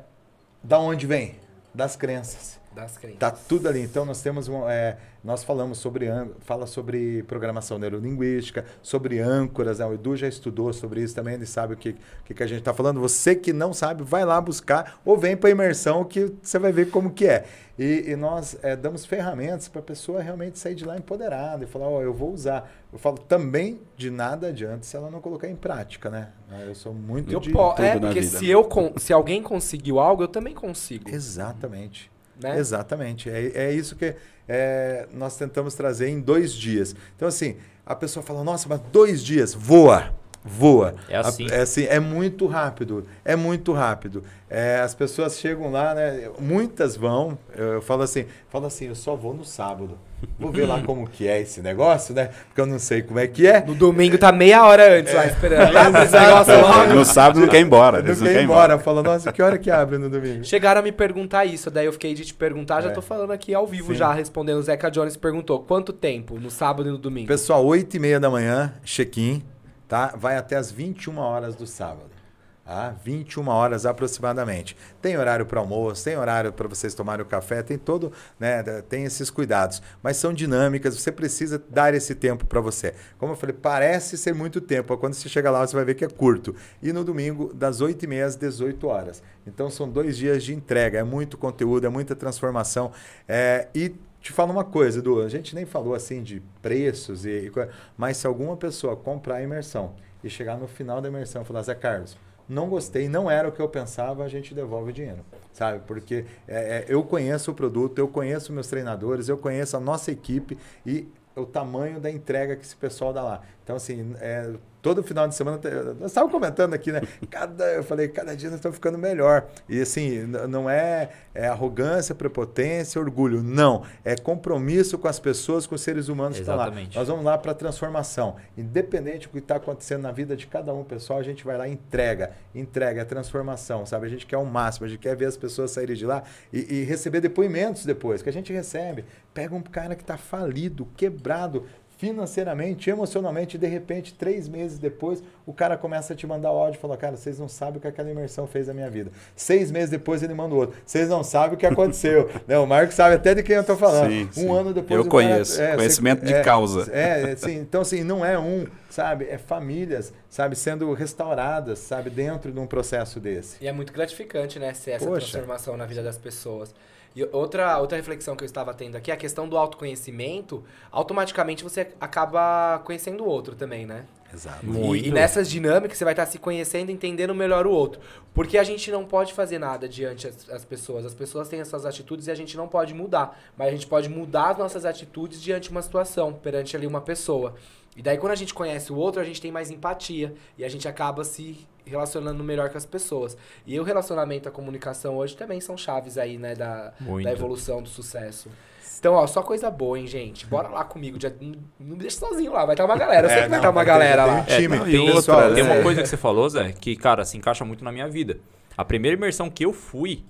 da 0.64 0.80
onde 0.80 1.06
vem? 1.06 1.36
Das 1.74 1.98
crenças. 1.98 2.58
Das 2.74 2.98
crenças. 2.98 3.20
Tá 3.20 3.30
tudo 3.32 3.68
ali. 3.68 3.82
Então 3.82 4.06
nós 4.06 4.22
temos 4.22 4.48
um, 4.48 4.70
é, 4.70 4.96
nós 5.24 5.44
falamos 5.44 5.78
sobre 5.78 6.08
fala 6.40 6.66
sobre 6.66 7.24
programação 7.24 7.78
neurolinguística, 7.78 8.66
sobre 8.82 9.20
âncoras. 9.20 9.80
Né? 9.80 9.86
O 9.86 9.94
Edu 9.94 10.16
já 10.16 10.28
estudou 10.28 10.72
sobre 10.72 11.02
isso 11.02 11.14
também, 11.16 11.34
ele 11.34 11.46
sabe 11.46 11.74
o 11.74 11.78
que, 11.78 11.96
que, 12.24 12.34
que 12.34 12.44
a 12.44 12.48
gente 12.48 12.60
está 12.60 12.74
falando. 12.74 13.00
Você 13.02 13.36
que 13.36 13.52
não 13.52 13.74
sabe, 13.74 14.04
vai 14.04 14.24
lá 14.24 14.40
buscar 14.40 15.00
ou 15.04 15.18
vem 15.18 15.36
para 15.36 15.50
a 15.50 15.52
imersão 15.52 16.04
que 16.06 16.34
você 16.42 16.58
vai 16.58 16.72
ver 16.72 16.90
como 16.90 17.12
que 17.12 17.26
é. 17.28 17.46
E, 17.78 18.12
e 18.12 18.16
nós 18.16 18.58
é, 18.62 18.76
damos 18.76 19.06
ferramentas 19.06 19.70
para 19.70 19.80
a 19.80 19.84
pessoa 19.84 20.22
realmente 20.22 20.60
sair 20.60 20.76
de 20.76 20.84
lá 20.84 20.98
empoderada 20.98 21.64
e 21.64 21.68
falar, 21.68 21.88
ó, 21.88 22.02
eu 22.02 22.14
vou 22.14 22.34
usar. 22.34 22.70
Eu 22.92 23.00
falo 23.00 23.18
também 23.18 23.80
de 23.96 24.10
nada 24.10 24.48
adianta 24.48 24.84
se 24.84 24.98
ela 24.98 25.10
não 25.10 25.22
colocar 25.22 25.48
em 25.48 25.56
prática, 25.56 26.10
né? 26.10 26.30
Eu 26.68 26.76
sou 26.76 26.94
muito 26.94 27.32
Eu 27.32 27.40
de... 27.40 27.52
po- 27.52 27.74
é, 27.78 27.98
porque 27.98 28.20
vida. 28.22 28.38
se, 28.38 28.50
eu 28.50 28.64
con- 28.66 28.94
se 28.98 29.14
alguém 29.14 29.42
conseguiu 29.42 30.00
algo, 30.00 30.24
eu 30.24 30.28
também 30.28 30.54
consigo. 30.54 31.10
Exatamente. 31.10 32.12
Né? 32.40 32.58
Exatamente. 32.58 33.30
É, 33.30 33.52
é 33.54 33.74
isso 33.74 33.96
que 33.96 34.16
é, 34.48 35.08
nós 35.14 35.38
tentamos 35.38 35.74
trazer 35.74 36.10
em 36.10 36.20
dois 36.20 36.54
dias. 36.54 36.96
Então, 37.16 37.28
assim, 37.28 37.58
a 37.86 37.96
pessoa 37.96 38.24
fala, 38.24 38.44
nossa, 38.44 38.68
mas 38.70 38.80
dois 38.92 39.24
dias, 39.24 39.54
voa. 39.54 40.14
Voa. 40.44 40.96
É 41.10 41.18
assim. 41.18 41.48
É, 41.50 41.62
assim, 41.62 41.86
é 41.86 42.00
muito 42.00 42.48
rápido. 42.48 43.06
É 43.26 43.36
muito 43.36 43.74
rápido. 43.74 44.24
É, 44.50 44.80
as 44.80 44.96
pessoas 44.96 45.38
chegam 45.38 45.70
lá, 45.70 45.94
né? 45.94 46.30
Muitas 46.40 46.96
vão. 46.96 47.38
Eu, 47.56 47.74
eu 47.74 47.82
falo 47.82 48.04
assim, 48.04 48.26
falo 48.50 48.66
assim, 48.66 48.88
eu 48.88 48.96
só 48.96 49.16
vou 49.16 49.34
no 49.34 49.44
sábado. 49.44 49.98
Vou 50.40 50.52
ver 50.52 50.66
lá 50.66 50.82
como 50.86 51.08
que 51.08 51.28
é 51.28 51.42
esse 51.42 51.62
negócio, 51.62 52.16
né? 52.16 52.30
Porque 52.48 52.60
eu 52.62 52.66
não 52.66 52.80
sei 52.80 53.02
como 53.02 53.20
é 53.20 53.28
que 53.28 53.46
é. 53.46 53.64
No 53.66 53.76
domingo 53.76 54.18
tá 54.18 54.32
meia 54.32 54.66
hora 54.66 54.98
antes 55.00 55.14
lá 55.14 55.26
esperando. 55.28 55.76
Abre 55.78 56.04
esse 56.04 56.18
negócio 56.20 56.62
logo. 56.62 56.94
No 56.94 57.06
sábado 57.06 57.42
não 57.42 57.48
quer 57.48 57.60
ir 57.60 57.66
embora. 57.66 58.02
Não 58.02 58.08
não 58.08 58.16
quer 58.16 58.22
ir 58.24 58.28
querem 58.28 58.44
embora. 58.46 58.80
Fala, 58.80 59.04
nossa, 59.04 59.32
que 59.32 59.42
hora 59.42 59.58
que 59.58 59.70
abre 59.70 59.98
no 59.98 60.10
domingo? 60.10 60.44
Chegaram 60.46 60.80
a 60.80 60.84
me 60.84 60.92
perguntar 60.92 61.46
isso, 61.46 61.70
daí 61.70 61.86
eu 61.86 61.94
fiquei 61.94 62.14
de 62.14 62.26
te 62.26 62.34
perguntar, 62.34 62.82
já 62.82 62.90
É. 62.90 62.94
tô 62.94 63.02
falando 63.02 63.32
aqui 63.32 63.54
ao 63.54 63.68
vivo 63.68 63.92
Sim. 63.92 64.00
já, 64.00 64.14
respondendo. 64.14 64.58
O 64.58 64.64
Zeca 64.64 64.90
Jones 64.90 65.16
perguntou, 65.18 65.60
quanto 65.60 65.92
tempo 65.94 66.40
no 66.40 66.50
sábado 66.50 66.88
e 66.88 66.92
no 66.92 66.98
domingo? 66.98 67.28
Pessoal, 67.28 67.64
8 67.66 67.96
e 67.98 68.00
meia 68.00 68.20
da 68.20 68.30
manhã, 68.30 68.74
check-in, 68.84 69.44
tá? 69.90 70.14
Vai 70.16 70.38
até 70.38 70.56
as 70.56 70.72
21 70.72 71.18
horas 71.18 71.56
do 71.56 71.68
sábado. 71.68 72.20
Tá? 72.64 72.96
21 73.04 73.48
horas 73.48 73.84
aproximadamente. 73.88 74.78
Tem 75.02 75.18
horário 75.18 75.44
para 75.44 75.60
almoço, 75.60 76.04
tem 76.04 76.16
horário 76.16 76.54
para 76.54 76.68
vocês 76.68 76.94
tomarem 76.94 77.26
o 77.26 77.28
café, 77.28 77.64
tem 77.64 77.80
todo, 77.80 78.12
né, 78.40 78.62
tem 78.88 79.06
esses 79.06 79.32
cuidados, 79.32 79.82
mas 80.04 80.18
são 80.18 80.32
dinâmicas, 80.32 80.96
você 80.96 81.12
precisa 81.12 81.60
dar 81.68 81.96
esse 81.96 82.14
tempo 82.14 82.46
para 82.46 82.62
você. 82.62 82.94
Como 83.18 83.34
eu 83.34 83.36
falei, 83.36 83.56
parece 83.60 84.20
ser 84.20 84.36
muito 84.36 84.62
tempo, 84.62 84.96
quando 85.00 85.16
você 85.16 85.28
chega 85.28 85.50
lá 85.50 85.66
você 85.66 85.76
vai 85.76 85.84
ver 85.84 85.96
que 85.96 86.06
é 86.06 86.08
curto. 86.08 86.56
E 86.80 86.94
no 86.94 87.04
domingo, 87.04 87.52
das 87.56 87.82
8 87.82 88.06
e 88.06 88.08
meia 88.08 88.28
às 88.28 88.36
18 88.36 88.86
horas. 88.86 89.24
Então 89.48 89.68
são 89.72 89.90
dois 89.90 90.16
dias 90.16 90.44
de 90.44 90.54
entrega, 90.54 91.00
é 91.00 91.04
muito 91.04 91.40
conteúdo, 91.40 91.88
é 91.88 91.90
muita 91.90 92.16
transformação. 92.16 92.92
É, 93.28 93.68
e 93.74 93.96
te 94.22 94.32
falo 94.32 94.52
uma 94.52 94.64
coisa, 94.64 95.00
Edu, 95.00 95.22
a 95.22 95.30
gente 95.30 95.56
nem 95.56 95.66
falou 95.66 95.94
assim 95.94 96.22
de 96.22 96.42
preços, 96.62 97.26
e, 97.26 97.48
e 97.48 97.52
mas 97.98 98.18
se 98.18 98.28
alguma 98.28 98.58
pessoa 98.58 98.96
comprar 98.96 99.36
a 99.36 99.42
imersão 99.42 99.94
e 100.24 100.30
chegar 100.30 100.58
no 100.58 100.68
final 100.68 101.02
da 101.02 101.08
imersão 101.08 101.42
e 101.42 101.46
falar, 101.46 101.62
Zé 101.64 101.76
Carlos, 101.76 102.18
não 102.48 102.68
gostei, 102.68 103.08
não 103.08 103.30
era 103.30 103.48
o 103.48 103.52
que 103.52 103.62
eu 103.62 103.70
pensava, 103.70 104.24
a 104.24 104.28
gente 104.28 104.56
devolve 104.56 104.90
o 104.90 104.94
dinheiro, 104.94 105.24
sabe? 105.54 105.82
Porque 105.86 106.26
é, 106.48 106.80
é, 106.80 106.86
eu 106.90 107.04
conheço 107.04 107.52
o 107.52 107.54
produto, 107.54 108.00
eu 108.00 108.08
conheço 108.08 108.52
meus 108.52 108.68
treinadores, 108.68 109.30
eu 109.30 109.38
conheço 109.38 109.78
a 109.78 109.80
nossa 109.80 110.12
equipe 110.12 110.58
e 110.86 111.08
o 111.36 111.46
tamanho 111.46 112.00
da 112.00 112.10
entrega 112.10 112.56
que 112.56 112.66
esse 112.66 112.76
pessoal 112.76 113.14
dá 113.14 113.22
lá. 113.22 113.42
Então, 113.64 113.76
assim, 113.76 114.16
é, 114.20 114.52
todo 114.82 115.04
final 115.04 115.28
de 115.28 115.36
semana, 115.36 115.60
nós 116.00 116.12
estávamos 116.12 116.34
comentando 116.34 116.74
aqui, 116.74 116.92
né? 116.92 117.02
Cada, 117.30 117.66
eu 117.74 117.84
falei, 117.84 118.08
cada 118.08 118.36
dia 118.36 118.50
nós 118.50 118.60
estamos 118.60 118.76
ficando 118.76 118.98
melhor. 118.98 119.48
E, 119.68 119.82
assim, 119.82 120.20
não 120.50 120.70
é, 120.70 121.10
é 121.34 121.48
arrogância, 121.48 122.16
prepotência, 122.16 123.00
orgulho. 123.00 123.44
Não. 123.44 123.84
É 124.04 124.16
compromisso 124.16 124.98
com 124.98 125.08
as 125.08 125.20
pessoas, 125.20 125.68
com 125.68 125.76
os 125.76 125.82
seres 125.82 126.08
humanos 126.08 126.38
que 126.38 126.42
estão 126.42 126.56
lá. 126.56 126.64
Exatamente. 126.64 126.98
Nós 126.98 127.08
vamos 127.08 127.26
lá 127.26 127.38
para 127.38 127.54
transformação. 127.54 128.36
Independente 128.58 129.28
do 129.28 129.32
que 129.32 129.40
está 129.40 129.56
acontecendo 129.56 130.02
na 130.02 130.12
vida 130.12 130.36
de 130.36 130.48
cada 130.48 130.74
um, 130.74 130.84
pessoal, 130.84 131.20
a 131.20 131.24
gente 131.24 131.44
vai 131.44 131.58
lá 131.58 131.68
e 131.68 131.74
entrega. 131.74 132.32
Entrega, 132.54 133.02
é 133.02 133.06
transformação, 133.06 133.86
sabe? 133.86 134.06
A 134.06 134.10
gente 134.10 134.26
quer 134.26 134.38
o 134.38 134.46
máximo, 134.46 134.86
a 134.86 134.90
gente 134.90 135.00
quer 135.00 135.16
ver 135.16 135.26
as 135.26 135.38
pessoas 135.38 135.72
saírem 135.72 135.96
de 135.96 136.06
lá 136.06 136.24
e, 136.52 136.80
e 136.80 136.84
receber 136.84 137.22
depoimentos 137.22 137.86
depois, 137.86 138.22
que 138.22 138.30
a 138.30 138.34
gente 138.34 138.52
recebe. 138.54 139.06
Pega 139.34 139.56
um 139.56 139.62
cara 139.62 139.96
que 139.96 140.02
está 140.02 140.18
falido, 140.18 140.88
quebrado 140.96 141.66
financeiramente, 142.00 142.89
emocionalmente, 142.89 143.58
e 143.58 143.60
de 143.60 143.68
repente, 143.68 144.14
três 144.14 144.47
meses 144.47 144.80
depois, 144.80 145.22
o 145.45 145.52
cara 145.52 145.76
começa 145.76 146.14
a 146.14 146.16
te 146.16 146.26
mandar 146.26 146.47
áudio 146.47 146.78
e 146.78 146.82
fala, 146.82 146.95
cara, 146.95 147.18
vocês 147.18 147.38
não 147.38 147.50
sabem 147.50 147.76
o 147.76 147.82
que 147.82 147.88
aquela 147.89 148.10
imersão 148.10 148.47
fez 148.47 148.68
na 148.68 148.74
minha 148.74 148.89
vida. 148.89 149.12
Seis 149.36 149.70
meses 149.70 149.89
depois 149.89 150.24
ele 150.24 150.34
manda 150.34 150.56
outro. 150.56 150.78
Vocês 150.86 151.10
não 151.10 151.26
sabem 151.26 151.56
o 151.56 151.58
que 151.58 151.66
aconteceu. 151.66 152.30
né? 152.47 152.58
O 152.58 152.66
Marco 152.66 152.93
sabe 152.93 153.16
até 153.16 153.36
de 153.36 153.43
quem 153.43 153.56
eu 153.56 153.62
estou 153.62 153.76
falando. 153.76 154.10
Sim, 154.10 154.30
um 154.30 154.32
sim. 154.32 154.50
ano 154.50 154.74
depois 154.74 154.97
Eu 154.97 155.06
o 155.06 155.10
cara- 155.10 155.26
conheço. 155.28 155.60
Conhecimento 155.76 156.26
de 156.26 156.34
é, 156.34 156.41
causa. 156.41 156.89
É, 156.89 157.34
assim, 157.34 157.58
então 157.58 157.82
assim, 157.82 158.02
não 158.02 158.24
é 158.24 158.39
um, 158.39 158.66
sabe? 158.89 159.26
É 159.26 159.38
famílias, 159.38 160.14
sabe, 160.30 160.56
sendo 160.56 160.93
restauradas, 160.93 161.80
sabe, 161.80 162.10
dentro 162.10 162.50
de 162.50 162.60
um 162.62 162.66
processo 162.66 163.20
desse. 163.20 163.58
E 163.60 163.68
é 163.68 163.74
muito 163.74 163.91
gratificante, 163.91 164.58
né, 164.58 164.74
ser 164.74 164.91
essa 164.91 165.06
Poxa. 165.06 165.32
transformação 165.32 165.76
na 165.76 165.86
vida 165.86 166.02
das 166.02 166.18
pessoas. 166.18 166.74
E 167.16 167.24
outra, 167.32 167.78
outra 167.80 167.97
reflexão 167.97 168.36
que 168.36 168.43
eu 168.43 168.45
estava 168.45 168.74
tendo 168.74 168.95
aqui, 168.95 169.12
a 169.12 169.18
questão 169.18 169.47
do 169.47 169.57
autoconhecimento, 169.57 170.64
automaticamente 170.91 171.64
você 171.64 171.88
acaba 171.99 172.80
conhecendo 172.86 173.24
o 173.24 173.28
outro 173.28 173.55
também, 173.55 173.86
né? 173.86 174.05
Exato. 174.32 174.66
E, 174.95 175.07
e 175.07 175.12
nessas 175.12 175.49
dinâmicas 175.49 175.97
você 175.97 176.03
vai 176.03 176.14
estar 176.14 176.26
se 176.28 176.38
conhecendo, 176.38 176.91
entendendo 176.91 177.34
melhor 177.34 177.66
o 177.66 177.72
outro. 177.72 177.99
Porque 178.34 178.57
a 178.57 178.64
gente 178.64 178.91
não 178.91 179.03
pode 179.03 179.34
fazer 179.34 179.57
nada 179.57 179.89
diante 179.89 180.28
as, 180.28 180.49
as 180.49 180.64
pessoas. 180.64 181.05
As 181.05 181.14
pessoas 181.14 181.49
têm 181.49 181.62
as 181.62 181.68
suas 181.68 181.86
atitudes 181.86 182.28
e 182.28 182.32
a 182.32 182.36
gente 182.36 182.55
não 182.55 182.68
pode 182.68 182.93
mudar. 182.93 183.39
Mas 183.57 183.70
a 183.70 183.72
gente 183.72 183.88
pode 183.88 184.07
mudar 184.07 184.51
as 184.51 184.57
nossas 184.57 184.86
atitudes 184.86 185.41
diante 185.41 185.64
de 185.64 185.72
uma 185.72 185.82
situação, 185.82 186.32
perante 186.32 186.76
ali 186.76 186.86
uma 186.86 187.01
pessoa. 187.01 187.55
E 188.00 188.02
daí 188.02 188.18
quando 188.18 188.32
a 188.32 188.36
gente 188.36 188.54
conhece 188.54 188.93
o 188.93 188.95
outro, 188.95 189.20
a 189.22 189.26
gente 189.26 189.41
tem 189.41 189.52
mais 189.52 189.70
empatia. 189.70 190.34
E 190.58 190.64
a 190.64 190.70
gente 190.70 190.88
acaba 190.88 191.26
se 191.26 191.68
relacionando 191.86 192.41
melhor 192.45 192.70
com 192.70 192.78
as 192.78 192.86
pessoas. 192.86 193.36
E 193.68 193.78
o 193.78 193.84
relacionamento, 193.84 194.47
a 194.47 194.52
comunicação 194.52 195.18
hoje 195.18 195.36
também 195.36 195.60
são 195.60 195.76
chaves 195.78 196.18
aí, 196.18 196.38
né, 196.38 196.56
da, 196.56 196.93
Muito. 197.02 197.26
da 197.26 197.32
evolução, 197.34 197.82
do 197.84 197.89
sucesso. 197.89 198.50
Então, 198.97 199.16
ó, 199.16 199.28
só 199.28 199.41
coisa 199.43 199.70
boa, 199.70 200.00
hein, 200.00 200.08
gente. 200.08 200.45
Bora 200.45 200.70
lá 200.70 200.86
comigo. 200.86 201.18
Já, 201.22 201.30
não 201.41 201.52
não 201.78 201.95
me 201.95 201.95
deixa 201.97 202.20
sozinho 202.20 202.54
lá, 202.54 202.66
vai 202.66 202.74
estar 202.74 202.86
uma 202.86 202.95
galera. 202.97 203.28
Eu 203.28 203.30
sei 203.32 203.39
É, 203.39 203.43
que 203.43 203.50
vai 203.50 203.60
estar 203.60 203.70
uma 203.70 203.74
vai 203.76 203.86
ter- 203.86 203.91
galera 203.91 204.24
tem 204.24 204.34
lá. 204.34 204.39
um 204.39 204.43
time, 204.45 204.78
não, 204.78 204.86
tem 204.86 205.00
outra, 205.00 205.16
pessoal, 205.16 205.54
tem 205.54 205.64
né? 205.66 205.74
uma 205.74 205.84
coisa 205.84 206.02
que 206.02 206.08
você 206.08 206.18
falou, 206.18 206.50
Zé, 206.50 206.72
que, 206.72 206.95
cara, 206.95 207.26
se 207.26 207.38
encaixa 207.38 207.66
muito 207.66 207.84
na 207.84 207.91
minha 207.91 208.08
vida. 208.08 208.39
A 208.78 208.86
primeira 208.86 209.18
imersão 209.18 209.50
que 209.50 209.66
eu 209.66 209.74
fui, 209.74 210.24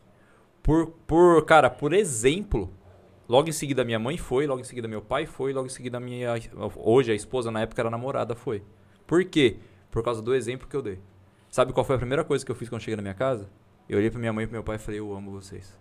por, 0.63 0.87
por 1.05 1.45
cara, 1.45 1.69
por 1.69 1.93
exemplo, 1.93 2.71
logo 3.29 3.47
em 3.47 3.51
seguida 3.53 3.85
minha 3.85 3.99
mãe 3.99 4.17
foi, 4.17 4.45
logo 4.47 4.59
em 4.59 4.63
seguida 4.65 4.87
meu 4.87 5.01
pai 5.01 5.25
foi, 5.25 5.53
logo 5.53 5.67
em 5.67 5.69
seguida 5.69 5.99
minha, 5.99 6.33
hoje 6.75 7.11
a 7.11 7.15
esposa, 7.15 7.49
na 7.51 7.61
época 7.61 7.81
era 7.81 7.89
namorada, 7.89 8.35
foi. 8.35 8.63
Por 9.07 9.23
quê? 9.23 9.57
Por 9.91 10.03
causa 10.03 10.21
do 10.21 10.35
exemplo 10.35 10.67
que 10.67 10.75
eu 10.75 10.81
dei. 10.81 10.99
Sabe 11.49 11.71
qual 11.71 11.83
foi 11.85 11.95
a 11.95 11.99
primeira 11.99 12.23
coisa 12.23 12.43
que 12.45 12.51
eu 12.51 12.55
fiz 12.55 12.67
quando 12.67 12.81
cheguei 12.81 12.95
na 12.97 13.01
minha 13.01 13.13
casa? 13.13 13.47
Eu 13.87 13.97
olhei 13.97 14.09
pra 14.11 14.19
minha 14.19 14.33
mãe 14.33 14.43
e 14.43 14.47
pro 14.47 14.53
meu 14.53 14.63
pai 14.63 14.75
e 14.75 14.79
falei, 14.79 14.99
eu 14.99 15.13
amo 15.15 15.31
vocês. 15.31 15.77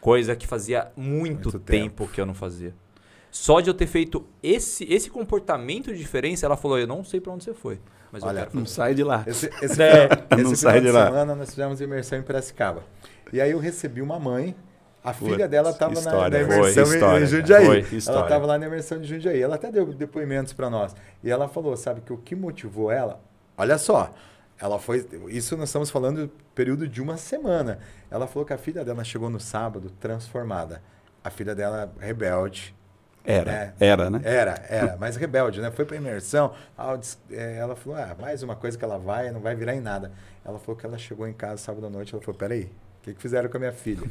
Coisa 0.00 0.34
que 0.34 0.46
fazia 0.46 0.90
muito, 0.96 1.50
Muito 1.50 1.58
tempo. 1.60 2.08
que 2.08 2.20
eu 2.20 2.26
não 2.26 2.34
fazia. 2.34 2.74
Só 3.30 3.60
de 3.60 3.70
eu 3.70 3.74
ter 3.74 3.86
feito 3.86 4.26
esse, 4.42 4.84
esse 4.92 5.08
comportamento 5.08 5.92
de 5.92 5.98
diferença, 5.98 6.44
ela 6.44 6.56
falou, 6.56 6.78
eu 6.78 6.86
não 6.86 7.04
sei 7.04 7.20
pra 7.20 7.32
onde 7.32 7.44
você 7.44 7.54
foi. 7.54 7.78
Mas 8.10 8.22
Olha, 8.24 8.40
eu 8.40 8.46
quero 8.46 8.58
Não 8.58 8.66
sai 8.66 8.94
de 8.94 9.04
lá. 9.04 9.22
Esse, 9.26 9.46
esse 9.62 9.80
É, 9.82 10.08
final, 10.08 10.26
não 10.44 10.52
esse 10.52 10.56
sai 10.62 10.80
de 10.80 10.86
de 10.86 10.92
lá. 10.92 11.06
semana 11.06 11.34
nós 11.34 11.50
fizemos 11.50 11.80
imersão 11.80 12.18
em 12.18 12.22
Piracicaba. 12.22 12.82
E 13.32 13.40
aí 13.40 13.52
eu 13.52 13.58
recebi 13.58 14.02
uma 14.02 14.18
mãe, 14.18 14.54
a 15.02 15.12
filha 15.14 15.36
Putz, 15.38 15.48
dela 15.50 15.70
estava 15.70 15.94
na, 16.00 16.28
na 16.28 16.30
foi, 16.30 16.40
imersão 16.56 16.84
em- 16.84 16.94
história, 16.94 17.24
em. 17.24 17.26
Jundiaí. 17.26 17.66
Foi, 17.84 17.98
ela 18.06 18.22
estava 18.22 18.46
lá 18.46 18.58
na 18.58 18.66
imersão 18.66 19.00
de 19.00 19.08
Jundiaí. 19.08 19.40
Ela 19.40 19.54
até 19.56 19.70
deu 19.72 19.86
depoimentos 19.92 20.52
para 20.52 20.68
nós. 20.68 20.94
E 21.24 21.30
ela 21.30 21.48
falou, 21.48 21.76
sabe, 21.76 22.00
que 22.02 22.12
o 22.12 22.18
que 22.18 22.34
motivou 22.36 22.90
ela... 22.90 23.20
Olha 23.56 23.78
só, 23.78 24.12
ela 24.60 24.78
foi... 24.78 25.06
Isso 25.28 25.56
nós 25.56 25.68
estamos 25.70 25.90
falando 25.90 26.26
do 26.26 26.32
período 26.54 26.86
de 26.86 27.00
uma 27.00 27.16
semana. 27.16 27.78
Ela 28.10 28.26
falou 28.26 28.44
que 28.46 28.52
a 28.52 28.58
filha 28.58 28.84
dela 28.84 29.02
chegou 29.04 29.30
no 29.30 29.40
sábado 29.40 29.90
transformada. 30.00 30.82
A 31.24 31.30
filha 31.30 31.54
dela 31.54 31.92
rebelde, 31.98 32.74
Era, 33.24 33.50
É. 33.52 33.74
era, 33.80 34.08
né? 34.10 34.20
era, 34.24 34.64
era, 34.68 34.96
mas 34.98 35.16
rebelde, 35.16 35.60
né? 35.60 35.70
Foi 35.70 35.84
pra 35.84 35.96
imersão. 35.96 36.52
é, 37.30 37.56
Ela 37.58 37.76
falou, 37.76 37.98
ah, 37.98 38.16
mais 38.20 38.42
uma 38.42 38.56
coisa 38.56 38.76
que 38.78 38.84
ela 38.84 38.98
vai, 38.98 39.30
não 39.30 39.40
vai 39.40 39.54
virar 39.54 39.74
em 39.74 39.80
nada. 39.80 40.10
Ela 40.44 40.58
falou 40.58 40.76
que 40.78 40.84
ela 40.86 40.96
chegou 40.98 41.26
em 41.28 41.32
casa 41.34 41.58
sábado 41.58 41.86
à 41.86 41.90
noite, 41.90 42.14
ela 42.14 42.22
falou, 42.22 42.38
peraí, 42.38 42.64
o 42.64 43.02
que, 43.02 43.14
que 43.14 43.20
fizeram 43.20 43.48
com 43.50 43.56
a 43.58 43.60
minha 43.60 43.72
filha? 43.72 44.06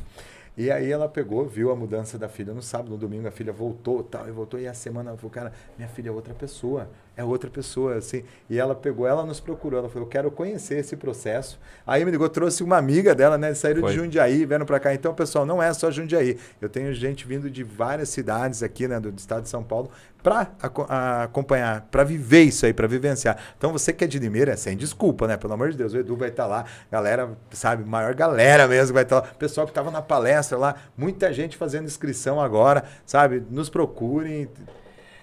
E 0.60 0.70
aí 0.70 0.92
ela 0.92 1.08
pegou, 1.08 1.46
viu 1.46 1.72
a 1.72 1.76
mudança 1.76 2.18
da 2.18 2.28
filha 2.28 2.54
no 2.54 2.62
sábado, 2.62 2.90
no 2.90 2.98
domingo 2.98 3.26
a 3.26 3.32
filha 3.32 3.54
voltou, 3.54 4.04
tal, 4.04 4.28
e 4.28 4.32
voltou, 4.32 4.60
e 4.60 4.68
a 4.68 4.74
semana 4.74 5.16
falou, 5.16 5.32
cara, 5.32 5.54
minha 5.78 5.88
filha 5.88 6.10
é 6.10 6.12
outra 6.12 6.34
pessoa, 6.34 6.90
é 7.20 7.24
outra 7.24 7.50
pessoa, 7.50 7.96
assim. 7.96 8.24
E 8.50 8.58
ela 8.58 8.74
pegou, 8.74 9.06
ela 9.06 9.26
nos 9.26 9.42
procurou, 9.42 9.78
ela 9.78 9.90
falou, 9.90 10.08
eu 10.08 10.10
quero 10.10 10.32
conhecer 10.32 10.78
esse 10.78 10.96
processo. 10.96 11.60
Aí 11.86 12.06
me 12.06 12.12
ligou, 12.12 12.30
trouxe 12.30 12.64
uma 12.64 12.78
amiga 12.78 13.14
dela, 13.14 13.38
né? 13.38 13.54
Saíram 13.54 13.82
Foi. 13.82 13.92
de 13.92 13.98
Jundiaí, 13.98 14.46
vieram 14.46 14.66
pra 14.66 14.80
cá. 14.80 14.94
Então, 14.94 15.14
pessoal, 15.14 15.46
não 15.46 15.62
é 15.62 15.74
só 15.74 15.92
Jundiaí. 15.92 16.38
Eu 16.62 16.70
tenho 16.70 16.94
gente 16.94 17.28
vindo 17.28 17.50
de 17.50 17.62
várias 17.62 18.08
cidades 18.08 18.64
aqui, 18.64 18.88
né, 18.88 19.02
do 19.02 19.10
estado 19.10 19.44
de 19.44 19.50
São 19.50 19.62
Paulo, 19.62 19.92
para 20.24 20.50
acompanhar, 20.62 21.88
para 21.92 22.06
viver 22.06 22.44
isso 22.44 22.66
aí, 22.66 22.74
para 22.74 22.88
vivenciar. 22.88 23.38
Então, 23.58 23.74
você 23.74 23.92
que 23.92 24.06
é 24.06 24.08
de 24.08 24.18
Limeira, 24.18 24.56
sem 24.56 24.78
desculpa, 24.78 25.28
né? 25.28 25.36
Pelo 25.36 25.54
amor 25.54 25.72
de 25.72 25.78
Deus, 25.78 25.94
o 25.94 25.98
Edu 25.98 26.16
vai 26.16 26.30
estar 26.30 26.46
lá, 26.46 26.64
galera, 26.90 27.38
sabe, 27.52 27.84
maior 27.84 28.14
galera 28.14 28.66
mesmo 28.66 28.88
que 28.88 28.94
vai 28.94 29.04
estar 29.04 29.18
lá. 29.18 29.22
Pessoal 29.24 29.68
que 29.68 29.72
estava 29.72 29.92
na 29.92 30.02
palestra 30.02 30.58
lá, 30.58 30.76
muita 30.98 31.34
gente 31.34 31.58
fazendo 31.58 31.86
inscrição 31.86 32.40
agora, 32.40 32.86
sabe? 33.06 33.44
Nos 33.50 33.70
procurem. 33.70 34.50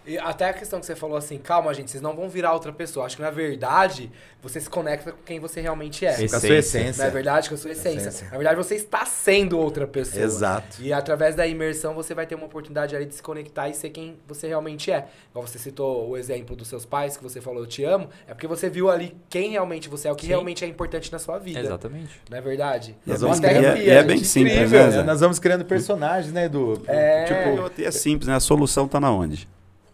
E 0.06 0.16
até 0.18 0.48
a 0.48 0.52
questão 0.52 0.78
que 0.78 0.86
você 0.86 0.94
falou 0.94 1.16
assim, 1.16 1.36
calma, 1.38 1.74
gente, 1.74 1.90
vocês 1.90 2.02
não 2.02 2.14
vão 2.14 2.28
virar 2.28 2.52
outra 2.52 2.72
pessoa. 2.72 3.06
Acho 3.06 3.16
que 3.16 3.22
na 3.22 3.30
verdade 3.30 4.10
você 4.40 4.60
se 4.60 4.70
conecta 4.70 5.10
com 5.10 5.22
quem 5.24 5.40
você 5.40 5.60
realmente 5.60 6.06
é. 6.06 6.14
Com 6.28 6.36
a 6.36 6.40
sua 6.40 6.56
Essência. 6.56 7.04
Na 7.04 7.10
verdade, 7.10 7.48
com 7.48 7.54
a 7.56 7.58
sua 7.58 7.72
essência. 7.72 8.08
Essência. 8.08 8.28
Na 8.30 8.36
verdade, 8.36 8.56
você 8.56 8.76
está 8.76 9.04
sendo 9.04 9.58
outra 9.58 9.86
pessoa. 9.86 10.22
Exato. 10.24 10.80
E 10.80 10.92
através 10.92 11.34
da 11.34 11.46
imersão 11.46 11.92
você 11.94 12.14
vai 12.14 12.26
ter 12.26 12.36
uma 12.36 12.46
oportunidade 12.46 12.94
ali 12.94 13.04
de 13.06 13.14
se 13.14 13.22
conectar 13.22 13.68
e 13.68 13.74
ser 13.74 13.90
quem 13.90 14.16
você 14.28 14.46
realmente 14.46 14.92
é. 14.92 15.06
Igual 15.30 15.46
você 15.46 15.58
citou 15.58 16.08
o 16.10 16.16
exemplo 16.16 16.54
dos 16.54 16.68
seus 16.68 16.84
pais, 16.86 17.16
que 17.16 17.22
você 17.22 17.40
falou 17.40 17.60
eu 17.62 17.66
te 17.66 17.82
amo, 17.82 18.08
é 18.28 18.32
porque 18.34 18.46
você 18.46 18.68
viu 18.70 18.88
ali 18.90 19.16
quem 19.28 19.50
realmente 19.50 19.88
você 19.88 20.06
é, 20.06 20.12
o 20.12 20.14
que 20.14 20.22
Sim. 20.22 20.28
realmente 20.28 20.64
é 20.64 20.68
importante 20.68 21.10
na 21.10 21.18
sua 21.18 21.38
vida. 21.38 21.58
Exatamente. 21.58 22.20
Não 22.30 22.38
é 22.38 22.40
verdade? 22.40 22.96
Nós 23.04 23.40
criar- 23.40 23.52
e 23.52 23.64
é- 23.64 23.78
e 23.84 23.90
é 23.90 23.96
gente, 23.98 24.06
bem 24.06 24.22
simples, 24.24 24.54
incrível. 24.54 24.86
né? 24.88 24.98
É, 24.98 25.02
nós 25.02 25.20
vamos 25.20 25.38
criando 25.40 25.64
personagens, 25.64 26.32
né, 26.32 26.44
Edu? 26.44 26.80
É. 26.86 27.24
Tipo, 27.24 27.80
e 27.80 27.84
é 27.84 27.90
simples, 27.90 28.28
né? 28.28 28.36
A 28.36 28.40
solução 28.40 28.86
está 28.86 29.00
na 29.00 29.10
onde? 29.10 29.48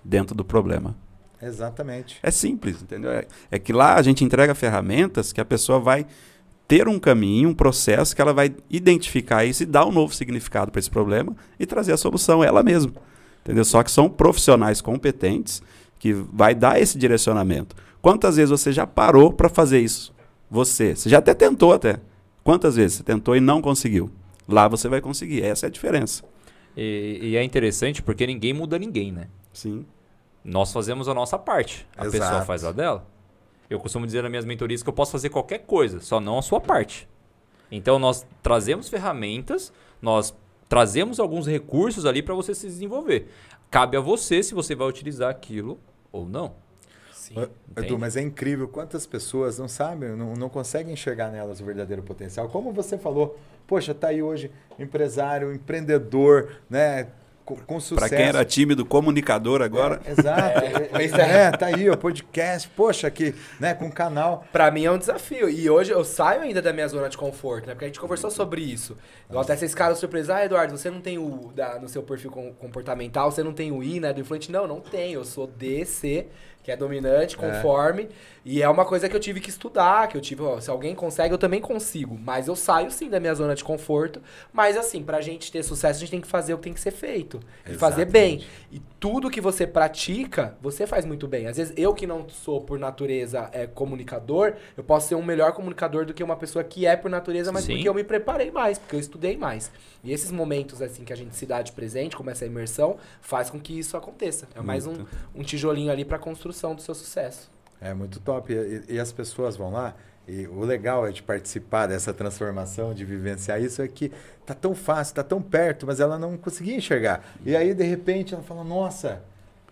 Dentro 0.04 0.34
do 0.34 0.44
problema. 0.44 0.96
exatamente. 1.40 2.18
É 2.22 2.30
simples, 2.30 2.82
entendeu? 2.82 3.10
É, 3.10 3.26
é 3.50 3.58
que 3.58 3.72
lá 3.72 3.94
a 3.94 4.02
gente 4.02 4.24
entrega 4.24 4.54
ferramentas 4.54 5.32
que 5.32 5.40
a 5.40 5.44
pessoa 5.44 5.78
vai 5.78 6.06
ter 6.66 6.88
um 6.88 6.98
caminho, 6.98 7.50
um 7.50 7.54
processo 7.54 8.14
que 8.16 8.22
ela 8.22 8.32
vai 8.32 8.54
identificar 8.70 9.44
isso 9.44 9.62
e 9.62 9.66
dar 9.66 9.84
um 9.84 9.92
novo 9.92 10.14
significado 10.14 10.70
para 10.70 10.78
esse 10.78 10.90
problema 10.90 11.36
e 11.58 11.66
trazer 11.66 11.92
a 11.92 11.96
solução 11.96 12.42
ela 12.42 12.62
mesma. 12.62 12.92
Entendeu? 13.42 13.64
Só 13.64 13.82
que 13.82 13.90
são 13.90 14.08
profissionais 14.08 14.80
competentes 14.80 15.62
que 15.98 16.12
vai 16.12 16.54
dar 16.54 16.80
esse 16.80 16.96
direcionamento. 16.96 17.76
Quantas 18.00 18.36
vezes 18.36 18.50
você 18.50 18.72
já 18.72 18.86
parou 18.86 19.32
para 19.32 19.48
fazer 19.48 19.80
isso? 19.80 20.14
Você, 20.50 20.96
você 20.96 21.08
já 21.08 21.18
até 21.18 21.34
tentou 21.34 21.72
até. 21.72 22.00
Quantas 22.42 22.76
vezes 22.76 22.98
você 22.98 23.02
tentou 23.02 23.36
e 23.36 23.40
não 23.40 23.60
conseguiu? 23.60 24.10
Lá 24.48 24.66
você 24.66 24.88
vai 24.88 25.00
conseguir. 25.00 25.42
Essa 25.42 25.66
é 25.66 25.68
a 25.68 25.70
diferença. 25.70 26.24
E, 26.76 27.18
e 27.22 27.36
é 27.36 27.44
interessante 27.44 28.02
porque 28.02 28.26
ninguém 28.26 28.52
muda 28.52 28.78
ninguém, 28.78 29.12
né? 29.12 29.28
Sim. 29.52 29.86
Nós 30.44 30.72
fazemos 30.72 31.08
a 31.08 31.14
nossa 31.14 31.38
parte. 31.38 31.86
A 31.96 32.06
Exato. 32.06 32.24
pessoa 32.24 32.42
faz 32.44 32.64
a 32.64 32.72
dela. 32.72 33.06
Eu 33.70 33.78
costumo 33.78 34.04
dizer 34.04 34.22
nas 34.22 34.30
minhas 34.30 34.44
mentorias 34.44 34.82
que 34.82 34.88
eu 34.88 34.92
posso 34.92 35.12
fazer 35.12 35.30
qualquer 35.30 35.60
coisa, 35.60 36.00
só 36.00 36.20
não 36.20 36.38
a 36.38 36.42
sua 36.42 36.60
parte. 36.60 37.08
Então 37.70 37.98
nós 37.98 38.26
trazemos 38.42 38.88
ferramentas, 38.88 39.72
nós 40.00 40.34
trazemos 40.68 41.18
alguns 41.18 41.46
recursos 41.46 42.04
ali 42.04 42.22
para 42.22 42.34
você 42.34 42.54
se 42.54 42.66
desenvolver. 42.66 43.30
Cabe 43.70 43.96
a 43.96 44.00
você 44.00 44.42
se 44.42 44.52
você 44.52 44.74
vai 44.74 44.86
utilizar 44.88 45.30
aquilo 45.30 45.78
ou 46.10 46.26
não. 46.26 46.54
Sim. 47.12 47.34
Edu, 47.76 47.98
mas 47.98 48.16
é 48.16 48.20
incrível 48.20 48.68
quantas 48.68 49.06
pessoas 49.06 49.58
não 49.58 49.68
sabem, 49.68 50.10
não, 50.10 50.34
não 50.34 50.48
conseguem 50.48 50.92
enxergar 50.92 51.30
nelas 51.30 51.60
o 51.60 51.64
verdadeiro 51.64 52.02
potencial. 52.02 52.48
Como 52.48 52.72
você 52.72 52.98
falou, 52.98 53.38
poxa, 53.66 53.94
tá 53.94 54.08
aí 54.08 54.22
hoje 54.22 54.50
empresário, 54.78 55.52
empreendedor, 55.54 56.56
né? 56.68 57.08
Com, 57.44 57.56
com 57.56 57.80
sucesso. 57.80 57.96
Para 57.96 58.08
quem 58.08 58.26
era 58.26 58.44
tímido, 58.44 58.84
comunicador 58.84 59.62
agora. 59.62 60.00
É, 60.04 60.12
exato. 60.12 60.60
pois 60.92 61.12
é. 61.12 61.50
tá 61.50 61.66
aí, 61.66 61.90
o 61.90 61.96
podcast, 61.96 62.68
poxa, 62.76 63.08
aqui, 63.08 63.34
né, 63.58 63.74
com 63.74 63.90
canal. 63.90 64.44
Pra 64.52 64.70
mim 64.70 64.84
é 64.84 64.90
um 64.92 64.98
desafio. 64.98 65.48
E 65.48 65.68
hoje 65.68 65.90
eu 65.90 66.04
saio 66.04 66.42
ainda 66.42 66.62
da 66.62 66.72
minha 66.72 66.86
zona 66.86 67.08
de 67.08 67.16
conforto, 67.18 67.66
né? 67.66 67.72
Porque 67.74 67.84
a 67.84 67.88
gente 67.88 67.98
conversou 68.00 68.30
sobre 68.30 68.60
isso. 68.60 68.96
Igual 69.28 69.42
até 69.42 69.56
vocês 69.56 69.72
ficaram 69.72 69.96
surpresos. 69.96 70.30
Ah, 70.30 70.44
Eduardo, 70.44 70.76
você 70.76 70.88
não 70.90 71.00
tem 71.00 71.18
o 71.18 71.50
da, 71.54 71.78
no 71.80 71.88
seu 71.88 72.02
perfil 72.02 72.30
com- 72.30 72.52
comportamental, 72.54 73.30
você 73.32 73.42
não 73.42 73.52
tem 73.52 73.72
o 73.72 73.82
I, 73.82 73.98
né? 73.98 74.12
Do 74.12 74.20
influente. 74.20 74.52
Não, 74.52 74.66
não 74.68 74.80
tenho. 74.80 75.20
Eu 75.20 75.24
sou 75.24 75.46
DC, 75.48 76.26
que 76.62 76.70
é 76.70 76.76
dominante, 76.76 77.36
conforme. 77.36 78.08
E 78.44 78.60
é 78.60 78.68
uma 78.68 78.84
coisa 78.84 79.08
que 79.08 79.14
eu 79.14 79.20
tive 79.20 79.40
que 79.40 79.50
estudar, 79.50 80.08
que 80.08 80.16
eu 80.16 80.20
tive, 80.20 80.42
ó, 80.42 80.60
se 80.60 80.68
alguém 80.68 80.94
consegue, 80.94 81.32
eu 81.32 81.38
também 81.38 81.60
consigo. 81.60 82.18
Mas 82.18 82.48
eu 82.48 82.56
saio 82.56 82.90
sim 82.90 83.08
da 83.08 83.20
minha 83.20 83.34
zona 83.34 83.54
de 83.54 83.62
conforto. 83.62 84.20
Mas 84.52 84.76
assim, 84.76 85.02
pra 85.02 85.20
gente 85.20 85.52
ter 85.52 85.62
sucesso, 85.62 85.98
a 85.98 86.00
gente 86.00 86.10
tem 86.10 86.20
que 86.20 86.26
fazer 86.26 86.54
o 86.54 86.58
que 86.58 86.64
tem 86.64 86.72
que 86.72 86.80
ser 86.80 86.90
feito. 86.90 87.38
E 87.68 87.74
fazer 87.74 88.04
bem. 88.04 88.44
E 88.70 88.80
tudo 88.98 89.30
que 89.30 89.40
você 89.40 89.66
pratica, 89.66 90.56
você 90.60 90.86
faz 90.86 91.04
muito 91.04 91.28
bem. 91.28 91.46
Às 91.46 91.56
vezes, 91.56 91.72
eu 91.76 91.94
que 91.94 92.06
não 92.06 92.28
sou, 92.28 92.60
por 92.60 92.78
natureza, 92.78 93.48
é, 93.52 93.66
comunicador, 93.66 94.54
eu 94.76 94.82
posso 94.82 95.08
ser 95.08 95.14
um 95.14 95.22
melhor 95.22 95.52
comunicador 95.52 96.04
do 96.04 96.12
que 96.12 96.22
uma 96.22 96.36
pessoa 96.36 96.64
que 96.64 96.84
é 96.84 96.96
por 96.96 97.10
natureza, 97.10 97.52
mas 97.52 97.64
Sim. 97.64 97.74
porque 97.74 97.88
eu 97.88 97.94
me 97.94 98.04
preparei 98.04 98.50
mais, 98.50 98.78
porque 98.78 98.96
eu 98.96 99.00
estudei 99.00 99.36
mais. 99.36 99.70
E 100.02 100.12
esses 100.12 100.32
momentos, 100.32 100.82
assim, 100.82 101.04
que 101.04 101.12
a 101.12 101.16
gente 101.16 101.36
se 101.36 101.46
dá 101.46 101.62
de 101.62 101.70
presente, 101.70 102.16
como 102.16 102.30
essa 102.30 102.44
imersão, 102.44 102.96
faz 103.20 103.50
com 103.50 103.60
que 103.60 103.78
isso 103.78 103.96
aconteça. 103.96 104.48
É 104.54 104.60
mais 104.60 104.86
um, 104.86 105.04
um 105.34 105.42
tijolinho 105.42 105.92
ali 105.92 106.04
pra 106.04 106.18
construção 106.18 106.74
do 106.74 106.82
seu 106.82 106.94
sucesso. 106.94 107.50
É 107.82 107.92
muito 107.92 108.20
top. 108.20 108.52
E, 108.52 108.94
e 108.94 109.00
as 109.00 109.12
pessoas 109.12 109.56
vão 109.56 109.70
lá. 109.70 109.94
E 110.26 110.46
o 110.46 110.60
legal 110.60 111.06
é 111.06 111.10
de 111.10 111.22
participar 111.22 111.86
dessa 111.86 112.14
transformação, 112.14 112.94
de 112.94 113.04
vivenciar 113.04 113.60
isso, 113.60 113.82
é 113.82 113.88
que 113.88 114.12
tá 114.46 114.54
tão 114.54 114.72
fácil, 114.72 115.16
tá 115.16 115.24
tão 115.24 115.42
perto, 115.42 115.84
mas 115.84 115.98
ela 115.98 116.16
não 116.16 116.36
conseguia 116.36 116.76
enxergar. 116.76 117.24
E 117.44 117.56
aí, 117.56 117.74
de 117.74 117.82
repente, 117.82 118.32
ela 118.32 118.42
fala, 118.42 118.62
nossa, 118.62 119.20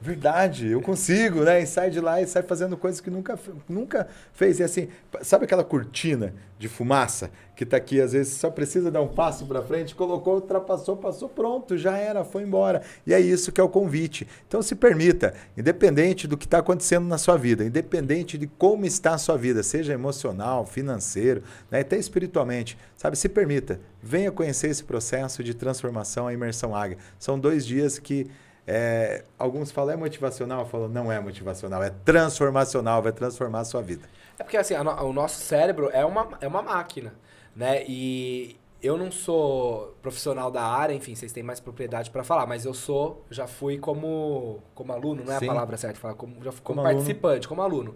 verdade, 0.01 0.69
eu 0.69 0.81
consigo, 0.81 1.45
né? 1.45 1.63
E 1.63 1.67
sai 1.67 1.91
de 1.91 2.01
lá 2.01 2.23
e 2.23 2.27
sai 2.27 2.43
fazendo 2.43 2.77
coisas 2.77 3.01
que 3.01 3.11
nunca, 3.11 3.39
nunca 3.69 4.09
fez. 4.33 4.59
E 4.59 4.63
assim, 4.63 4.89
sabe 5.21 5.45
aquela 5.45 5.63
cortina 5.63 6.33
de 6.59 6.69
fumaça 6.69 7.31
que 7.55 7.67
tá 7.67 7.77
aqui, 7.77 8.01
às 8.01 8.13
vezes 8.13 8.35
só 8.35 8.51
precisa 8.51 8.91
dar 8.91 9.03
um 9.03 9.09
passo 9.09 9.45
para 9.45 9.63
frente, 9.63 9.95
colocou, 9.95 10.37
ultrapassou, 10.37 10.97
passou, 10.97 11.29
pronto, 11.29 11.77
já 11.77 11.99
era, 11.99 12.25
foi 12.25 12.43
embora. 12.43 12.81
E 13.07 13.13
é 13.13 13.21
isso 13.21 13.53
que 13.53 13.61
é 13.61 13.65
o 13.65 13.69
convite. 13.69 14.27
Então 14.49 14.63
se 14.63 14.75
permita, 14.75 15.35
independente 15.55 16.27
do 16.27 16.39
que 16.39 16.47
está 16.47 16.59
acontecendo 16.59 17.07
na 17.07 17.19
sua 17.19 17.37
vida, 17.37 17.63
independente 17.63 18.39
de 18.39 18.47
como 18.47 18.87
está 18.87 19.15
a 19.15 19.19
sua 19.19 19.37
vida, 19.37 19.63
seja 19.63 19.93
emocional, 19.93 20.65
financeiro, 20.65 21.43
né, 21.71 21.81
até 21.81 21.99
espiritualmente, 21.99 22.79
sabe? 22.97 23.17
Se 23.17 23.29
permita, 23.29 23.79
venha 24.03 24.33
conhecer 24.33 24.69
esse 24.69 24.85
processo 24.85 25.45
de 25.45 25.53
transformação, 25.53 26.27
a 26.27 26.33
imersão 26.33 26.75
águia. 26.75 26.97
São 27.19 27.39
dois 27.39 27.67
dias 27.67 27.99
que 27.99 28.27
é, 28.67 29.25
alguns 29.39 29.71
falam 29.71 29.95
é 29.95 29.97
motivacional, 29.97 30.67
falam 30.67 30.89
não 30.89 31.11
é 31.11 31.19
motivacional, 31.21 31.83
é 31.83 31.91
transformacional, 31.91 33.03
vai 33.03 33.13
transformar 33.13 33.61
a 33.61 33.65
sua 33.65 33.83
vida. 33.83 34.09
É 34.39 34.43
porque 34.43 34.57
assim, 34.57 34.75
no- 34.77 35.05
o 35.05 35.13
nosso 35.13 35.41
cérebro 35.41 35.91
é 35.93 36.05
uma, 36.05 36.29
é 36.41 36.47
uma 36.49 36.63
máquina, 36.63 37.13
né? 37.55 37.85
E 37.87 38.57
eu 38.83 38.97
não 38.97 39.11
sou 39.13 39.95
profissional 40.01 40.51
da 40.51 40.63
área, 40.63 40.95
enfim, 40.95 41.15
vocês 41.15 41.33
têm 41.33 41.43
mais 41.43 41.61
propriedade 41.61 42.11
pra 42.11 42.25
falar, 42.25 42.47
mas 42.47 42.65
eu 42.65 42.73
sou, 42.73 43.25
já 43.31 43.47
fui 43.47 43.77
como, 43.79 44.63
como 44.75 44.93
aluno, 44.93 45.23
não 45.25 45.33
é 45.33 45.39
Sim. 45.39 45.45
a 45.47 45.49
palavra 45.49 45.77
certa, 45.77 45.99
falar 46.01 46.15
como, 46.15 46.43
já 46.43 46.51
fui 46.53 46.63
como, 46.63 46.77
Como 46.79 46.81
aluno. 46.81 46.95
participante, 47.05 47.49
como 47.49 47.61
aluno. 47.63 47.95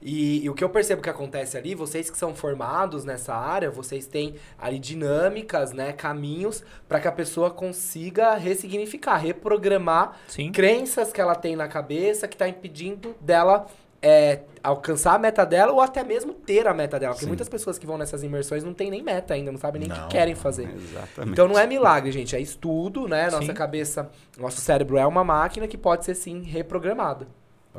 E, 0.00 0.44
e 0.44 0.48
o 0.50 0.54
que 0.54 0.62
eu 0.62 0.68
percebo 0.68 1.02
que 1.02 1.10
acontece 1.10 1.56
ali, 1.56 1.74
vocês 1.74 2.08
que 2.08 2.16
são 2.16 2.34
formados 2.34 3.04
nessa 3.04 3.34
área, 3.34 3.70
vocês 3.70 4.06
têm 4.06 4.36
ali 4.56 4.78
dinâmicas, 4.78 5.72
né, 5.72 5.92
caminhos 5.92 6.62
para 6.88 7.00
que 7.00 7.08
a 7.08 7.12
pessoa 7.12 7.50
consiga 7.50 8.34
ressignificar, 8.36 9.16
reprogramar 9.16 10.16
Sim. 10.28 10.52
crenças 10.52 11.12
que 11.12 11.20
ela 11.20 11.34
tem 11.34 11.56
na 11.56 11.66
cabeça 11.66 12.28
que 12.28 12.36
tá 12.36 12.48
impedindo 12.48 13.14
dela 13.20 13.66
é, 14.00 14.42
alcançar 14.62 15.14
a 15.14 15.18
meta 15.18 15.44
dela 15.44 15.72
ou 15.72 15.80
até 15.80 16.04
mesmo 16.04 16.32
ter 16.32 16.68
a 16.68 16.72
meta 16.74 17.00
dela. 17.00 17.14
Porque 17.14 17.24
Sim. 17.24 17.28
muitas 17.30 17.48
pessoas 17.48 17.76
que 17.78 17.84
vão 17.86 17.98
nessas 17.98 18.22
imersões 18.22 18.62
não 18.62 18.72
tem 18.72 18.90
nem 18.90 19.02
meta 19.02 19.34
ainda, 19.34 19.50
não 19.50 19.58
sabem 19.58 19.80
nem 19.80 19.90
o 19.90 19.94
que 20.02 20.08
querem 20.10 20.36
fazer. 20.36 20.72
Exatamente. 20.72 21.32
Então 21.32 21.48
não 21.48 21.58
é 21.58 21.66
milagre, 21.66 22.12
gente, 22.12 22.36
é 22.36 22.40
estudo, 22.40 23.08
né? 23.08 23.28
Nossa 23.30 23.46
Sim. 23.46 23.54
cabeça, 23.54 24.08
nosso 24.38 24.60
cérebro 24.60 24.96
é 24.96 25.04
uma 25.04 25.24
máquina 25.24 25.66
que 25.66 25.76
pode 25.76 26.04
ser 26.04 26.14
sim 26.14 26.42
reprogramada. 26.42 27.26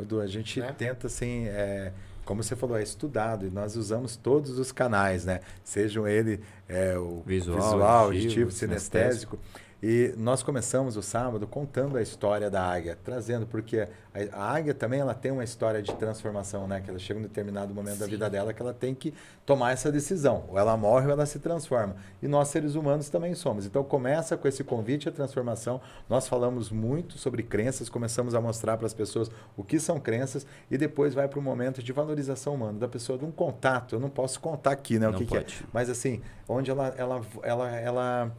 Edu, 0.01 0.21
a 0.21 0.27
gente 0.27 0.59
Né? 0.59 0.73
tenta 0.77 1.07
assim, 1.07 1.47
é, 1.47 1.91
como 2.29 2.43
você 2.43 2.55
falou, 2.55 2.77
é 2.77 2.83
estudado 2.83 3.47
e 3.47 3.49
nós 3.49 3.75
usamos 3.75 4.15
todos 4.15 4.59
os 4.59 4.71
canais, 4.71 5.25
né? 5.25 5.39
Sejam 5.63 6.07
ele 6.07 6.39
é, 6.67 6.95
o 6.95 7.23
Visual, 7.25 7.59
visual, 7.59 7.81
auditivo, 7.81 8.03
auditivo, 8.05 8.51
sinestésico. 8.51 9.39
E 9.81 10.13
nós 10.17 10.43
começamos 10.43 10.97
o 10.97 11.01
sábado 11.01 11.47
contando 11.47 11.97
a 11.97 12.01
história 12.01 12.49
da 12.49 12.61
águia, 12.61 12.97
trazendo, 13.01 13.47
porque 13.47 13.87
a, 14.33 14.51
águia 14.51 14.73
também 14.73 14.99
ela 14.99 15.13
tem 15.13 15.31
uma 15.31 15.43
história 15.43 15.81
de 15.81 15.93
transformação, 15.95 16.67
né? 16.67 16.81
Que 16.81 16.89
ela 16.89 16.99
chega 16.99 17.17
em 17.17 17.23
determinado 17.23 17.73
momento 17.73 17.99
da 17.99 18.05
Sim. 18.05 18.11
vida 18.11 18.29
dela 18.29 18.53
que 18.53 18.61
ela 18.61 18.73
tem 18.73 18.93
que 18.93 19.13
tomar 19.45 19.71
essa 19.71 19.89
decisão. 19.89 20.43
Ou 20.49 20.59
ela 20.59 20.75
morre 20.75 21.05
ou 21.05 21.11
ela 21.13 21.25
se 21.25 21.39
transforma. 21.39 21.95
E 22.21 22.27
nós, 22.27 22.49
seres 22.49 22.75
humanos, 22.75 23.09
também 23.09 23.33
somos. 23.33 23.65
Então 23.65 23.81
começa 23.81 24.35
com 24.35 24.49
esse 24.49 24.65
convite 24.65 25.07
à 25.07 25.13
transformação. 25.13 25.79
Nós 26.09 26.27
falamos 26.27 26.69
muito 26.69 27.17
sobre 27.17 27.41
crenças, 27.41 27.87
começamos 27.87 28.35
a 28.35 28.41
mostrar 28.41 28.75
para 28.75 28.85
as 28.85 28.93
pessoas 28.93 29.31
o 29.55 29.63
que 29.63 29.79
são 29.79 29.97
crenças 29.97 30.45
e 30.69 30.77
depois 30.77 31.13
vai 31.13 31.29
para 31.29 31.39
o 31.39 31.41
momento 31.41 31.81
de 31.81 31.93
valorização 31.93 32.55
humana, 32.55 32.79
da 32.79 32.87
pessoa, 32.89 33.17
de 33.17 33.23
um 33.23 33.31
contato. 33.31 33.95
Eu 33.95 33.99
não 34.01 34.09
posso 34.09 34.41
contar 34.41 34.71
aqui, 34.71 34.99
né? 34.99 35.07
O 35.07 35.13
que, 35.13 35.25
que 35.25 35.37
é. 35.37 35.45
Mas 35.71 35.89
assim, 35.89 36.21
onde 36.49 36.69
ela. 36.69 36.93
ela, 36.97 37.21
ela, 37.43 37.79
ela 37.79 38.31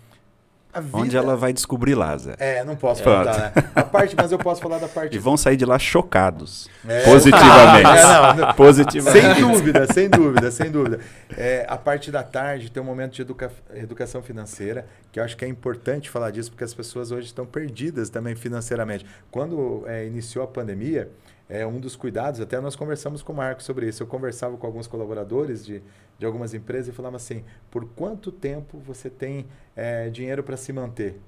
vida, 0.78 0.96
Onde 0.98 1.16
ela 1.16 1.36
vai 1.36 1.52
descobrir 1.52 1.94
Lázaro. 1.96 2.36
É, 2.38 2.62
não 2.62 2.76
posso 2.76 3.02
Pronto. 3.02 3.26
contar, 3.26 3.38
né? 3.38 3.52
A 3.74 3.82
parte, 3.82 4.14
mas 4.16 4.30
eu 4.30 4.38
posso 4.38 4.60
falar 4.60 4.78
da 4.78 4.86
parte. 4.88 5.16
E 5.16 5.18
vão 5.18 5.36
sair 5.36 5.56
de 5.56 5.64
lá 5.64 5.78
chocados. 5.78 6.68
É. 6.86 7.02
Positivamente. 7.04 7.88
É, 7.88 8.02
não, 8.02 8.34
não. 8.46 8.54
Positivamente. 8.54 9.34
Sem 9.34 9.40
dúvida, 9.40 9.86
sem 9.92 10.08
dúvida, 10.10 10.50
sem 10.50 10.70
dúvida. 10.70 11.00
É, 11.36 11.64
a 11.68 11.76
parte 11.76 12.12
da 12.12 12.22
tarde 12.22 12.70
tem 12.70 12.80
um 12.82 12.86
momento 12.86 13.14
de 13.14 13.22
educa- 13.22 13.50
educação 13.74 14.22
financeira, 14.22 14.86
que 15.10 15.18
eu 15.18 15.24
acho 15.24 15.36
que 15.36 15.44
é 15.44 15.48
importante 15.48 16.08
falar 16.10 16.30
disso, 16.30 16.50
porque 16.52 16.62
as 16.64 16.74
pessoas 16.74 17.10
hoje 17.10 17.26
estão 17.26 17.46
perdidas 17.46 18.10
também 18.10 18.36
financeiramente. 18.36 19.04
Quando 19.30 19.82
é, 19.86 20.06
iniciou 20.06 20.44
a 20.44 20.46
pandemia, 20.46 21.08
é, 21.50 21.66
um 21.66 21.78
dos 21.80 21.96
cuidados, 21.96 22.40
até 22.40 22.60
nós 22.60 22.76
conversamos 22.76 23.22
com 23.22 23.32
o 23.32 23.36
Marco 23.36 23.62
sobre 23.62 23.88
isso. 23.88 24.02
Eu 24.02 24.06
conversava 24.06 24.56
com 24.56 24.66
alguns 24.66 24.86
colaboradores 24.86 25.64
de, 25.64 25.82
de 26.18 26.24
algumas 26.24 26.54
empresas 26.54 26.88
e 26.88 26.92
falava 26.92 27.16
assim: 27.16 27.44
por 27.70 27.84
quanto 27.84 28.30
tempo 28.30 28.78
você 28.78 29.10
tem 29.10 29.46
é, 29.74 30.08
dinheiro 30.08 30.42
para 30.42 30.56
se 30.56 30.72
manter? 30.72 31.20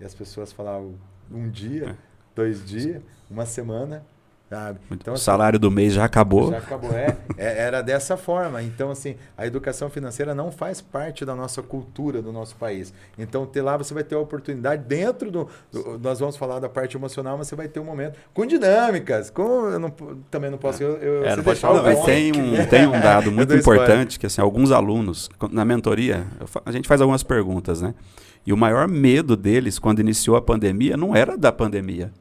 E 0.00 0.04
as 0.04 0.14
pessoas 0.14 0.52
falavam: 0.52 0.94
um 1.30 1.50
dia. 1.50 1.98
dois 2.36 2.64
dias, 2.64 3.02
uma 3.30 3.46
semana, 3.46 4.04
sabe? 4.48 4.78
Então, 4.90 5.12
o 5.12 5.16
assim, 5.16 5.24
salário 5.24 5.58
do 5.58 5.70
mês 5.70 5.92
já 5.92 6.04
acabou. 6.04 6.50
Já 6.50 6.58
acabou, 6.58 6.92
é, 6.92 7.16
é, 7.36 7.62
Era 7.62 7.82
dessa 7.82 8.16
forma. 8.16 8.62
Então, 8.62 8.90
assim, 8.90 9.16
a 9.36 9.46
educação 9.46 9.90
financeira 9.90 10.34
não 10.34 10.50
faz 10.50 10.80
parte 10.80 11.24
da 11.24 11.34
nossa 11.34 11.62
cultura 11.62 12.22
do 12.22 12.32
nosso 12.32 12.56
país. 12.56 12.92
Então, 13.18 13.44
ter 13.44 13.62
lá 13.62 13.76
você 13.76 13.92
vai 13.92 14.04
ter 14.04 14.14
a 14.14 14.18
oportunidade 14.18 14.84
dentro 14.84 15.30
do, 15.30 15.48
do 15.72 15.98
Nós 15.98 16.20
vamos 16.20 16.36
falar 16.36 16.60
da 16.60 16.68
parte 16.68 16.96
emocional, 16.96 17.36
mas 17.36 17.48
você 17.48 17.56
vai 17.56 17.68
ter 17.68 17.80
um 17.80 17.84
momento 17.84 18.18
com 18.32 18.46
dinâmicas. 18.46 19.30
Com, 19.30 19.68
eu 19.68 19.78
não, 19.78 19.90
também 20.30 20.50
não 20.50 20.58
posso. 20.58 20.82
Eu, 20.82 20.96
eu, 20.96 21.24
É, 21.24 21.36
não 21.36 21.42
pode 21.42 21.60
deixar 21.60 21.68
falar, 21.68 21.92
e 21.92 22.04
tem 22.04 22.32
um, 22.32 22.66
tem 22.66 22.86
um 22.86 23.00
dado 23.00 23.30
muito 23.32 23.54
importante, 23.54 24.18
que 24.18 24.26
assim, 24.26 24.40
alguns 24.40 24.70
alunos, 24.70 25.28
na 25.50 25.64
mentoria, 25.64 26.26
a 26.64 26.70
gente 26.70 26.86
faz 26.86 27.00
algumas 27.00 27.22
perguntas, 27.22 27.80
né? 27.80 27.94
E 28.46 28.52
o 28.52 28.56
maior 28.56 28.86
medo 28.86 29.36
deles, 29.36 29.76
quando 29.76 29.98
iniciou 29.98 30.36
a 30.36 30.40
pandemia, 30.40 30.96
não 30.96 31.16
era 31.16 31.36
da 31.36 31.50
pandemia. 31.50 32.12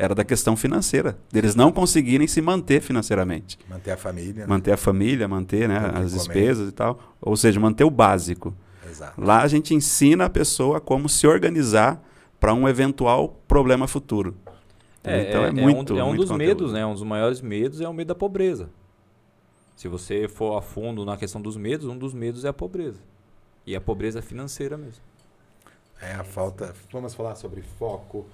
Era 0.00 0.14
da 0.14 0.24
questão 0.24 0.56
financeira. 0.56 1.18
Deles 1.30 1.54
não 1.54 1.70
conseguirem 1.70 2.26
se 2.26 2.40
manter 2.40 2.80
financeiramente. 2.80 3.58
Manter 3.68 3.90
a 3.90 3.98
família. 3.98 4.44
né? 4.44 4.46
Manter 4.46 4.72
a 4.72 4.76
família, 4.78 5.28
manter 5.28 5.68
né, 5.68 5.78
Manter 5.78 5.98
as 5.98 6.12
despesas 6.14 6.70
e 6.70 6.72
tal. 6.72 6.98
Ou 7.20 7.36
seja, 7.36 7.60
manter 7.60 7.84
o 7.84 7.90
básico. 7.90 8.54
Exato. 8.88 9.20
Lá 9.20 9.42
a 9.42 9.46
gente 9.46 9.74
ensina 9.74 10.24
a 10.24 10.30
pessoa 10.30 10.80
como 10.80 11.06
se 11.06 11.26
organizar 11.26 12.02
para 12.40 12.54
um 12.54 12.66
eventual 12.66 13.42
problema 13.46 13.86
futuro. 13.86 14.34
É, 15.04 15.28
então 15.28 15.44
é, 15.44 15.48
é, 15.48 15.52
muito 15.52 15.92
um, 15.92 15.98
é 15.98 16.02
um 16.02 16.06
muito 16.06 16.20
dos 16.20 16.30
conteúdo. 16.30 16.48
medos, 16.48 16.72
né? 16.72 16.86
Um 16.86 16.94
dos 16.94 17.02
maiores 17.02 17.42
medos 17.42 17.82
é 17.82 17.86
o 17.86 17.92
medo 17.92 18.08
da 18.08 18.14
pobreza. 18.14 18.70
Se 19.76 19.86
você 19.86 20.26
for 20.28 20.56
a 20.56 20.62
fundo 20.62 21.04
na 21.04 21.18
questão 21.18 21.42
dos 21.42 21.58
medos, 21.58 21.86
um 21.86 21.98
dos 21.98 22.14
medos 22.14 22.46
é 22.46 22.48
a 22.48 22.54
pobreza. 22.54 23.00
E 23.66 23.76
a 23.76 23.80
pobreza 23.82 24.22
financeira 24.22 24.78
mesmo. 24.78 25.02
É 26.00 26.14
a 26.14 26.24
falta. 26.24 26.74
Vamos 26.90 27.12
falar 27.12 27.34
sobre 27.34 27.60
foco. 27.60 28.24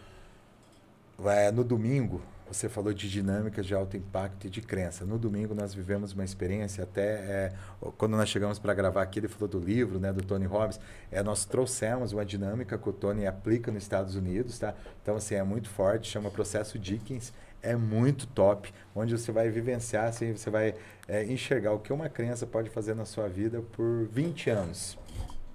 É, 1.24 1.50
no 1.50 1.64
domingo, 1.64 2.20
você 2.48 2.68
falou 2.68 2.92
de 2.92 3.10
dinâmicas 3.10 3.66
de 3.66 3.74
alto 3.74 3.96
impacto 3.96 4.46
e 4.46 4.50
de 4.50 4.60
crença. 4.60 5.04
No 5.04 5.18
domingo, 5.18 5.54
nós 5.54 5.74
vivemos 5.74 6.12
uma 6.12 6.24
experiência, 6.24 6.84
até 6.84 7.02
é, 7.02 7.52
quando 7.98 8.16
nós 8.16 8.28
chegamos 8.28 8.58
para 8.58 8.72
gravar 8.72 9.02
aqui, 9.02 9.18
ele 9.18 9.28
falou 9.28 9.48
do 9.48 9.58
livro 9.58 9.98
né, 9.98 10.12
do 10.12 10.22
Tony 10.22 10.46
Robbins. 10.46 10.78
É, 11.10 11.22
nós 11.22 11.44
trouxemos 11.44 12.12
uma 12.12 12.24
dinâmica 12.24 12.78
que 12.78 12.88
o 12.88 12.92
Tony 12.92 13.26
aplica 13.26 13.72
nos 13.72 13.82
Estados 13.82 14.14
Unidos. 14.14 14.58
Tá? 14.58 14.74
Então, 15.02 15.16
assim, 15.16 15.34
é 15.34 15.42
muito 15.42 15.68
forte, 15.68 16.08
chama 16.08 16.30
processo 16.30 16.78
Dickens. 16.78 17.32
É 17.62 17.74
muito 17.74 18.28
top, 18.28 18.72
onde 18.94 19.18
você 19.18 19.32
vai 19.32 19.50
vivenciar, 19.50 20.04
assim, 20.04 20.36
você 20.36 20.50
vai 20.50 20.74
é, 21.08 21.24
enxergar 21.24 21.72
o 21.72 21.80
que 21.80 21.92
uma 21.92 22.08
crença 22.08 22.46
pode 22.46 22.70
fazer 22.70 22.94
na 22.94 23.04
sua 23.04 23.28
vida 23.28 23.60
por 23.72 24.06
20 24.12 24.50
anos. 24.50 24.96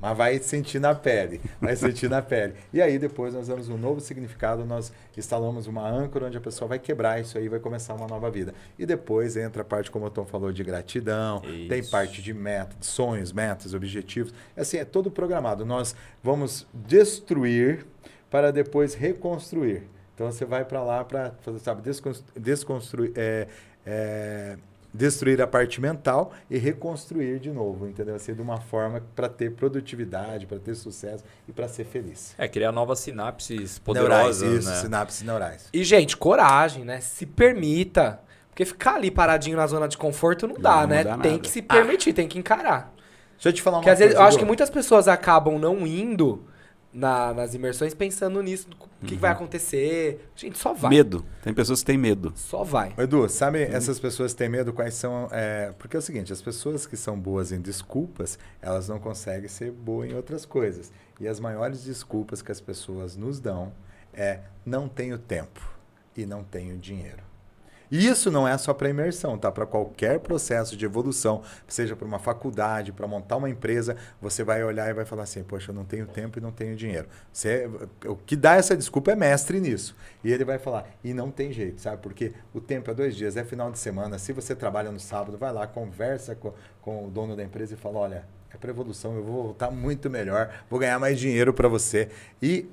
Mas 0.02 0.18
vai 0.18 0.39
sentir 0.39 0.80
na 0.80 0.95
pele, 0.95 1.39
vai 1.62 1.76
sentir 1.76 2.10
na 2.10 2.22
pele. 2.22 2.56
E 2.74 2.82
aí 2.82 2.97
depois 2.97 3.34
nós 3.36 3.47
damos 3.47 3.70
um 3.70 3.78
novo 3.78 4.02
significado, 4.02 4.66
nós 4.66 4.91
instalamos 5.16 5.68
uma 5.68 5.88
âncora 5.88 6.26
onde 6.26 6.38
a 6.38 6.41
pessoa 6.41 6.68
vai 6.68 6.80
quebrar 6.80 7.22
isso 7.22 7.38
aí, 7.38 7.47
vai 7.47 7.60
começar 7.60 7.93
uma 7.93 8.08
nova 8.08 8.32
vida. 8.32 8.54
E 8.80 8.86
depois 8.86 9.38
entra 9.38 9.62
a 9.62 9.66
parte, 9.66 9.91
como 9.91 10.06
o 10.06 10.10
Tom 10.10 10.26
falou, 10.26 10.52
de 10.52 10.64
gratidão, 10.64 11.39
tem 11.41 11.80
Isso. 11.82 11.91
parte 11.91 12.22
de 12.22 12.34
meta, 12.34 12.76
sonhos, 12.82 13.32
metas, 13.32 13.74
objetivos. 13.76 14.34
Assim, 14.58 14.78
é 14.78 14.86
todo 14.86 15.12
programado. 15.12 15.64
Nós 15.66 15.95
vamos 16.24 16.66
destruir 16.74 17.86
para 18.30 18.52
depois 18.52 18.95
reconstruir. 18.95 19.84
Então 20.16 20.32
você 20.32 20.45
vai 20.45 20.66
para 20.66 20.82
lá 20.84 21.04
para 21.04 21.32
fazer, 21.41 21.60
sabe, 21.60 21.82
descons- 21.82 22.24
desconstruir. 22.36 23.12
é, 23.16 23.47
é, 23.86 24.58
destruir 24.94 25.42
a 25.42 25.48
parte 25.48 25.80
mental 25.80 26.32
e 26.50 26.58
reconstruir 26.58 27.39
de 27.39 27.52
novo, 27.52 27.88
entendeu? 27.88 28.16
Assim, 28.16 28.34
de 28.34 28.42
uma 28.42 28.60
forma 28.60 29.02
para 29.16 29.30
ter 29.30 29.52
produtividade, 29.52 30.46
para 30.46 30.60
ter 30.60 30.76
sucesso 30.76 31.24
e 31.48 31.52
para 31.52 31.68
ser 31.68 31.86
feliz. 31.86 32.36
É, 32.38 32.48
criar 32.48 32.72
novas 32.72 33.00
sinapses 33.00 33.58
neurais, 33.58 33.80
poderosas, 33.80 34.60
isso, 34.60 34.70
né? 34.70 34.76
sinapses 34.76 35.22
neurais. 35.22 35.70
E, 35.72 35.84
gente, 35.84 36.18
coragem, 36.18 36.84
né? 36.84 37.00
Se 37.00 37.26
permita. 37.26 38.20
Porque 38.50 38.66
ficar 38.66 38.96
ali 38.96 39.10
paradinho 39.10 39.56
na 39.56 39.66
zona 39.66 39.88
de 39.88 39.98
conforto 39.98 40.46
não 40.46 40.56
dá, 40.56 40.82
Não, 40.82 40.88
né? 40.88 41.04
não 41.04 41.18
dá 41.18 41.24
tem 41.24 41.39
que 41.39 41.50
se 41.50 41.62
permitir, 41.62 42.12
tem 42.12 42.28
que 42.28 42.38
encarar. 42.38 42.94
Deixa 43.36 43.50
eu 43.50 43.54
te 43.54 43.62
falar 43.62 43.78
uma 43.78 43.82
Porque 43.82 43.89
às 43.92 44.00
vezes 44.00 44.14
coisa, 44.14 44.24
eu 44.24 44.28
acho 44.28 44.38
que 44.38 44.46
muitas 44.46 44.70
pessoas 44.70 45.08
acabam 45.08 45.58
não 45.58 45.88
indo 45.88 46.46
na- 46.94 47.34
nas 47.34 47.54
imersões 47.54 47.94
pensando 47.94 48.42
nisso, 48.44 48.68
o 48.70 48.76
que, 48.76 49.08
que 49.08 49.14
Uhum. 49.16 49.20
vai 49.20 49.32
acontecer. 49.32 50.30
Gente, 50.36 50.58
só 50.58 50.74
vai. 50.74 50.89
Medo. 50.92 51.26
Tem 51.42 51.54
pessoas 51.54 51.80
que 51.80 51.86
têm 51.86 51.98
medo. 51.98 52.34
Só 52.36 52.64
vai. 52.64 52.94
Edu, 52.98 53.28
sabe 53.30 53.62
essas 53.64 54.00
pessoas 54.00 54.34
que 54.34 54.38
têm 54.39 54.50
medo, 54.50 54.74
quais 54.74 54.94
são. 54.94 55.28
é, 55.32 55.72
porque 55.80 55.96
é 55.96 56.00
o 56.00 56.02
seguinte, 56.02 56.32
as 56.34 56.42
pessoas 56.42 56.86
que 56.86 56.98
são 56.98 57.18
boas 57.20 57.52
em 57.52 57.62
desculpas, 57.62 58.38
elas 58.62 58.88
não 58.89 59.00
conseguem 59.00 59.48
ser 59.50 59.72
boas 59.72 60.10
em 60.10 60.14
outras 60.16 60.46
coisas. 60.46 60.92
E 61.20 61.28
as 61.28 61.39
maiores 61.39 61.84
desculpas 61.84 62.42
que 62.42 62.52
as 62.52 62.60
pessoas 62.60 63.16
nos 63.16 63.39
dão 63.39 63.72
é 64.14 64.39
não 64.66 64.88
tenho 64.89 65.18
tempo 65.18 65.62
e 66.18 66.26
não 66.26 66.44
tenho 66.44 66.78
dinheiro. 66.78 67.24
E 67.92 68.08
isso 68.08 68.32
não 68.32 68.48
é 68.48 68.58
só 68.58 68.74
para 68.74 68.89
imersão, 68.89 69.38
tá? 69.38 69.52
Para 69.52 69.66
qualquer 69.66 70.20
processo 70.20 70.78
de 70.78 70.86
evolução, 70.86 71.42
seja 71.68 71.96
para 71.96 72.08
uma 72.08 72.20
faculdade, 72.20 72.94
para 72.94 73.06
montar 73.06 73.36
uma 73.36 73.50
empresa, 73.50 73.98
você 74.22 74.44
vai 74.44 74.64
olhar 74.64 74.89
e 74.89 74.94
vai 74.94 75.04
falar 75.04 75.24
assim: 75.24 75.44
Poxa, 75.44 75.72
eu 75.72 75.76
não 75.76 75.84
tenho 75.84 76.08
tempo 76.08 76.39
e 76.39 76.42
não 76.42 76.52
tenho 76.52 76.76
dinheiro. 76.76 77.08
Você, 77.34 77.70
o 78.06 78.16
que 78.16 78.36
dá 78.36 78.56
essa 78.56 78.78
desculpa 78.78 79.12
é 79.12 79.16
mestre 79.16 79.60
nisso. 79.60 79.96
E 80.24 80.32
ele 80.32 80.46
vai 80.46 80.58
falar: 80.58 80.88
E 81.04 81.14
não 81.14 81.30
tem 81.30 81.52
jeito, 81.52 81.82
sabe? 81.82 82.02
Porque 82.02 82.32
o 82.54 82.62
tempo 82.62 82.89
é 82.89 82.94
dois 82.94 83.16
dias, 83.16 83.36
é 83.36 83.44
final 83.44 83.70
de 83.70 83.78
semana. 83.78 84.18
Se 84.18 84.32
você 84.32 84.56
trabalha 84.56 84.89
no 84.89 85.00
sábado, 85.00 85.38
vai 85.38 85.52
lá, 85.52 85.68
conversa 85.68 86.34
com, 86.34 86.54
com 86.82 87.08
o 87.08 87.10
dono 87.10 87.36
da 87.36 87.44
empresa 87.44 87.74
e 87.74 87.78
fala: 87.78 88.00
Olha, 88.00 88.26
é 88.54 88.58
para 88.58 88.70
evolução, 88.70 89.16
eu 89.16 89.24
vou 89.24 89.44
voltar 89.44 89.70
muito 89.70 90.10
melhor, 90.10 90.64
vou 90.70 90.80
ganhar 90.80 90.98
mais 90.98 91.20
dinheiro 91.20 91.54
para 91.54 91.68
você. 91.68 92.10
E 92.42 92.70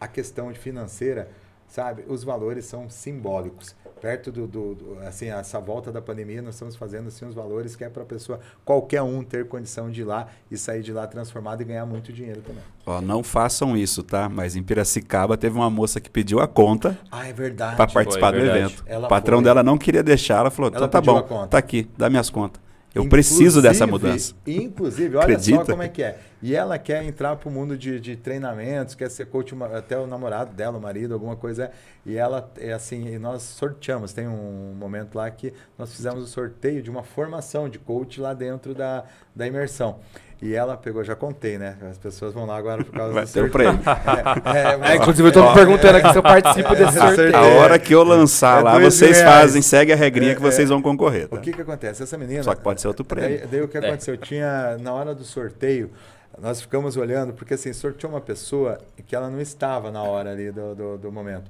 a 0.00 0.08
questão 0.08 0.52
financeira, 0.54 1.28
sabe? 1.72 2.04
Os 2.06 2.22
valores 2.22 2.66
são 2.66 2.88
simbólicos. 2.90 3.74
Perto 3.98 4.30
do, 4.32 4.46
do- 4.48 4.74
do- 4.74 4.98
assim, 5.06 5.28
essa 5.30 5.60
volta 5.60 5.90
da 5.92 6.02
pandemia, 6.02 6.42
nós 6.42 6.54
estamos 6.54 6.74
fazendo 6.76 7.06
assim 7.06 7.24
os 7.24 7.34
valores 7.34 7.76
que 7.76 7.84
é 7.84 7.88
para 7.88 8.02
a 8.02 8.06
pessoa, 8.06 8.40
qualquer 8.64 9.00
um 9.00 9.22
ter 9.22 9.46
condição 9.46 9.90
de 9.90 10.00
ir 10.00 10.04
lá 10.04 10.26
e 10.50 10.56
sair 10.58 10.82
de 10.82 10.92
lá 10.92 11.06
transformado 11.06 11.60
e 11.62 11.64
ganhar 11.64 11.86
muito 11.86 12.12
dinheiro 12.12 12.42
também. 12.42 12.62
Ó, 12.84 13.00
não 13.00 13.22
façam 13.22 13.76
isso, 13.76 14.02
tá? 14.02 14.28
Mas 14.28 14.56
em 14.56 14.62
Piracicaba 14.62 15.36
teve 15.36 15.56
uma 15.56 15.70
moça 15.70 16.00
que 16.00 16.10
pediu 16.10 16.40
a 16.40 16.48
conta 16.48 16.98
Ah, 17.12 17.28
é 17.28 17.32
verdade. 17.32 17.76
para 17.76 17.90
participar 17.90 18.32
do 18.32 18.38
verdade. 18.38 18.58
evento. 18.64 18.84
Ela 18.86 19.06
o 19.06 19.08
patrão 19.08 19.38
foi. 19.38 19.44
dela 19.44 19.62
não 19.62 19.78
queria 19.78 20.02
deixar, 20.02 20.38
ela 20.40 20.50
falou: 20.50 20.68
Ela 20.74 20.86
então 20.86 20.88
tá 20.88 21.00
bom, 21.00 21.46
tá 21.46 21.58
aqui, 21.58 21.88
dá 21.96 22.10
minhas 22.10 22.28
contas. 22.28 22.60
Eu 22.94 23.08
preciso 23.08 23.62
dessa 23.62 23.86
mudança. 23.86 24.34
Inclusive, 24.46 25.16
olha 25.16 25.24
Acredita? 25.24 25.64
só 25.64 25.70
como 25.72 25.82
é 25.82 25.88
que 25.88 26.02
é. 26.02 26.18
E 26.42 26.54
ela 26.54 26.78
quer 26.78 27.02
entrar 27.04 27.36
para 27.36 27.48
o 27.48 27.52
mundo 27.52 27.78
de, 27.78 27.98
de 28.00 28.16
treinamentos, 28.16 28.94
quer 28.94 29.10
ser 29.10 29.26
coach, 29.26 29.54
uma- 29.54 29.78
até 29.78 29.98
o 29.98 30.06
namorado 30.06 30.52
dela, 30.54 30.76
o 30.76 30.80
marido, 30.80 31.14
alguma 31.14 31.36
coisa. 31.36 31.70
E 32.04 32.16
ela, 32.16 32.50
é 32.58 32.72
assim, 32.72 33.06
e 33.14 33.18
nós 33.18 33.42
sorteamos. 33.42 34.12
Tem 34.12 34.26
um 34.28 34.74
momento 34.78 35.14
lá 35.14 35.30
que 35.30 35.52
nós 35.78 35.94
fizemos 35.94 36.22
o 36.22 36.26
sorteio 36.26 36.82
de 36.82 36.90
uma 36.90 37.02
formação 37.02 37.68
de 37.68 37.78
coach 37.78 38.20
lá 38.20 38.34
dentro 38.34 38.74
da, 38.74 39.04
da 39.34 39.46
imersão. 39.46 40.00
E 40.44 40.54
ela 40.56 40.76
pegou, 40.76 41.04
já 41.04 41.14
contei, 41.14 41.56
né? 41.56 41.76
As 41.88 41.96
pessoas 41.98 42.34
vão 42.34 42.44
lá 42.44 42.56
agora 42.56 42.82
por 42.82 42.92
causa 42.92 43.14
Vai 43.14 43.24
do 43.24 43.30
ter 43.32 43.44
um 43.44 43.48
sorteio. 43.48 43.78
prêmio. 43.78 43.80
É, 44.52 44.58
é, 44.58 44.72
É, 44.72 44.76
mas- 44.76 44.94
inclusive, 44.96 45.28
eu 45.28 45.32
tô 45.32 45.48
me 45.48 45.54
perguntando 45.54 45.98
aqui 45.98 46.10
se 46.10 46.18
eu 46.18 46.22
participo 46.22 46.74
desse 46.74 46.98
É, 46.98 47.00
sorteio. 47.06 47.36
A 47.36 47.42
hora 47.60 47.78
que 47.78 47.94
eu 47.94 48.02
lançar 48.02 48.58
É 48.60 48.64
lá, 48.64 48.78
vocês 48.80 49.18
reais. 49.20 49.34
fazem, 49.40 49.62
segue 49.62 49.92
a 49.92 49.96
regrinha 49.96 50.32
É, 50.32 50.34
que 50.34 50.40
vocês 50.42 50.68
é. 50.68 50.72
vão 50.72 50.82
concorrer. 50.82 51.28
Tá? 51.28 51.36
O 51.36 51.40
que 51.40 51.52
que 51.52 51.62
acontece? 51.62 52.02
Essa 52.02 52.18
menina... 52.18 52.42
Só 52.42 52.56
que 52.56 52.60
pode 52.60 52.80
ser 52.80 52.88
outro 52.88 53.04
prêmio. 53.04 53.38
Daí, 53.38 53.46
daí 53.46 53.62
o 53.62 53.68
que 53.68 53.78
É. 53.78 53.80
aconteceu? 53.86 54.16
Tinha, 54.16 54.76
na 54.80 54.92
hora 54.92 55.14
do 55.14 55.22
sorteio, 55.22 55.92
nós 56.40 56.60
ficamos 56.60 56.96
olhando, 56.96 57.32
porque 57.34 57.54
assim, 57.54 57.72
sorteou 57.72 58.12
uma 58.12 58.20
pessoa 58.20 58.78
que 59.06 59.14
ela 59.14 59.30
não 59.30 59.40
estava 59.40 59.92
na 59.92 60.02
hora 60.02 60.32
ali 60.32 60.50
do, 60.50 60.74
do, 60.74 60.98
do 60.98 61.12
momento. 61.12 61.48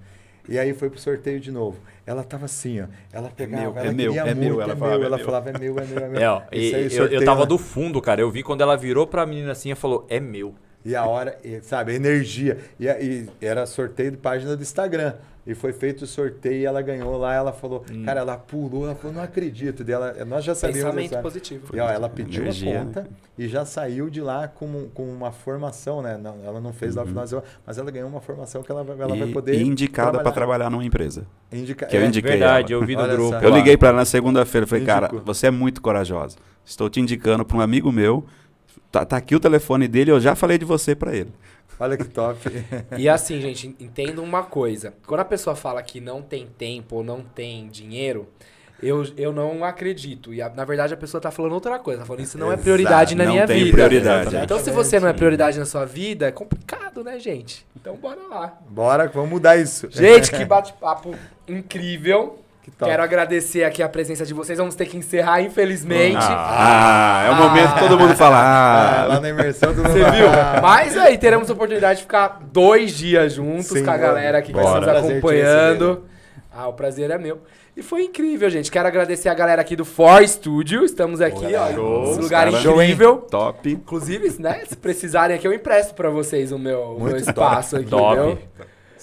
E 0.49 0.59
aí 0.59 0.75
foi 0.75 0.91
pro 0.91 0.99
sorteio 0.99 1.39
de 1.39 1.51
novo. 1.53 1.79
Ela 2.05 2.25
tava 2.25 2.47
assim, 2.47 2.81
ó. 2.81 2.87
Ela 3.13 3.31
pegava, 3.31 3.63
meu, 3.63 3.79
ela 3.79 3.89
é 3.89 3.93
meu, 3.93 4.13
é 4.15 4.35
muito, 4.35 4.39
meu. 4.41 4.61
Ela 4.61 4.73
é 4.73 4.77
falava, 4.77 4.99
meu. 4.99 5.05
é 5.05 5.07
Ela 5.07 5.19
falava, 5.19 5.51
é 5.51 5.59
meu, 5.59 5.79
é 5.79 5.85
meu, 5.85 5.99
é 5.99 6.09
meu. 6.09 6.21
É, 6.21 6.31
ó, 6.31 6.43
e- 6.51 6.75
aí, 6.75 6.95
eu, 6.97 7.07
eu 7.07 7.25
tava 7.25 7.47
do 7.47 7.57
fundo, 7.59 8.01
cara. 8.01 8.21
Eu 8.21 8.31
vi 8.31 8.43
quando 8.43 8.61
ela 8.61 8.77
virou 8.77 9.07
pra 9.07 9.25
menina 9.25 9.53
assim 9.53 9.71
e 9.71 9.75
falou: 9.75 10.05
É 10.09 10.19
meu. 10.19 10.55
E 10.85 10.97
a 10.97 11.05
hora, 11.07 11.39
e, 11.45 11.61
sabe, 11.63 11.93
a 11.93 11.95
energia. 11.95 12.59
E, 12.79 12.87
e 12.87 13.29
era 13.41 13.65
sorteio 13.67 14.11
de 14.11 14.17
página 14.17 14.57
do 14.57 14.63
Instagram. 14.63 15.15
E 15.45 15.55
foi 15.57 15.73
feito 15.73 16.03
o 16.03 16.07
sorteio 16.07 16.55
e 16.61 16.65
ela 16.65 16.81
ganhou 16.81 17.17
lá. 17.19 17.35
Ela 17.35 17.53
falou, 17.53 17.85
Hum. 17.91 18.05
cara, 18.05 18.21
ela 18.21 18.37
pulou, 18.37 18.85
ela 18.85 18.95
falou, 18.95 19.17
não 19.17 19.23
acredito. 19.25 19.83
Daí 19.83 19.93
ela, 19.95 20.25
nós 20.25 20.45
já 20.45 20.55
sabíamos. 20.55 20.85
Pensamento 20.85 21.13
essa- 21.15 21.23
positivo. 21.23 21.67
E 21.77 21.81
ó, 21.81 21.89
ela 21.91 22.09
pediu 22.09 22.43
Energia, 22.43 22.81
a 22.81 22.85
conta 22.85 23.09
e 23.37 23.49
já 23.49 23.65
saiu 23.65 24.09
de 24.09 24.21
lá 24.21 24.47
com, 24.47 24.89
com 24.95 25.03
uma 25.03 25.33
formação, 25.33 26.01
né? 26.01 26.17
Não, 26.17 26.37
ela 26.45 26.61
não 26.61 26.73
fez 26.73 26.95
lá 26.95 27.03
o 27.03 27.07
final 27.07 27.25
de 27.25 27.31
semana, 27.31 27.49
mas 27.67 27.77
ela 27.77 27.91
ganhou 27.91 28.09
uma 28.09 28.21
formação 28.21 28.63
que 28.63 28.71
ela, 28.71 28.85
vai- 28.85 28.97
ela 28.97 29.09
vai 29.09 29.23
Uhum. 29.23 29.29
E, 29.31 29.33
poder. 29.33 29.55
e 29.55 29.63
indicada 29.67 30.21
para 30.21 30.31
trabalhar 30.31 30.71
numa 30.71 30.85
empresa. 30.85 31.27
Indica, 31.53 31.87
que 31.87 31.97
eu 31.97 32.03
é, 32.03 32.07
indiquei 32.07 32.31
Verdade, 32.33 32.73
ela. 32.73 32.81
eu 32.83 32.87
vi 32.87 32.95
no 32.95 33.03
grupo. 33.09 33.31
só. 33.31 33.41
Eu 33.41 33.51
lá. 33.51 33.57
liguei 33.57 33.77
para 33.77 33.89
ela 33.89 33.99
na 33.99 34.05
segunda-feira, 34.05 34.65
falei, 34.65 34.85
Indicou. 34.85 35.01
cara, 35.09 35.23
você 35.25 35.49
é 35.49 35.51
muito 35.51 35.83
corajosa. 35.83 36.37
Estou 36.65 36.89
te 36.89 37.01
indicando 37.01 37.45
para 37.45 37.57
um 37.57 37.61
amigo 37.61 37.91
meu. 37.91 38.25
Tá, 38.93 39.05
tá 39.07 39.17
aqui 39.17 39.35
o 39.35 39.41
telefone 39.41 39.89
dele, 39.89 40.11
eu 40.13 40.21
já 40.21 40.35
falei 40.37 40.59
de 40.59 40.65
você 40.65 40.95
para 40.95 41.17
ele. 41.17 41.33
Olha 41.81 41.97
que 41.97 42.05
top. 42.05 42.39
E 42.97 43.09
assim, 43.09 43.41
gente, 43.41 43.75
entenda 43.81 44.21
uma 44.23 44.43
coisa. 44.45 44.93
Quando 45.07 45.21
a 45.21 45.25
pessoa 45.25 45.57
fala 45.57 45.83
que 45.83 46.01
não 46.01 46.21
tem 46.23 46.47
tempo 46.47 46.97
ou 46.97 47.03
não 47.03 47.23
tem 47.23 47.69
dinheiro, 47.69 48.29
eu, 48.83 49.03
eu 49.17 49.33
não 49.33 49.65
acredito. 49.65 50.33
E 50.35 50.43
a- 50.43 50.51
na 50.51 50.65
verdade 50.65 50.93
a 50.93 50.97
pessoa 50.97 51.21
tá 51.21 51.31
falando 51.31 51.53
outra 51.53 51.79
coisa. 51.79 52.01
Tá 52.01 52.07
falando 52.07 52.23
isso 52.23 52.37
não 52.37 52.49
é 52.49 52.51
Exato, 52.51 52.63
prioridade 52.63 53.15
na 53.17 53.25
não 53.25 53.33
minha 53.33 53.47
tem 53.47 53.65
vida. 53.65 53.73
prioridade. 53.73 54.37
Então 54.37 54.59
se 54.59 54.71
você 54.71 55.01
não 55.01 55.09
é 55.09 55.13
prioridade 55.13 55.59
na 55.59 55.65
sua 55.65 55.85
vida, 55.87 56.27
é 56.29 56.31
complicado. 56.33 57.03
né, 57.03 57.19
gente? 57.19 57.67
Então 57.75 57.97
bora 57.97 58.21
lá. 58.29 58.59
Bora, 58.69 59.09
vamos 59.09 59.31
mudar 59.31 59.57
isso. 59.57 59.89
Gente, 59.91 60.31
que 60.31 60.45
bate-papo 60.45 61.15
incrível. 61.49 62.39
Que 62.63 62.71
top. 62.71 62.89
Quero 62.91 63.03
agradecer 63.03 63.65
aqui 63.65 63.83
a 63.83 63.89
presença 63.89 64.25
de 64.25 64.33
vocês. 64.33 64.57
Vamos 64.57 64.75
ter 64.77 64.87
que 64.87 64.97
encerrar, 64.97 65.41
infelizmente. 65.43 66.17
Ah, 66.21 67.25
é 67.27 67.31
o 67.33 67.35
momento 67.37 67.75
que 67.75 67.81
todo 67.81 67.99
mundo 67.99 68.15
fala. 68.15 68.37
Ah, 68.39 69.03
Ah, 69.03 69.07
lá 69.07 69.21
na 69.21 69.29
imersão 69.31 69.75
do 69.75 69.83
Você 69.83 69.99
viu? 69.99 70.29
Mas 70.63 70.97
aí 70.97 71.19
teremos 71.19 71.51
a 71.51 71.53
oportunidade 71.55 71.97
de 71.99 72.03
ficar 72.05 72.39
dois 72.53 72.93
dias 72.93 73.33
juntos 73.35 73.67
Sim, 73.67 73.85
com 73.85 73.91
a 73.91 73.97
galera 73.97 74.39
aqui 74.39 74.49
que 74.49 74.53
bora. 74.53 74.65
vai 74.69 74.75
nos 74.81 74.85
Prazer 74.91 75.11
te 75.11 75.19
acompanhando. 75.19 76.05
Ah, 76.55 76.69
o 76.69 76.73
prazer 76.75 77.11
é 77.11 77.19
meu. 77.19 77.41
E 77.77 77.83
foi 77.83 78.03
incrível, 78.05 78.49
gente. 78.51 78.71
Quero 78.71 78.87
agradecer 78.87 79.29
a 79.31 79.35
galera 79.35 79.61
aqui 79.63 79.75
do 79.75 79.85
For 79.85 80.23
Studio. 80.29 80.85
Estamos 80.85 81.21
aqui, 81.23 81.47
ó, 81.57 81.73
show. 81.73 82.07
nesse 82.07 82.21
lugar 82.21 82.51
Cara, 82.53 82.61
incrível. 82.63 83.17
top. 83.31 83.73
Inclusive, 83.73 84.37
né, 84.41 84.61
se 84.69 84.77
precisarem 84.77 85.35
aqui, 85.35 85.49
eu 85.49 85.53
empresto 85.55 85.95
pra 85.95 86.11
vocês 86.11 86.53
o 86.53 86.59
meu, 86.59 86.97
o 86.99 87.03
meu 87.03 87.17
espaço 87.17 87.77
aqui, 87.77 87.87
Top. 87.87 88.15
meu. 88.15 88.39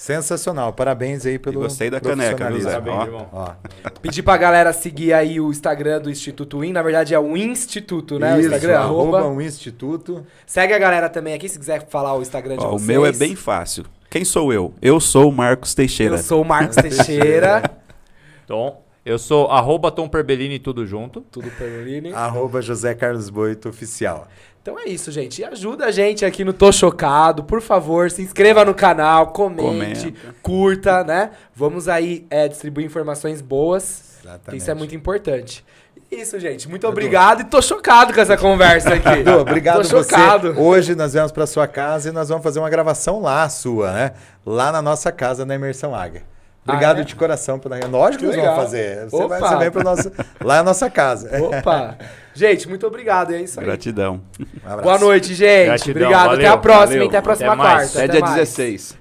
Sensacional. 0.00 0.72
Parabéns 0.72 1.26
aí 1.26 1.38
pelo 1.38 1.60
E 1.60 1.62
gostei 1.64 1.90
da 1.90 2.00
caneca, 2.00 2.46
profissionalismo. 2.46 2.70
Parabéns, 2.70 3.28
Ó. 3.34 3.52
Pedir 4.00 4.22
pra 4.22 4.38
galera 4.38 4.72
seguir 4.72 5.12
aí 5.12 5.38
o 5.38 5.50
Instagram 5.50 6.00
do 6.00 6.10
Instituto 6.10 6.60
Win. 6.60 6.72
Na 6.72 6.82
verdade, 6.82 7.12
é 7.12 7.18
o 7.18 7.36
Instituto, 7.36 8.18
né? 8.18 8.34
o 8.34 8.40
isso, 8.40 8.48
Instagram, 8.48 8.78
arroba 8.78 9.18
arroba. 9.18 9.34
um 9.34 9.42
instituto. 9.42 10.26
Segue 10.46 10.72
a 10.72 10.78
galera 10.78 11.10
também 11.10 11.34
aqui, 11.34 11.50
se 11.50 11.58
quiser 11.58 11.86
falar 11.90 12.14
o 12.14 12.22
Instagram 12.22 12.56
de 12.56 12.64
Ó, 12.64 12.68
o 12.68 12.78
vocês. 12.78 12.88
meu 12.88 13.04
é 13.04 13.12
bem 13.12 13.36
fácil. 13.36 13.84
Quem 14.08 14.24
sou 14.24 14.50
eu? 14.54 14.72
Eu 14.80 15.00
sou 15.00 15.28
o 15.28 15.32
Marcos 15.32 15.74
Teixeira. 15.74 16.14
Eu 16.14 16.18
sou 16.22 16.40
o 16.40 16.44
Marcos 16.46 16.76
Teixeira. 16.76 17.62
Tom. 18.48 18.82
Eu 19.04 19.18
sou 19.18 19.50
arroba 19.50 19.90
Tom 19.90 20.08
Perbellini, 20.08 20.58
tudo 20.58 20.86
junto. 20.86 21.20
Tudo 21.30 21.50
Perlini. 21.58 22.12
Arroba 22.12 22.62
José 22.62 22.94
Carlos 22.94 23.28
Boito 23.28 23.68
Oficial. 23.68 24.28
Então 24.62 24.78
é 24.78 24.84
isso, 24.84 25.10
gente. 25.10 25.40
E 25.40 25.44
ajuda 25.44 25.86
a 25.86 25.90
gente 25.90 26.24
aqui 26.24 26.44
no 26.44 26.52
Tô 26.52 26.70
Chocado. 26.70 27.42
Por 27.44 27.62
favor, 27.62 28.10
se 28.10 28.20
inscreva 28.22 28.64
no 28.64 28.74
canal, 28.74 29.28
comente, 29.28 30.12
Comenta. 30.12 30.34
curta, 30.42 31.04
né? 31.04 31.30
Vamos 31.54 31.88
aí 31.88 32.26
é, 32.28 32.46
distribuir 32.46 32.84
informações 32.86 33.40
boas. 33.40 34.18
Exatamente. 34.22 34.60
Isso 34.60 34.70
é 34.70 34.74
muito 34.74 34.94
importante. 34.94 35.64
Isso, 36.10 36.38
gente. 36.38 36.68
Muito 36.68 36.86
obrigado 36.86 37.40
e 37.40 37.44
tô 37.44 37.62
chocado 37.62 38.12
com 38.12 38.20
essa 38.20 38.36
conversa 38.38 38.94
aqui. 38.94 39.20
Edu, 39.20 39.38
obrigado 39.38 39.76
Tô 39.88 39.96
você. 39.96 40.10
chocado. 40.10 40.60
Hoje 40.60 40.94
nós 40.94 41.12
viemos 41.14 41.32
para 41.32 41.46
sua 41.46 41.66
casa 41.66 42.08
e 42.10 42.12
nós 42.12 42.28
vamos 42.28 42.42
fazer 42.42 42.58
uma 42.58 42.68
gravação 42.68 43.20
lá 43.22 43.48
sua, 43.48 43.92
né? 43.92 44.12
Lá 44.44 44.70
na 44.72 44.82
nossa 44.82 45.10
casa 45.10 45.46
na 45.46 45.54
Imersão 45.54 45.94
Águia. 45.94 46.24
Obrigado 46.70 46.98
Ah, 46.98 47.00
é? 47.00 47.04
de 47.04 47.14
coração 47.16 47.58
pela. 47.58 47.78
Lógico 47.86 48.24
que 48.24 48.30
Que 48.30 48.36
nós 48.36 48.46
vamos 48.46 48.62
fazer. 48.62 49.06
Você, 49.08 49.26
vai, 49.28 49.40
você 49.40 49.56
vem 49.56 49.70
para 49.70 49.82
nossa 49.84 50.12
lá 50.42 50.56
é 50.56 50.58
a 50.58 50.62
nossa 50.62 50.90
casa. 50.90 51.30
Opa! 51.42 51.96
Gente, 52.32 52.68
muito 52.68 52.86
obrigado. 52.86 53.34
É 53.34 53.42
isso 53.42 53.58
aí. 53.58 53.66
Gratidão. 53.66 54.20
Um. 54.38 54.82
Boa 54.82 54.98
noite, 54.98 55.34
gente. 55.34 55.66
Gratidão, 55.66 56.02
obrigado. 56.02 56.26
Até 56.26 56.36
valeu, 56.36 56.52
a 56.52 56.58
próxima. 56.58 56.86
valeu. 56.86 57.08
Até 57.08 57.16
a 57.18 57.22
próxima 57.22 57.52
Até 57.52 57.62
quarta. 57.62 57.98
Até 58.04 58.08
dia 58.12 58.20
mais. 58.20 58.34
16. 58.34 58.99